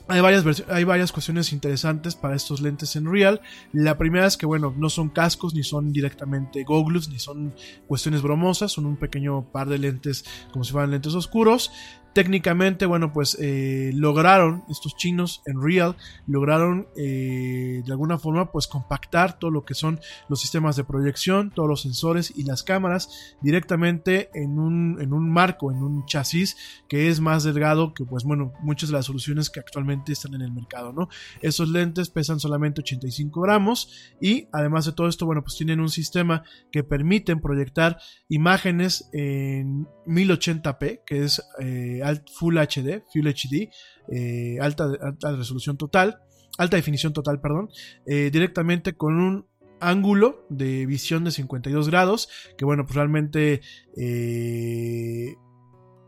hay 0.07 0.22
varias, 0.22 0.64
hay 0.70 0.84
varias 0.84 1.11
cuestiones 1.11 1.53
interesantes 1.53 2.16
para 2.16 2.36
estos 2.36 2.61
lentes 2.61 2.95
en 2.95 3.11
Real. 3.11 3.41
La 3.74 3.98
primera 3.98 4.26
es 4.26 4.38
que, 4.38 4.45
bueno, 4.45 4.74
no 4.76 4.90
son 4.90 5.10
cascos, 5.10 5.53
ni 5.53 5.64
son 5.64 5.91
directamente 5.91 6.64
goggles, 6.64 7.10
ni 7.10 7.20
son 7.20 7.53
cuestiones 7.88 8.22
bromosas, 8.22 8.72
son 8.72 8.86
un 8.86 8.98
pequeño 8.98 9.52
par 9.52 9.70
de 9.70 9.78
lentes 9.78 10.26
como 10.52 10.64
si 10.64 10.72
fueran 10.72 10.91
lentes 10.91 11.14
oscuros 11.14 11.72
técnicamente, 12.14 12.86
bueno, 12.86 13.14
pues 13.14 13.38
eh, 13.40 13.91
lograron, 13.94 14.64
estos 14.69 14.95
chinos 14.95 15.41
en 15.45 15.61
Real, 15.61 15.95
lograron 16.27 16.88
eh, 16.98 17.81
de 17.86 17.91
alguna 17.91 18.18
forma 18.18 18.52
pues 18.52 18.68
compactar 18.68 19.38
todo 19.38 19.52
lo 19.52 19.64
que 19.64 19.73
son 19.73 19.99
los 20.27 20.41
sistemas 20.41 20.76
de 20.76 20.84
proyección, 20.84 21.52
todos 21.52 21.69
los 21.69 21.81
sensores 21.81 22.34
y 22.36 22.44
las 22.44 22.64
cámaras 22.64 23.36
directamente 23.41 24.30
en 24.34 24.60
un, 24.60 24.99
en 25.02 25.14
un 25.14 25.30
marco, 25.30 25.72
en 25.72 25.84
un 25.84 26.06
chasis 26.06 26.57
que 26.88 27.10
es 27.10 27.19
más 27.19 27.44
delgado 27.44 27.94
que 27.94 28.06
pues 28.06 28.23
bueno, 28.23 28.53
muchas 28.61 28.90
de 28.90 28.95
las 28.95 29.06
soluciones 29.06 29.49
que 29.49 29.60
actualmente 29.60 30.11
están 30.14 30.34
en 30.34 30.41
el 30.41 30.52
mercado, 30.52 30.91
¿no? 30.94 31.10
Esos 31.41 31.69
lentes 31.69 32.10
pesan 32.10 32.40
solamente 32.40 32.81
85 32.81 33.41
gramos 33.41 34.14
y 34.19 34.48
además 34.52 34.86
de 34.86 34.94
todo 34.94 35.07
esto, 35.07 35.26
bueno, 35.26 35.44
pues 35.44 35.56
tienen 35.56 35.80
un 35.80 35.90
sistema 35.90 36.44
que 36.72 36.84
permiten 36.84 37.40
proyectar 37.40 37.99
imágenes 38.27 39.10
en 39.14 39.88
1080p, 40.06 41.02
que 41.06 41.23
es... 41.23 41.41
Eh, 41.60 41.99
Full 42.38 42.58
HD, 42.58 43.04
Full 43.14 43.28
HD, 43.28 43.70
eh, 44.12 44.58
alta, 44.62 44.88
resolución 45.36 45.78
total, 45.78 46.20
alta 46.58 46.78
definición 46.78 47.14
total, 47.14 47.40
perdón, 47.42 47.70
eh, 48.06 48.30
directamente 48.32 48.94
con 48.94 49.20
un 49.20 49.46
ángulo 49.80 50.46
de 50.50 50.86
visión 50.86 51.24
de 51.24 51.32
52 51.32 51.90
grados, 51.90 52.30
que 52.58 52.66
bueno, 52.66 52.86
pues 52.86 52.96
realmente 52.96 53.62
eh, 53.98 55.36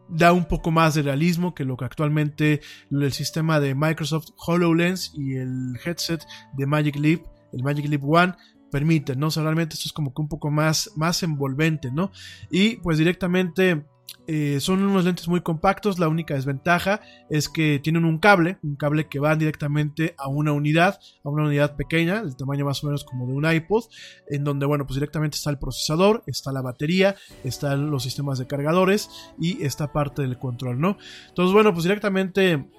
da 0.09 0.33
un 0.33 0.45
poco 0.45 0.71
más 0.71 0.93
de 0.93 1.03
realismo 1.03 1.53
que 1.55 1.63
lo 1.63 1.77
que 1.77 1.85
actualmente 1.85 2.61
el 2.91 3.11
sistema 3.13 3.59
de 3.59 3.75
Microsoft 3.75 4.29
HoloLens 4.45 5.13
y 5.15 5.35
el 5.35 5.77
headset 5.83 6.21
de 6.57 6.65
Magic 6.65 6.97
Leap, 6.97 7.25
el 7.53 7.63
Magic 7.63 7.87
Leap 7.87 8.03
One, 8.03 8.33
permiten, 8.71 9.19
¿no? 9.19 9.27
O 9.27 9.31
sea, 9.31 9.43
realmente 9.43 9.75
esto 9.75 9.87
es 9.87 9.93
como 9.93 10.13
que 10.13 10.21
un 10.21 10.29
poco 10.29 10.49
más, 10.49 10.91
más 10.95 11.21
envolvente, 11.23 11.91
¿no? 11.91 12.11
Y 12.49 12.77
pues 12.77 12.97
directamente 12.97 13.85
eh, 14.27 14.59
son 14.59 14.83
unos 14.83 15.03
lentes 15.03 15.27
muy 15.27 15.41
compactos, 15.41 15.99
la 15.99 16.07
única 16.07 16.35
desventaja 16.35 17.01
es 17.29 17.49
que 17.49 17.79
tienen 17.79 18.05
un 18.05 18.19
cable, 18.19 18.59
un 18.63 18.75
cable 18.75 19.07
que 19.07 19.19
va 19.19 19.35
directamente 19.35 20.15
a 20.17 20.27
una 20.29 20.51
unidad, 20.51 20.99
a 21.23 21.29
una 21.29 21.43
unidad 21.43 21.75
pequeña, 21.75 22.19
el 22.19 22.35
tamaño 22.35 22.65
más 22.65 22.83
o 22.83 22.87
menos 22.87 23.03
como 23.03 23.25
de 23.25 23.33
un 23.33 23.51
iPod, 23.51 23.85
en 24.29 24.43
donde, 24.43 24.65
bueno, 24.65 24.85
pues 24.85 24.95
directamente 24.95 25.37
está 25.37 25.49
el 25.49 25.57
procesador, 25.57 26.23
está 26.27 26.51
la 26.51 26.61
batería, 26.61 27.15
están 27.43 27.89
los 27.89 28.03
sistemas 28.03 28.37
de 28.37 28.47
cargadores 28.47 29.09
y 29.39 29.63
esta 29.65 29.91
parte 29.91 30.21
del 30.21 30.37
control, 30.37 30.79
¿no? 30.79 30.97
Entonces, 31.27 31.53
bueno, 31.53 31.73
pues 31.73 31.83
directamente 31.83 32.69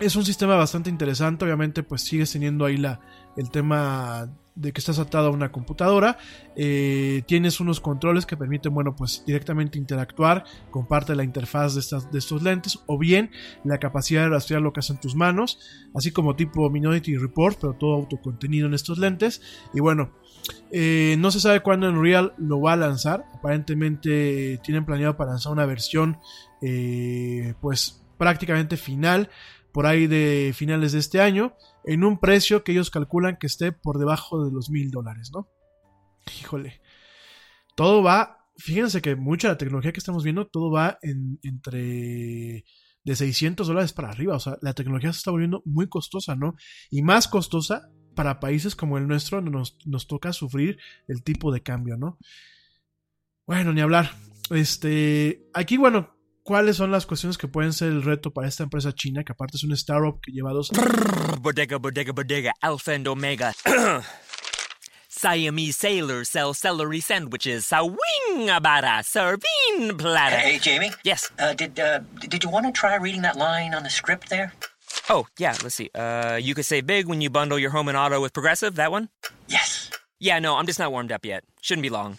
es 0.00 0.16
un 0.16 0.24
sistema 0.24 0.56
bastante 0.56 0.90
interesante, 0.90 1.44
obviamente 1.44 1.82
pues 1.82 2.02
sigues 2.02 2.32
teniendo 2.32 2.64
ahí 2.64 2.76
la, 2.76 3.00
el 3.36 3.50
tema 3.50 4.30
de 4.56 4.72
que 4.72 4.80
estás 4.80 4.98
atado 4.98 5.28
a 5.28 5.30
una 5.30 5.52
computadora, 5.52 6.16
eh, 6.56 7.22
tienes 7.26 7.60
unos 7.60 7.78
controles 7.78 8.24
que 8.24 8.38
permiten, 8.38 8.72
bueno, 8.72 8.96
pues 8.96 9.22
directamente 9.26 9.78
interactuar 9.78 10.44
con 10.70 10.86
parte 10.88 11.12
de 11.12 11.16
la 11.16 11.24
interfaz 11.24 11.74
de, 11.74 11.80
estas, 11.80 12.10
de 12.10 12.18
estos 12.18 12.42
lentes, 12.42 12.78
o 12.86 12.98
bien 12.98 13.30
la 13.64 13.78
capacidad 13.78 14.22
de 14.22 14.30
rastrear 14.30 14.62
lo 14.62 14.72
que 14.72 14.80
hacen 14.80 14.98
tus 14.98 15.14
manos, 15.14 15.60
así 15.94 16.10
como 16.10 16.36
tipo 16.36 16.70
Minority 16.70 17.18
Report, 17.18 17.58
pero 17.60 17.74
todo 17.74 17.94
autocontenido 17.94 18.66
en 18.66 18.72
estos 18.72 18.98
lentes. 18.98 19.42
Y 19.74 19.80
bueno, 19.80 20.12
eh, 20.72 21.16
no 21.18 21.30
se 21.30 21.40
sabe 21.40 21.60
cuándo 21.60 21.88
en 21.88 22.02
Real 22.02 22.32
lo 22.38 22.58
va 22.60 22.72
a 22.72 22.76
lanzar, 22.76 23.26
aparentemente 23.34 24.58
tienen 24.64 24.86
planeado 24.86 25.18
para 25.18 25.32
lanzar 25.32 25.52
una 25.52 25.66
versión, 25.66 26.18
eh, 26.62 27.54
pues 27.60 28.02
prácticamente 28.16 28.78
final 28.78 29.28
por 29.76 29.84
ahí 29.84 30.06
de 30.06 30.52
finales 30.54 30.92
de 30.92 31.00
este 31.00 31.20
año, 31.20 31.52
en 31.86 32.04
un 32.04 32.18
precio 32.18 32.64
que 32.64 32.72
ellos 32.72 32.90
calculan 32.90 33.36
que 33.36 33.46
esté 33.46 33.72
por 33.72 33.98
debajo 33.98 34.44
de 34.44 34.52
los 34.52 34.70
mil 34.70 34.90
dólares, 34.90 35.30
¿no? 35.32 35.48
Híjole. 36.40 36.82
Todo 37.76 38.02
va, 38.02 38.48
fíjense 38.56 39.00
que 39.00 39.14
mucha 39.14 39.48
de 39.48 39.54
la 39.54 39.58
tecnología 39.58 39.92
que 39.92 40.00
estamos 40.00 40.24
viendo, 40.24 40.46
todo 40.48 40.70
va 40.70 40.98
en, 41.02 41.38
entre 41.42 42.64
de 43.04 43.14
600 43.14 43.68
dólares 43.68 43.92
para 43.92 44.10
arriba, 44.10 44.34
o 44.34 44.40
sea, 44.40 44.58
la 44.62 44.74
tecnología 44.74 45.12
se 45.12 45.18
está 45.18 45.30
volviendo 45.30 45.62
muy 45.64 45.88
costosa, 45.88 46.34
¿no? 46.34 46.56
Y 46.90 47.02
más 47.02 47.28
costosa 47.28 47.88
para 48.16 48.40
países 48.40 48.74
como 48.74 48.98
el 48.98 49.06
nuestro, 49.06 49.40
nos, 49.40 49.78
nos 49.84 50.08
toca 50.08 50.32
sufrir 50.32 50.78
el 51.06 51.22
tipo 51.22 51.52
de 51.52 51.62
cambio, 51.62 51.96
¿no? 51.96 52.18
Bueno, 53.46 53.72
ni 53.72 53.80
hablar. 53.80 54.10
Este, 54.50 55.48
aquí, 55.54 55.76
bueno, 55.76 56.15
cuáles 56.46 56.76
son 56.76 56.92
las 56.92 57.06
cuestiones 57.06 57.36
que 57.36 57.48
pueden 57.48 57.72
ser 57.72 57.88
el 57.88 58.02
reto 58.02 58.32
para 58.32 58.46
esta 58.46 58.62
empresa 58.62 58.92
china, 58.92 59.24
que 59.24 59.32
aparte 59.32 59.56
es 59.56 59.64
un 59.64 59.72
startup 59.72 60.20
que 60.22 60.32
lleva 60.32 60.52
dos 60.52 60.70
Bodega, 61.40 61.76
bodega, 61.76 62.12
bodega, 62.12 62.52
alpha 62.62 62.92
and 62.92 63.08
omega. 63.08 63.52
Siamese 65.08 65.76
sailors 65.76 66.28
sell 66.28 66.54
celery 66.54 67.00
sandwiches. 67.00 67.66
Sawing 67.66 68.50
abara, 68.50 69.02
serving 69.02 69.96
platter. 69.96 70.36
Hey, 70.36 70.58
Jamie. 70.58 70.92
Yes. 71.04 71.30
Uh, 71.38 71.54
did 71.54 71.80
uh, 71.80 72.00
did 72.28 72.44
you 72.44 72.50
want 72.50 72.66
to 72.66 72.72
try 72.72 72.94
reading 72.96 73.22
that 73.22 73.36
line 73.36 73.74
on 73.74 73.82
the 73.82 73.90
script 73.90 74.28
there? 74.28 74.52
Oh, 75.08 75.26
yeah, 75.38 75.54
let's 75.62 75.74
see. 75.74 75.90
Uh, 75.94 76.38
you 76.40 76.54
could 76.54 76.66
say 76.66 76.80
big 76.80 77.06
when 77.08 77.20
you 77.20 77.30
bundle 77.30 77.58
your 77.58 77.70
home 77.70 77.88
and 77.88 77.96
auto 77.96 78.20
with 78.20 78.32
Progressive, 78.32 78.74
that 78.76 78.90
one? 78.90 79.08
Yes. 79.48 79.90
Yeah, 80.20 80.38
no, 80.38 80.56
I'm 80.56 80.66
just 80.66 80.78
not 80.78 80.92
warmed 80.92 81.12
up 81.12 81.24
yet. 81.24 81.44
Shouldn't 81.60 81.82
be 81.82 81.90
long. 81.90 82.18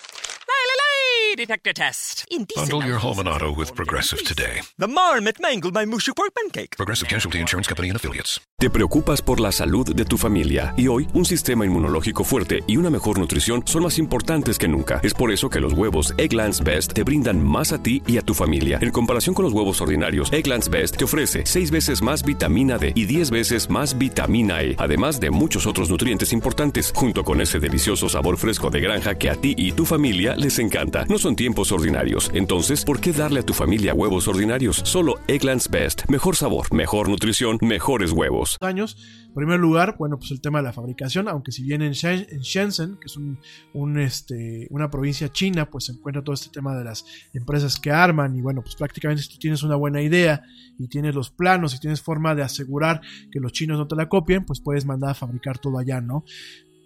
Detector 1.38 1.74
test. 1.74 2.26
Bundle 2.56 2.84
your 2.84 2.98
home 2.98 3.20
and 3.20 3.30
auto 3.30 3.54
with 3.54 3.74
Progressive 3.76 4.24
today. 4.24 4.62
The 4.78 4.88
marmot 4.88 5.40
mangled 5.40 5.74
my 5.74 5.86
mushy 5.86 6.12
pork 6.12 6.34
pancake. 6.34 6.76
Progressive 6.76 7.08
Casualty 7.08 7.40
Insurance 7.40 7.70
Company 7.70 7.90
and 7.90 7.96
Affiliates. 7.96 8.42
Te 8.60 8.72
preocupas 8.72 9.22
por 9.22 9.40
la 9.40 9.52
salud 9.52 9.94
de 9.94 10.04
tu 10.04 10.18
familia 10.18 10.74
y 10.78 10.88
hoy 10.88 11.08
un 11.14 11.26
sistema 11.26 11.64
inmunológico 11.64 12.24
fuerte 12.24 12.64
y 12.66 12.78
una 12.78 12.90
mejor 12.90 13.20
nutrición 13.20 13.62
son 13.68 13.84
más 13.84 14.00
importantes 14.00 14.58
que 14.58 14.68
nunca. 14.68 15.00
Es 15.04 15.14
por 15.14 15.32
eso 15.32 15.48
que 15.48 15.60
los 15.60 15.74
huevos 15.74 16.16
Egglands 16.18 16.64
Best 16.64 16.94
te 16.94 17.04
brindan 17.04 17.40
más 17.40 17.72
a 17.72 17.84
ti 17.84 18.02
y 18.08 18.18
a 18.18 18.24
tu 18.24 18.34
familia. 18.34 18.80
En 18.82 18.90
comparación 18.90 19.36
con 19.36 19.46
los 19.46 19.54
huevos 19.54 19.80
ordinarios, 19.80 20.34
Egglands 20.34 20.70
Best 20.70 20.98
te 20.98 21.04
ofrece 21.04 21.44
6 21.46 21.70
veces 21.70 22.02
más 22.02 22.24
vitamina 22.24 22.80
D 22.80 22.94
y 22.96 23.06
10 23.06 23.30
veces 23.30 23.70
más 23.70 23.96
vitamina 23.96 24.64
E, 24.64 24.76
además 24.80 25.20
de 25.20 25.30
muchos 25.30 25.68
otros 25.68 25.92
nutrientes 25.92 26.34
importantes, 26.34 26.92
junto 26.96 27.24
con 27.24 27.42
ese 27.42 27.60
delicioso 27.60 28.10
sabor 28.10 28.38
fresco 28.38 28.72
de 28.72 28.80
granja 28.80 29.20
que 29.20 29.30
a 29.30 29.36
ti 29.36 29.54
y 29.56 29.72
tu 29.74 29.86
familia 29.86 30.36
les 30.36 30.58
encanta. 30.58 31.06
No 31.08 31.20
son 31.28 31.36
tiempos 31.36 31.74
ordinarios, 31.74 32.32
entonces, 32.34 32.86
¿por 32.86 33.02
qué 33.02 33.12
darle 33.12 33.42
a 33.42 33.46
tu 33.46 33.54
familia 33.54 33.94
huevos 33.94 34.30
ordinarios? 34.30 34.78
Solo 34.86 35.16
Egglands 35.28 35.70
Best. 35.70 36.04
Mejor 36.08 36.38
sabor, 36.38 36.74
mejor 36.74 37.10
nutrición, 37.10 37.58
mejores 37.62 38.14
huevos 38.14 38.56
años. 38.62 38.96
En 39.28 39.34
primer 39.34 39.60
lugar, 39.60 39.98
bueno, 40.00 40.18
pues 40.18 40.32
el 40.32 40.40
tema 40.40 40.60
de 40.60 40.64
la 40.64 40.72
fabricación, 40.72 41.28
aunque 41.28 41.52
si 41.52 41.64
bien 41.64 41.82
en, 41.82 41.92
Shenzhen, 41.92 42.96
que 42.96 43.08
es 43.08 43.18
un, 43.18 44.00
este, 44.00 44.68
una 44.70 44.90
provincia 44.90 45.28
china, 45.28 45.70
pues 45.70 45.88
se 45.88 45.92
encuentra 45.92 46.24
todo 46.24 46.34
este 46.34 46.50
tema 46.50 46.74
de 46.78 46.86
las 46.86 47.04
empresas 47.34 47.78
que 47.78 47.92
arman 47.92 48.34
y 48.38 48.42
bueno, 48.42 48.62
pues 48.62 48.78
prácticamente 48.78 49.24
si 49.24 49.30
tú 49.30 49.38
tienes 49.38 49.64
una 49.64 49.76
buena 49.76 50.02
idea 50.02 50.44
y 50.80 50.88
tienes 50.88 51.14
los 51.14 51.30
planos 51.30 51.76
y 51.76 51.80
tienes 51.82 52.02
forma 52.02 52.36
de 52.36 52.44
asegurar 52.44 53.02
que 53.34 53.42
los 53.42 53.52
chinos 53.52 53.78
no 53.78 53.86
te 53.86 53.98
la 53.98 54.08
copien, 54.08 54.46
pues 54.46 54.62
puedes 54.62 54.86
mandar 54.86 55.10
a 55.10 55.14
fabricar 55.14 55.58
todo 55.58 55.78
allá, 55.78 56.00
¿no? 56.00 56.24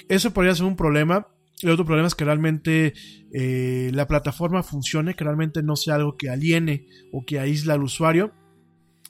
Eso 0.10 0.32
podría 0.32 0.56
ser 0.56 0.66
un 0.66 0.76
problema, 0.76 1.28
el 1.62 1.70
otro 1.70 1.86
problema 1.86 2.08
es 2.08 2.16
que 2.16 2.26
realmente 2.26 2.94
eh, 3.34 3.92
la 3.94 4.08
plataforma 4.08 4.64
funcione, 4.64 5.14
que 5.14 5.24
realmente 5.24 5.64
no 5.64 5.76
sea 5.76 5.96
algo 5.96 6.18
que 6.18 6.30
aliene 6.30 6.88
o 7.12 7.26
que 7.26 7.40
aísla 7.40 7.74
al 7.76 7.84
usuario 7.84 8.34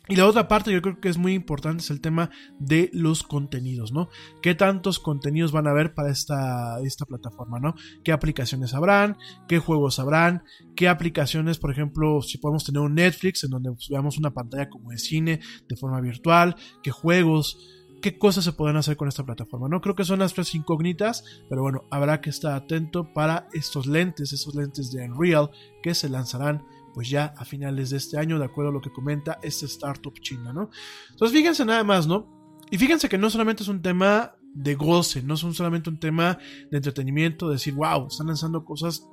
Y 0.07 0.15
la 0.15 0.27
otra 0.27 0.47
parte 0.47 0.73
yo 0.73 0.81
creo 0.81 0.99
que 0.99 1.09
es 1.09 1.17
muy 1.17 1.33
importante 1.33 1.83
es 1.83 1.89
el 1.91 2.01
tema 2.01 2.31
de 2.59 2.89
los 2.91 3.23
contenidos, 3.23 3.93
¿no? 3.93 4.09
¿Qué 4.41 4.55
tantos 4.55 4.99
contenidos 4.99 5.51
van 5.51 5.67
a 5.67 5.71
haber 5.71 5.93
para 5.93 6.11
esta, 6.11 6.81
esta 6.81 7.05
plataforma, 7.05 7.59
¿no? 7.59 7.75
¿Qué 8.03 8.11
aplicaciones 8.11 8.73
habrán? 8.73 9.17
¿Qué 9.47 9.59
juegos 9.59 9.99
habrán? 9.99 10.43
¿Qué 10.75 10.89
aplicaciones, 10.89 11.59
por 11.59 11.71
ejemplo, 11.71 12.21
si 12.21 12.39
podemos 12.39 12.65
tener 12.65 12.81
un 12.81 12.95
Netflix 12.95 13.43
en 13.43 13.51
donde 13.51 13.71
veamos 13.89 14.17
una 14.17 14.33
pantalla 14.33 14.69
como 14.69 14.89
de 14.89 14.97
cine 14.97 15.39
de 15.69 15.75
forma 15.77 16.01
virtual? 16.01 16.55
¿Qué 16.83 16.91
juegos? 16.91 17.57
Qué 18.01 18.17
cosas 18.17 18.43
se 18.43 18.53
pueden 18.53 18.77
hacer 18.77 18.97
con 18.97 19.07
esta 19.07 19.25
plataforma. 19.25 19.69
No 19.69 19.81
creo 19.81 19.95
que 19.95 20.03
son 20.03 20.19
las 20.19 20.33
tres 20.33 20.53
incógnitas, 20.55 21.23
pero 21.49 21.61
bueno, 21.61 21.85
habrá 21.89 22.19
que 22.19 22.29
estar 22.29 22.53
atento 22.53 23.13
para 23.13 23.47
estos 23.53 23.87
lentes, 23.87 24.33
estos 24.33 24.55
lentes 24.55 24.91
de 24.91 25.05
Unreal 25.09 25.49
que 25.81 25.93
se 25.95 26.09
lanzarán 26.09 26.65
pues 26.93 27.09
ya 27.09 27.33
a 27.37 27.45
finales 27.45 27.89
de 27.91 27.97
este 27.97 28.17
año, 28.17 28.37
de 28.37 28.45
acuerdo 28.45 28.71
a 28.71 28.73
lo 28.73 28.81
que 28.81 28.91
comenta 28.91 29.39
este 29.41 29.65
startup 29.65 30.13
china, 30.19 30.51
¿no? 30.51 30.69
Entonces 31.11 31.37
fíjense 31.37 31.63
nada 31.63 31.83
más, 31.83 32.05
¿no? 32.05 32.27
Y 32.69 32.77
fíjense 32.77 33.07
que 33.07 33.17
no 33.17 33.29
solamente 33.29 33.63
es 33.63 33.69
un 33.69 33.81
tema 33.81 34.35
de 34.53 34.75
goce, 34.75 35.23
no 35.23 35.35
es 35.35 35.39
solamente 35.39 35.89
un 35.89 35.99
tema 35.99 36.37
de 36.69 36.77
entretenimiento, 36.77 37.47
de 37.47 37.53
decir, 37.53 37.73
wow, 37.73 38.07
están 38.07 38.27
lanzando 38.27 38.65
cosas 38.65 39.07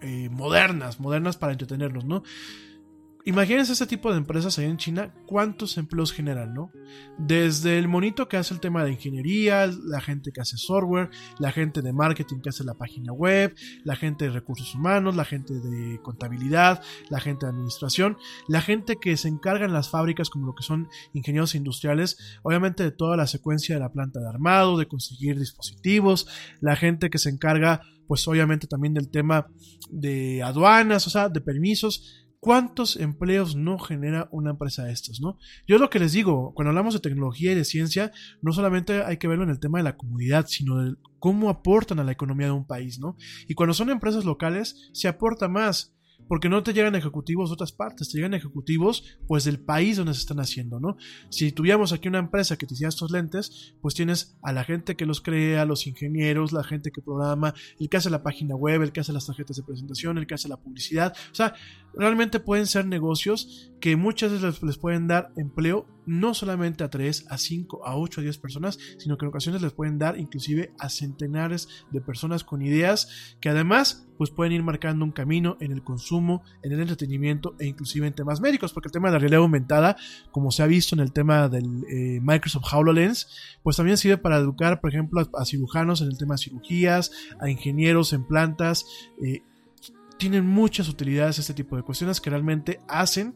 eh, 0.00 0.28
modernas, 0.30 1.00
modernas 1.00 1.36
para 1.36 1.52
entretenerlos, 1.52 2.04
¿no? 2.04 2.22
Imagínense 3.28 3.72
ese 3.72 3.88
tipo 3.88 4.12
de 4.12 4.18
empresas 4.18 4.56
ahí 4.56 4.66
en 4.66 4.76
China, 4.76 5.12
cuántos 5.26 5.78
empleos 5.78 6.12
generan, 6.12 6.54
¿no? 6.54 6.70
Desde 7.18 7.76
el 7.76 7.88
monito 7.88 8.28
que 8.28 8.36
hace 8.36 8.54
el 8.54 8.60
tema 8.60 8.84
de 8.84 8.92
ingeniería, 8.92 9.66
la 9.66 10.00
gente 10.00 10.30
que 10.30 10.40
hace 10.40 10.56
software, 10.56 11.10
la 11.40 11.50
gente 11.50 11.82
de 11.82 11.92
marketing 11.92 12.38
que 12.38 12.50
hace 12.50 12.62
la 12.62 12.74
página 12.74 13.12
web, 13.12 13.52
la 13.82 13.96
gente 13.96 14.26
de 14.26 14.30
recursos 14.30 14.72
humanos, 14.76 15.16
la 15.16 15.24
gente 15.24 15.54
de 15.54 16.00
contabilidad, 16.02 16.80
la 17.10 17.18
gente 17.18 17.46
de 17.46 17.50
administración, 17.50 18.16
la 18.46 18.60
gente 18.60 18.94
que 18.94 19.16
se 19.16 19.26
encarga 19.26 19.64
en 19.64 19.72
las 19.72 19.90
fábricas 19.90 20.30
como 20.30 20.46
lo 20.46 20.54
que 20.54 20.62
son 20.62 20.88
ingenieros 21.12 21.56
industriales, 21.56 22.38
obviamente 22.44 22.84
de 22.84 22.92
toda 22.92 23.16
la 23.16 23.26
secuencia 23.26 23.74
de 23.74 23.80
la 23.80 23.92
planta 23.92 24.20
de 24.20 24.28
armado, 24.28 24.78
de 24.78 24.86
conseguir 24.86 25.36
dispositivos, 25.36 26.28
la 26.60 26.76
gente 26.76 27.10
que 27.10 27.18
se 27.18 27.30
encarga 27.30 27.82
pues 28.06 28.28
obviamente 28.28 28.68
también 28.68 28.94
del 28.94 29.10
tema 29.10 29.48
de 29.90 30.42
aduanas, 30.44 31.08
o 31.08 31.10
sea, 31.10 31.28
de 31.28 31.40
permisos, 31.40 32.25
¿Cuántos 32.40 32.96
empleos 32.96 33.56
no 33.56 33.78
genera 33.78 34.28
una 34.30 34.50
empresa 34.50 34.84
de 34.84 34.92
estas, 34.92 35.20
no? 35.20 35.38
Yo 35.66 35.78
lo 35.78 35.90
que 35.90 35.98
les 35.98 36.12
digo, 36.12 36.52
cuando 36.54 36.70
hablamos 36.70 36.94
de 36.94 37.00
tecnología 37.00 37.52
y 37.52 37.54
de 37.54 37.64
ciencia, 37.64 38.12
no 38.42 38.52
solamente 38.52 39.02
hay 39.02 39.16
que 39.16 39.28
verlo 39.28 39.44
en 39.44 39.50
el 39.50 39.60
tema 39.60 39.78
de 39.78 39.84
la 39.84 39.96
comunidad, 39.96 40.46
sino 40.46 40.76
de 40.76 40.94
cómo 41.18 41.48
aportan 41.50 41.98
a 41.98 42.04
la 42.04 42.12
economía 42.12 42.46
de 42.46 42.52
un 42.52 42.66
país, 42.66 43.00
¿no? 43.00 43.16
Y 43.48 43.54
cuando 43.54 43.74
son 43.74 43.90
empresas 43.90 44.24
locales, 44.24 44.90
se 44.92 45.08
aporta 45.08 45.48
más 45.48 45.95
porque 46.28 46.48
no 46.48 46.62
te 46.62 46.72
llegan 46.72 46.94
ejecutivos 46.94 47.50
de 47.50 47.54
otras 47.54 47.72
partes, 47.72 48.08
te 48.08 48.18
llegan 48.18 48.34
ejecutivos 48.34 49.18
pues 49.26 49.44
del 49.44 49.58
país 49.58 49.96
donde 49.96 50.14
se 50.14 50.20
están 50.20 50.40
haciendo, 50.40 50.80
¿no? 50.80 50.96
Si 51.30 51.52
tuviéramos 51.52 51.92
aquí 51.92 52.08
una 52.08 52.18
empresa 52.18 52.56
que 52.56 52.66
te 52.66 52.74
hiciera 52.74 52.88
estos 52.88 53.10
lentes, 53.10 53.74
pues 53.80 53.94
tienes 53.94 54.36
a 54.42 54.52
la 54.52 54.64
gente 54.64 54.96
que 54.96 55.06
los 55.06 55.20
crea, 55.20 55.64
los 55.64 55.86
ingenieros, 55.86 56.52
la 56.52 56.64
gente 56.64 56.90
que 56.90 57.02
programa, 57.02 57.54
el 57.78 57.88
que 57.88 57.96
hace 57.96 58.10
la 58.10 58.22
página 58.22 58.56
web, 58.56 58.82
el 58.82 58.92
que 58.92 59.00
hace 59.00 59.12
las 59.12 59.26
tarjetas 59.26 59.56
de 59.56 59.62
presentación, 59.62 60.18
el 60.18 60.26
que 60.26 60.34
hace 60.34 60.48
la 60.48 60.56
publicidad, 60.56 61.14
o 61.30 61.34
sea, 61.34 61.54
realmente 61.94 62.40
pueden 62.40 62.66
ser 62.66 62.86
negocios 62.86 63.70
que 63.80 63.96
muchas 63.96 64.32
veces 64.32 64.62
les, 64.62 64.78
pueden 64.78 65.06
dar 65.06 65.32
empleo 65.36 65.86
no 66.06 66.34
solamente 66.34 66.84
a 66.84 66.90
3, 66.90 67.26
a 67.28 67.38
5, 67.38 67.86
a 67.86 67.96
8, 67.96 68.20
a 68.20 68.24
10 68.24 68.38
personas, 68.38 68.78
sino 68.98 69.18
que 69.18 69.24
en 69.24 69.30
ocasiones 69.30 69.62
les 69.62 69.72
pueden 69.72 69.98
dar 69.98 70.18
inclusive 70.18 70.72
a 70.78 70.88
centenares 70.88 71.68
de 71.90 72.00
personas 72.00 72.44
con 72.44 72.62
ideas 72.62 73.36
que 73.40 73.48
además 73.48 74.06
pues 74.16 74.30
pueden 74.30 74.52
ir 74.52 74.62
marcando 74.62 75.04
un 75.04 75.12
camino 75.12 75.58
en 75.60 75.72
el 75.72 75.82
consumo, 75.82 76.42
en 76.62 76.72
el 76.72 76.80
entretenimiento 76.80 77.54
e 77.58 77.66
inclusive 77.66 78.06
en 78.06 78.14
temas 78.14 78.40
médicos, 78.40 78.72
porque 78.72 78.88
el 78.88 78.92
tema 78.92 79.08
de 79.08 79.12
la 79.12 79.18
realidad 79.18 79.42
aumentada, 79.42 79.96
como 80.30 80.50
se 80.50 80.62
ha 80.62 80.66
visto 80.66 80.94
en 80.94 81.00
el 81.00 81.12
tema 81.12 81.48
del 81.48 81.84
eh, 81.90 82.20
Microsoft 82.22 82.72
HoloLens, 82.72 83.58
pues 83.62 83.76
también 83.76 83.98
sirve 83.98 84.16
para 84.16 84.38
educar, 84.38 84.80
por 84.80 84.90
ejemplo, 84.90 85.28
a, 85.34 85.44
cirujanos 85.44 86.00
en 86.00 86.08
el 86.08 86.16
tema 86.16 86.34
de 86.34 86.38
cirugías, 86.38 87.12
a 87.40 87.50
ingenieros 87.50 88.12
en 88.12 88.24
plantas, 88.24 88.86
eh, 89.22 89.42
tienen 90.18 90.46
muchas 90.46 90.88
utilidades 90.88 91.38
este 91.38 91.52
tipo 91.52 91.76
de 91.76 91.82
cuestiones 91.82 92.20
que 92.20 92.30
realmente 92.30 92.80
hacen 92.88 93.34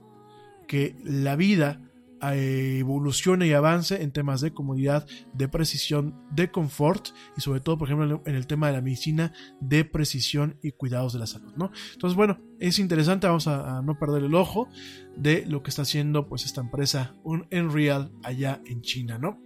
que 0.67 0.97
la 1.05 1.37
vida 1.37 1.90
evolucione 2.23 3.47
y 3.47 3.53
avance 3.53 4.03
en 4.03 4.13
temas 4.13 4.41
de 4.41 4.53
comodidad, 4.53 5.07
de 5.33 5.49
precisión, 5.49 6.15
de 6.31 6.51
confort 6.51 7.09
y 7.37 7.41
sobre 7.41 7.61
todo, 7.61 7.79
por 7.79 7.89
ejemplo, 7.89 8.23
en 8.27 8.35
el 8.35 8.47
tema 8.47 8.69
de 8.69 8.75
la 8.75 8.83
medicina, 8.83 9.33
de 9.61 9.85
precisión 9.85 10.57
y 10.63 10.73
cuidados 10.73 11.13
de 11.13 11.19
la 11.19 11.27
salud, 11.27 11.53
¿no? 11.57 11.71
Entonces, 11.93 12.17
bueno, 12.17 12.39
es 12.59 12.79
interesante, 12.79 13.27
vamos 13.27 13.47
a, 13.47 13.83
no 13.83 13.99
perder 13.99 14.25
el 14.25 14.35
ojo 14.35 14.69
de 15.17 15.45
lo 15.47 15.63
que 15.63 15.71
está 15.71 15.83
haciendo 15.83 16.29
pues 16.29 16.45
esta 16.45 16.61
empresa 16.61 17.15
un 17.25 17.47
Enreal 17.51 18.13
allá 18.23 18.61
en 18.67 18.83
China, 18.83 19.19
¿no? 19.19 19.41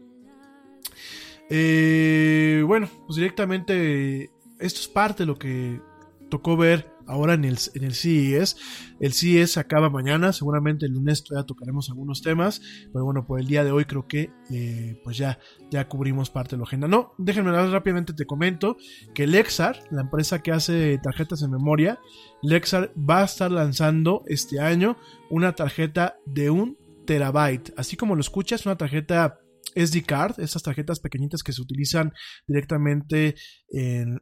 Eh, 1.51 2.62
bueno, 2.66 2.88
pues 3.06 3.16
directamente 3.16 4.30
esto 4.59 4.80
es 4.80 4.88
parte 4.88 5.24
de 5.24 5.26
lo 5.26 5.38
que 5.38 5.80
tocó 6.30 6.56
ver 6.56 6.94
ahora 7.06 7.35
en 7.35 7.44
el, 7.44 7.59
en 7.74 7.85
el 7.85 7.94
CES. 7.94 8.56
El 9.01 9.12
CES 9.12 9.56
acaba 9.56 9.90
mañana, 9.90 10.32
seguramente 10.32 10.86
el 10.86 10.93
lunes 10.93 11.24
todavía 11.24 11.47
tocaremos 11.47 11.90
algunos 11.90 12.22
temas, 12.22 12.60
pero 12.93 13.05
bueno, 13.05 13.26
por 13.26 13.40
el 13.40 13.47
día 13.47 13.64
de 13.64 13.72
hoy 13.72 13.85
creo 13.85 14.06
que 14.06 14.31
eh, 14.51 15.01
pues 15.05 15.16
ya, 15.16 15.39
ya 15.70 15.89
cubrimos 15.89 16.31
parte 16.31 16.56
de 16.56 16.59
la 16.59 16.64
agenda. 16.64 16.89
No, 16.89 17.14
déjenme 17.18 17.52
rápidamente 17.52 18.12
te 18.12 18.26
comento 18.26 18.76
que 19.14 19.26
Lexar, 19.26 19.81
la 19.90 20.02
empresa 20.02 20.43
que 20.43 20.52
hace 20.52 20.98
tarjetas 20.98 21.40
de 21.40 21.48
memoria, 21.48 21.98
Lexar 22.43 22.93
va 22.98 23.22
a 23.22 23.24
estar 23.24 23.51
lanzando 23.51 24.22
este 24.26 24.60
año 24.60 24.97
una 25.31 25.55
tarjeta 25.55 26.16
de 26.26 26.51
un 26.51 26.78
terabyte, 27.06 27.72
así 27.76 27.97
como 27.97 28.14
lo 28.14 28.20
escuchas, 28.20 28.64
una 28.66 28.76
tarjeta 28.76 29.44
SD 29.74 30.02
card, 30.02 30.40
estas 30.40 30.62
tarjetas 30.62 31.01
pequeñitas 31.01 31.42
que 31.42 31.52
se 31.52 31.62
utilizan 31.62 32.12
directamente 32.46 33.34
en, 33.68 34.20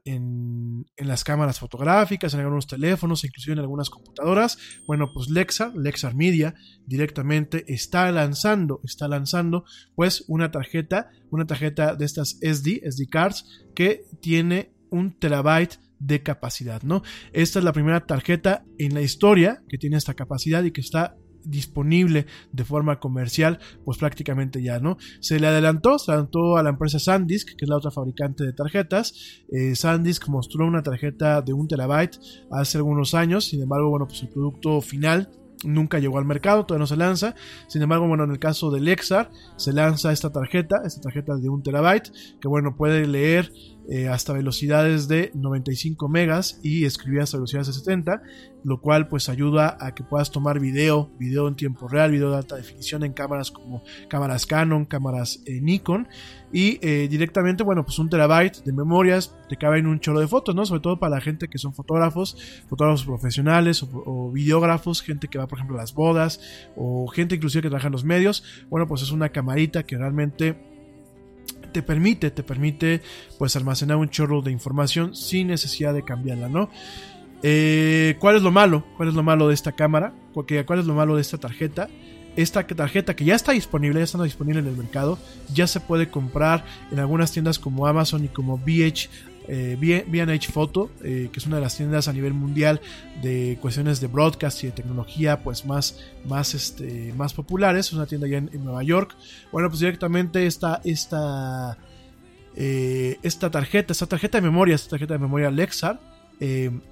las 0.96 1.24
cámaras 1.24 1.58
fotográficas, 1.58 2.34
en 2.34 2.40
algunos 2.40 2.66
teléfonos, 2.66 3.24
inclusive 3.24 3.54
en 3.54 3.58
algunas 3.60 3.90
computadoras. 3.90 4.58
Bueno, 4.86 5.10
pues 5.12 5.28
Lexar, 5.28 5.74
Lexar 5.74 6.14
Media, 6.14 6.54
directamente 6.86 7.64
está 7.72 8.10
lanzando, 8.12 8.80
está 8.84 9.08
lanzando 9.08 9.64
pues 9.94 10.24
una 10.28 10.50
tarjeta, 10.50 11.10
una 11.30 11.46
tarjeta 11.46 11.94
de 11.94 12.04
estas 12.04 12.38
SD, 12.40 12.82
SD 12.90 13.08
cards, 13.10 13.44
que 13.74 14.04
tiene 14.20 14.74
un 14.90 15.18
terabyte 15.18 15.78
de 15.98 16.22
capacidad, 16.22 16.82
¿no? 16.82 17.02
Esta 17.32 17.60
es 17.60 17.64
la 17.64 17.72
primera 17.72 18.06
tarjeta 18.06 18.64
en 18.78 18.94
la 18.94 19.02
historia 19.02 19.62
que 19.68 19.78
tiene 19.78 19.96
esta 19.96 20.14
capacidad 20.14 20.62
y 20.64 20.72
que 20.72 20.80
está 20.80 21.16
disponible 21.44 22.26
de 22.52 22.64
forma 22.64 23.00
comercial, 23.00 23.58
pues 23.84 23.98
prácticamente 23.98 24.62
ya, 24.62 24.80
¿no? 24.80 24.96
Se 25.20 25.38
le 25.40 25.46
adelantó, 25.46 25.98
se 25.98 26.10
adelantó 26.10 26.56
a 26.56 26.62
la 26.62 26.70
empresa 26.70 26.98
SanDisk, 26.98 27.56
que 27.56 27.64
es 27.64 27.68
la 27.68 27.76
otra 27.76 27.90
fabricante 27.90 28.44
de 28.44 28.52
tarjetas. 28.52 29.42
Eh, 29.50 29.74
SanDisk 29.74 30.28
mostró 30.28 30.66
una 30.66 30.82
tarjeta 30.82 31.42
de 31.42 31.52
un 31.52 31.68
terabyte 31.68 32.18
hace 32.50 32.78
algunos 32.78 33.14
años, 33.14 33.44
sin 33.44 33.62
embargo, 33.62 33.90
bueno, 33.90 34.06
pues 34.06 34.22
el 34.22 34.28
producto 34.28 34.80
final 34.80 35.30
nunca 35.64 35.98
llegó 35.98 36.18
al 36.18 36.24
mercado, 36.24 36.66
todavía 36.66 36.82
no 36.82 36.86
se 36.86 36.96
lanza. 36.96 37.34
Sin 37.68 37.82
embargo, 37.82 38.06
bueno, 38.08 38.24
en 38.24 38.30
el 38.30 38.38
caso 38.38 38.70
del 38.70 38.84
Lexar, 38.84 39.30
se 39.56 39.72
lanza 39.72 40.12
esta 40.12 40.30
tarjeta, 40.30 40.82
esta 40.84 41.00
tarjeta 41.00 41.36
de 41.36 41.48
un 41.48 41.62
terabyte, 41.62 42.10
que 42.40 42.48
bueno, 42.48 42.76
puede 42.76 43.06
leer 43.06 43.52
eh, 43.88 44.08
hasta 44.08 44.32
velocidades 44.32 45.08
de 45.08 45.32
95 45.34 46.08
megas 46.08 46.60
y 46.62 46.84
escribir 46.84 47.20
hasta 47.20 47.36
velocidades 47.36 47.66
de 47.66 47.72
70, 47.72 48.22
lo 48.64 48.80
cual 48.80 49.08
pues 49.08 49.28
ayuda 49.28 49.76
a 49.80 49.92
que 49.92 50.04
puedas 50.04 50.30
tomar 50.30 50.60
video, 50.60 51.10
video 51.18 51.48
en 51.48 51.56
tiempo 51.56 51.88
real, 51.88 52.12
video 52.12 52.30
de 52.30 52.36
alta 52.36 52.56
definición 52.56 53.02
en 53.02 53.12
cámaras 53.12 53.50
como 53.50 53.82
cámaras 54.08 54.46
Canon, 54.46 54.84
cámaras 54.84 55.42
eh, 55.46 55.60
Nikon 55.60 56.06
y 56.52 56.78
eh, 56.80 57.08
directamente, 57.08 57.64
bueno, 57.64 57.84
pues 57.84 57.98
un 57.98 58.08
terabyte 58.08 58.62
de 58.62 58.72
memorias 58.72 59.34
te 59.48 59.56
cabe 59.56 59.80
en 59.80 59.88
un 59.88 59.98
chorro 59.98 60.20
de 60.20 60.28
fotos, 60.28 60.54
¿no? 60.54 60.64
Sobre 60.64 60.80
todo 60.80 61.00
para 61.00 61.16
la 61.16 61.20
gente 61.20 61.48
que 61.48 61.58
son 61.58 61.74
fotógrafos, 61.74 62.36
fotógrafos 62.68 63.04
profesionales 63.04 63.82
o, 63.82 63.88
o 63.92 64.30
videógrafos, 64.30 65.02
gente 65.02 65.26
que 65.26 65.38
va 65.38 65.48
por 65.48 65.58
ejemplo 65.58 65.76
a 65.76 65.80
las 65.80 65.92
bodas 65.92 66.40
o 66.76 67.08
gente 67.08 67.34
inclusive 67.34 67.62
que 67.62 67.68
trabaja 67.68 67.88
en 67.88 67.92
los 67.92 68.04
medios, 68.04 68.44
bueno, 68.70 68.86
pues 68.86 69.02
es 69.02 69.10
una 69.10 69.30
camarita 69.30 69.82
que 69.82 69.98
realmente 69.98 70.71
te 71.72 71.82
permite, 71.82 72.30
te 72.30 72.42
permite 72.42 73.02
pues 73.38 73.56
almacenar 73.56 73.96
un 73.96 74.10
chorro 74.10 74.42
de 74.42 74.52
información 74.52 75.14
sin 75.14 75.48
necesidad 75.48 75.94
de 75.94 76.04
cambiarla, 76.04 76.48
¿no? 76.48 76.70
Eh, 77.42 78.16
¿Cuál 78.20 78.36
es 78.36 78.42
lo 78.42 78.52
malo? 78.52 78.84
¿Cuál 78.96 79.08
es 79.08 79.14
lo 79.14 79.22
malo 79.22 79.48
de 79.48 79.54
esta 79.54 79.72
cámara? 79.72 80.14
¿Cuál 80.32 80.78
es 80.78 80.86
lo 80.86 80.94
malo 80.94 81.16
de 81.16 81.22
esta 81.22 81.38
tarjeta? 81.38 81.88
Esta 82.36 82.66
tarjeta 82.66 83.14
que 83.14 83.24
ya 83.24 83.34
está 83.34 83.52
disponible, 83.52 84.00
ya 84.00 84.04
está 84.04 84.22
disponible 84.22 84.60
en 84.60 84.66
el 84.66 84.76
mercado, 84.76 85.18
ya 85.52 85.66
se 85.66 85.80
puede 85.80 86.08
comprar 86.08 86.64
en 86.90 86.98
algunas 86.98 87.32
tiendas 87.32 87.58
como 87.58 87.86
Amazon 87.86 88.24
y 88.24 88.28
como 88.28 88.56
BH 88.56 89.31
eh, 89.48 89.76
B&H 90.06 90.52
Photo, 90.52 90.90
eh, 91.02 91.28
que 91.32 91.38
es 91.38 91.46
una 91.46 91.56
de 91.56 91.62
las 91.62 91.76
tiendas 91.76 92.08
a 92.08 92.12
nivel 92.12 92.32
mundial 92.32 92.80
de 93.22 93.58
cuestiones 93.60 94.00
de 94.00 94.06
broadcast 94.06 94.62
y 94.62 94.68
de 94.68 94.72
tecnología 94.72 95.42
pues 95.42 95.66
más, 95.66 95.98
más, 96.26 96.54
este, 96.54 97.12
más 97.14 97.34
populares, 97.34 97.86
es 97.86 97.92
una 97.92 98.06
tienda 98.06 98.28
ya 98.28 98.38
en, 98.38 98.50
Nueva 98.64 98.82
York. 98.82 99.16
Bueno, 99.50 99.68
pues 99.68 99.80
directamente 99.80 100.46
esta, 100.46 100.80
esta, 100.84 101.76
eh, 102.56 103.18
esta 103.22 103.50
tarjeta, 103.50 103.92
esta 103.92 104.06
tarjeta 104.06 104.38
de 104.38 104.42
memoria, 104.42 104.74
esta 104.74 104.90
tarjeta 104.90 105.14
de 105.14 105.20
memoria 105.20 105.50
Lexar, 105.50 106.00
En, 106.40 106.82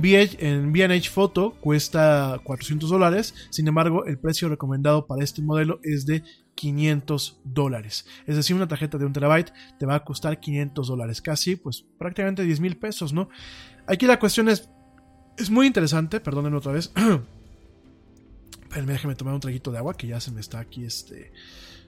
VH, 0.00 0.36
en 0.40 1.02
Photo 1.04 1.54
cuesta 1.60 2.40
400 2.42 2.90
dólares, 2.90 3.34
sin 3.50 3.68
embargo 3.68 4.04
el 4.04 4.18
precio 4.18 4.48
recomendado 4.48 5.06
para 5.06 5.22
este 5.22 5.42
modelo 5.42 5.78
es 5.82 6.06
de 6.06 6.22
500 6.56 7.40
dólares. 7.44 8.06
Es 8.26 8.34
decir, 8.34 8.56
una 8.56 8.66
tarjeta 8.66 8.98
de 8.98 9.06
un 9.06 9.12
terabyte 9.12 9.52
te 9.78 9.86
va 9.86 9.94
a 9.94 10.04
costar 10.04 10.40
500 10.40 10.88
dólares, 10.88 11.22
casi 11.22 11.54
pues 11.54 11.84
prácticamente 11.98 12.42
10 12.42 12.58
mil 12.58 12.76
pesos, 12.76 13.12
¿no? 13.12 13.28
Aquí 13.86 14.06
la 14.06 14.18
cuestión 14.18 14.48
es, 14.48 14.68
es 15.38 15.50
muy 15.50 15.68
interesante, 15.68 16.18
perdónenme 16.18 16.56
otra 16.56 16.72
vez. 16.72 16.92
Espérenme, 18.62 18.92
déjeme 18.92 19.14
tomar 19.14 19.34
un 19.34 19.40
traguito 19.40 19.70
de 19.70 19.78
agua 19.78 19.94
que 19.94 20.08
ya 20.08 20.18
se 20.18 20.32
me 20.32 20.40
está 20.40 20.58
aquí 20.58 20.84
este, 20.84 21.32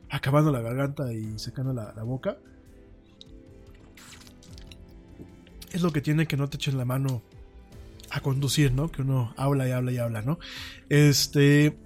acabando 0.09 0.53
la 0.53 0.61
garganta 0.61 1.13
y 1.13 1.37
secando 1.41 1.73
la 1.73 2.03
boca. 2.05 2.39
Es 5.73 5.83
lo 5.83 5.91
que 5.91 6.01
tiene 6.01 6.27
que 6.29 6.37
no 6.37 6.49
te 6.49 6.57
echen 6.57 6.79
la 6.79 6.85
mano 6.85 7.23
a 8.11 8.21
conducir, 8.21 8.73
¿no? 8.73 8.91
Que 8.91 9.03
uno 9.03 9.35
habla 9.37 9.69
y 9.69 9.73
habla 9.73 9.93
y 9.93 9.99
habla, 9.99 10.23
¿no? 10.23 10.39
Este, 10.89 11.79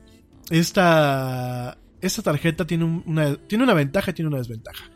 esta, 0.51 1.79
esta 2.03 2.23
tarjeta 2.23 2.67
tiene 2.67 2.85
una, 2.85 3.37
tiene 3.37 3.65
una 3.65 3.75
ventaja 3.75 4.11
y 4.11 4.15
tiene 4.15 4.29
una 4.29 4.39
desventaja. 4.39 4.91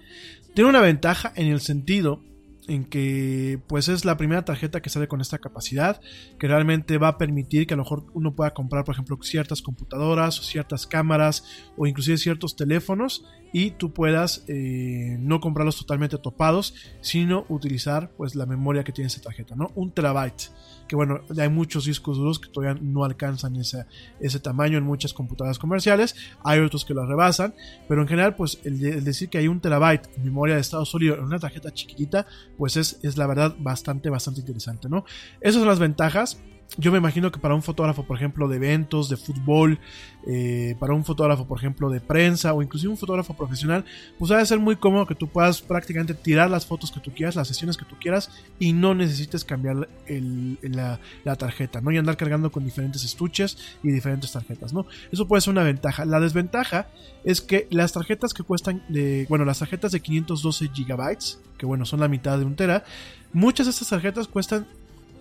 Tiene 0.55 0.69
una 0.69 0.81
ventaja 0.81 1.33
en 1.37 1.47
el 1.47 1.61
sentido 1.61 2.21
en 2.69 2.85
que 2.85 3.61
pues 3.69 3.89
es 3.89 4.05
la 4.05 4.17
primera 4.17 4.45
tarjeta 4.45 4.83
que 4.83 4.91
sale 4.91 5.07
con 5.07 5.21
esta 5.21 5.39
capacidad 5.39 6.01
que 6.39 6.49
realmente 6.49 6.99
va 6.99 7.09
a 7.09 7.19
permitir 7.19 7.67
que 7.67 7.75
a 7.75 7.77
lo 7.77 7.85
mejor 7.85 8.07
uno 8.13 8.35
pueda 8.35 8.55
comprar 8.55 8.85
por 8.85 8.95
ejemplo 8.95 9.19
ciertas 9.23 9.63
computadoras 9.63 10.35
ciertas 10.45 10.85
cámaras 10.87 11.45
o 11.77 11.87
inclusive 11.87 12.19
ciertos 12.19 12.57
teléfonos 12.57 13.25
y 13.57 13.71
tú 13.71 13.91
puedas 13.91 14.45
eh, 14.49 15.17
no 15.19 15.41
comprarlos 15.41 15.79
totalmente 15.79 16.19
topados 16.19 16.75
sino 17.01 17.47
utilizar 17.49 18.11
pues 18.11 18.35
la 18.35 18.45
memoria 18.45 18.85
que 18.85 18.93
tiene 18.93 19.09
esa 19.09 19.23
tarjeta 19.23 19.57
no 19.57 19.73
un 19.75 19.93
terabyte 19.93 20.51
que 20.87 20.97
bueno, 20.97 21.21
hay 21.39 21.49
muchos 21.49 21.85
discos 21.85 22.17
duros 22.17 22.39
que 22.39 22.49
todavía 22.49 22.81
no 22.81 23.05
alcanzan 23.05 23.57
ese, 23.57 23.87
ese 24.21 24.41
tamaño 24.41 24.79
en 24.79 24.85
muchas 24.85 25.13
computadoras 25.13 25.59
comerciales, 25.59 26.15
hay 26.45 26.61
otros 26.61 26.85
que 26.85 26.95
lo 26.95 27.07
rebasan, 27.07 27.55
pero 27.89 28.03
en 28.03 28.09
general 28.09 28.37
pues 28.37 28.61
el, 28.65 29.03
decir 29.05 29.29
que 29.29 29.39
hay 29.39 29.49
un 29.49 29.61
terabyte 29.61 30.09
en 30.17 30.25
memoria 30.25 30.55
de 30.55 30.61
estado 30.61 30.85
sólido 30.85 31.17
en 31.17 31.25
una 31.25 31.39
tarjeta 31.39 31.73
chiquitita, 31.73 32.27
pues 32.57 32.77
es, 32.77 33.01
es 33.03 33.17
la 33.17 33.27
verdad 33.27 33.57
bastante, 33.59 34.11
bastante 34.11 34.41
interesante, 34.41 34.89
¿no? 34.89 35.05
Esas 35.41 35.61
son 35.61 35.69
las 35.69 35.79
ventajas, 35.79 36.41
yo 36.79 36.93
me 36.93 36.99
imagino 36.99 37.33
que 37.33 37.39
para 37.39 37.55
un 37.55 37.63
fotógrafo, 37.63 38.05
por 38.05 38.17
ejemplo, 38.17 38.49
de 38.49 38.57
eventos, 38.57 39.09
de 39.09 39.17
fútbol, 39.17 39.79
eh, 40.27 40.77
para 40.79 40.93
un 40.93 41.05
fotógrafo, 41.05 41.47
por 41.47 41.59
ejemplo, 41.59 41.89
de 41.89 42.01
prensa 42.01 42.53
o 42.53 42.63
inclusive 42.63 42.91
un 42.91 42.99
fotógrafo 42.99 43.35
profesional, 43.35 43.85
pues 44.19 44.31
va 44.31 44.41
a 44.41 44.45
ser 44.45 44.59
muy 44.59 44.77
cómodo 44.77 45.07
que 45.07 45.15
tú 45.15 45.29
puedas 45.29 45.63
prácticamente 45.63 46.13
tirar 46.13 46.51
las 46.51 46.67
fotos 46.67 46.91
que 46.91 47.01
tú 47.01 47.13
quieras, 47.13 47.37
las 47.37 47.49
sesiones 47.49 47.77
que 47.77 47.85
tú 47.87 47.97
quieras 47.99 48.31
y 48.59 48.73
no 48.73 48.95
necesites 48.95 49.45
cambiar 49.45 49.89
la, 50.63 51.37
tarjeta, 51.37 51.81
¿no? 51.81 51.91
Y 51.93 51.99
andar 51.99 52.17
cargando 52.17 52.51
con 52.51 52.65
diferentes 52.65 53.05
estuches 53.05 53.57
y 53.83 53.91
diferentes 53.91 54.33
tarjetas, 54.33 54.73
¿no? 54.73 54.87
Eso 55.11 55.27
puede 55.27 55.41
ser 55.41 55.53
una 55.53 55.63
ventaja. 55.63 56.05
La 56.05 56.21
desventaja 56.21 56.89
es 57.25 57.41
que 57.41 57.69
las 57.71 57.93
tarjetas 57.93 58.35
que 58.35 58.43
cuestan, 58.43 58.83
de, 58.89 59.27
bueno, 59.29 59.45
las 59.45 59.61
tarjetas 59.61 59.93
de 59.93 60.01
512 60.01 60.69
gigabytes, 60.75 61.41
que 61.57 61.65
bueno, 61.65 61.87
son 61.87 62.01
la 62.01 62.09
mitad 62.09 62.39
de 62.39 62.45
un 62.45 62.55
tera, 62.55 62.85
muchas 63.33 63.67
de 63.67 63.71
estas 63.71 63.89
tarjetas 63.89 64.29
cuestan 64.29 64.67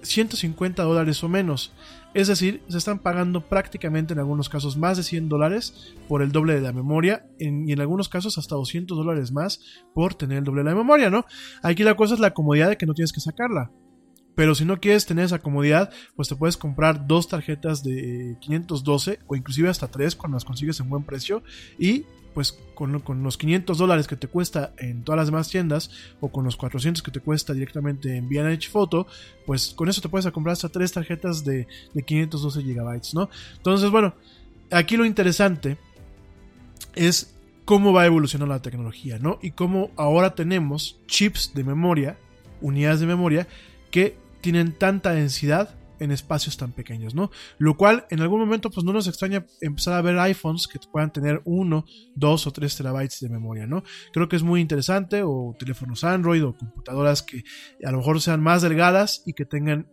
150 0.05 0.83
dólares 0.83 1.23
o 1.23 1.29
menos. 1.29 1.73
Es 2.13 2.27
decir, 2.27 2.63
se 2.69 2.77
están 2.77 2.99
pagando 2.99 3.41
prácticamente 3.41 4.13
en 4.13 4.19
algunos 4.19 4.47
casos 4.47 4.77
más 4.77 4.95
de 4.95 5.03
100 5.03 5.27
dólares 5.27 5.93
por 6.07 6.21
el 6.21 6.31
doble 6.31 6.55
de 6.55 6.61
la 6.61 6.71
memoria 6.71 7.25
y 7.37 7.73
en 7.73 7.81
algunos 7.81 8.07
casos 8.07 8.37
hasta 8.37 8.55
200 8.55 8.97
dólares 8.97 9.33
más 9.33 9.59
por 9.93 10.13
tener 10.13 10.37
el 10.37 10.43
doble 10.45 10.63
de 10.63 10.69
la 10.69 10.75
memoria, 10.75 11.09
¿no? 11.09 11.25
Aquí 11.61 11.83
la 11.83 11.95
cosa 11.95 12.13
es 12.13 12.21
la 12.21 12.33
comodidad 12.33 12.69
de 12.69 12.77
que 12.77 12.85
no 12.85 12.93
tienes 12.93 13.11
que 13.11 13.19
sacarla. 13.19 13.71
Pero 14.35 14.53
si 14.53 14.65
no 14.65 14.79
quieres 14.79 15.05
tener 15.05 15.25
esa 15.25 15.39
comodidad, 15.39 15.91
pues 16.15 16.27
te 16.27 16.35
puedes 16.35 16.57
comprar 16.57 17.07
dos 17.07 17.27
tarjetas 17.27 17.83
de 17.83 18.37
512 18.41 19.19
o 19.27 19.35
inclusive 19.35 19.69
hasta 19.69 19.87
tres 19.87 20.15
cuando 20.15 20.35
las 20.35 20.45
consigues 20.45 20.79
en 20.79 20.89
buen 20.89 21.03
precio 21.03 21.41
y 21.79 22.05
pues 22.35 22.59
con, 22.75 23.01
los 23.23 23.37
500 23.37 23.77
dólares 23.77 24.07
que 24.07 24.17
te 24.17 24.27
cuesta 24.27 24.73
en 24.77 25.03
todas 25.05 25.17
las 25.17 25.27
demás 25.27 25.49
tiendas 25.49 25.89
o 26.19 26.27
con 26.27 26.43
los 26.43 26.57
400 26.57 27.01
que 27.01 27.09
te 27.09 27.21
cuesta 27.21 27.53
directamente 27.53 28.17
en 28.17 28.27
VNH 28.27 28.69
Photo, 28.69 29.07
pues 29.45 29.73
con 29.73 29.87
eso 29.87 30.01
te 30.01 30.09
puedes 30.09 30.29
comprar 30.33 30.51
hasta 30.51 30.67
tres 30.67 30.91
tarjetas 30.91 31.45
de, 31.45 31.65
de 31.93 32.03
512 32.03 32.61
gigabytes, 32.61 33.13
¿no? 33.13 33.29
Entonces, 33.55 33.89
bueno, 33.89 34.15
aquí 34.69 34.97
lo 34.97 35.05
interesante 35.05 35.77
es 36.93 37.33
cómo 37.63 37.93
va 37.93 38.01
a 38.01 38.05
evolucionar 38.07 38.49
la 38.49 38.61
tecnología, 38.61 39.17
¿no? 39.17 39.39
Y 39.41 39.51
cómo 39.51 39.91
ahora 39.95 40.35
tenemos 40.35 40.99
chips 41.07 41.53
de 41.53 41.63
memoria, 41.63 42.17
unidades 42.59 42.99
de 42.99 43.05
memoria, 43.05 43.47
que 43.91 44.17
tienen 44.45 44.73
tanta 44.73 45.09
densidad 45.09 45.73
en 45.99 46.11
espacios 46.11 46.55
tan 46.55 46.71
pequeños, 46.71 47.15
¿no? 47.15 47.31
Lo 47.57 47.77
cual 47.77 48.05
en 48.11 48.21
algún 48.21 48.39
momento 48.39 48.69
pues 48.69 48.85
no 48.85 48.93
nos 48.93 49.07
extraña 49.07 49.43
empezar 49.59 49.95
a 49.95 50.01
ver 50.03 50.19
iPhones 50.19 50.67
que 50.67 50.77
puedan 50.91 51.11
tener 51.11 51.41
uno, 51.45 51.85
dos 52.13 52.45
o 52.45 52.51
tres 52.51 52.77
terabytes 52.77 53.21
de 53.21 53.29
memoria, 53.29 53.65
¿no? 53.65 53.83
Creo 54.13 54.29
que 54.29 54.35
es 54.35 54.43
muy 54.43 54.61
interesante 54.61 55.23
o 55.23 55.55
teléfonos 55.57 56.03
Android 56.03 56.45
o 56.45 56.55
computadoras 56.55 57.23
que 57.23 57.43
a 57.83 57.91
lo 57.91 57.97
mejor 57.97 58.21
sean 58.21 58.39
más 58.39 58.61
delgadas 58.61 59.23
y 59.25 59.33
que 59.33 59.45
tengan 59.45 59.87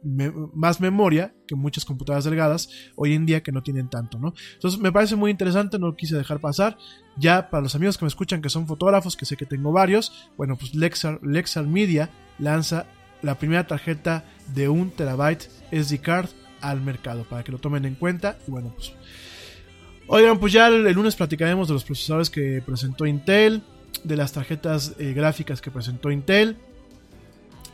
más 0.52 0.82
memoria 0.82 1.34
que 1.46 1.54
muchas 1.54 1.86
computadoras 1.86 2.24
delgadas 2.24 2.68
hoy 2.94 3.14
en 3.14 3.24
día 3.24 3.42
que 3.42 3.52
no 3.52 3.62
tienen 3.62 3.88
tanto, 3.88 4.18
¿no? 4.18 4.34
Entonces 4.52 4.78
me 4.80 4.92
parece 4.92 5.16
muy 5.16 5.30
interesante, 5.30 5.78
no 5.78 5.86
lo 5.86 5.96
quise 5.96 6.14
dejar 6.14 6.40
pasar. 6.40 6.76
Ya 7.16 7.48
para 7.48 7.62
los 7.62 7.74
amigos 7.74 7.96
que 7.96 8.04
me 8.04 8.10
escuchan 8.10 8.42
que 8.42 8.50
son 8.50 8.66
fotógrafos, 8.66 9.16
que 9.16 9.24
sé 9.24 9.38
que 9.38 9.46
tengo 9.46 9.72
varios, 9.72 10.30
bueno 10.36 10.58
pues 10.58 10.74
Lexar, 10.74 11.20
Lexar 11.22 11.66
Media 11.66 12.10
lanza 12.38 12.86
la 13.22 13.38
primera 13.38 13.66
tarjeta 13.66 14.24
de 14.54 14.68
un 14.68 14.90
terabyte 14.90 15.48
SD 15.70 16.00
card 16.00 16.28
al 16.60 16.80
mercado 16.80 17.24
para 17.24 17.42
que 17.42 17.52
lo 17.52 17.58
tomen 17.58 17.84
en 17.84 17.94
cuenta. 17.94 18.38
Y 18.46 18.50
bueno, 18.50 18.72
pues. 18.74 18.92
Oigan, 20.06 20.38
pues 20.38 20.52
ya 20.52 20.68
el, 20.68 20.92
lunes 20.92 21.16
platicaremos 21.16 21.68
de 21.68 21.74
los 21.74 21.84
procesadores 21.84 22.28
que 22.28 22.62
presentó 22.64 23.06
Intel, 23.06 23.62
de 24.04 24.16
las 24.16 24.32
tarjetas 24.32 24.94
eh, 24.98 25.12
gráficas 25.12 25.60
que 25.60 25.70
presentó 25.70 26.10
Intel. 26.10 26.56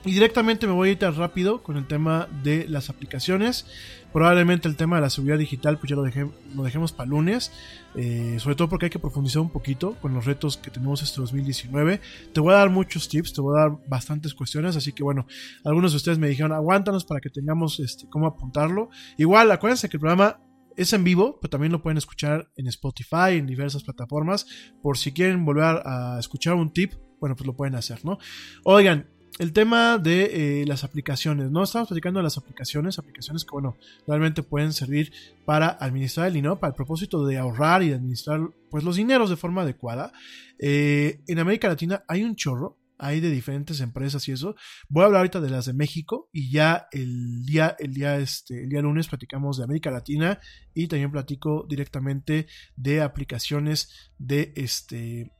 Y 0.05 0.12
directamente 0.12 0.66
me 0.66 0.73
voy 0.73 0.91
a 0.91 0.93
ir 0.93 0.99
tan 0.99 1.15
rápido 1.16 1.62
con 1.62 1.77
el 1.77 1.87
tema 1.87 2.29
de 2.45 2.69
las 2.69 2.89
aplicaciones. 2.89 3.66
Probablemente 4.12 4.69
el 4.69 4.77
tema 4.77 4.97
de 4.97 5.03
la 5.03 5.11
seguridad 5.11 5.39
digital, 5.39 5.79
pues 5.79 5.91
ya 5.91 5.97
lo, 5.97 6.05
lo 6.05 6.62
dejemos 6.62 6.93
para 6.93 7.11
lunes. 7.11 7.53
Eh, 7.95 8.37
sobre 8.39 8.55
todo 8.55 8.69
porque 8.69 8.87
hay 8.87 8.91
que 8.91 9.01
profundizar 9.01 9.43
un 9.43 9.51
poquito 9.51 9.97
con 10.01 10.15
los 10.15 10.25
retos 10.25 10.57
que 10.57 10.70
tenemos 10.70 11.03
este 11.03 11.20
2019. 11.20 12.01
Te 12.33 12.41
voy 12.41 12.55
a 12.55 12.59
dar 12.59 12.70
muchos 12.70 13.09
tips, 13.09 13.33
te 13.33 13.41
voy 13.41 13.59
a 13.59 13.62
dar 13.62 13.79
bastantes 13.89 14.35
cuestiones. 14.35 14.77
Así 14.77 14.93
que 14.93 15.03
bueno, 15.03 15.27
algunos 15.65 15.93
de 15.93 15.97
ustedes 15.97 16.19
me 16.19 16.29
dijeron, 16.29 16.53
aguántanos 16.53 17.05
para 17.05 17.20
que 17.20 17.29
tengamos 17.29 17.81
este, 17.81 18.09
cómo 18.09 18.29
apuntarlo. 18.29 18.91
Igual, 19.16 19.51
acuérdense 19.51 19.89
que 19.89 19.97
el 19.97 20.01
programa 20.01 20.41
es 20.77 20.93
en 20.93 21.03
vivo, 21.03 21.39
pero 21.41 21.51
también 21.51 21.73
lo 21.73 21.83
pueden 21.83 21.99
escuchar 21.99 22.49
en 22.57 22.69
Spotify, 22.69 23.33
en 23.33 23.47
diversas 23.47 23.83
plataformas. 23.83 24.47
Por 24.81 24.97
si 24.97 25.12
quieren 25.12 25.45
volver 25.45 25.83
a 25.85 26.16
escuchar 26.20 26.55
un 26.55 26.73
tip, 26.73 26.95
bueno, 27.20 27.35
pues 27.35 27.47
lo 27.49 27.57
pueden 27.57 27.75
hacer, 27.75 28.05
¿no? 28.05 28.19
Oigan, 28.62 29.09
el 29.39 29.53
tema 29.53 29.99
de 29.99 30.63
eh, 30.63 30.67
las 30.67 30.85
aplicaciones, 30.85 31.51
¿no? 31.51 31.63
Estamos 31.63 31.89
platicando 31.89 32.19
de 32.19 32.25
las 32.25 32.39
aplicaciones, 32.39 32.99
aplicaciones 32.99 33.45
que, 33.45 33.53
bueno, 33.53 33.77
realmente 34.07 34.43
pueden 34.43 34.73
servir 34.73 35.13
para 35.45 35.69
administrar 35.69 36.27
el 36.27 36.35
dinero, 36.35 36.59
para 36.59 36.71
el 36.71 36.77
propósito 36.77 37.25
de 37.25 37.39
ahorrar 37.39 37.83
y 37.83 37.93
administrar, 37.93 38.41
pues, 38.71 38.85
los 38.85 38.97
dineros 38.97 39.31
de 39.31 39.37
forma 39.37 39.63
adecuada. 39.63 40.13
Eh, 40.59 41.21
en 41.27 41.39
América 41.39 41.69
Latina 41.69 42.05
hay 42.09 42.25
un 42.25 42.35
chorro, 42.35 42.79
hay 42.99 43.21
de 43.21 43.31
diferentes 43.31 43.81
empresas 43.81 44.27
y 44.29 44.33
eso. 44.33 44.57
Voy 44.89 45.03
a 45.03 45.07
hablar 45.07 45.21
ahorita 45.21 45.41
de 45.41 45.51
las 45.51 45.67
de 45.67 45.73
México 45.73 46.29
y 46.33 46.51
ya 46.51 46.89
el 46.91 47.45
día, 47.45 47.77
el 47.79 47.95
día, 47.95 48.19
este, 48.19 48.65
el 48.65 48.69
día 48.69 48.83
lunes 48.83 49.07
platicamos 49.07 49.59
de 49.59 49.65
América 49.65 49.91
Latina 49.91 50.41
y 50.75 50.89
también 50.89 51.13
platico 51.13 51.65
directamente 51.69 52.49
de 52.77 53.01
aplicaciones 53.03 54.11
de 54.19 54.53
este 54.57 55.33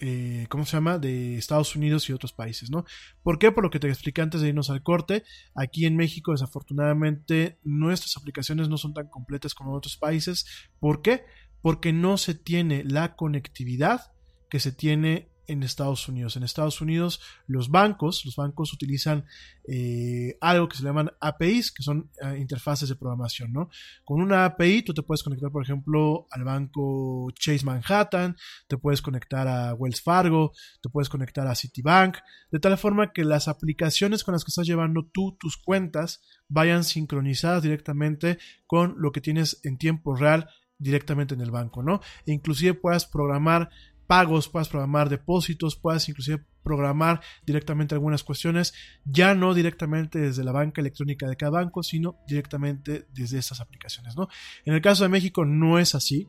eh, 0.00 0.46
¿cómo 0.48 0.64
se 0.64 0.76
llama? 0.76 0.98
De 0.98 1.36
Estados 1.36 1.76
Unidos 1.76 2.08
y 2.08 2.12
otros 2.12 2.32
países, 2.32 2.70
¿no? 2.70 2.84
¿Por 3.22 3.38
qué? 3.38 3.52
Por 3.52 3.64
lo 3.64 3.70
que 3.70 3.78
te 3.78 3.88
expliqué 3.88 4.22
antes 4.22 4.40
de 4.40 4.48
irnos 4.48 4.70
al 4.70 4.82
corte. 4.82 5.24
Aquí 5.54 5.86
en 5.86 5.96
México, 5.96 6.32
desafortunadamente, 6.32 7.58
nuestras 7.62 8.16
aplicaciones 8.16 8.68
no 8.68 8.78
son 8.78 8.94
tan 8.94 9.08
completas 9.08 9.54
como 9.54 9.70
en 9.70 9.76
otros 9.76 9.96
países. 9.96 10.46
¿Por 10.78 11.02
qué? 11.02 11.24
Porque 11.62 11.92
no 11.92 12.16
se 12.16 12.34
tiene 12.34 12.84
la 12.84 13.14
conectividad 13.14 14.12
que 14.48 14.60
se 14.60 14.72
tiene 14.72 15.29
en 15.50 15.62
Estados 15.62 16.08
Unidos. 16.08 16.36
En 16.36 16.42
Estados 16.42 16.80
Unidos 16.80 17.20
los 17.46 17.70
bancos, 17.70 18.24
los 18.24 18.36
bancos 18.36 18.72
utilizan 18.72 19.24
eh, 19.64 20.36
algo 20.40 20.68
que 20.68 20.76
se 20.76 20.84
llaman 20.84 21.10
APIs, 21.20 21.72
que 21.72 21.82
son 21.82 22.10
eh, 22.22 22.38
interfaces 22.38 22.88
de 22.88 22.96
programación, 22.96 23.52
¿no? 23.52 23.68
Con 24.04 24.20
una 24.22 24.44
API 24.44 24.82
tú 24.82 24.94
te 24.94 25.02
puedes 25.02 25.22
conectar, 25.22 25.50
por 25.50 25.62
ejemplo, 25.62 26.26
al 26.30 26.44
banco 26.44 27.30
Chase 27.34 27.64
Manhattan, 27.64 28.36
te 28.68 28.78
puedes 28.78 29.02
conectar 29.02 29.48
a 29.48 29.74
Wells 29.74 30.00
Fargo, 30.00 30.52
te 30.80 30.88
puedes 30.88 31.08
conectar 31.08 31.46
a 31.46 31.54
Citibank, 31.54 32.18
de 32.50 32.60
tal 32.60 32.78
forma 32.78 33.12
que 33.12 33.24
las 33.24 33.48
aplicaciones 33.48 34.24
con 34.24 34.32
las 34.32 34.44
que 34.44 34.50
estás 34.50 34.66
llevando 34.66 35.06
tú 35.06 35.36
tus 35.38 35.56
cuentas 35.56 36.22
vayan 36.48 36.84
sincronizadas 36.84 37.62
directamente 37.62 38.38
con 38.66 38.94
lo 38.98 39.12
que 39.12 39.20
tienes 39.20 39.60
en 39.64 39.78
tiempo 39.78 40.14
real 40.14 40.48
directamente 40.80 41.34
en 41.34 41.42
el 41.42 41.50
banco, 41.50 41.82
¿no? 41.82 42.00
E 42.26 42.32
inclusive 42.32 42.74
puedas 42.74 43.06
programar 43.06 43.70
pagos, 44.10 44.48
puedas 44.48 44.68
programar 44.68 45.08
depósitos, 45.08 45.76
puedas 45.76 46.08
inclusive 46.08 46.44
programar 46.64 47.20
directamente 47.46 47.94
algunas 47.94 48.24
cuestiones, 48.24 48.74
ya 49.04 49.36
no 49.36 49.54
directamente 49.54 50.18
desde 50.18 50.42
la 50.42 50.50
banca 50.50 50.80
electrónica 50.80 51.28
de 51.28 51.36
cada 51.36 51.52
banco, 51.52 51.84
sino 51.84 52.16
directamente 52.26 53.06
desde 53.14 53.38
estas 53.38 53.60
aplicaciones, 53.60 54.16
¿no? 54.16 54.26
En 54.64 54.74
el 54.74 54.82
caso 54.82 55.04
de 55.04 55.10
México 55.10 55.44
no 55.44 55.78
es 55.78 55.94
así. 55.94 56.26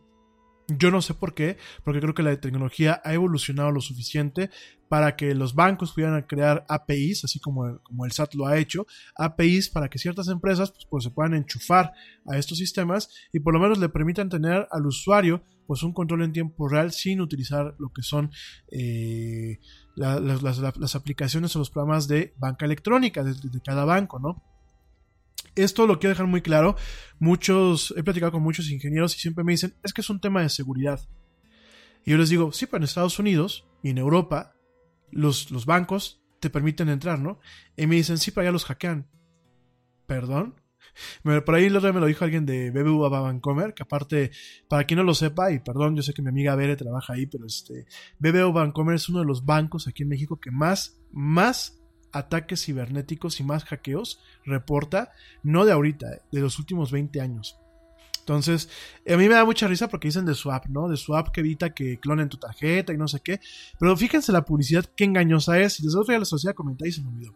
Yo 0.77 0.91
no 0.91 1.01
sé 1.01 1.13
por 1.13 1.33
qué, 1.33 1.57
porque 1.83 1.99
creo 1.99 2.13
que 2.13 2.23
la 2.23 2.39
tecnología 2.39 3.01
ha 3.03 3.13
evolucionado 3.13 3.71
lo 3.71 3.81
suficiente 3.81 4.49
para 4.89 5.15
que 5.15 5.33
los 5.33 5.55
bancos 5.55 5.93
pudieran 5.93 6.21
crear 6.23 6.65
APIs, 6.67 7.23
así 7.23 7.39
como, 7.39 7.65
el 7.65 8.11
SAT 8.11 8.33
lo 8.35 8.45
ha 8.45 8.57
hecho, 8.57 8.85
APIs 9.15 9.69
para 9.69 9.89
que 9.89 9.97
ciertas 9.97 10.27
empresas 10.27 10.71
pues, 10.71 10.85
pues, 10.89 11.03
se 11.05 11.11
puedan 11.11 11.33
enchufar 11.33 11.93
a 12.27 12.37
estos 12.37 12.57
sistemas 12.57 13.09
y 13.31 13.39
por 13.39 13.53
lo 13.53 13.61
menos 13.61 13.79
le 13.79 13.87
permitan 13.87 14.27
tener 14.27 14.67
al 14.69 14.85
usuario 14.85 15.43
pues 15.65 15.83
un 15.83 15.93
control 15.93 16.23
en 16.23 16.33
tiempo 16.33 16.67
real 16.67 16.91
sin 16.91 17.21
utilizar 17.21 17.75
lo 17.79 17.93
que 17.93 18.01
son 18.01 18.31
eh, 18.69 19.59
las, 19.95 20.95
aplicaciones 20.95 21.55
o 21.55 21.59
los 21.59 21.69
programas 21.69 22.09
de 22.09 22.33
banca 22.37 22.65
electrónica 22.65 23.23
de, 23.23 23.33
de 23.33 23.61
cada 23.61 23.85
banco, 23.85 24.19
¿no? 24.19 24.43
Esto 25.55 25.87
lo 25.87 25.99
quiero 25.99 26.11
dejar 26.11 26.27
muy 26.27 26.41
claro. 26.41 26.75
Muchos, 27.19 27.93
he 27.97 28.03
platicado 28.03 28.31
con 28.31 28.43
muchos 28.43 28.69
ingenieros 28.69 29.15
y 29.15 29.19
siempre 29.19 29.43
me 29.43 29.53
dicen, 29.53 29.75
es 29.83 29.93
que 29.93 30.01
es 30.01 30.09
un 30.09 30.19
tema 30.19 30.41
de 30.41 30.49
seguridad. 30.49 30.99
Y 32.05 32.11
yo 32.11 32.17
les 32.17 32.29
digo, 32.29 32.51
sí, 32.51 32.65
pero 32.65 32.77
en 32.77 32.83
Estados 32.83 33.19
Unidos 33.19 33.67
y 33.83 33.89
en 33.89 33.97
Europa, 33.97 34.55
los, 35.11 35.51
los 35.51 35.65
bancos 35.65 36.21
te 36.39 36.49
permiten 36.49 36.89
entrar, 36.89 37.19
¿no? 37.19 37.39
Y 37.77 37.87
me 37.87 37.95
dicen, 37.95 38.17
sí, 38.17 38.31
pero 38.31 38.41
allá 38.43 38.51
los 38.51 38.65
hackean. 38.65 39.07
¿Perdón? 40.07 40.55
Por 41.23 41.55
ahí 41.55 41.65
el 41.65 41.75
otro 41.75 41.87
día 41.87 41.93
me 41.93 41.99
lo 41.99 42.07
dijo 42.07 42.25
alguien 42.25 42.45
de 42.45 42.71
BBVA 42.71 43.09
Bancomer, 43.09 43.73
que 43.73 43.83
aparte, 43.83 44.31
para 44.67 44.85
quien 44.85 44.97
no 44.97 45.03
lo 45.03 45.13
sepa, 45.13 45.51
y 45.51 45.59
perdón, 45.59 45.95
yo 45.95 46.03
sé 46.03 46.13
que 46.13 46.21
mi 46.21 46.29
amiga 46.29 46.55
Bere 46.55 46.75
trabaja 46.75 47.13
ahí, 47.13 47.25
pero 47.25 47.45
este, 47.45 47.85
BBVA 48.19 48.51
Bancomer 48.51 48.95
es 48.95 49.07
uno 49.09 49.19
de 49.19 49.25
los 49.25 49.45
bancos 49.45 49.87
aquí 49.87 50.03
en 50.03 50.09
México 50.09 50.39
que 50.39 50.51
más, 50.51 50.99
más 51.11 51.80
ataques 52.11 52.63
cibernéticos 52.65 53.39
y 53.39 53.43
más 53.43 53.63
hackeos 53.65 54.19
reporta, 54.45 55.11
no 55.43 55.65
de 55.65 55.71
ahorita, 55.71 56.13
eh, 56.13 56.21
de 56.31 56.41
los 56.41 56.59
últimos 56.59 56.91
20 56.91 57.21
años. 57.21 57.57
Entonces, 58.21 58.69
a 59.07 59.17
mí 59.17 59.27
me 59.27 59.35
da 59.35 59.45
mucha 59.45 59.67
risa 59.67 59.89
porque 59.89 60.07
dicen 60.07 60.25
de 60.25 60.35
su 60.35 60.51
app, 60.51 60.67
¿no? 60.67 60.87
De 60.87 60.95
su 60.95 61.15
app 61.15 61.29
que 61.29 61.41
evita 61.41 61.73
que 61.73 61.99
clonen 61.99 62.29
tu 62.29 62.37
tarjeta 62.37 62.93
y 62.93 62.97
no 62.97 63.07
sé 63.07 63.19
qué. 63.19 63.39
Pero 63.79 63.97
fíjense 63.97 64.31
la 64.31 64.45
publicidad 64.45 64.85
qué 64.95 65.05
engañosa 65.05 65.59
es. 65.59 65.79
Y 65.79 65.83
les 65.83 65.95
otro 65.95 66.11
día 66.11 66.19
la 66.19 66.25
sociedad 66.25 66.55
comenté 66.55 66.87
y 66.87 66.91
se 66.91 67.01
me 67.01 67.09
olvidó. 67.09 67.35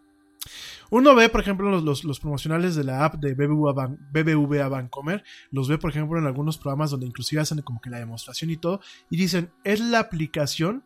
Uno 0.91 1.15
ve, 1.15 1.30
por 1.30 1.41
ejemplo, 1.41 1.81
los, 1.81 2.03
los, 2.03 2.19
promocionales 2.19 2.76
de 2.76 2.84
la 2.84 3.03
app 3.03 3.15
de 3.15 3.34
BBVA, 3.34 3.97
BBVA 4.11 4.68
Bancomer. 4.69 5.23
Los 5.52 5.68
ve, 5.68 5.80
por 5.80 5.89
ejemplo, 5.89 6.19
en 6.19 6.27
algunos 6.27 6.57
programas 6.57 6.91
donde 6.91 7.07
inclusive 7.07 7.41
hacen 7.41 7.61
como 7.64 7.81
que 7.81 7.89
la 7.89 7.97
demostración 7.97 8.52
y 8.52 8.57
todo. 8.57 8.80
Y 9.10 9.18
dicen, 9.18 9.52
es 9.64 9.80
la 9.80 9.99
aplicación 9.99 10.84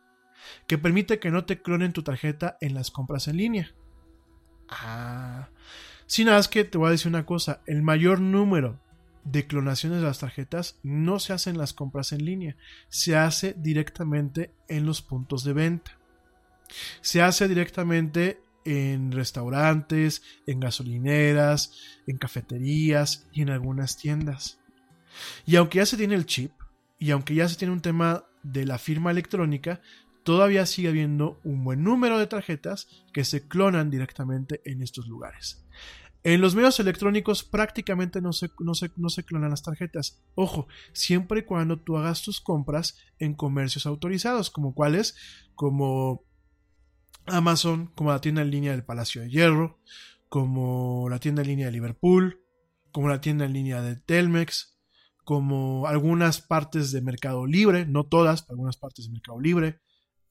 que 0.67 0.77
permite 0.77 1.19
que 1.19 1.31
no 1.31 1.45
te 1.45 1.61
clonen 1.61 1.93
tu 1.93 2.03
tarjeta 2.03 2.57
en 2.61 2.73
las 2.73 2.91
compras 2.91 3.27
en 3.27 3.37
línea. 3.37 3.73
Ah. 4.69 5.49
Si 6.05 6.25
nada, 6.25 6.39
es 6.39 6.47
que 6.47 6.63
te 6.63 6.77
voy 6.77 6.87
a 6.87 6.91
decir 6.91 7.07
una 7.07 7.25
cosa, 7.25 7.61
el 7.67 7.81
mayor 7.81 8.19
número 8.19 8.79
de 9.23 9.45
clonaciones 9.45 9.99
de 9.99 10.07
las 10.07 10.19
tarjetas 10.19 10.79
no 10.81 11.19
se 11.19 11.33
hace 11.33 11.49
en 11.49 11.57
las 11.57 11.73
compras 11.73 12.11
en 12.13 12.25
línea, 12.25 12.55
se 12.87 13.15
hace 13.15 13.53
directamente 13.57 14.51
en 14.67 14.85
los 14.85 15.01
puntos 15.01 15.43
de 15.43 15.53
venta. 15.53 15.99
Se 17.01 17.21
hace 17.21 17.47
directamente 17.47 18.41
en 18.65 19.11
restaurantes, 19.11 20.23
en 20.45 20.59
gasolineras, 20.59 21.73
en 22.07 22.17
cafeterías 22.17 23.27
y 23.31 23.41
en 23.41 23.49
algunas 23.49 23.97
tiendas. 23.97 24.59
Y 25.45 25.55
aunque 25.55 25.77
ya 25.77 25.85
se 25.85 25.97
tiene 25.97 26.15
el 26.15 26.25
chip, 26.25 26.51
y 26.99 27.11
aunque 27.11 27.35
ya 27.35 27.47
se 27.47 27.55
tiene 27.55 27.73
un 27.73 27.81
tema 27.81 28.25
de 28.43 28.65
la 28.65 28.77
firma 28.77 29.11
electrónica, 29.11 29.81
todavía 30.23 30.65
sigue 30.65 30.89
habiendo 30.89 31.39
un 31.43 31.63
buen 31.63 31.83
número 31.83 32.19
de 32.19 32.27
tarjetas 32.27 32.87
que 33.13 33.23
se 33.23 33.47
clonan 33.47 33.89
directamente 33.89 34.61
en 34.65 34.81
estos 34.81 35.07
lugares. 35.07 35.65
En 36.23 36.41
los 36.41 36.53
medios 36.53 36.79
electrónicos 36.79 37.43
prácticamente 37.43 38.21
no 38.21 38.33
se, 38.33 38.49
no, 38.59 38.73
no 38.97 39.09
se, 39.09 39.23
clonan 39.23 39.51
las 39.51 39.63
tarjetas. 39.63 40.21
Ojo, 40.35 40.67
siempre 40.91 41.39
y 41.39 41.43
cuando 41.43 41.79
tú 41.79 41.97
hagas 41.97 42.21
tus 42.21 42.41
compras 42.41 42.97
en 43.19 43.33
comercios 43.33 43.85
autorizados, 43.85 44.49
como 44.49 44.73
cuáles, 44.73 45.15
como 45.55 46.25
Amazon, 47.25 47.87
como 47.95 48.11
la 48.11 48.19
tienda 48.19 48.41
en 48.41 48.51
línea 48.51 48.71
del 48.71 48.83
Palacio 48.83 49.21
de 49.21 49.29
Hierro, 49.29 49.79
como 50.27 51.07
la 51.09 51.19
tienda 51.19 51.41
en 51.41 51.47
línea 51.47 51.67
de 51.67 51.71
Liverpool, 51.71 52.41
como 52.91 53.07
la 53.07 53.21
tienda 53.21 53.45
en 53.45 53.53
línea 53.53 53.81
de 53.81 53.95
Telmex, 53.95 54.77
como 55.23 55.87
algunas 55.87 56.41
partes 56.41 56.91
de 56.91 57.01
Mercado 57.01 57.45
Libre, 57.45 57.85
no 57.85 58.03
todas, 58.05 58.41
pero 58.41 58.55
algunas 58.55 58.77
partes 58.77 59.05
de 59.05 59.11
Mercado 59.11 59.39
Libre, 59.39 59.79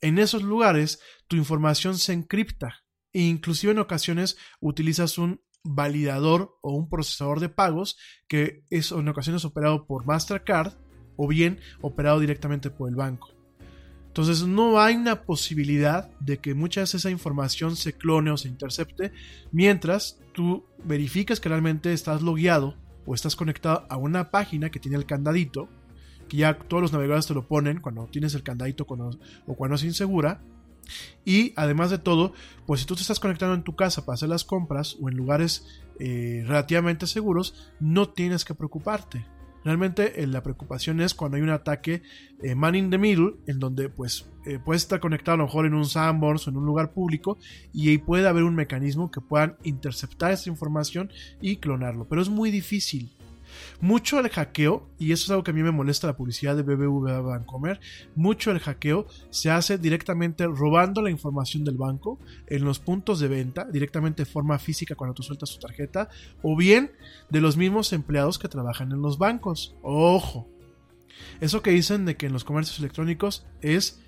en 0.01 0.19
esos 0.19 0.43
lugares 0.43 1.01
tu 1.27 1.37
información 1.37 1.99
se 1.99 2.13
encripta 2.13 2.85
e 3.13 3.23
inclusive 3.23 3.73
en 3.73 3.79
ocasiones 3.79 4.37
utilizas 4.61 5.19
un 5.19 5.41
validador 5.65 6.57
o 6.63 6.73
un 6.73 6.89
procesador 6.89 7.41
de 7.41 7.49
pagos 7.49 7.99
que 8.29 8.65
es 8.71 8.93
en 8.93 9.09
ocasiones 9.09 9.45
operado 9.45 9.87
por 9.87 10.07
Mastercard 10.07 10.75
o 11.17 11.27
bien 11.27 11.59
operado 11.81 12.21
directamente 12.21 12.71
por 12.71 12.89
el 12.89 12.95
banco. 12.95 13.35
Entonces 14.07 14.43
no 14.47 14.81
hay 14.81 14.97
una 14.97 15.23
posibilidad 15.23 16.11
de 16.21 16.39
que 16.39 16.55
muchas 16.55 16.83
veces 16.83 17.03
esa 17.03 17.11
información 17.11 17.77
se 17.77 17.93
clone 17.93 18.31
o 18.31 18.37
se 18.37 18.49
intercepte 18.49 19.13
mientras 19.53 20.19
tú 20.33 20.65
verificas 20.85 21.41
que 21.41 21.49
realmente 21.49 21.93
estás 21.93 22.23
logueado 22.23 22.77
o 23.07 23.15
estás 23.15 23.37
conectado 23.37 23.87
a 23.89 23.97
una 23.97 24.31
página 24.31 24.71
que 24.71 24.81
tiene 24.81 24.97
el 24.97 25.07
candadito 25.07 25.69
que 26.29 26.39
ya 26.39 26.59
todos 26.59 26.83
los 26.83 26.93
navegadores 26.93 27.27
te 27.27 27.35
lo 27.35 27.47
ponen 27.47 27.81
cuando 27.81 28.07
tienes 28.07 28.35
el 28.35 28.43
candadito 28.43 28.87
o 28.89 29.55
cuando 29.55 29.77
es 29.77 29.85
insegura. 29.85 30.41
Y 31.25 31.53
además 31.57 31.91
de 31.91 31.99
todo, 31.99 32.33
pues 32.67 32.81
si 32.81 32.87
tú 32.87 32.95
te 32.95 33.03
estás 33.03 33.21
conectando 33.21 33.55
en 33.55 33.63
tu 33.63 33.77
casa 33.77 34.05
para 34.05 34.15
hacer 34.15 34.29
las 34.29 34.45
compras 34.45 34.97
o 35.01 35.09
en 35.09 35.17
lugares 35.17 35.67
eh, 35.99 36.45
relativamente 36.47 37.07
seguros, 37.07 37.73
no 37.81 38.09
tienes 38.09 38.45
que 38.45 38.55
preocuparte. 38.55 39.27
Realmente 39.65 40.23
eh, 40.23 40.27
la 40.27 40.43
preocupación 40.43 41.01
es 41.01 41.13
cuando 41.13 41.37
hay 41.37 41.43
un 41.43 41.51
ataque 41.51 42.03
eh, 42.43 42.55
man 42.55 42.75
in 42.75 42.91
the 42.91 42.99
middle, 42.99 43.35
en 43.47 43.59
donde 43.59 43.89
pues 43.89 44.31
puedes 44.65 44.81
estar 44.81 44.99
conectado 44.99 45.35
a 45.35 45.39
lo 45.39 45.45
mejor 45.45 45.67
en 45.67 45.75
un 45.75 45.85
sandbox 45.85 46.47
o 46.47 46.51
en 46.51 46.57
un 46.57 46.65
lugar 46.65 46.95
público 46.95 47.37
y 47.75 47.91
ahí 47.91 47.99
puede 47.99 48.27
haber 48.27 48.45
un 48.45 48.55
mecanismo 48.55 49.11
que 49.11 49.21
puedan 49.21 49.59
interceptar 49.63 50.33
esa 50.33 50.49
información 50.49 51.11
y 51.43 51.57
clonarlo. 51.57 52.07
Pero 52.09 52.23
es 52.23 52.31
muy 52.31 52.51
difícil. 52.51 53.11
Mucho 53.81 54.19
el 54.21 54.29
hackeo, 54.29 54.89
y 54.99 55.13
eso 55.13 55.25
es 55.25 55.31
algo 55.31 55.45
que 55.45 55.51
a 55.51 55.55
mí 55.55 55.63
me 55.63 55.71
molesta 55.71 56.07
la 56.07 56.17
publicidad 56.17 56.57
de 56.57 56.63
BBVA 56.63 57.21
Bancomer, 57.21 57.81
mucho 58.15 58.51
el 58.51 58.59
hackeo 58.59 59.07
se 59.31 59.51
hace 59.51 59.79
directamente 59.79 60.47
robando 60.47 61.03
la 61.03 61.11
información 61.11 61.65
del 61.65 61.77
banco 61.77 62.19
en 62.47 62.65
los 62.65 62.79
puntos 62.79 63.21
de 63.21 63.29
venta, 63.29 63.65
directamente 63.65 64.25
de 64.25 64.31
forma 64.31 64.59
física 64.59 64.95
cuando 64.95 65.15
tú 65.15 65.23
sueltas 65.23 65.53
tu 65.53 65.59
tarjeta, 65.59 66.09
o 66.43 66.57
bien 66.57 66.93
de 67.31 67.41
los 67.41 67.57
mismos 67.57 67.93
empleados 67.93 68.39
que 68.39 68.49
trabajan 68.49 68.93
en 68.93 69.03
los 69.03 69.19
bancos. 69.19 69.77
Ojo, 69.83 70.49
eso 71.41 71.63
que 71.63 71.71
dicen 71.71 72.05
de 72.05 72.17
que 72.17 72.27
en 72.27 72.33
los 72.33 72.45
comercios 72.45 72.79
electrónicos 72.79 73.47
es 73.61 74.03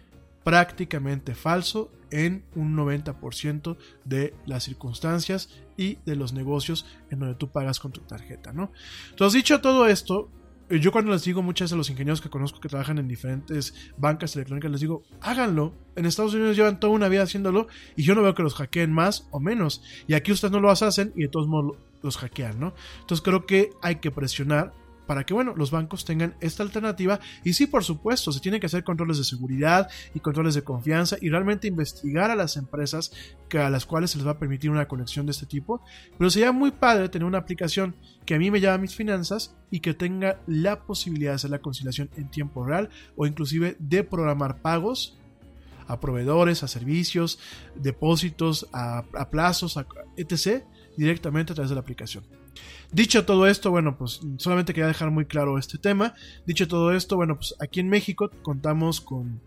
prácticamente 0.51 1.37
falso 1.37 1.93
en 2.11 2.43
un 2.57 2.77
90% 2.77 3.77
de 4.05 4.35
las 4.47 4.65
circunstancias 4.65 5.49
y 5.77 5.99
de 6.05 6.17
los 6.17 6.33
negocios 6.33 6.87
en 7.09 7.21
donde 7.21 7.37
tú 7.37 7.53
pagas 7.53 7.79
con 7.79 7.93
tu 7.93 8.01
tarjeta, 8.01 8.53
¿no? 8.53 8.73
Entonces, 9.11 9.37
dicho 9.37 9.61
todo 9.61 9.87
esto, 9.87 10.29
eh, 10.69 10.81
yo 10.81 10.91
cuando 10.91 11.13
les 11.13 11.23
digo 11.23 11.41
muchas 11.41 11.71
de 11.71 11.77
los 11.77 11.89
ingenieros 11.89 12.21
que 12.21 12.31
conozco 12.31 12.59
que 12.59 12.69
trabajan 12.69 12.99
en 12.99 13.07
diferentes 13.07 13.93
bancas 13.97 14.35
electrónicas, 14.35 14.73
les 14.73 14.81
digo, 14.81 15.05
háganlo. 15.21 15.73
En 15.95 16.05
Estados 16.05 16.35
Unidos 16.35 16.57
llevan 16.57 16.81
toda 16.81 16.95
una 16.95 17.09
vida 17.09 17.23
haciéndolo 17.23 17.69
y 17.95 18.03
yo 18.03 18.17
no 18.17 18.23
veo 18.23 18.35
que 18.35 18.43
los 18.43 18.57
hackeen 18.57 18.93
más 18.93 19.29
o 19.31 19.39
menos. 19.39 19.85
Y 20.09 20.15
aquí 20.15 20.33
ustedes 20.33 20.51
no 20.51 20.59
lo 20.59 20.69
hacen 20.69 21.13
y 21.15 21.23
de 21.23 21.29
todos 21.29 21.47
modos 21.47 21.77
los 22.03 22.17
hackean, 22.17 22.59
¿no? 22.59 22.75
Entonces 23.03 23.23
creo 23.23 23.47
que 23.47 23.71
hay 23.83 24.01
que 24.01 24.11
presionar 24.11 24.73
para 25.11 25.25
que, 25.25 25.35
bueno, 25.35 25.55
los 25.57 25.73
bancos 25.73 26.05
tengan 26.05 26.37
esta 26.39 26.63
alternativa. 26.63 27.19
Y 27.43 27.55
sí, 27.55 27.67
por 27.67 27.83
supuesto, 27.83 28.31
se 28.31 28.39
tienen 28.39 28.61
que 28.61 28.67
hacer 28.67 28.85
controles 28.85 29.19
de 29.19 29.25
seguridad 29.25 29.91
y 30.15 30.21
controles 30.21 30.55
de 30.55 30.63
confianza 30.63 31.17
y 31.21 31.31
realmente 31.31 31.67
investigar 31.67 32.31
a 32.31 32.37
las 32.37 32.57
empresas 32.57 33.11
a 33.59 33.71
las 33.71 33.87
cuales 33.87 34.13
se 34.13 34.19
les 34.19 34.27
va 34.29 34.31
a 34.31 34.39
permitir 34.39 34.71
una 34.71 34.87
conexión 34.87 35.27
de 35.27 35.33
este 35.33 35.47
tipo. 35.47 35.83
Pero 36.17 36.31
sería 36.31 36.53
muy 36.53 36.71
padre 36.71 37.09
tener 37.09 37.27
una 37.27 37.39
aplicación 37.39 37.97
que 38.25 38.37
a 38.37 38.39
mí 38.39 38.53
me 38.53 38.61
llame 38.61 38.83
mis 38.83 38.95
finanzas 38.95 39.57
y 39.73 39.81
que 39.81 39.95
tenga 39.95 40.41
la 40.47 40.85
posibilidad 40.85 41.33
de 41.33 41.35
hacer 41.35 41.51
la 41.51 41.59
conciliación 41.59 42.09
en 42.17 42.31
tiempo 42.31 42.65
real 42.65 42.89
o 43.17 43.27
inclusive 43.27 43.75
de 43.81 44.05
programar 44.05 44.63
pagos 44.63 45.19
a 45.89 45.99
proveedores, 45.99 46.63
a 46.63 46.69
servicios, 46.69 47.41
depósitos, 47.75 48.69
a 48.73 49.29
plazos, 49.29 49.77
etc 50.17 50.63
directamente 50.97 51.53
a 51.53 51.55
través 51.55 51.71
de 51.71 51.75
la 51.75 51.81
aplicación. 51.81 52.40
Dicho 52.93 53.25
todo 53.25 53.47
esto, 53.47 53.71
bueno, 53.71 53.97
pues 53.97 54.21
solamente 54.39 54.75
quería 54.75 54.89
dejar 54.89 55.11
muy 55.11 55.25
claro 55.25 55.59
este 55.59 55.79
tema. 55.79 56.15
Dicho 56.47 56.67
todo 56.67 56.93
esto, 56.93 57.17
bueno, 57.17 57.37
pues 57.37 57.55
aquí 57.61 57.81
en 57.81 57.89
México 57.89 58.31
contamos 58.43 59.01
con 59.01 59.41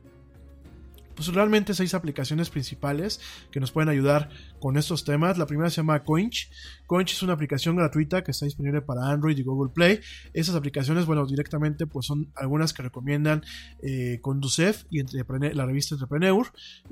pues 1.16 1.28
realmente 1.28 1.74
seis 1.74 1.94
aplicaciones 1.94 2.50
principales 2.50 3.20
que 3.52 3.60
nos 3.60 3.72
pueden 3.72 3.90
ayudar 3.90 4.30
con 4.60 4.78
estos 4.78 5.04
temas. 5.04 5.38
La 5.38 5.46
primera 5.46 5.70
se 5.70 5.78
llama 5.78 6.04
Coinch. 6.04 6.50
Coinch 6.88 7.14
es 7.14 7.24
una 7.24 7.34
aplicación 7.34 7.76
gratuita 7.76 8.24
que 8.24 8.32
está 8.32 8.46
disponible 8.46 8.82
para 8.82 9.10
Android 9.10 9.38
y 9.38 9.44
Google 9.44 9.72
Play. 9.74 10.00
Esas 10.34 10.56
aplicaciones, 10.56 11.06
bueno, 11.06 11.26
directamente 11.26 11.88
pues 11.88 12.06
son 12.06 12.32
algunas 12.36 12.74
que 12.74 12.84
recomiendan 12.84 13.44
eh, 13.82 14.20
Conducef 14.22 14.84
y 14.90 15.02
la 15.02 15.66
revista 15.66 15.96
Entrepreneur. 15.96 16.48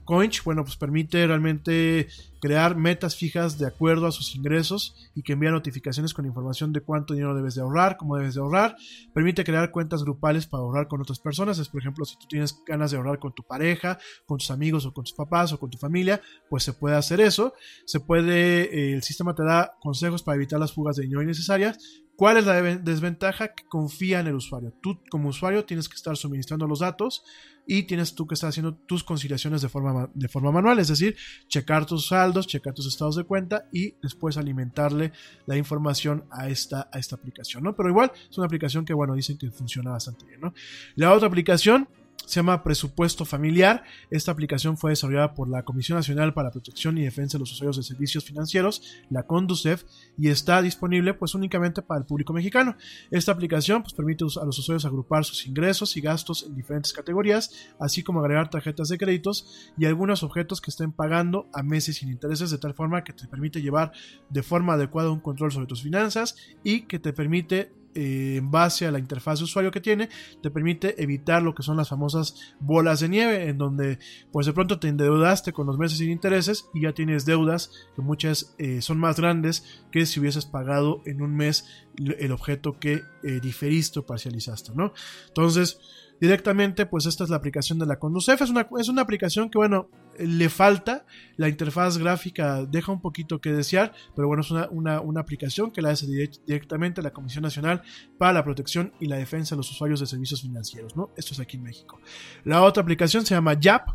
Coinch, 0.05 0.43
bueno, 0.43 0.63
pues 0.63 0.75
permite 0.77 1.25
realmente 1.27 2.07
crear 2.41 2.75
metas 2.75 3.15
fijas 3.15 3.57
de 3.57 3.67
acuerdo 3.67 4.07
a 4.07 4.11
sus 4.11 4.35
ingresos 4.35 5.11
y 5.15 5.21
que 5.21 5.33
envía 5.33 5.51
notificaciones 5.51 6.13
con 6.13 6.25
información 6.25 6.73
de 6.73 6.81
cuánto 6.81 7.13
dinero 7.13 7.35
debes 7.35 7.55
de 7.55 7.61
ahorrar, 7.61 7.97
cómo 7.97 8.17
debes 8.17 8.35
de 8.35 8.41
ahorrar. 8.41 8.75
Permite 9.13 9.43
crear 9.43 9.71
cuentas 9.71 10.03
grupales 10.03 10.47
para 10.47 10.63
ahorrar 10.63 10.87
con 10.87 11.01
otras 11.01 11.19
personas. 11.19 11.59
Es, 11.59 11.69
por 11.69 11.81
ejemplo, 11.81 12.03
si 12.05 12.17
tú 12.17 12.25
tienes 12.27 12.59
ganas 12.65 12.91
de 12.91 12.97
ahorrar 12.97 13.19
con 13.19 13.33
tu 13.33 13.43
pareja, 13.43 13.99
con 14.25 14.39
tus 14.39 14.49
amigos 14.51 14.85
o 14.85 14.93
con 14.93 15.03
tus 15.03 15.13
papás 15.13 15.53
o 15.53 15.59
con 15.59 15.69
tu 15.69 15.77
familia, 15.77 16.21
pues 16.49 16.63
se 16.63 16.73
puede 16.73 16.95
hacer 16.95 17.21
eso. 17.21 17.53
Se 17.85 17.99
puede, 17.99 18.63
eh, 18.63 18.93
el 18.93 19.03
sistema 19.03 19.35
te 19.35 19.43
da 19.43 19.73
consejos 19.81 20.23
para 20.23 20.35
evitar 20.35 20.59
las 20.59 20.71
fugas 20.71 20.95
de 20.95 21.03
dinero 21.03 21.23
innecesarias. 21.23 21.77
¿Cuál 22.15 22.37
es 22.37 22.45
la 22.45 22.61
desventaja? 22.61 23.49
Que 23.49 23.63
confía 23.65 24.19
en 24.19 24.27
el 24.27 24.35
usuario. 24.35 24.73
Tú 24.81 24.99
como 25.09 25.29
usuario 25.29 25.65
tienes 25.65 25.89
que 25.89 25.95
estar 25.95 26.15
suministrando 26.15 26.67
los 26.67 26.79
datos 26.79 27.23
y 27.65 27.83
tienes 27.83 28.13
tú 28.13 28.27
que 28.27 28.35
estar 28.35 28.49
haciendo 28.49 28.75
tus 28.75 29.03
conciliaciones 29.03 29.61
de 29.61 29.69
forma, 29.69 30.09
de 30.13 30.27
forma 30.27 30.51
manual, 30.51 30.77
es 30.79 30.87
decir, 30.87 31.15
checar 31.47 31.85
tus 31.85 32.07
saldos, 32.07 32.45
checar 32.47 32.73
tus 32.73 32.85
estados 32.87 33.15
de 33.15 33.23
cuenta 33.23 33.65
y 33.71 33.95
después 34.03 34.37
alimentarle 34.37 35.13
la 35.47 35.57
información 35.57 36.25
a 36.29 36.47
esta, 36.47 36.89
a 36.91 36.99
esta 36.99 37.15
aplicación, 37.15 37.63
¿no? 37.63 37.75
Pero 37.75 37.89
igual 37.89 38.11
es 38.29 38.37
una 38.37 38.45
aplicación 38.45 38.85
que, 38.85 38.93
bueno, 38.93 39.15
dicen 39.15 39.37
que 39.37 39.49
funciona 39.49 39.91
bastante 39.91 40.25
bien, 40.25 40.41
¿no? 40.41 40.53
La 40.95 41.13
otra 41.13 41.27
aplicación 41.27 41.87
se 42.31 42.39
llama 42.39 42.63
Presupuesto 42.63 43.25
Familiar. 43.25 43.83
Esta 44.09 44.31
aplicación 44.31 44.77
fue 44.77 44.91
desarrollada 44.91 45.33
por 45.33 45.49
la 45.49 45.63
Comisión 45.63 45.97
Nacional 45.97 46.33
para 46.33 46.47
la 46.47 46.51
Protección 46.53 46.97
y 46.97 47.03
Defensa 47.03 47.37
de 47.37 47.41
los 47.41 47.51
Usuarios 47.51 47.75
de 47.75 47.83
Servicios 47.83 48.23
Financieros, 48.23 48.81
la 49.09 49.23
CONDUCEF, 49.23 49.83
y 50.17 50.29
está 50.29 50.61
disponible 50.61 51.13
pues 51.13 51.35
únicamente 51.35 51.81
para 51.81 51.99
el 51.99 52.05
público 52.05 52.31
mexicano. 52.31 52.77
Esta 53.09 53.33
aplicación 53.33 53.81
pues 53.81 53.93
permite 53.93 54.23
a 54.23 54.45
los 54.45 54.57
usuarios 54.57 54.85
agrupar 54.85 55.25
sus 55.25 55.45
ingresos 55.45 55.97
y 55.97 56.01
gastos 56.01 56.43
en 56.43 56.55
diferentes 56.55 56.93
categorías, 56.93 57.51
así 57.81 58.01
como 58.01 58.21
agregar 58.21 58.49
tarjetas 58.49 58.87
de 58.87 58.97
créditos 58.97 59.73
y 59.77 59.85
algunos 59.85 60.23
objetos 60.23 60.61
que 60.61 60.71
estén 60.71 60.93
pagando 60.93 61.49
a 61.53 61.63
meses 61.63 61.97
sin 61.97 62.07
intereses 62.07 62.49
de 62.49 62.59
tal 62.59 62.73
forma 62.73 63.03
que 63.03 63.11
te 63.11 63.27
permite 63.27 63.61
llevar 63.61 63.91
de 64.29 64.41
forma 64.41 64.75
adecuada 64.75 65.11
un 65.11 65.19
control 65.19 65.51
sobre 65.51 65.67
tus 65.67 65.83
finanzas 65.83 66.37
y 66.63 66.83
que 66.83 66.97
te 66.97 67.11
permite 67.11 67.73
eh, 67.95 68.35
en 68.37 68.51
base 68.51 68.85
a 68.85 68.91
la 68.91 68.99
interfaz 68.99 69.39
de 69.39 69.45
usuario 69.45 69.71
que 69.71 69.81
tiene, 69.81 70.09
te 70.41 70.51
permite 70.51 71.01
evitar 71.01 71.41
lo 71.41 71.55
que 71.55 71.63
son 71.63 71.77
las 71.77 71.89
famosas 71.89 72.35
bolas 72.59 72.99
de 72.99 73.09
nieve, 73.09 73.49
en 73.49 73.57
donde 73.57 73.99
pues 74.31 74.45
de 74.45 74.53
pronto 74.53 74.79
te 74.79 74.87
endeudaste 74.87 75.53
con 75.53 75.67
los 75.67 75.77
meses 75.77 75.97
sin 75.97 76.09
intereses 76.09 76.65
y 76.73 76.81
ya 76.81 76.93
tienes 76.93 77.25
deudas 77.25 77.71
que 77.95 78.01
muchas 78.01 78.55
eh, 78.57 78.81
son 78.81 78.97
más 78.97 79.17
grandes 79.17 79.83
que 79.91 80.05
si 80.05 80.19
hubieses 80.19 80.45
pagado 80.45 81.01
en 81.05 81.21
un 81.21 81.35
mes 81.35 81.65
el 81.97 82.31
objeto 82.31 82.79
que 82.79 83.01
eh, 83.23 83.39
diferiste 83.41 83.99
o 83.99 84.05
parcializaste, 84.05 84.71
¿no? 84.73 84.93
Entonces, 85.27 85.79
directamente, 86.21 86.85
pues 86.85 87.07
esta 87.07 87.23
es 87.23 87.31
la 87.31 87.37
aplicación 87.37 87.79
de 87.79 87.87
la 87.87 87.97
Conducef. 87.97 88.39
Es 88.39 88.49
una, 88.51 88.69
es 88.79 88.87
una 88.87 89.01
aplicación 89.01 89.49
que, 89.49 89.57
bueno, 89.57 89.89
le 90.19 90.49
falta, 90.49 91.05
la 91.35 91.49
interfaz 91.49 91.97
gráfica 91.97 92.63
deja 92.65 92.91
un 92.91 93.01
poquito 93.01 93.41
que 93.41 93.51
desear, 93.51 93.91
pero 94.15 94.27
bueno, 94.27 94.41
es 94.41 94.51
una, 94.51 95.01
aplicación 95.19 95.71
que 95.71 95.81
la 95.81 95.89
hace 95.89 96.05
directamente 96.45 97.01
la 97.01 97.11
Comisión 97.11 97.41
Nacional 97.41 97.81
para 98.19 98.33
la 98.33 98.43
Protección 98.43 98.93
y 98.99 99.07
la 99.07 99.17
Defensa 99.17 99.55
de 99.55 99.57
los 99.57 99.71
Usuarios 99.71 99.99
de 99.99 100.05
Servicios 100.05 100.41
Financieros, 100.41 100.95
¿no? 100.95 101.09
Esto 101.17 101.33
es 101.33 101.39
aquí 101.39 101.57
en 101.57 101.63
México. 101.63 101.99
La 102.43 102.61
otra 102.61 102.83
aplicación 102.83 103.25
se 103.25 103.33
llama 103.33 103.59
YAP, 103.59 103.89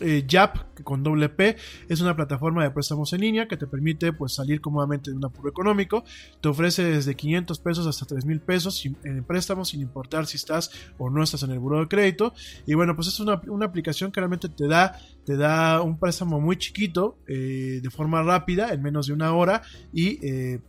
eh, 0.00 0.24
YAP 0.26 0.82
con 0.82 1.02
doble 1.02 1.28
P 1.28 1.56
es 1.88 2.00
una 2.00 2.16
plataforma 2.16 2.64
de 2.64 2.70
préstamos 2.70 3.12
en 3.12 3.20
línea 3.20 3.46
que 3.46 3.56
te 3.56 3.66
permite 3.66 4.12
pues 4.12 4.34
salir 4.34 4.60
cómodamente 4.60 5.10
de 5.10 5.16
un 5.16 5.24
apuro 5.24 5.50
económico. 5.50 6.04
Te 6.40 6.48
ofrece 6.48 6.84
desde 6.84 7.14
500 7.14 7.58
pesos 7.60 7.86
hasta 7.86 8.06
3 8.06 8.24
mil 8.24 8.40
pesos 8.40 8.84
en 9.04 9.22
préstamos 9.24 9.68
sin 9.68 9.80
importar 9.80 10.26
si 10.26 10.36
estás 10.36 10.70
o 10.98 11.10
no 11.10 11.22
estás 11.22 11.42
en 11.42 11.50
el 11.50 11.58
buro 11.58 11.80
de 11.80 11.88
crédito. 11.88 12.32
Y 12.66 12.74
bueno 12.74 12.96
pues 12.96 13.08
es 13.08 13.20
una, 13.20 13.40
aplicación 13.64 14.10
que 14.10 14.20
realmente 14.20 14.48
te 14.48 14.66
da 14.66 14.98
te 15.24 15.36
da 15.36 15.82
un 15.82 15.98
préstamo 15.98 16.40
muy 16.40 16.56
chiquito 16.56 17.18
eh, 17.28 17.80
de 17.82 17.90
forma 17.90 18.22
rápida 18.22 18.72
en 18.72 18.82
menos 18.82 19.06
de 19.06 19.12
una 19.12 19.32
hora 19.34 19.62
y 19.92 20.18
eh, 20.26 20.60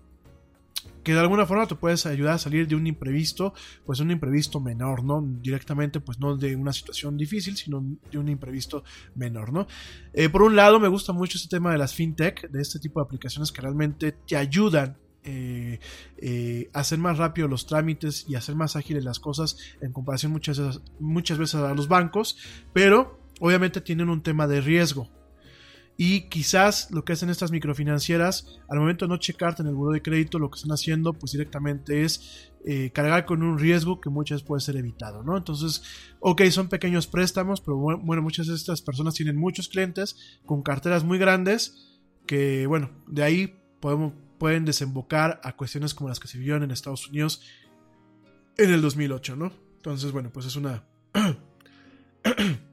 que 1.03 1.13
de 1.13 1.19
alguna 1.19 1.45
forma 1.45 1.67
te 1.67 1.75
puedes 1.75 2.05
ayudar 2.05 2.35
a 2.35 2.37
salir 2.37 2.67
de 2.67 2.75
un 2.75 2.87
imprevisto, 2.87 3.53
pues 3.85 3.99
un 3.99 4.11
imprevisto 4.11 4.59
menor, 4.59 5.03
¿no? 5.03 5.21
Directamente, 5.21 5.99
pues 5.99 6.19
no 6.19 6.37
de 6.37 6.55
una 6.55 6.73
situación 6.73 7.17
difícil, 7.17 7.57
sino 7.57 7.83
de 8.11 8.17
un 8.17 8.29
imprevisto 8.29 8.83
menor, 9.15 9.51
¿no? 9.51 9.67
Eh, 10.13 10.29
por 10.29 10.41
un 10.41 10.55
lado, 10.55 10.79
me 10.79 10.87
gusta 10.87 11.13
mucho 11.13 11.37
este 11.37 11.49
tema 11.49 11.71
de 11.71 11.77
las 11.77 11.93
fintech, 11.93 12.49
de 12.49 12.61
este 12.61 12.79
tipo 12.79 12.99
de 12.99 13.05
aplicaciones 13.05 13.51
que 13.51 13.61
realmente 13.61 14.13
te 14.13 14.37
ayudan 14.37 14.97
eh, 15.25 15.79
eh, 16.17 16.69
hacer 16.73 16.99
más 16.99 17.17
rápido 17.17 17.47
los 17.47 17.65
trámites 17.65 18.25
y 18.27 18.35
hacer 18.35 18.55
más 18.55 18.75
ágiles 18.75 19.05
las 19.05 19.19
cosas 19.19 19.57
en 19.79 19.93
comparación 19.93 20.33
muchas, 20.33 20.81
muchas 20.99 21.37
veces 21.37 21.55
a 21.55 21.73
los 21.73 21.87
bancos, 21.87 22.37
pero 22.73 23.19
obviamente 23.39 23.79
tienen 23.79 24.09
un 24.09 24.21
tema 24.21 24.47
de 24.47 24.59
riesgo. 24.59 25.09
Y 25.95 26.21
quizás 26.29 26.89
lo 26.91 27.05
que 27.05 27.13
hacen 27.13 27.29
estas 27.29 27.51
microfinancieras, 27.51 28.59
al 28.67 28.79
momento 28.79 29.05
de 29.05 29.09
no 29.09 29.17
checarte 29.17 29.61
en 29.61 29.67
el 29.67 29.75
buro 29.75 29.91
de 29.91 30.01
crédito, 30.01 30.39
lo 30.39 30.49
que 30.49 30.55
están 30.55 30.71
haciendo 30.71 31.13
pues 31.13 31.33
directamente 31.33 32.03
es 32.03 32.51
eh, 32.65 32.91
cargar 32.91 33.25
con 33.25 33.43
un 33.43 33.59
riesgo 33.59 34.01
que 34.01 34.09
muchas 34.09 34.41
puede 34.41 34.61
ser 34.61 34.75
evitado, 34.77 35.21
¿no? 35.21 35.37
Entonces, 35.37 35.83
ok, 36.19 36.43
son 36.45 36.67
pequeños 36.67 37.05
préstamos, 37.05 37.61
pero 37.61 37.77
bueno, 37.77 38.21
muchas 38.21 38.47
de 38.47 38.55
estas 38.55 38.81
personas 38.81 39.13
tienen 39.13 39.35
muchos 39.35 39.69
clientes 39.69 40.39
con 40.45 40.63
carteras 40.63 41.03
muy 41.03 41.19
grandes 41.19 42.01
que, 42.25 42.65
bueno, 42.65 42.89
de 43.07 43.23
ahí 43.23 43.59
podemos, 43.79 44.13
pueden 44.39 44.65
desembocar 44.65 45.41
a 45.43 45.55
cuestiones 45.55 45.93
como 45.93 46.09
las 46.09 46.19
que 46.19 46.27
se 46.27 46.39
vieron 46.39 46.63
en 46.63 46.71
Estados 46.71 47.07
Unidos 47.07 47.41
en 48.57 48.73
el 48.73 48.81
2008, 48.81 49.35
¿no? 49.35 49.51
Entonces, 49.75 50.11
bueno, 50.11 50.31
pues 50.31 50.47
es 50.47 50.55
una... 50.55 50.83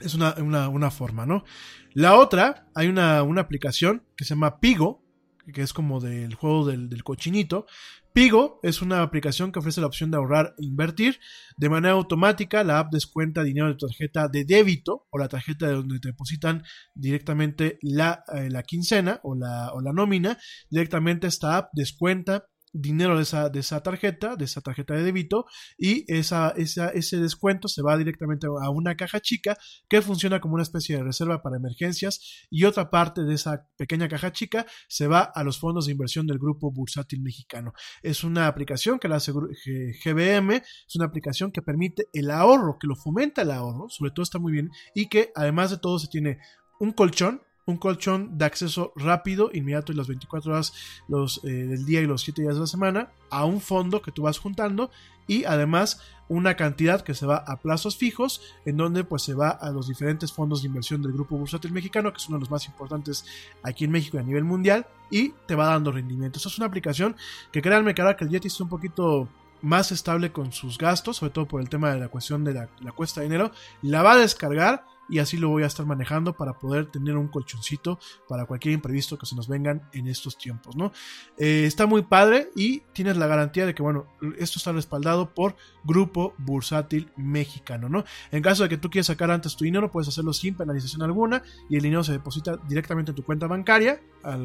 Es 0.00 0.14
una, 0.14 0.90
forma, 0.90 1.26
¿no? 1.26 1.44
La 1.92 2.16
otra, 2.16 2.66
hay 2.74 2.88
una, 2.88 3.20
aplicación 3.20 4.02
que 4.16 4.24
se 4.24 4.30
llama 4.30 4.60
Pigo, 4.60 5.04
que 5.52 5.62
es 5.62 5.72
como 5.72 6.00
del 6.00 6.34
juego 6.34 6.66
del, 6.66 7.02
cochinito. 7.04 7.66
Pigo 8.12 8.58
es 8.62 8.82
una 8.82 9.02
aplicación 9.02 9.52
que 9.52 9.60
ofrece 9.60 9.80
la 9.80 9.86
opción 9.86 10.10
de 10.10 10.16
ahorrar 10.16 10.54
e 10.58 10.64
invertir. 10.64 11.20
De 11.56 11.68
manera 11.68 11.94
automática, 11.94 12.64
la 12.64 12.80
app 12.80 12.92
descuenta 12.92 13.44
dinero 13.44 13.68
de 13.68 13.74
tu 13.74 13.86
tarjeta 13.86 14.28
de 14.28 14.44
débito 14.44 15.06
o 15.10 15.18
la 15.18 15.28
tarjeta 15.28 15.68
de 15.68 15.74
donde 15.74 16.00
te 16.00 16.08
depositan 16.08 16.64
directamente 16.94 17.78
la, 17.82 18.24
eh, 18.34 18.50
la 18.50 18.64
quincena 18.64 19.20
o 19.22 19.36
la, 19.36 19.72
o 19.72 19.80
la 19.80 19.92
nómina. 19.92 20.38
Directamente 20.70 21.28
esta 21.28 21.56
app 21.56 21.70
descuenta 21.72 22.49
dinero 22.72 23.16
de 23.16 23.22
esa, 23.22 23.48
de 23.48 23.60
esa 23.60 23.82
tarjeta, 23.82 24.36
de 24.36 24.44
esa 24.44 24.60
tarjeta 24.60 24.94
de 24.94 25.02
débito, 25.02 25.46
y 25.76 26.04
esa, 26.12 26.50
ese 26.56 27.18
descuento 27.18 27.68
se 27.68 27.82
va 27.82 27.96
directamente 27.96 28.46
a 28.46 28.70
una 28.70 28.96
caja 28.96 29.20
chica 29.20 29.56
que 29.88 30.02
funciona 30.02 30.40
como 30.40 30.54
una 30.54 30.62
especie 30.62 30.96
de 30.96 31.02
reserva 31.02 31.42
para 31.42 31.56
emergencias, 31.56 32.46
y 32.50 32.64
otra 32.64 32.90
parte 32.90 33.22
de 33.22 33.34
esa 33.34 33.66
pequeña 33.76 34.08
caja 34.08 34.32
chica 34.32 34.66
se 34.88 35.06
va 35.06 35.20
a 35.20 35.44
los 35.44 35.58
fondos 35.58 35.86
de 35.86 35.92
inversión 35.92 36.26
del 36.26 36.38
grupo 36.38 36.70
bursátil 36.70 37.22
mexicano. 37.22 37.72
Es 38.02 38.24
una 38.24 38.46
aplicación 38.46 38.98
que 38.98 39.08
la 39.08 39.16
hace 39.16 39.32
GBM, 39.32 40.56
es 40.56 40.96
una 40.96 41.06
aplicación 41.06 41.52
que 41.52 41.62
permite 41.62 42.08
el 42.12 42.30
ahorro, 42.30 42.78
que 42.78 42.86
lo 42.86 42.96
fomenta 42.96 43.42
el 43.42 43.50
ahorro, 43.50 43.88
sobre 43.88 44.12
todo 44.12 44.22
está 44.22 44.38
muy 44.38 44.52
bien, 44.52 44.70
y 44.94 45.08
que 45.08 45.32
además 45.34 45.70
de 45.70 45.78
todo 45.78 45.98
se 45.98 46.08
tiene 46.08 46.38
un 46.78 46.92
colchón 46.92 47.42
un 47.70 47.78
colchón 47.78 48.36
de 48.36 48.44
acceso 48.44 48.92
rápido, 48.96 49.50
inmediato 49.52 49.92
en 49.92 49.98
las 49.98 50.08
24 50.08 50.52
horas 50.52 50.72
los, 51.08 51.42
eh, 51.44 51.48
del 51.48 51.84
día 51.84 52.00
y 52.00 52.06
los 52.06 52.22
7 52.22 52.42
días 52.42 52.54
de 52.54 52.60
la 52.60 52.66
semana 52.66 53.10
a 53.30 53.44
un 53.44 53.60
fondo 53.60 54.02
que 54.02 54.12
tú 54.12 54.22
vas 54.22 54.38
juntando 54.38 54.90
y 55.26 55.44
además 55.44 56.00
una 56.28 56.56
cantidad 56.56 57.02
que 57.02 57.14
se 57.14 57.26
va 57.26 57.36
a 57.36 57.56
plazos 57.56 57.96
fijos 57.96 58.40
en 58.64 58.76
donde 58.76 59.04
pues 59.04 59.22
se 59.22 59.34
va 59.34 59.50
a 59.50 59.70
los 59.70 59.88
diferentes 59.88 60.32
fondos 60.32 60.62
de 60.62 60.68
inversión 60.68 61.02
del 61.02 61.12
grupo 61.12 61.36
bursátil 61.36 61.72
mexicano 61.72 62.12
que 62.12 62.18
es 62.18 62.28
uno 62.28 62.38
de 62.38 62.42
los 62.42 62.50
más 62.50 62.66
importantes 62.66 63.24
aquí 63.62 63.84
en 63.84 63.90
México 63.90 64.16
y 64.16 64.20
a 64.20 64.24
nivel 64.24 64.44
mundial 64.44 64.86
y 65.10 65.30
te 65.46 65.54
va 65.54 65.66
dando 65.66 65.92
rendimiento. 65.92 66.38
Esa 66.38 66.48
es 66.48 66.58
una 66.58 66.66
aplicación 66.66 67.16
que 67.52 67.62
créanme 67.62 67.94
que 67.94 68.02
ahora 68.02 68.16
que 68.16 68.24
el 68.24 68.30
Yeti 68.30 68.48
está 68.48 68.64
un 68.64 68.70
poquito 68.70 69.28
más 69.62 69.92
estable 69.92 70.32
con 70.32 70.52
sus 70.52 70.78
gastos, 70.78 71.18
sobre 71.18 71.32
todo 71.32 71.46
por 71.46 71.60
el 71.60 71.68
tema 71.68 71.92
de 71.92 72.00
la 72.00 72.08
cuestión 72.08 72.44
de 72.44 72.54
la, 72.54 72.68
la 72.80 72.92
cuesta 72.92 73.20
de 73.20 73.26
dinero, 73.26 73.50
la 73.82 74.02
va 74.02 74.12
a 74.12 74.18
descargar 74.18 74.84
y 75.10 75.18
así 75.18 75.36
lo 75.36 75.48
voy 75.48 75.64
a 75.64 75.66
estar 75.66 75.86
manejando 75.86 76.34
para 76.34 76.58
poder 76.58 76.86
tener 76.86 77.16
un 77.16 77.28
colchoncito 77.28 77.98
para 78.28 78.46
cualquier 78.46 78.74
imprevisto 78.74 79.18
que 79.18 79.26
se 79.26 79.34
nos 79.34 79.48
vengan 79.48 79.82
en 79.92 80.06
estos 80.06 80.38
tiempos, 80.38 80.76
¿no? 80.76 80.92
Eh, 81.38 81.64
está 81.66 81.86
muy 81.86 82.02
padre 82.02 82.50
y 82.54 82.80
tienes 82.92 83.16
la 83.16 83.26
garantía 83.26 83.66
de 83.66 83.74
que, 83.74 83.82
bueno, 83.82 84.06
esto 84.38 84.58
está 84.58 84.72
respaldado 84.72 85.34
por 85.34 85.56
Grupo 85.84 86.34
Bursátil 86.38 87.10
Mexicano, 87.16 87.88
¿no? 87.88 88.04
En 88.30 88.42
caso 88.42 88.62
de 88.62 88.68
que 88.68 88.78
tú 88.78 88.90
quieras 88.90 89.06
sacar 89.06 89.30
antes 89.30 89.56
tu 89.56 89.64
dinero, 89.64 89.90
puedes 89.90 90.08
hacerlo 90.08 90.32
sin 90.32 90.54
penalización 90.54 91.02
alguna 91.02 91.42
y 91.68 91.76
el 91.76 91.82
dinero 91.82 92.04
se 92.04 92.12
deposita 92.12 92.56
directamente 92.68 93.10
en 93.10 93.16
tu 93.16 93.24
cuenta 93.24 93.46
bancaria, 93.46 94.00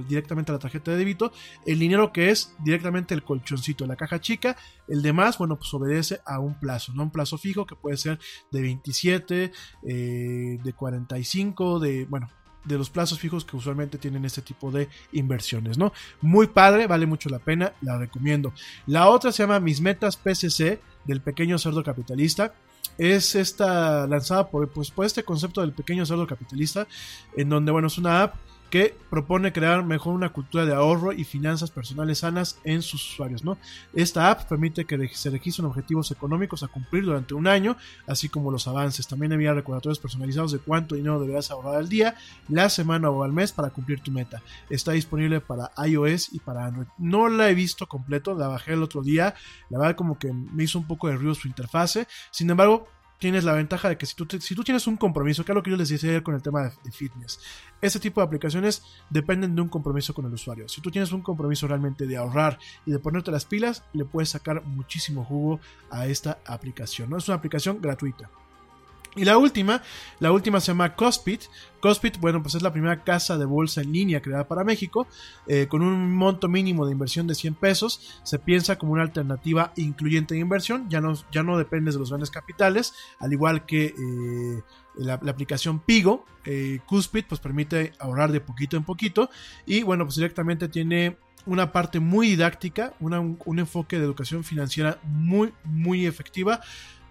directamente 0.07 0.51
a 0.51 0.53
la 0.53 0.59
tarjeta 0.59 0.91
de 0.91 0.97
débito. 0.97 1.31
El 1.65 1.79
dinero 1.79 2.11
que 2.11 2.29
es 2.29 2.55
directamente 2.63 3.13
el 3.13 3.23
colchoncito, 3.23 3.85
la 3.85 3.95
caja 3.95 4.19
chica, 4.19 4.57
el 4.87 5.01
demás, 5.01 5.37
bueno, 5.37 5.57
pues 5.57 5.73
obedece 5.73 6.21
a 6.25 6.39
un 6.39 6.59
plazo, 6.59 6.93
¿no? 6.93 7.03
Un 7.03 7.11
plazo 7.11 7.37
fijo 7.37 7.65
que 7.65 7.75
puede 7.75 7.97
ser 7.97 8.19
de 8.51 8.61
27, 8.61 9.51
eh, 9.87 10.54
de 10.63 10.73
45, 10.73 11.79
de, 11.79 12.05
bueno, 12.05 12.29
de 12.65 12.77
los 12.77 12.89
plazos 12.89 13.19
fijos 13.19 13.45
que 13.45 13.55
usualmente 13.55 13.97
tienen 13.97 14.25
este 14.25 14.41
tipo 14.41 14.71
de 14.71 14.89
inversiones, 15.13 15.77
¿no? 15.77 15.93
Muy 16.21 16.47
padre, 16.47 16.87
vale 16.87 17.05
mucho 17.05 17.29
la 17.29 17.39
pena, 17.39 17.73
la 17.81 17.97
recomiendo. 17.97 18.53
La 18.87 19.09
otra 19.09 19.31
se 19.31 19.43
llama 19.43 19.59
Mis 19.59 19.81
Metas 19.81 20.17
PCC 20.17 20.81
del 21.05 21.21
pequeño 21.21 21.57
cerdo 21.57 21.83
capitalista. 21.83 22.53
Es 22.97 23.35
esta 23.35 24.07
lanzada 24.07 24.49
por, 24.49 24.69
pues, 24.69 24.91
por 24.91 25.05
este 25.05 25.23
concepto 25.23 25.61
del 25.61 25.73
pequeño 25.73 26.05
cerdo 26.05 26.27
capitalista, 26.27 26.87
en 27.35 27.49
donde, 27.49 27.71
bueno, 27.71 27.87
es 27.87 27.97
una 27.97 28.23
app 28.23 28.35
que 28.69 28.97
propone 29.09 29.53
crear 29.53 29.83
mejor 29.83 30.13
una 30.13 30.29
cultura 30.29 30.65
de 30.65 30.73
ahorro 30.73 31.13
y 31.13 31.23
finanzas 31.23 31.71
personales 31.71 32.19
sanas 32.19 32.59
en 32.63 32.81
sus 32.81 33.11
usuarios. 33.11 33.43
¿no? 33.43 33.57
Esta 33.93 34.29
app 34.29 34.47
permite 34.47 34.85
que 34.85 35.07
se 35.09 35.29
registren 35.29 35.65
objetivos 35.65 36.11
económicos 36.11 36.63
a 36.63 36.67
cumplir 36.67 37.05
durante 37.05 37.33
un 37.33 37.47
año, 37.47 37.77
así 38.07 38.29
como 38.29 38.51
los 38.51 38.67
avances. 38.67 39.07
También 39.07 39.31
envía 39.31 39.53
recordatorios 39.53 39.99
personalizados 39.99 40.51
de 40.51 40.59
cuánto 40.59 40.95
dinero 40.95 41.19
deberás 41.19 41.51
ahorrar 41.51 41.75
al 41.75 41.89
día, 41.89 42.15
la 42.49 42.69
semana 42.69 43.09
o 43.09 43.23
al 43.23 43.31
mes 43.31 43.51
para 43.51 43.69
cumplir 43.69 44.01
tu 44.01 44.11
meta. 44.11 44.41
Está 44.69 44.91
disponible 44.91 45.41
para 45.41 45.71
iOS 45.85 46.33
y 46.33 46.39
para 46.39 46.65
Android. 46.65 46.87
No 46.97 47.29
la 47.29 47.49
he 47.49 47.55
visto 47.55 47.87
completo, 47.87 48.35
la 48.35 48.47
bajé 48.47 48.73
el 48.73 48.83
otro 48.83 49.01
día. 49.01 49.35
La 49.69 49.79
verdad 49.79 49.95
como 49.95 50.17
que 50.17 50.33
me 50.33 50.63
hizo 50.63 50.79
un 50.79 50.87
poco 50.87 51.07
de 51.07 51.15
ruido 51.15 51.35
su 51.35 51.47
interfase. 51.47 52.07
Sin 52.31 52.49
embargo, 52.49 52.87
tienes 53.19 53.43
la 53.43 53.53
ventaja 53.53 53.89
de 53.89 53.97
que 53.97 54.05
si 54.05 54.15
tú, 54.15 54.27
si 54.39 54.55
tú 54.55 54.63
tienes 54.63 54.87
un 54.87 54.97
compromiso, 54.97 55.43
que 55.43 55.51
es 55.51 55.55
lo 55.55 55.63
que 55.63 55.71
yo 55.71 55.77
les 55.77 55.89
decía 55.89 56.09
ayer 56.09 56.23
con 56.23 56.35
el 56.35 56.41
tema 56.41 56.63
de, 56.63 56.91
fitness, 56.91 57.39
ese 57.81 57.99
tipo 57.99 58.21
de 58.21 58.27
aplicaciones 58.27 58.83
dependen 59.09 59.55
de 59.55 59.61
un 59.61 59.69
compromiso 59.69 60.13
con 60.13 60.25
el 60.25 60.33
usuario. 60.33 60.67
Si 60.67 60.81
tú 60.81 60.91
tienes 60.91 61.11
un 61.11 61.21
compromiso 61.21 61.67
realmente 61.67 62.07
de 62.07 62.17
ahorrar 62.17 62.59
y 62.85 62.91
de 62.91 62.99
ponerte 62.99 63.31
las 63.31 63.45
pilas, 63.45 63.83
le 63.93 64.05
puedes 64.05 64.29
sacar 64.29 64.63
muchísimo 64.65 65.23
jugo 65.23 65.59
a 65.89 66.07
esta 66.07 66.39
aplicación. 66.45 67.09
¿no? 67.09 67.17
Es 67.17 67.27
una 67.27 67.37
aplicación 67.37 67.81
gratuita. 67.81 68.29
Y 69.15 69.23
la 69.23 69.37
última, 69.37 69.81
la 70.19 70.31
última 70.31 70.59
se 70.59 70.67
llama 70.67 70.95
Cospit. 70.95 71.43
Cospit, 71.79 72.17
bueno, 72.19 72.41
pues 72.41 72.55
es 72.55 72.61
la 72.61 72.73
primera 72.73 73.03
casa 73.03 73.37
de 73.37 73.45
bolsa 73.45 73.81
en 73.81 73.93
línea 73.93 74.21
creada 74.21 74.47
para 74.47 74.65
México, 74.65 75.07
eh, 75.47 75.67
con 75.67 75.81
un 75.81 76.13
monto 76.13 76.49
mínimo 76.49 76.85
de 76.85 76.91
inversión 76.91 77.25
de 77.25 77.35
100 77.35 77.55
pesos. 77.55 78.19
Se 78.23 78.39
piensa 78.39 78.77
como 78.77 78.91
una 78.91 79.03
alternativa 79.03 79.71
incluyente 79.77 80.33
de 80.33 80.41
inversión, 80.41 80.89
ya 80.89 80.99
no, 80.99 81.13
ya 81.31 81.43
no 81.43 81.57
dependes 81.57 81.93
de 81.93 82.01
los 82.01 82.09
grandes 82.09 82.29
capitales, 82.29 82.93
al 83.19 83.31
igual 83.31 83.65
que 83.65 83.85
eh, 83.85 84.63
la, 84.95 85.13
aplicación 85.13 85.79
Pigo. 85.79 86.25
Eh, 86.43 86.79
Cuspid, 86.85 87.25
pues 87.29 87.39
permite 87.39 87.93
ahorrar 87.99 88.31
de 88.31 88.41
poquito 88.41 88.75
en 88.75 88.83
poquito, 88.83 89.29
y 89.65 89.83
bueno, 89.83 90.03
pues 90.05 90.15
directamente 90.15 90.67
tiene 90.67 91.17
una 91.45 91.71
parte 91.71 91.99
muy 91.99 92.27
didáctica, 92.27 92.93
un, 92.99 93.37
un 93.45 93.59
enfoque 93.59 93.97
de 93.97 94.05
educación 94.05 94.43
financiera 94.43 94.99
muy, 95.03 95.53
muy 95.63 96.05
efectiva 96.05 96.61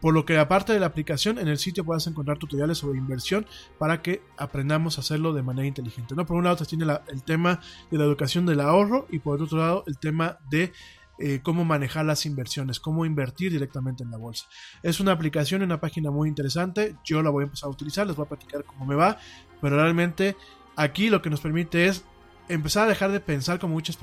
por 0.04 0.12
lo 0.12 0.26
que 0.26 0.36
aparte 0.36 0.74
de 0.74 0.80
la 0.80 0.84
aplicación, 0.84 1.38
en 1.38 1.48
el 1.48 1.56
sitio 1.56 1.82
puedes 1.82 2.06
encontrar 2.06 2.36
tutoriales 2.36 2.76
sobre 2.76 2.98
inversión 2.98 3.46
para 3.78 4.02
que 4.02 4.20
aprendamos 4.36 4.98
a 4.98 5.00
hacerlo 5.00 5.32
de 5.32 5.42
manera 5.42 5.66
inteligente. 5.66 6.14
¿no? 6.14 6.26
Por 6.26 6.36
un 6.36 6.44
lado 6.44 6.62
tiene 6.66 6.84
el 7.08 7.22
tema 7.22 7.60
de 7.90 7.96
la 7.96 8.04
educación 8.04 8.44
del 8.44 8.60
ahorro 8.60 9.06
y 9.10 9.20
por 9.20 9.40
otro 9.40 9.56
lado 9.56 9.82
el 9.86 9.96
tema 9.96 10.40
de 10.50 10.74
eh, 11.18 11.40
cómo 11.42 11.64
manejar 11.64 12.04
las 12.04 12.26
inversiones, 12.26 12.80
cómo 12.80 13.06
invertir 13.06 13.50
directamente 13.50 14.02
en 14.02 14.10
la 14.10 14.18
bolsa. 14.18 14.44
Es 14.82 15.00
una 15.00 15.12
aplicación, 15.12 15.62
una 15.62 15.80
página 15.80 16.10
muy 16.10 16.28
interesante. 16.28 16.96
Yo 17.02 17.22
la 17.22 17.30
voy 17.30 17.44
a 17.44 17.46
empezar 17.46 17.68
a 17.68 17.72
utilizar, 17.72 18.06
les 18.06 18.14
voy 18.14 18.26
a 18.26 18.28
platicar 18.28 18.62
cómo 18.64 18.84
me 18.84 18.96
va, 18.96 19.16
pero 19.62 19.76
realmente 19.76 20.36
aquí 20.76 21.08
lo 21.08 21.22
que 21.22 21.30
nos 21.30 21.40
permite 21.40 21.86
es 21.86 22.04
empezar 22.48 22.84
a 22.84 22.88
dejar 22.88 23.10
de 23.12 23.20
pensar 23.20 23.58
como 23.58 23.74
muchos 23.74 23.96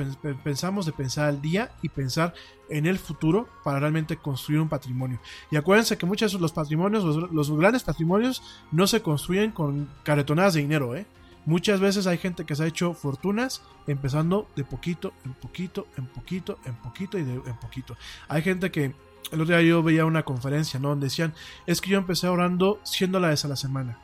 pensamos, 0.44 0.86
de 0.86 0.92
pensar 0.92 1.28
al 1.28 1.42
día 1.42 1.72
y 1.82 1.90
pensar 1.90 2.34
en 2.70 2.86
el 2.86 2.98
futuro 2.98 3.48
para 3.64 3.80
realmente 3.80 4.18
construir 4.18 4.60
un 4.62 4.70
patrimonio. 4.70 5.20
Y 5.52 5.58
acuérdense 5.58 5.98
que 5.98 6.06
muchos 6.06 6.34
de 6.34 6.40
los 6.40 6.52
patrimonios, 6.52 7.04
los, 7.04 7.52
grandes 7.52 7.84
patrimonios, 7.84 8.42
no 8.72 8.88
se 8.88 9.02
construyen 9.02 9.52
con 9.52 9.90
caretonadas 10.04 10.54
de 10.54 10.62
dinero, 10.62 10.96
¿eh? 10.96 11.06
Muchas 11.46 11.80
veces 11.80 12.06
hay 12.06 12.20
gente 12.20 12.46
que 12.46 12.56
se 12.56 12.64
ha 12.64 12.68
hecho 12.68 12.94
fortunas 12.94 13.64
empezando 13.88 14.48
de 14.56 14.64
poquito, 14.64 15.12
en 15.26 15.34
poquito, 15.34 15.88
en 15.98 16.06
poquito, 16.06 16.60
en 16.66 16.76
poquito 16.76 17.18
y 17.18 17.24
de, 17.24 17.34
en 17.34 17.58
poquito. 17.60 17.98
Hay 18.28 18.44
gente 18.44 18.70
que 18.70 18.94
el 19.32 19.42
otro 19.42 19.58
día 19.58 19.62
yo 19.62 19.82
veía 19.82 20.06
una 20.06 20.24
conferencia, 20.24 20.80
¿no? 20.80 20.90
Donde 20.90 21.08
decían, 21.08 21.34
es 21.66 21.82
que 21.82 21.90
yo 21.90 21.98
empecé 21.98 22.28
ahorrando 22.28 22.80
100 22.84 23.12
dólares 23.12 23.44
a 23.44 23.48
la 23.48 23.56
semana. 23.56 23.98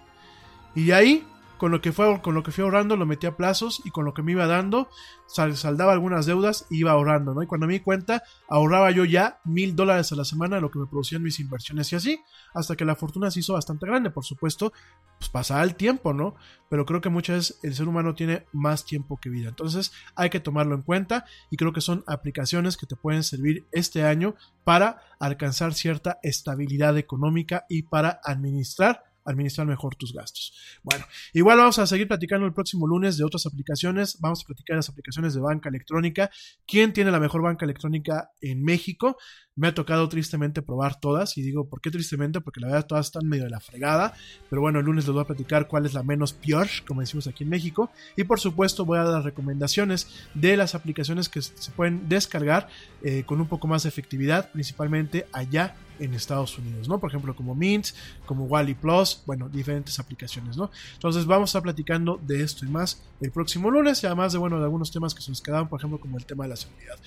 Y 0.74 0.92
ahí 0.92 1.28
con 1.58 1.72
lo 1.72 1.82
que 1.82 1.92
fue 1.92 2.22
con 2.22 2.36
lo 2.36 2.44
que 2.44 2.52
fui 2.52 2.64
ahorrando 2.64 2.96
lo 2.96 3.06
metí 3.06 3.28
a 3.28 3.36
plazos 3.36 3.82
y 3.84 3.92
con 3.92 4.06
lo 4.06 4.14
que 4.14 4.22
me 4.22 4.32
iba 4.34 4.48
dando 4.48 4.90
saldaba 5.28 5.92
algunas 5.92 6.26
deudas 6.26 6.66
y 6.70 6.80
iba 6.80 6.92
ahorrando, 6.92 7.34
¿no? 7.34 7.44
Y 7.44 7.48
cuando 7.48 7.68
me 7.68 7.74
di 7.74 7.80
cuenta 7.82 8.24
ahorraba 8.48 8.92
yo 8.92 9.06
ya 9.06 9.40
mil 9.44 9.76
dólares 9.76 10.12
a 10.12 10.16
la 10.16 10.26
semana 10.26 10.60
lo 10.60 10.72
que 10.72 10.80
me 10.80 10.86
producían 10.86 11.24
mis 11.24 11.40
inversiones 11.40 11.92
y 11.92 11.96
así 11.96 12.20
hasta 12.54 12.76
que 12.76 12.86
la 12.86 12.96
fortuna 12.96 13.32
se 13.32 13.42
hizo 13.42 13.54
bastante 13.54 13.86
grande, 13.86 14.10
por 14.10 14.26
supuesto, 14.26 14.72
pues 15.18 15.30
pasaba 15.30 15.64
el 15.64 15.76
tiempo, 15.76 16.14
¿no? 16.14 16.36
Pero 16.70 16.86
creo 16.86 17.02
que 17.02 17.10
muchas 17.10 17.36
veces 17.38 17.60
el 17.64 17.76
ser 17.76 17.88
humano 17.88 18.16
tiene 18.16 18.46
más 18.54 18.86
tiempo 18.86 19.18
que 19.18 19.30
vida, 19.30 19.50
entonces 19.50 19.92
hay 20.16 20.30
que 20.30 20.40
tomarlo 20.40 20.76
en 20.76 20.82
cuenta 20.82 21.26
y 21.50 21.58
creo 21.58 21.74
que 21.74 21.82
son 21.82 22.04
aplicaciones 22.08 22.78
que 22.78 22.86
te 22.86 22.96
pueden 22.96 23.24
servir 23.24 23.66
este 23.72 24.04
año 24.04 24.36
para 24.64 25.02
alcanzar 25.20 25.74
cierta 25.74 26.20
estabilidad 26.24 26.98
económica 26.98 27.66
y 27.70 27.84
para 27.84 28.20
administrar 28.24 29.07
administrar 29.28 29.68
mejor 29.68 29.96
tus 29.96 30.14
gastos. 30.14 30.54
Bueno, 30.84 31.06
igual 31.34 31.58
vamos 31.58 31.78
a 31.80 31.86
seguir 31.86 32.08
platicando 32.08 32.46
el 32.46 32.54
próximo 32.54 32.88
lunes 32.88 33.18
de 33.18 33.26
otras 33.26 33.46
aplicaciones. 33.46 34.18
Vamos 34.20 34.44
a 34.44 34.48
platicar 34.48 34.78
las 34.78 34.90
aplicaciones 34.90 35.34
de 35.34 35.42
banca 35.42 35.70
electrónica. 35.70 36.32
¿Quién 36.66 36.94
tiene 36.94 37.12
la 37.12 37.20
mejor 37.20 37.42
banca 37.42 37.66
electrónica 37.66 38.32
en 38.42 38.64
México? 38.64 39.18
Me 39.58 39.68
ha 39.68 39.74
tocado 39.74 40.08
tristemente 40.08 40.62
probar 40.62 41.00
todas 41.00 41.38
y 41.38 41.42
digo, 41.42 41.68
¿por 41.68 41.82
qué 41.82 41.92
tristemente? 41.92 42.40
Porque 42.40 42.62
la 42.62 42.68
verdad 42.68 42.86
todas 42.86 43.08
están 43.08 43.28
medio 43.28 43.44
de 43.44 43.50
la 43.50 43.60
fregada. 43.60 44.14
Pero 44.50 44.62
bueno, 44.62 44.80
el 44.80 44.86
lunes 44.86 45.06
les 45.06 45.14
voy 45.14 45.24
a 45.24 45.28
platicar 45.28 45.68
cuál 45.68 45.86
es 45.86 45.94
la 45.94 46.04
menos 46.04 46.32
peor, 46.32 46.68
como 46.88 47.02
decimos 47.02 47.28
aquí 47.28 47.44
en 47.44 47.50
México. 47.50 47.92
Y 48.16 48.24
por 48.24 48.40
supuesto 48.40 48.86
voy 48.86 49.00
a 49.00 49.04
dar 49.04 49.24
recomendaciones 49.24 50.08
de 50.34 50.56
las 50.56 50.76
aplicaciones 50.76 51.28
que 51.28 51.42
se 51.42 51.72
pueden 51.72 52.08
descargar 52.08 52.70
eh, 53.04 53.24
con 53.26 53.42
un 53.42 53.48
poco 53.48 53.68
más 53.68 53.84
de 53.84 53.90
efectividad, 53.90 54.52
principalmente 54.52 55.28
allá 55.34 55.76
en 56.00 56.14
Estados 56.14 56.58
Unidos, 56.58 56.88
¿no? 56.88 57.00
Por 57.00 57.10
ejemplo, 57.10 57.36
como 57.36 57.56
Mint, 57.56 57.88
como 58.26 58.46
Wally 58.46 58.76
Plus, 58.76 59.24
bueno, 59.26 59.50
diferentes 59.50 60.00
aplicaciones, 60.00 60.58
¿no? 60.58 60.70
Entonces 60.94 61.26
vamos 61.26 61.50
a 61.50 61.52
estar 61.52 61.64
platicando 61.64 62.20
de 62.22 62.44
esto 62.44 62.66
y 62.66 62.70
más 62.70 63.02
el 63.22 63.32
próximo 63.32 63.72
lunes 63.72 64.04
y 64.04 64.06
además 64.06 64.34
de, 64.34 64.40
bueno, 64.40 64.58
de 64.60 64.66
algunos 64.66 64.92
temas 64.92 65.14
que 65.14 65.22
se 65.22 65.32
nos 65.32 65.42
quedaban, 65.42 65.68
por 65.68 65.80
ejemplo, 65.80 66.00
como 66.00 66.18
el 66.18 66.26
tema 66.26 66.44
de 66.44 66.50
la 66.50 66.56
seguridad. 66.56 66.98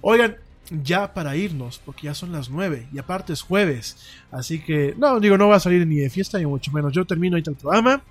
Oigan, 0.00 0.36
ya 0.70 1.14
para 1.14 1.36
irnos, 1.36 1.80
porque 1.84 2.06
ya 2.06 2.14
son 2.14 2.32
las 2.32 2.50
9 2.50 2.88
y 2.92 2.98
aparte 2.98 3.32
es 3.32 3.42
jueves. 3.42 3.96
Así 4.30 4.58
que, 4.60 4.94
no, 4.98 5.20
digo, 5.20 5.38
no 5.38 5.48
va 5.48 5.56
a 5.56 5.60
salir 5.60 5.86
ni 5.86 5.96
de 5.96 6.10
fiesta 6.10 6.38
ni 6.38 6.46
mucho 6.46 6.72
menos. 6.72 6.92
Yo 6.92 7.04
termino 7.04 7.36
ahorita 7.36 7.50
el 7.50 7.56
programa. 7.56 8.02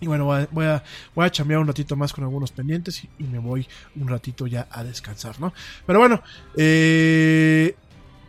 Y 0.00 0.06
bueno, 0.06 0.24
voy 0.24 0.42
a, 0.42 0.48
voy 0.50 0.66
a, 0.66 0.82
voy 1.14 1.56
un 1.56 1.66
ratito 1.66 1.94
más 1.94 2.12
con 2.12 2.24
algunos 2.24 2.52
pendientes 2.52 3.04
y, 3.18 3.24
me 3.24 3.38
voy 3.38 3.66
un 3.96 4.08
ratito 4.08 4.46
ya 4.46 4.66
a 4.70 4.82
descansar, 4.82 5.38
¿no? 5.40 5.52
Pero 5.86 5.98
bueno, 5.98 6.22
eh, 6.56 7.74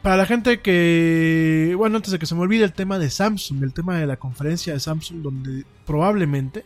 para 0.02 0.18
la 0.18 0.26
gente 0.26 0.60
que, 0.62 1.74
bueno, 1.78 1.98
antes 1.98 2.12
de 2.12 2.20
que 2.20 2.26
se 2.26 2.36
me 2.36 2.42
olvide 2.42 2.66
el 2.66 2.74
tema 2.74 3.00
de 3.00 3.10
Samsung, 3.10 3.64
el 3.64 3.74
tema 3.74 3.98
de 3.98 4.08
la 4.08 4.18
conferencia 4.18 4.74
de 4.74 4.80
Samsung, 4.80 5.22
donde 5.22 5.64
probablemente 5.86 6.66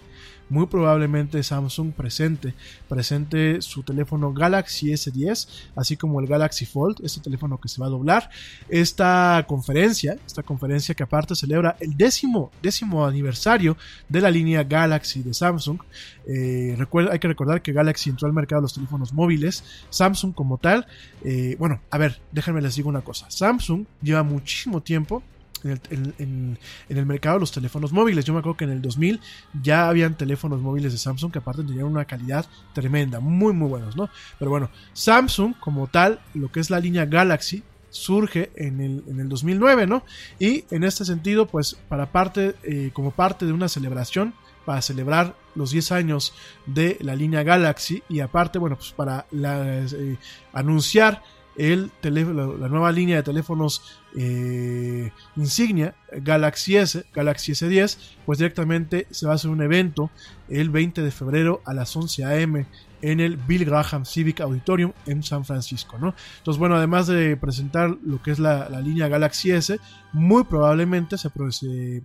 muy 0.50 0.68
probablemente 0.68 1.42
Samsung 1.42 1.92
presente, 1.92 2.54
presente 2.88 3.62
su 3.62 3.84
teléfono 3.84 4.34
Galaxy 4.34 4.92
S10, 4.92 5.48
así 5.76 5.98
como 5.98 6.20
el 6.20 6.28
Galaxy 6.28 6.66
Fold, 6.66 6.98
este 7.04 7.22
teléfono 7.22 7.60
que 7.60 7.70
se 7.70 7.82
va 7.82 7.88
a 7.88 7.90
doblar. 7.90 8.30
Esta 8.70 9.44
conferencia, 9.48 10.18
esta 10.26 10.44
conferencia 10.44 10.96
que 10.96 11.04
aparte 11.04 11.36
celebra 11.36 11.76
el 11.80 11.96
décimo, 11.98 12.52
décimo 12.62 13.06
aniversario 13.06 13.78
de 14.10 14.22
la 14.22 14.32
línea 14.32 14.64
Galaxy 14.64 15.24
de 15.24 15.34
Samsung. 15.34 15.80
Eh, 16.28 16.78
hay 17.12 17.20
que 17.20 17.28
recordar 17.28 17.62
que 17.62 17.74
Galaxy 17.74 18.10
entró 18.10 18.28
al 18.28 18.34
mercado 18.34 18.62
de 18.62 18.66
los 18.66 18.74
teléfonos 18.74 19.14
móviles. 19.14 19.64
Samsung 19.90 20.34
como 20.34 20.58
tal, 20.58 20.86
eh, 21.24 21.56
bueno, 21.60 21.82
a 21.90 21.98
ver, 21.98 22.22
déjenme 22.32 22.62
les 22.62 22.76
digo 22.76 22.90
una 22.90 23.02
cosa. 23.02 23.30
Samsung 23.30 23.86
lleva 24.02 24.24
muchísimo 24.24 24.82
tiempo 24.82 25.24
en 25.64 26.58
el, 26.90 27.06
mercado 27.06 27.36
de 27.36 27.40
los 27.42 27.52
teléfonos 27.52 27.92
móviles. 27.92 28.26
Yo 28.26 28.34
me 28.34 28.40
acuerdo 28.40 28.58
que 28.58 28.66
en 28.66 28.72
el 28.72 28.82
2000 28.82 29.20
ya 29.62 29.88
habían 29.88 30.16
teléfonos 30.16 30.62
móviles 30.62 30.92
de 30.92 30.98
Samsung 30.98 31.32
que 31.32 31.40
aparte 31.40 31.64
tenían 31.64 31.86
una 31.86 32.06
calidad 32.06 32.46
tremenda, 32.74 33.20
muy 33.20 33.54
muy 33.54 33.70
buenos, 33.70 33.96
¿no? 33.96 34.10
Pero 34.38 34.52
bueno, 34.52 34.70
Samsung 34.94 35.56
como 35.60 35.88
tal, 35.88 36.20
lo 36.34 36.52
que 36.52 36.60
es 36.60 36.70
la 36.70 36.80
línea 36.80 37.06
Galaxy, 37.06 37.64
surge 37.90 38.52
en 38.56 38.82
el, 38.82 39.04
en 39.08 39.20
el 39.22 39.30
2009, 39.30 39.88
¿no? 39.88 40.04
Y 40.38 40.66
en 40.70 40.84
este 40.84 41.06
sentido, 41.06 41.48
pues 41.48 41.78
para 41.88 42.12
parte, 42.12 42.56
eh, 42.64 42.92
como 42.94 43.12
parte 43.12 43.46
de 43.46 43.54
una 43.54 43.70
celebración, 43.70 44.34
para 44.66 44.82
celebrar 44.82 45.36
los 45.54 45.72
10 45.72 45.92
años 45.92 46.34
de 46.66 46.98
la 47.00 47.16
línea 47.16 47.44
Galaxy 47.44 48.04
y 48.10 48.20
aparte, 48.20 48.60
bueno, 48.60 48.76
pues 48.76 48.92
para 48.92 49.26
eh, 49.32 50.18
anunciar 50.52 51.24
el 51.58 51.92
teléfono, 52.02 52.58
la 52.58 52.68
nueva 52.68 52.92
línea 52.92 53.18
de 53.18 53.24
teléfonos 53.24 54.02
eh, 54.16 55.12
insignia 55.36 55.96
Galaxy 56.12 56.78
S, 56.78 57.06
Galaxy 57.14 57.54
S10, 57.54 57.98
pues 58.26 58.40
directamente 58.40 59.08
se 59.12 59.26
va 59.26 59.34
a 59.34 59.36
hacer 59.36 59.50
un 59.50 59.62
evento 59.62 60.10
el 60.50 60.70
20 60.70 61.02
de 61.02 61.12
febrero 61.12 61.62
a 61.66 61.74
las 61.74 61.96
11 61.96 62.26
a.m. 62.26 62.66
en 63.02 63.20
el 63.20 63.38
Bill 63.38 63.66
Graham 63.66 64.06
Civic 64.06 64.42
Auditorium 64.42 64.94
en 65.06 65.24
San 65.24 65.46
Francisco, 65.46 65.98
¿no? 65.98 66.14
Entonces, 66.38 66.60
bueno, 66.60 66.76
además 66.76 67.08
de 67.08 67.38
presentar 67.38 67.98
lo 68.04 68.22
que 68.22 68.32
es 68.32 68.40
la, 68.40 68.70
línea 68.82 69.08
Galaxy 69.08 69.52
S, 69.52 69.80
muy 70.14 70.44
probablemente 70.44 71.18
se, 71.18 71.30
se 71.52 72.04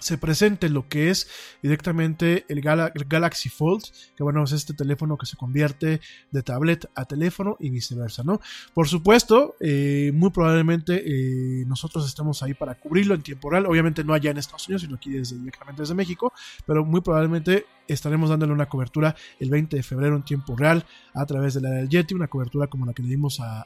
se 0.00 0.18
presente 0.18 0.68
lo 0.68 0.88
que 0.88 1.10
es 1.10 1.28
directamente 1.62 2.44
el, 2.48 2.60
Galaxy 2.60 3.48
Fold, 3.48 3.84
que 4.16 4.22
bueno, 4.22 4.42
es 4.44 4.52
este 4.52 4.74
teléfono 4.74 5.16
que 5.16 5.26
se 5.26 5.36
convierte 5.36 6.00
de 6.30 6.42
tablet 6.42 6.90
a 6.94 7.04
teléfono 7.04 7.56
y 7.60 7.70
viceversa, 7.70 8.22
¿no? 8.24 8.40
Por 8.74 8.88
supuesto, 8.88 9.56
eh, 9.60 10.10
muy 10.14 10.30
probablemente 10.30 11.02
eh, 11.04 11.64
nosotros 11.66 12.06
estemos 12.06 12.42
ahí 12.42 12.54
para 12.54 12.74
cubrirlo 12.76 13.14
en 13.14 13.22
tiempo 13.22 13.50
real, 13.50 13.66
obviamente 13.66 14.04
no 14.04 14.14
allá 14.14 14.30
en 14.30 14.38
Estados 14.38 14.68
Unidos, 14.68 14.82
sino 14.82 14.96
aquí 14.96 15.10
desde, 15.10 15.38
directamente 15.38 15.82
desde 15.82 15.94
México, 15.94 16.32
pero 16.66 16.84
muy 16.84 17.00
probablemente 17.00 17.66
estaremos 17.92 18.30
dándole 18.30 18.52
una 18.52 18.68
cobertura 18.68 19.16
el 19.38 19.50
20 19.50 19.76
de 19.76 19.82
febrero 19.82 20.16
en 20.16 20.22
tiempo 20.22 20.56
real 20.56 20.84
a 21.14 21.26
través 21.26 21.54
de 21.54 21.60
la 21.60 21.70
del 21.70 21.88
Yeti, 21.88 22.14
una 22.14 22.28
cobertura 22.28 22.66
como 22.68 22.86
la 22.86 22.92
que 22.92 23.02
le 23.02 23.08
dimos 23.08 23.40
a, 23.40 23.64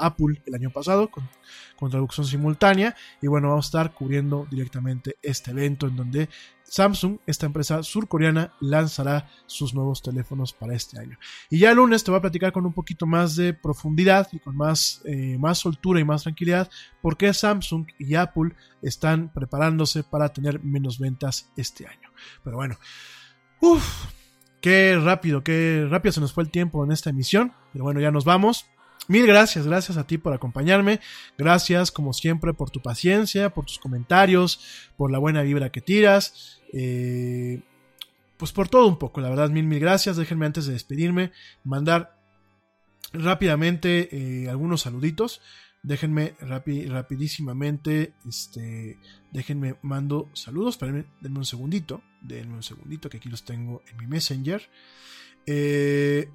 Apple 0.00 0.42
el 0.46 0.54
año 0.54 0.70
pasado 0.70 1.10
con, 1.10 1.28
traducción 1.90 2.26
simultánea 2.26 2.96
y 3.20 3.26
bueno, 3.26 3.50
vamos 3.50 3.66
a 3.66 3.68
estar 3.68 3.92
cubriendo 3.92 4.46
directamente 4.50 5.16
este 5.20 5.50
evento 5.50 5.86
en 5.86 5.96
donde 5.96 6.30
Samsung, 6.62 7.18
esta 7.26 7.46
empresa 7.46 7.82
surcoreana, 7.82 8.54
lanzará 8.60 9.28
sus 9.46 9.74
nuevos 9.74 10.02
teléfonos 10.02 10.52
para 10.52 10.74
este 10.74 10.98
año. 10.98 11.18
Y 11.50 11.58
ya 11.58 11.70
el 11.70 11.76
lunes 11.76 12.02
te 12.02 12.10
voy 12.10 12.18
a 12.18 12.22
platicar 12.22 12.52
con 12.52 12.64
un 12.64 12.72
poquito 12.72 13.06
más 13.06 13.36
de 13.36 13.52
profundidad 13.52 14.28
y 14.32 14.38
con 14.38 14.56
más, 14.56 15.02
eh, 15.04 15.36
más 15.38 15.58
soltura 15.58 16.00
y 16.00 16.04
más 16.04 16.22
tranquilidad 16.22 16.70
por 17.02 17.16
qué 17.16 17.32
Samsung 17.32 17.86
y 17.98 18.14
Apple 18.14 18.54
están 18.82 19.32
preparándose 19.32 20.02
para 20.02 20.30
tener 20.30 20.64
menos 20.64 20.98
ventas 20.98 21.50
este 21.56 21.86
año. 21.86 22.10
Pero 22.42 22.56
bueno, 22.56 22.76
Uf, 23.60 24.06
qué 24.60 24.98
rápido, 25.02 25.42
qué 25.42 25.86
rápido 25.88 26.12
se 26.12 26.20
nos 26.20 26.32
fue 26.32 26.44
el 26.44 26.50
tiempo 26.50 26.84
en 26.84 26.92
esta 26.92 27.10
emisión. 27.10 27.52
Pero 27.72 27.84
bueno, 27.84 28.00
ya 28.00 28.10
nos 28.10 28.24
vamos. 28.24 28.66
Mil 29.06 29.26
gracias, 29.26 29.66
gracias 29.66 29.98
a 29.98 30.06
ti 30.06 30.16
por 30.16 30.32
acompañarme. 30.32 31.00
Gracias, 31.36 31.90
como 31.90 32.12
siempre, 32.12 32.54
por 32.54 32.70
tu 32.70 32.80
paciencia, 32.80 33.50
por 33.50 33.66
tus 33.66 33.78
comentarios, 33.78 34.88
por 34.96 35.10
la 35.10 35.18
buena 35.18 35.42
vibra 35.42 35.70
que 35.70 35.80
tiras. 35.80 36.60
Eh, 36.72 37.60
pues 38.36 38.52
por 38.52 38.68
todo 38.68 38.86
un 38.86 38.98
poco, 38.98 39.20
la 39.20 39.28
verdad, 39.28 39.50
mil, 39.50 39.64
mil 39.64 39.78
gracias. 39.78 40.16
Déjenme 40.16 40.46
antes 40.46 40.66
de 40.66 40.72
despedirme 40.72 41.32
mandar 41.64 42.16
rápidamente 43.12 44.08
eh, 44.10 44.48
algunos 44.48 44.82
saluditos. 44.82 45.40
Déjenme 45.84 46.34
rapidísimamente, 46.40 48.14
este, 48.26 48.98
déjenme 49.32 49.76
mando 49.82 50.30
saludos, 50.32 50.78
denme 50.78 51.38
un 51.38 51.44
segundito, 51.44 52.02
denme 52.22 52.54
un 52.54 52.62
segundito 52.62 53.10
que 53.10 53.18
aquí 53.18 53.28
los 53.28 53.44
tengo 53.44 53.82
en 53.90 53.98
mi 53.98 54.06
Messenger. 54.06 54.62
Eh, 55.44 56.30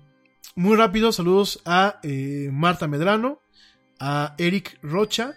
muy 0.55 0.77
rápido, 0.77 1.11
saludos 1.11 1.63
a 1.65 1.99
eh, 2.03 2.51
Marta 2.53 2.87
Medrano, 2.87 3.41
a 3.99 4.35
Eric 4.37 4.77
Rocha, 4.83 5.33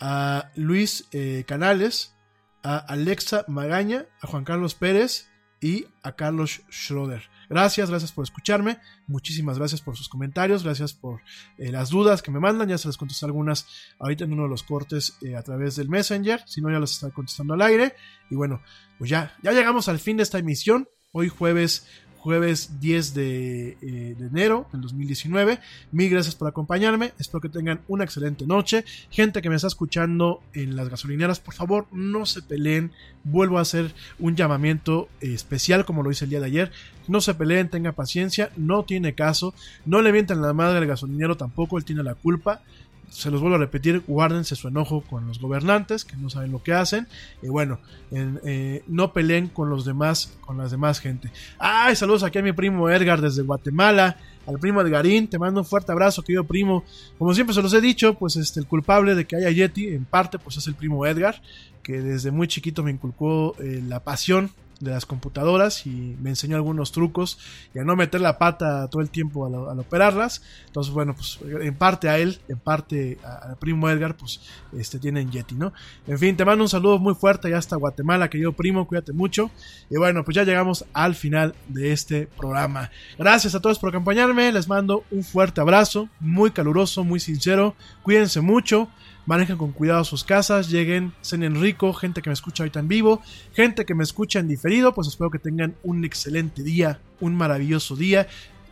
a 0.00 0.50
Luis 0.56 1.06
eh, 1.12 1.44
Canales, 1.46 2.16
a 2.64 2.78
Alexa 2.78 3.44
Magaña, 3.46 4.06
a 4.20 4.26
Juan 4.26 4.42
Carlos 4.42 4.74
Pérez 4.74 5.28
y 5.60 5.86
a 6.02 6.16
Carlos 6.16 6.62
Schroeder. 6.72 7.30
Gracias, 7.54 7.88
gracias 7.88 8.10
por 8.10 8.24
escucharme. 8.24 8.78
Muchísimas 9.06 9.58
gracias 9.60 9.80
por 9.80 9.96
sus 9.96 10.08
comentarios. 10.08 10.64
Gracias 10.64 10.92
por 10.92 11.20
eh, 11.56 11.70
las 11.70 11.88
dudas 11.88 12.20
que 12.20 12.32
me 12.32 12.40
mandan. 12.40 12.68
Ya 12.68 12.78
se 12.78 12.88
les 12.88 12.96
contesté 12.96 13.26
algunas 13.26 13.68
ahorita 14.00 14.24
en 14.24 14.32
uno 14.32 14.42
de 14.42 14.48
los 14.48 14.64
cortes 14.64 15.16
eh, 15.22 15.36
a 15.36 15.42
través 15.44 15.76
del 15.76 15.88
Messenger. 15.88 16.42
Si 16.46 16.60
no, 16.60 16.68
ya 16.68 16.80
las 16.80 16.90
estaré 16.90 17.12
contestando 17.12 17.54
al 17.54 17.62
aire. 17.62 17.94
Y 18.28 18.34
bueno, 18.34 18.60
pues 18.98 19.08
ya, 19.08 19.36
ya 19.40 19.52
llegamos 19.52 19.86
al 19.88 20.00
fin 20.00 20.16
de 20.16 20.24
esta 20.24 20.38
emisión. 20.38 20.88
Hoy 21.12 21.28
jueves 21.28 21.86
jueves 22.24 22.80
10 22.80 23.12
de, 23.12 23.68
eh, 23.82 24.14
de, 24.18 24.26
enero 24.28 24.66
del 24.72 24.80
2019. 24.80 25.60
Mil 25.92 26.08
gracias 26.08 26.34
por 26.34 26.48
acompañarme. 26.48 27.12
Espero 27.18 27.42
que 27.42 27.50
tengan 27.50 27.82
una 27.86 28.04
excelente 28.04 28.46
noche. 28.46 28.86
Gente 29.10 29.42
que 29.42 29.50
me 29.50 29.56
está 29.56 29.68
escuchando 29.68 30.40
en 30.54 30.74
las 30.74 30.88
gasolineras, 30.88 31.38
por 31.38 31.52
favor, 31.52 31.86
no 31.92 32.24
se 32.24 32.40
peleen. 32.40 32.92
Vuelvo 33.24 33.58
a 33.58 33.60
hacer 33.60 33.94
un 34.18 34.36
llamamiento 34.36 35.10
especial 35.20 35.84
como 35.84 36.02
lo 36.02 36.10
hice 36.10 36.24
el 36.24 36.30
día 36.30 36.40
de 36.40 36.46
ayer. 36.46 36.72
No 37.08 37.20
se 37.20 37.34
peleen, 37.34 37.68
tenga 37.68 37.92
paciencia, 37.92 38.50
no 38.56 38.84
tiene 38.84 39.14
caso. 39.14 39.52
No 39.84 40.00
le 40.00 40.10
mientan 40.10 40.40
la 40.40 40.54
madre 40.54 40.78
al 40.78 40.86
gasolinero 40.86 41.36
tampoco, 41.36 41.76
él 41.76 41.84
tiene 41.84 42.02
la 42.02 42.14
culpa 42.14 42.62
se 43.10 43.30
los 43.30 43.40
vuelvo 43.40 43.56
a 43.56 43.60
repetir, 43.60 44.02
guárdense 44.06 44.56
su 44.56 44.68
enojo 44.68 45.02
con 45.02 45.26
los 45.26 45.40
gobernantes 45.40 46.04
que 46.04 46.16
no 46.16 46.30
saben 46.30 46.52
lo 46.52 46.62
que 46.62 46.72
hacen 46.72 47.06
y 47.42 47.48
bueno, 47.48 47.78
eh, 48.10 48.82
no 48.86 49.12
peleen 49.12 49.48
con 49.48 49.70
los 49.70 49.84
demás, 49.84 50.36
con 50.40 50.58
las 50.58 50.70
demás 50.70 51.00
gente. 51.00 51.30
Ay, 51.58 51.96
saludos 51.96 52.22
aquí 52.22 52.38
a 52.38 52.42
mi 52.42 52.52
primo 52.52 52.90
Edgar 52.90 53.20
desde 53.20 53.42
Guatemala, 53.42 54.16
al 54.46 54.58
primo 54.58 54.80
Edgarín, 54.80 55.28
te 55.28 55.38
mando 55.38 55.60
un 55.60 55.66
fuerte 55.66 55.92
abrazo, 55.92 56.22
querido 56.22 56.44
primo. 56.44 56.84
Como 57.18 57.34
siempre 57.34 57.54
se 57.54 57.62
los 57.62 57.72
he 57.72 57.80
dicho, 57.80 58.14
pues 58.14 58.36
este 58.36 58.60
el 58.60 58.66
culpable 58.66 59.14
de 59.14 59.26
que 59.26 59.36
haya 59.36 59.50
Yeti, 59.50 59.88
en 59.88 60.04
parte, 60.04 60.38
pues 60.38 60.56
es 60.56 60.66
el 60.66 60.74
primo 60.74 61.06
Edgar, 61.06 61.40
que 61.82 62.00
desde 62.00 62.30
muy 62.30 62.48
chiquito 62.48 62.82
me 62.82 62.90
inculcó 62.90 63.56
eh, 63.58 63.82
la 63.86 64.00
pasión 64.00 64.50
de 64.80 64.90
las 64.90 65.06
computadoras 65.06 65.86
y 65.86 66.16
me 66.20 66.30
enseñó 66.30 66.56
algunos 66.56 66.92
trucos 66.92 67.38
y 67.74 67.78
a 67.78 67.84
no 67.84 67.96
meter 67.96 68.20
la 68.20 68.38
pata 68.38 68.88
todo 68.88 69.02
el 69.02 69.10
tiempo 69.10 69.46
al, 69.46 69.78
operarlas. 69.78 70.42
Entonces, 70.66 70.92
bueno, 70.92 71.14
pues 71.14 71.38
en 71.42 71.74
parte 71.74 72.08
a 72.08 72.18
él, 72.18 72.40
en 72.48 72.58
parte 72.58 73.18
al 73.24 73.56
primo 73.56 73.88
Edgar, 73.88 74.16
pues 74.16 74.40
este 74.76 74.98
tienen 74.98 75.30
Yeti, 75.30 75.54
¿no? 75.54 75.72
En 76.06 76.18
fin, 76.18 76.36
te 76.36 76.44
mando 76.44 76.64
un 76.64 76.68
saludo 76.68 76.98
muy 76.98 77.14
fuerte 77.14 77.50
ya 77.50 77.58
hasta 77.58 77.76
Guatemala, 77.76 78.30
querido 78.30 78.52
primo, 78.52 78.86
cuídate 78.86 79.12
mucho. 79.12 79.50
Y 79.90 79.96
bueno, 79.96 80.24
pues 80.24 80.34
ya 80.34 80.44
llegamos 80.44 80.84
al 80.92 81.14
final 81.14 81.54
de 81.68 81.92
este 81.92 82.26
programa. 82.26 82.90
Gracias 83.18 83.54
a 83.54 83.60
todos 83.60 83.78
por 83.78 83.90
acompañarme, 83.90 84.52
les 84.52 84.68
mando 84.68 85.04
un 85.10 85.24
fuerte 85.24 85.60
abrazo, 85.60 86.08
muy 86.20 86.50
caluroso, 86.50 87.04
muy 87.04 87.20
sincero. 87.20 87.74
Cuídense 88.02 88.40
mucho 88.40 88.88
manejen 89.26 89.56
con 89.56 89.72
cuidado 89.72 90.04
sus 90.04 90.24
casas, 90.24 90.68
lleguen, 90.68 91.12
cenen 91.22 91.60
rico, 91.60 91.92
gente 91.92 92.22
que 92.22 92.30
me 92.30 92.34
escucha 92.34 92.62
ahorita 92.62 92.80
en 92.80 92.88
vivo, 92.88 93.22
gente 93.54 93.84
que 93.84 93.94
me 93.94 94.04
escucha 94.04 94.38
en 94.38 94.48
diferido, 94.48 94.94
pues 94.94 95.08
espero 95.08 95.30
que 95.30 95.38
tengan 95.38 95.74
un 95.82 96.04
excelente 96.04 96.62
día, 96.62 97.00
un 97.20 97.34
maravilloso 97.34 97.96
día, 97.96 98.26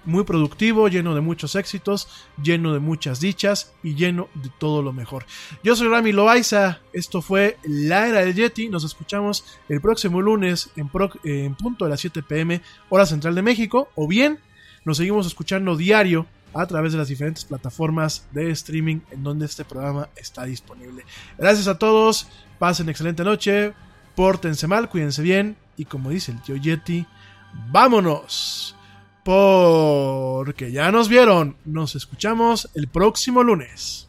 muy 0.05 0.25
productivo, 0.25 0.89
lleno 0.89 1.15
de 1.15 1.21
muchos 1.21 1.55
éxitos, 1.55 2.09
lleno 2.43 2.73
de 2.73 2.81
muchas 2.81 3.21
dichas 3.21 3.73
y 3.83 3.95
lleno 3.95 4.29
de 4.35 4.51
todo 4.59 4.83
lo 4.83 4.93
mejor. 4.93 5.25
Yo 5.63 5.77
soy 5.77 5.89
Rami 5.89 6.13
Loaiza, 6.13 6.81
esto 6.93 7.23
fue 7.23 7.57
La 7.65 8.09
Era 8.09 8.21
del 8.21 8.35
Yeti, 8.35 8.69
nos 8.69 8.85
escuchamos 8.85 9.45
el 9.69 9.81
próximo 9.81 10.21
lunes 10.21 10.71
en, 10.77 10.89
punto 10.89 11.85
de 11.85 11.91
las 11.91 12.01
7 12.01 12.23
pm, 12.23 12.61
hora 12.89 13.07
central 13.07 13.35
de 13.35 13.43
México, 13.43 13.91
o 13.95 14.07
bien 14.09 14.39
nos 14.85 14.97
seguimos 14.97 15.27
escuchando 15.27 15.77
diario 15.77 16.27
a 16.55 16.67
través 16.67 16.93
de 16.93 16.99
las 16.99 17.09
diferentes 17.09 17.45
plataformas 17.45 18.27
de 18.33 18.51
streaming 18.51 19.01
en 19.11 19.23
donde 19.23 19.47
este 19.47 19.65
programa 19.65 20.09
está 20.17 20.45
disponible. 20.45 21.05
Gracias 21.39 21.69
a 21.69 21.79
todos, 21.79 22.29
pasen 22.59 22.89
excelente 22.89 23.25
noche, 23.25 23.75
pórtense 24.15 24.67
mal, 24.67 24.89
cuídense 24.89 25.23
bien 25.23 25.57
y 25.77 25.85
como 25.85 26.11
dice 26.11 26.33
el 26.33 26.43
tío 26.43 26.57
Yeti, 26.57 27.07
vámonos. 27.71 28.77
Porque 29.25 30.73
ya 30.73 30.91
nos 30.91 31.09
vieron, 31.09 31.57
nos 31.65 31.95
escuchamos 31.95 32.69
el 32.75 32.89
próximo 32.89 33.45
lunes. 33.45 34.09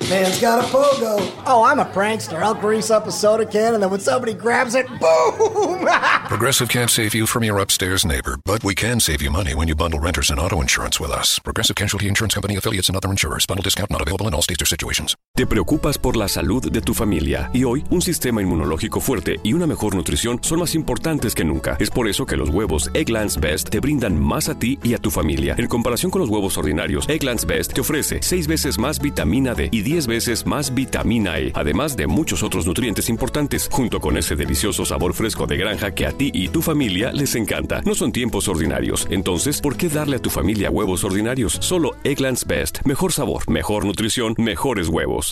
Man's 0.09 0.41
got 0.41 0.63
a 0.63 0.67
pogo. 0.67 1.19
Oh, 1.45 1.63
I'm 1.63 1.79
a 1.79 1.85
prankster. 1.85 2.41
I'll 2.41 2.55
grease 2.55 2.89
up 2.89 3.07
a 3.07 3.11
soda 3.11 3.45
can 3.45 3.73
and 3.73 3.83
then 3.83 3.89
when 3.89 3.99
somebody 3.99 4.33
grabs 4.33 4.75
it, 4.75 4.87
boom! 4.87 5.87
Progressive 6.27 6.69
can't 6.69 6.89
save 6.89 7.13
you 7.13 7.27
from 7.27 7.43
your 7.43 7.59
upstairs 7.59 8.05
neighbor, 8.05 8.37
but 8.45 8.63
we 8.63 8.73
can 8.75 8.99
save 8.99 9.21
you 9.21 9.29
money 9.29 9.53
when 9.53 9.67
you 9.67 9.75
bundle 9.75 9.99
renters 9.99 10.31
and 10.31 10.39
auto 10.39 10.61
insurance 10.61 10.99
with 10.99 11.11
us. 11.11 11.39
Progressive 11.39 11.75
Casualty 11.75 12.07
Insurance 12.07 12.33
Company 12.33 12.55
affiliates 12.57 12.89
and 12.89 12.97
other 12.97 13.09
insurers. 13.09 13.45
Bundle 13.45 13.63
discount 13.63 13.91
not 13.91 14.01
available 14.01 14.27
in 14.27 14.33
all 14.33 14.41
states 14.41 14.61
or 14.61 14.65
situations. 14.65 15.15
Te 15.35 15.45
preocupas 15.45 15.97
por 15.97 16.17
la 16.17 16.27
salud 16.27 16.71
de 16.71 16.81
tu 16.81 16.93
familia 16.93 17.49
y 17.53 17.63
hoy 17.63 17.83
un 17.89 18.01
sistema 18.01 18.41
inmunológico 18.41 18.99
fuerte 18.99 19.39
y 19.43 19.53
una 19.53 19.65
mejor 19.65 19.95
nutrición 19.95 20.39
son 20.41 20.59
más 20.59 20.75
importantes 20.75 21.33
que 21.35 21.45
nunca. 21.45 21.77
Es 21.79 21.89
por 21.89 22.07
eso 22.07 22.25
que 22.25 22.37
los 22.37 22.49
huevos 22.49 22.91
Egglands 22.93 23.39
Best 23.39 23.69
te 23.69 23.79
brindan 23.79 24.21
más 24.21 24.49
a 24.49 24.59
ti 24.59 24.77
y 24.83 24.93
a 24.93 24.97
tu 24.97 25.09
familia. 25.09 25.55
En 25.57 25.67
comparación 25.67 26.11
con 26.11 26.21
los 26.21 26.29
huevos 26.29 26.57
ordinarios, 26.57 27.07
Egglands 27.07 27.45
Best 27.45 27.73
te 27.73 27.81
ofrece 27.81 28.19
6 28.21 28.47
veces 28.47 28.77
más 28.77 28.99
vitamina 28.99 29.53
D 29.53 29.69
y 29.71 29.81
10 29.91 30.07
veces 30.07 30.45
más 30.45 30.73
vitamina 30.73 31.37
E, 31.37 31.51
además 31.53 31.97
de 31.97 32.07
muchos 32.07 32.43
otros 32.43 32.65
nutrientes 32.65 33.09
importantes, 33.09 33.67
junto 33.69 33.99
con 33.99 34.15
ese 34.15 34.37
delicioso 34.37 34.85
sabor 34.85 35.13
fresco 35.13 35.47
de 35.47 35.57
granja 35.57 35.91
que 35.91 36.05
a 36.05 36.13
ti 36.13 36.31
y 36.33 36.47
tu 36.47 36.61
familia 36.61 37.11
les 37.11 37.35
encanta. 37.35 37.81
No 37.81 37.93
son 37.93 38.13
tiempos 38.13 38.47
ordinarios, 38.47 39.05
entonces, 39.09 39.59
¿por 39.59 39.75
qué 39.75 39.89
darle 39.89 40.15
a 40.15 40.21
tu 40.21 40.29
familia 40.29 40.71
huevos 40.71 41.03
ordinarios? 41.03 41.57
Solo 41.59 41.91
Egglands 42.05 42.47
Best. 42.47 42.85
Mejor 42.85 43.11
sabor, 43.11 43.49
mejor 43.49 43.83
nutrición, 43.83 44.33
mejores 44.37 44.87
huevos. 44.87 45.27